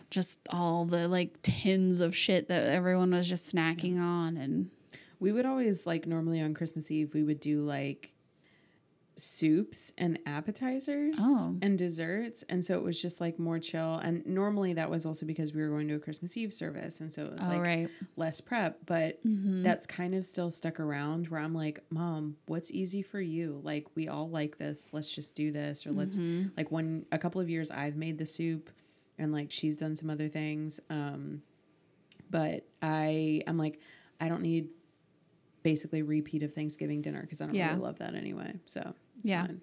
just 0.10 0.40
all 0.50 0.86
the 0.86 1.08
like 1.08 1.42
tins 1.42 2.00
of 2.00 2.16
shit 2.16 2.48
that 2.48 2.64
everyone 2.72 3.12
was 3.12 3.28
just 3.30 3.54
snacking 3.54 4.00
on 4.00 4.38
and 4.38 4.70
We 5.20 5.32
would 5.32 5.46
always 5.46 5.86
like 5.86 6.06
normally 6.08 6.42
on 6.42 6.54
Christmas 6.54 6.92
Eve 6.92 7.14
we 7.14 7.24
would 7.24 7.40
do 7.40 7.62
like 7.64 8.12
soups 9.18 9.94
and 9.98 10.20
appetizers 10.26 11.16
Oh. 11.20 11.56
and 11.62 11.78
desserts. 11.78 12.44
And 12.50 12.66
so 12.66 12.76
it 12.76 12.84
was 12.84 13.02
just 13.02 13.22
like 13.22 13.40
more 13.40 13.60
chill. 13.60 13.94
And 13.96 14.26
normally 14.26 14.74
that 14.74 14.90
was 14.90 15.06
also 15.06 15.26
because 15.26 15.54
we 15.54 15.62
were 15.62 15.70
going 15.70 15.88
to 15.88 15.96
a 15.96 16.00
Christmas 16.00 16.36
Eve 16.36 16.54
service. 16.54 17.00
And 17.00 17.12
so 17.14 17.24
it 17.24 17.32
was 17.32 17.42
oh 17.44 17.48
like 17.48 17.62
right. 17.62 17.90
less 18.18 18.42
prep. 18.42 18.80
But 18.86 19.24
Mhm. 19.24 19.64
that's 19.64 19.88
kind 19.88 20.16
of 20.16 20.26
still 20.26 20.52
stuck 20.52 20.82
around 20.82 21.30
where 21.30 21.40
I'm 21.40 21.54
like 21.54 21.80
mom 21.90 22.36
what's 22.48 22.72
easy 22.72 23.02
for 23.02 23.22
you? 23.22 23.62
Like 23.64 23.88
we 23.96 24.10
all 24.10 24.30
like 24.30 24.58
this. 24.58 24.90
Let's 24.92 25.10
just 25.10 25.34
do 25.34 25.50
this. 25.50 25.88
Or 25.88 25.92
let's 25.94 26.18
Mhm. 26.18 26.52
like 26.58 26.70
one 26.70 27.06
a 27.14 27.18
couple 27.18 27.40
of 27.40 27.50
years 27.50 27.72
I've 27.72 27.96
made 27.96 28.18
the 28.18 28.26
soup 28.26 28.70
and 29.18 29.32
like 29.32 29.50
she's 29.50 29.78
done 29.78 29.96
some 29.96 30.10
other 30.10 30.28
things. 30.28 30.82
Um 30.90 31.42
but 32.30 32.66
I 32.82 33.44
I'm 33.48 33.58
like 33.58 33.80
I 34.20 34.28
don't 34.28 34.42
need 34.42 34.68
basically 35.66 36.02
repeat 36.04 36.44
of 36.44 36.54
Thanksgiving 36.54 37.02
dinner 37.02 37.22
because 37.22 37.42
I 37.42 37.46
don't 37.48 37.56
Yeah. 37.56 37.70
really 37.72 37.82
love 37.82 37.98
that 38.00 38.14
anyway 38.16 38.54
so 38.68 38.82
it's 39.20 39.30
Yeah. 39.30 39.48
fine. 39.48 39.62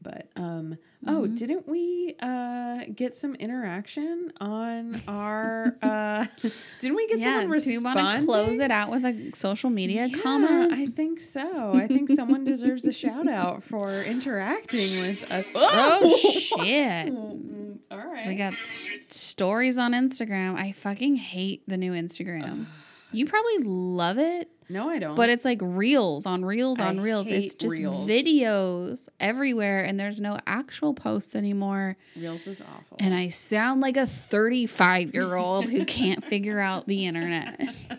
but 0.00 0.28
um 0.36 0.76
oh 1.08 1.22
Mhm. 1.22 1.36
didn't 1.38 1.66
we 1.68 2.14
uh 2.20 2.84
get 2.94 3.14
some 3.16 3.34
interaction 3.34 4.32
on 4.40 5.00
our 5.08 5.74
uh 5.82 6.26
didn't 6.80 6.96
we 6.96 7.08
get 7.08 7.18
yeah 7.18 7.40
someone 7.40 7.58
do 7.58 7.70
you 7.72 7.82
want 7.82 7.98
to 7.98 8.24
close 8.26 8.60
it 8.60 8.70
out 8.70 8.90
with 8.92 9.04
a 9.04 9.30
social 9.34 9.70
media 9.70 10.06
Yeah, 10.06 10.18
comment 10.18 10.72
I 10.72 10.86
think 10.86 11.18
so. 11.20 11.72
I 11.74 11.88
think 11.88 12.10
someone 12.10 12.44
deserves 12.44 12.84
a 12.86 12.92
shout 12.92 13.26
out 13.26 13.64
for 13.64 13.90
interacting 14.02 15.00
with 15.00 15.20
us. 15.32 15.46
oh 15.56 16.16
shit 16.16 17.08
Mm, 17.12 17.78
All 17.90 17.98
right. 17.98 18.26
we 18.28 18.34
got 18.36 18.52
s- 18.52 18.90
stories 19.08 19.78
on 19.78 19.92
instagram 19.92 20.54
i 20.56 20.70
fucking 20.72 21.16
hate 21.16 21.62
the 21.66 21.76
new 21.76 21.92
instagram 21.92 22.66
you 23.10 23.24
probably 23.26 23.58
love 23.64 24.18
it 24.18 24.48
no, 24.68 24.88
I 24.90 24.98
don't. 24.98 25.14
but 25.14 25.30
it's 25.30 25.44
like 25.44 25.58
reels 25.62 26.26
on 26.26 26.44
reels 26.44 26.78
I 26.80 26.88
on 26.88 27.00
reels 27.00 27.28
it's 27.28 27.54
just 27.54 27.78
reels. 27.78 28.08
videos 28.08 29.08
everywhere 29.18 29.84
and 29.84 29.98
there's 29.98 30.20
no 30.20 30.38
actual 30.46 30.92
posts 30.94 31.34
anymore 31.34 31.96
Reels 32.16 32.46
is 32.46 32.60
awful. 32.60 32.96
and 33.00 33.14
i 33.14 33.28
sound 33.28 33.80
like 33.80 33.96
a 33.96 34.06
35 34.06 35.14
year 35.14 35.34
old 35.36 35.68
who 35.68 35.84
can't 35.84 36.24
figure 36.24 36.60
out 36.60 36.86
the 36.86 37.06
internet 37.06 37.60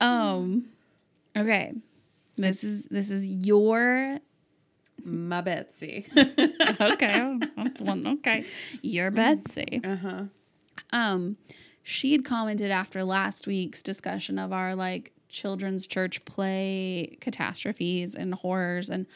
um 0.00 0.66
okay 1.36 1.72
this 2.36 2.64
is 2.64 2.84
this 2.86 3.10
is 3.10 3.26
your 3.28 4.18
My 5.04 5.40
Betsy. 5.40 6.06
okay 6.16 7.38
that's 7.56 7.82
one 7.82 8.06
okay 8.06 8.44
your 8.82 9.10
betsy 9.10 9.80
uh 9.84 9.96
huh. 9.96 10.22
um 10.92 11.36
she 11.82 12.12
had 12.12 12.24
commented 12.24 12.70
after 12.70 13.02
last 13.04 13.46
week's 13.46 13.82
discussion 13.82 14.38
of 14.38 14.52
our 14.52 14.74
like 14.74 15.12
children's 15.28 15.86
church 15.86 16.24
play 16.24 17.16
catastrophes 17.20 18.14
and 18.14 18.34
horrors 18.34 18.90
and 18.90 19.06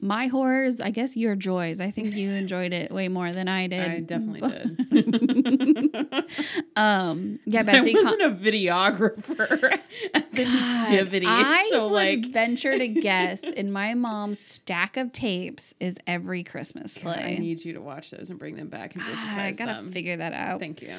my 0.00 0.28
horrors 0.28 0.80
i 0.80 0.90
guess 0.90 1.16
your 1.16 1.34
joys 1.34 1.80
i 1.80 1.90
think 1.90 2.14
you 2.14 2.30
enjoyed 2.30 2.72
it 2.72 2.92
way 2.92 3.08
more 3.08 3.32
than 3.32 3.48
i 3.48 3.66
did 3.66 3.90
I 3.90 3.98
definitely 3.98 4.48
did. 4.48 6.24
um 6.76 7.40
yeah 7.44 7.64
betsy 7.64 7.94
com- 7.94 8.04
wasn't 8.04 8.22
a 8.22 8.30
videographer 8.30 9.50
at 10.14 10.32
the 10.32 10.44
God, 10.44 10.90
nativity. 10.92 11.26
I 11.28 11.68
so 11.72 11.88
would 11.88 11.94
like 11.94 12.26
venture 12.26 12.78
to 12.78 12.86
guess 13.00 13.42
in 13.42 13.72
my 13.72 13.94
mom's 13.94 14.38
stack 14.38 14.96
of 14.96 15.10
tapes 15.10 15.74
is 15.80 15.98
every 16.06 16.44
Christmas 16.44 16.96
God, 16.98 17.18
I 17.18 17.34
need 17.34 17.64
you 17.64 17.72
to 17.72 17.80
watch 17.80 18.12
those 18.12 18.30
and 18.30 18.38
bring 18.38 18.54
them 18.54 18.68
back 18.68 18.94
and 18.94 19.02
digitize 19.02 19.36
I 19.36 19.50
gotta 19.52 19.72
them. 19.72 19.90
figure 19.90 20.16
that 20.18 20.32
out. 20.32 20.60
Thank 20.60 20.80
you. 20.82 20.94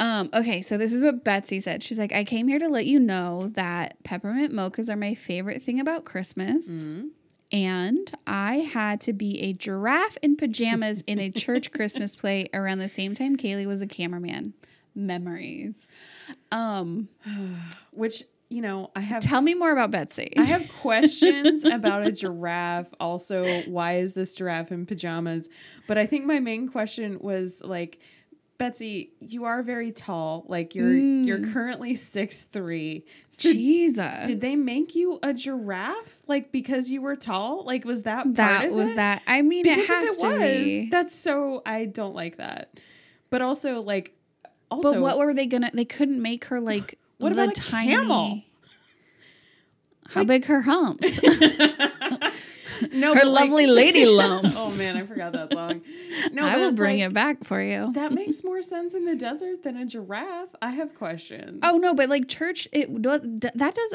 Um, 0.00 0.30
okay, 0.32 0.62
so 0.62 0.78
this 0.78 0.94
is 0.94 1.04
what 1.04 1.22
Betsy 1.24 1.60
said. 1.60 1.82
She's 1.82 1.98
like, 1.98 2.12
I 2.12 2.24
came 2.24 2.48
here 2.48 2.58
to 2.58 2.68
let 2.68 2.86
you 2.86 2.98
know 2.98 3.50
that 3.54 4.02
peppermint 4.02 4.52
mochas 4.52 4.88
are 4.88 4.96
my 4.96 5.14
favorite 5.14 5.62
thing 5.62 5.78
about 5.78 6.06
Christmas. 6.06 6.68
Mhm. 6.68 7.10
And 7.52 8.10
I 8.26 8.56
had 8.58 9.00
to 9.02 9.12
be 9.12 9.40
a 9.42 9.52
giraffe 9.52 10.16
in 10.22 10.36
pajamas 10.36 11.02
in 11.06 11.18
a 11.18 11.30
church 11.30 11.70
Christmas 11.72 12.16
play 12.16 12.48
around 12.54 12.78
the 12.78 12.88
same 12.88 13.14
time 13.14 13.36
Kaylee 13.36 13.66
was 13.66 13.82
a 13.82 13.86
cameraman. 13.86 14.54
Memories. 14.94 15.86
Um, 16.50 17.08
Which 17.92 18.24
you 18.48 18.62
know, 18.62 18.90
I 18.96 19.00
have 19.00 19.22
tell 19.22 19.40
me 19.42 19.54
more 19.54 19.70
about 19.70 19.92
Betsy. 19.92 20.32
I 20.36 20.42
have 20.42 20.68
questions 20.80 21.64
about 21.64 22.04
a 22.04 22.10
giraffe. 22.10 22.88
Also, 22.98 23.46
why 23.62 23.98
is 23.98 24.14
this 24.14 24.34
giraffe 24.34 24.72
in 24.72 24.86
pajamas? 24.86 25.48
But 25.86 25.98
I 25.98 26.06
think 26.06 26.24
my 26.24 26.40
main 26.40 26.68
question 26.68 27.18
was 27.20 27.62
like, 27.64 28.00
Betsy, 28.60 29.12
you 29.20 29.44
are 29.46 29.62
very 29.62 29.90
tall. 29.90 30.44
Like 30.46 30.74
you're 30.74 30.90
Mm. 30.92 31.26
you're 31.26 31.50
currently 31.50 31.94
six 31.94 32.44
three. 32.44 33.06
So 33.30 33.50
Jesus. 33.52 34.26
did 34.26 34.42
they 34.42 34.54
make 34.54 34.94
you 34.94 35.18
a 35.22 35.32
giraffe? 35.32 36.20
Like 36.28 36.52
because 36.52 36.90
you 36.90 37.00
were 37.00 37.16
tall? 37.16 37.64
Like 37.64 37.86
was 37.86 38.02
that 38.02 38.34
that 38.36 38.70
was 38.70 38.90
it? 38.90 38.96
that. 38.96 39.22
I 39.26 39.40
mean, 39.40 39.62
Because 39.62 39.78
it 39.84 39.86
has 39.88 40.16
it 40.18 40.20
to 40.20 40.26
was, 40.26 40.38
be. 40.40 40.88
that's 40.90 41.14
so 41.14 41.62
I 41.64 41.86
don't 41.86 42.14
like 42.14 42.36
that. 42.36 42.78
But 43.30 43.40
also 43.40 43.80
like 43.80 44.12
also 44.70 44.92
but 44.92 45.00
what 45.00 45.18
were 45.18 45.32
they 45.32 45.46
gonna? 45.46 45.70
They 45.72 45.86
couldn't 45.86 46.20
make 46.20 46.44
her 46.44 46.60
like 46.60 46.98
What 47.16 47.34
the 47.34 47.42
about 47.42 47.56
a 47.56 47.60
tiny. 47.60 47.94
camel? 47.96 48.42
How 50.08 50.24
big 50.24 50.44
her 50.44 50.60
humps? 50.60 51.18
no, 52.92 53.14
her 53.14 53.20
but, 53.20 53.26
like- 53.26 53.44
lovely 53.44 53.66
lady 53.82 54.06
lumps. 54.20 54.54
oh 54.56 54.76
man, 54.76 54.96
I 54.96 55.06
forgot 55.06 55.32
that 55.32 55.52
song. 55.52 55.82
No, 56.32 56.44
I 56.44 56.56
will 56.56 56.72
bring 56.72 57.00
like- 57.00 57.10
it 57.10 57.14
back 57.14 57.44
for 57.44 57.62
you. 57.62 57.92
That 57.92 58.12
makes 58.12 58.42
more 58.44 58.62
sense 58.62 58.94
in 58.94 59.04
the 59.04 59.16
desert 59.16 59.62
than 59.62 59.76
a 59.76 59.86
giraffe. 59.86 60.50
I 60.62 60.70
have 60.70 60.94
questions. 60.94 61.60
Oh 61.62 61.76
no, 61.78 61.94
but 61.94 62.08
like 62.08 62.28
church, 62.28 62.68
it 62.72 63.00
does 63.02 63.20
that 63.22 63.74
does 63.74 63.94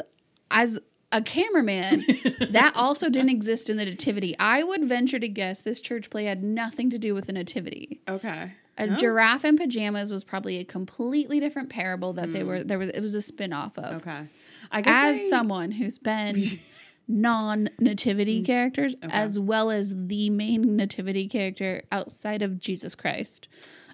as 0.50 0.78
a 1.12 1.22
cameraman. 1.22 2.04
that 2.50 2.72
also 2.74 3.08
didn't 3.08 3.30
exist 3.30 3.70
in 3.70 3.76
the 3.76 3.84
nativity. 3.84 4.34
I 4.38 4.62
would 4.62 4.84
venture 4.84 5.18
to 5.18 5.28
guess 5.28 5.60
this 5.60 5.80
church 5.80 6.10
play 6.10 6.24
had 6.24 6.42
nothing 6.42 6.90
to 6.90 6.98
do 6.98 7.14
with 7.14 7.26
the 7.26 7.32
nativity. 7.32 8.00
okay. 8.08 8.52
A 8.78 8.88
giraffe 8.88 9.46
in 9.46 9.56
pajamas 9.56 10.12
was 10.12 10.22
probably 10.22 10.58
a 10.58 10.64
completely 10.64 11.40
different 11.40 11.70
parable 11.70 12.12
that 12.12 12.34
they 12.34 12.42
hmm. 12.42 12.46
were 12.46 12.62
there 12.62 12.78
was 12.78 12.90
it 12.90 13.00
was 13.00 13.14
a 13.14 13.22
spin-off 13.22 13.78
of. 13.78 14.02
Okay. 14.02 14.26
I 14.70 14.80
guess 14.82 15.16
As 15.16 15.16
I- 15.16 15.28
someone 15.30 15.70
who's 15.70 15.96
been 15.96 16.60
non-nativity 17.08 18.42
characters 18.42 18.94
okay. 18.96 19.08
as 19.10 19.38
well 19.38 19.70
as 19.70 19.94
the 19.96 20.30
main 20.30 20.76
nativity 20.76 21.28
character 21.28 21.82
outside 21.92 22.42
of 22.42 22.58
Jesus 22.58 22.94
Christ, 22.94 23.48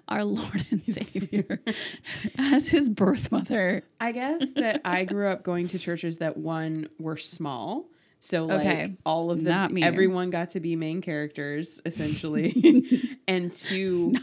our 0.07 0.23
Lord 0.25 0.65
and 0.71 0.81
Savior, 0.87 1.61
as 2.37 2.69
his 2.69 2.89
birth 2.89 3.31
mother. 3.31 3.83
I 3.99 4.11
guess 4.11 4.53
that 4.53 4.81
I 4.85 5.05
grew 5.05 5.27
up 5.29 5.43
going 5.43 5.67
to 5.69 5.79
churches 5.79 6.17
that 6.17 6.37
one 6.37 6.87
were 6.99 7.17
small. 7.17 7.85
So 8.19 8.45
like 8.45 8.61
Okay. 8.61 8.95
all 9.05 9.31
of 9.31 9.43
them 9.43 9.77
everyone 9.81 10.29
got 10.29 10.51
to 10.51 10.61
be 10.61 10.77
main 10.77 11.01
characters 11.01 11.81
essentially. 11.85 13.01
and 13.27 13.53
two 13.53 14.13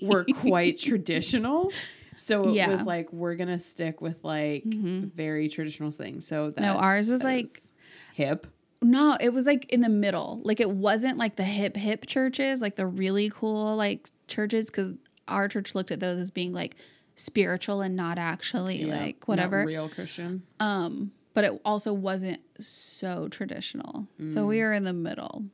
were 0.00 0.24
quite 0.24 0.78
traditional. 0.78 1.70
So 2.16 2.48
it 2.48 2.54
Yeah. 2.54 2.70
was 2.70 2.86
like 2.86 3.12
we're 3.12 3.34
gonna 3.34 3.60
stick 3.60 4.00
with 4.00 4.24
like 4.24 4.64
Mhm. 4.64 5.12
very 5.12 5.48
traditional 5.50 5.90
things. 5.90 6.26
So 6.26 6.50
that 6.52 6.60
No, 6.62 6.76
ours 6.76 7.10
was 7.10 7.22
like 7.22 7.44
is 7.44 7.70
hip. 8.14 8.46
no, 8.82 9.16
it 9.20 9.30
was 9.32 9.46
like 9.46 9.64
in 9.72 9.80
the 9.80 9.88
middle. 9.88 10.40
Like 10.44 10.60
it 10.60 10.70
wasn't 10.70 11.16
like 11.18 11.36
the 11.36 11.44
hip 11.44 11.76
hip 11.76 12.06
churches, 12.06 12.60
like 12.60 12.76
the 12.76 12.86
really 12.86 13.30
cool 13.30 13.76
like 13.76 14.08
churches, 14.28 14.66
because 14.66 14.90
our 15.28 15.48
church 15.48 15.74
looked 15.74 15.90
at 15.90 16.00
those 16.00 16.18
as 16.20 16.30
being 16.30 16.52
like 16.52 16.76
spiritual 17.14 17.80
and 17.80 17.96
not 17.96 18.18
actually 18.18 18.84
Yeah, 18.84 18.96
like 19.00 19.26
whatever. 19.26 19.64
real 19.64 19.88
Christian. 19.88 20.42
Um, 20.60 21.12
but 21.32 21.44
it 21.44 21.60
also 21.64 21.92
wasn't 21.92 22.40
so 22.60 23.28
traditional. 23.28 24.06
So 24.26 24.46
we 24.46 24.56
Mm. 24.58 24.60
were 24.62 24.72
in 24.72 24.84
the 24.84 24.92
middle. 24.92 25.44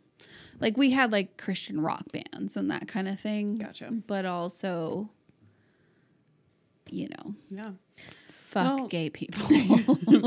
Like 0.59 0.77
we 0.77 0.91
had 0.91 1.11
like 1.13 1.37
Christian 1.39 1.81
rock 1.81 2.05
bands 2.13 2.57
and 2.57 2.71
that 2.71 2.87
kind 2.89 3.09
of 3.09 3.19
thing. 3.21 3.57
Gotcha. 3.59 3.91
But 4.07 4.27
also, 4.27 5.09
you 6.91 7.09
know, 7.09 7.35
Yeah. 7.49 7.71
Fuck 8.51 8.79
Well- 8.79 8.89
gay 8.89 9.11
people. 9.11 9.47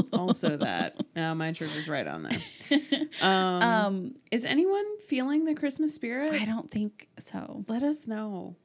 also 0.14 0.58
that. 0.58 0.98
Uh, 1.16 1.36
my 1.36 1.52
church 1.52 1.76
is 1.76 1.88
right 1.88 2.08
on 2.08 2.24
that. 2.24 2.42
Um, 3.22 3.62
um, 3.62 4.16
is 4.32 4.44
anyone 4.46 4.84
feeling 5.08 5.46
the 5.46 5.54
Christmas 5.54 5.94
spirit? 5.94 6.32
I 6.32 6.46
don't 6.46 6.72
think 6.72 7.08
so. 7.20 7.64
Let 7.68 7.84
us 7.84 8.08
know. 8.08 8.56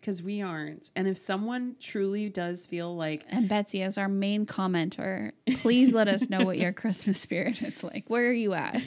Because 0.00 0.22
we 0.22 0.40
aren't. 0.40 0.88
And 0.96 1.06
if 1.06 1.18
someone 1.18 1.76
truly 1.78 2.30
does 2.30 2.64
feel 2.66 2.96
like 2.96 3.26
And 3.28 3.46
Betsy, 3.50 3.82
as 3.82 3.98
our 3.98 4.08
main 4.08 4.46
commenter, 4.46 5.32
please 5.56 5.92
let 5.92 6.08
us 6.08 6.30
know 6.30 6.42
what 6.46 6.56
your 6.56 6.72
Christmas 6.72 7.20
spirit 7.20 7.60
is 7.60 7.84
like. 7.84 8.04
Where 8.08 8.26
are 8.26 8.32
you 8.32 8.54
at? 8.54 8.80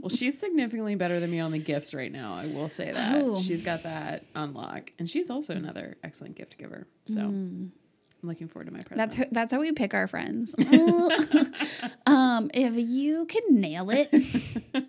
well, 0.00 0.08
she's 0.08 0.38
significantly 0.38 0.94
better 0.94 1.20
than 1.20 1.30
me 1.30 1.40
on 1.40 1.52
the 1.52 1.58
gifts 1.58 1.92
right 1.92 2.10
now. 2.10 2.32
I 2.34 2.46
will 2.46 2.70
say 2.70 2.90
that. 2.92 3.20
Oh. 3.22 3.42
She's 3.42 3.62
got 3.62 3.82
that 3.82 4.24
on 4.34 4.54
lock. 4.54 4.90
And 4.98 5.10
she's 5.10 5.28
also 5.28 5.54
another 5.54 5.98
excellent 6.02 6.36
gift 6.36 6.56
giver. 6.56 6.86
So 7.04 7.30
I'm 8.22 8.28
looking 8.28 8.48
forward 8.48 8.66
to 8.66 8.72
my 8.72 8.82
present. 8.82 8.98
That's 8.98 9.14
how, 9.16 9.24
that's 9.32 9.52
how 9.52 9.60
we 9.60 9.72
pick 9.72 9.94
our 9.94 10.06
friends. 10.06 10.54
um, 12.06 12.50
if 12.54 12.74
you 12.76 13.26
can 13.26 13.60
nail 13.60 13.90
it, 13.90 14.10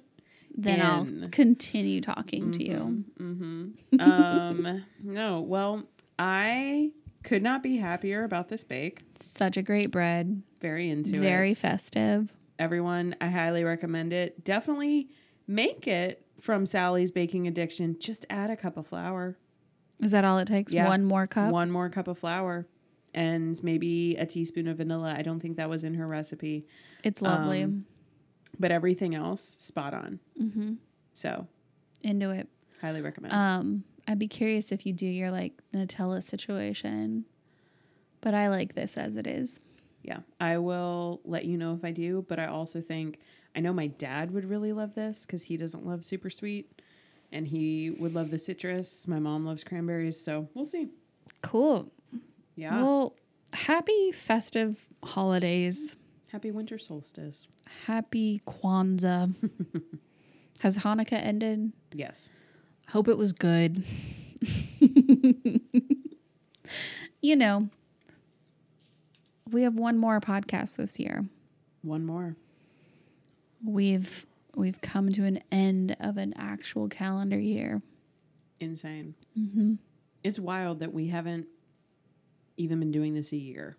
then 0.56 0.82
I'll 0.82 1.08
continue 1.32 2.00
talking 2.02 2.52
to 2.52 2.64
you. 2.64 3.04
hmm 3.18 3.72
Mm-hmm. 3.94 4.00
Um, 4.00 4.86
no, 5.02 5.42
well, 5.42 5.84
I 6.20 6.92
could 7.24 7.42
not 7.42 7.64
be 7.64 7.78
happier 7.78 8.24
about 8.24 8.50
this 8.50 8.64
bake. 8.64 9.02
Such 9.20 9.58
a 9.58 9.62
great 9.62 9.90
bread. 9.92 10.44
Very 10.62 10.90
into 10.90 11.16
it. 11.16 11.22
Very 11.22 11.54
festive. 11.54 12.32
Everyone, 12.60 13.16
I 13.20 13.28
highly 13.28 13.64
recommend 13.64 14.14
it. 14.14 14.44
Definitely 14.44 15.10
make 15.48 15.88
it 15.88 16.26
from 16.40 16.66
Sally's 16.66 17.12
Baking 17.12 17.48
Addiction. 17.48 17.98
Just 18.00 18.26
add 18.30 18.50
a 18.52 18.56
cup 18.58 18.78
of 18.78 18.88
flour, 18.88 19.38
Is 20.02 20.12
that 20.12 20.24
all 20.26 20.38
it 20.38 20.48
takes? 20.48 20.72
Yeah. 20.72 20.88
One 20.88 21.04
more 21.04 21.26
cup? 21.28 21.52
one 21.52 21.72
more 21.72 21.90
cup 21.90 22.08
of 22.08 22.18
flour, 22.20 22.68
and 23.14 23.62
maybe 23.64 24.16
a 24.18 24.26
teaspoon 24.26 24.68
of 24.68 24.78
vanilla. 24.78 25.16
I 25.18 25.22
don't 25.22 25.40
think 25.40 25.58
that 25.58 25.70
was 25.70 25.84
in 25.84 25.94
her 25.96 26.08
recipe, 26.08 26.66
It's 27.04 27.22
lovely. 27.22 27.64
Um, 27.64 27.86
but 28.60 28.72
everything 28.72 29.16
else 29.16 29.56
spot 29.60 29.94
on. 29.94 30.20
mm-hmm. 30.42 30.74
So 31.14 31.48
Into 32.02 32.32
it. 32.32 32.48
highly 32.82 33.02
recommend. 33.02 33.34
Um, 33.34 33.84
I'd 34.08 34.20
be 34.20 34.28
curious 34.28 34.72
if 34.72 34.86
you 34.86 34.94
do 34.94 35.06
your 35.06 35.32
like 35.32 35.54
Nutella 35.74 36.22
situation. 36.24 37.26
But 38.22 38.34
I 38.34 38.50
like 38.50 38.74
this 38.76 38.98
as 38.98 39.18
it 39.18 39.28
is. 39.28 39.60
Yeah, 40.02 40.20
I 40.40 40.58
will 40.58 41.22
let 41.26 41.46
you 41.46 41.58
know 41.58 41.74
if 41.74 41.84
I 41.86 41.92
do, 41.92 42.26
but 42.28 42.40
I 42.40 42.46
also 42.48 42.82
think 42.82 43.20
I 43.56 43.60
know 43.60 43.72
my 43.74 43.88
dad 43.88 44.32
would 44.32 44.46
really 44.46 44.74
love 44.74 44.96
this 44.96 45.26
because 45.26 45.44
he 45.44 45.56
doesn't 45.58 45.86
love 45.86 46.04
super 46.04 46.30
sweet 46.30 46.82
and 47.32 47.48
he 47.48 47.90
would 47.92 48.14
love 48.14 48.30
the 48.32 48.38
citrus. 48.40 49.08
My 49.08 49.20
mom 49.20 49.46
loves 49.46 49.64
cranberries, 49.64 50.20
so 50.20 50.48
we'll 50.54 50.66
see. 50.66 50.90
Cool. 51.42 51.92
Yeah. 52.56 52.76
Well, 52.76 53.16
happy 53.52 54.12
festive 54.12 54.86
holidays. 55.04 55.96
Happy 56.32 56.52
winter 56.52 56.78
solstice. 56.78 57.48
Happy 57.86 58.42
Kwanzaa. 58.48 59.34
Has 60.60 60.78
Hanukkah 60.78 61.22
ended? 61.24 61.72
Yes. 61.94 62.30
Hope 62.90 63.08
it 63.08 63.18
was 63.18 63.34
good. 63.34 63.84
you 67.22 67.36
know, 67.36 67.70
we 69.52 69.64
have 69.64 69.76
one 69.76 69.98
more 69.98 70.20
podcast 70.20 70.78
this 70.78 71.00
year. 71.00 71.26
One 71.82 72.06
more. 72.06 72.36
We've 73.64 74.26
we've 74.56 74.82
come 74.82 75.12
to 75.14 75.24
an 75.26 75.42
end 75.52 75.96
of 76.00 76.18
an 76.18 76.34
actual 76.38 76.88
calendar 76.88 77.40
year. 77.40 77.82
Insane. 78.60 79.16
Mm-hmm. 79.38 79.76
It's 80.24 80.40
wild 80.40 80.80
that 80.80 80.94
we 80.94 81.08
haven't 81.08 81.48
even 82.58 82.80
been 82.80 82.92
doing 82.92 83.14
this 83.14 83.32
a 83.34 83.38
year. 83.38 83.78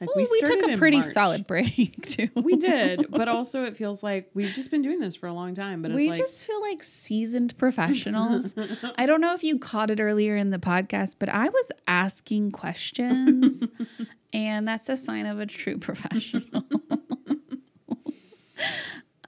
Like 0.00 0.14
Well, 0.14 0.26
we, 0.30 0.40
took 0.42 0.68
a 0.68 0.76
pretty 0.76 0.96
March. 0.98 1.06
solid 1.06 1.46
break 1.48 2.02
too. 2.02 2.28
We 2.34 2.56
did, 2.56 3.06
but 3.10 3.28
also 3.28 3.64
it 3.64 3.76
feels 3.76 4.02
like 4.02 4.28
we've 4.34 4.52
just 4.52 4.70
been 4.72 4.82
doing 4.82 4.98
this 4.98 5.14
for 5.14 5.28
a 5.28 5.32
long 5.32 5.54
time. 5.54 5.82
But 5.82 5.92
it's 5.92 5.96
we 5.96 6.08
like 6.08 6.18
just 6.18 6.44
feel 6.46 6.60
like 6.60 6.82
seasoned 6.82 7.56
professionals. 7.58 8.54
I 8.98 9.06
don't 9.06 9.20
know 9.20 9.34
if 9.34 9.44
you 9.44 9.58
caught 9.58 9.90
it 9.90 10.00
earlier 10.00 10.36
in 10.36 10.50
the 10.50 10.58
podcast, 10.58 11.16
but 11.20 11.28
I 11.28 11.48
was 11.48 11.70
asking 11.86 12.50
questions, 12.50 13.66
and 14.32 14.66
that's 14.66 14.88
a 14.88 14.96
sign 14.96 15.26
of 15.26 15.38
a 15.38 15.46
true 15.46 15.78
professional. 15.78 16.64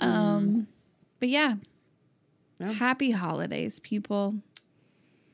um, 0.01 0.67
but 1.21 1.29
yeah, 1.29 1.55
Yeah. 2.59 2.73
happy 2.73 3.13
holidays, 3.13 3.81
people. 3.81 4.35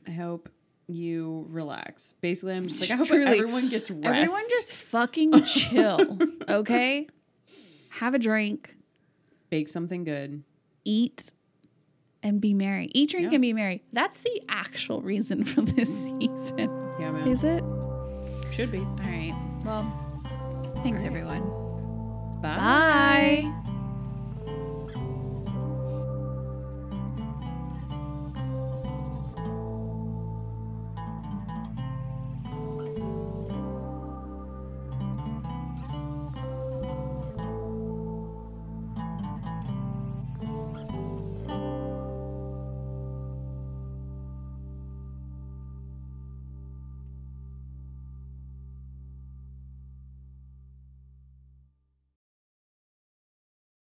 I 0.06 0.10
hope 0.12 0.48
you 0.88 1.46
relax. 1.48 2.14
Basically, 2.20 2.54
I'm 2.54 2.64
just 2.64 2.80
like 2.80 2.90
I 2.90 2.96
hope 2.96 3.06
Truly. 3.06 3.38
everyone 3.38 3.68
gets 3.68 3.90
rest. 3.90 4.04
Everyone 4.06 4.42
just 4.50 4.74
fucking 4.88 5.42
chill, 5.44 6.18
okay? 6.48 7.08
Have 7.90 8.14
a 8.14 8.18
drink, 8.18 8.76
bake 9.50 9.68
something 9.68 10.04
good. 10.04 10.42
eat, 10.84 11.32
and 12.22 12.40
be 12.40 12.54
merry. 12.54 12.90
Eat, 12.94 13.10
drink, 13.10 13.30
Yeah. 13.30 13.34
and 13.36 13.42
be 13.42 13.52
merry. 13.52 13.82
That's 13.92 14.18
the 14.18 14.42
actual 14.48 15.02
reason 15.02 15.44
for 15.44 15.60
this 15.62 16.04
season. 16.04 16.70
Yeah, 16.98 17.10
man. 17.12 17.28
Is 17.28 17.44
it? 17.44 17.62
Should 18.52 18.70
be. 18.72 18.78
All 18.78 18.96
right. 18.98 19.34
Well, 19.64 19.84
thanks, 20.82 21.02
right. 21.02 21.10
everyone. 21.12 21.42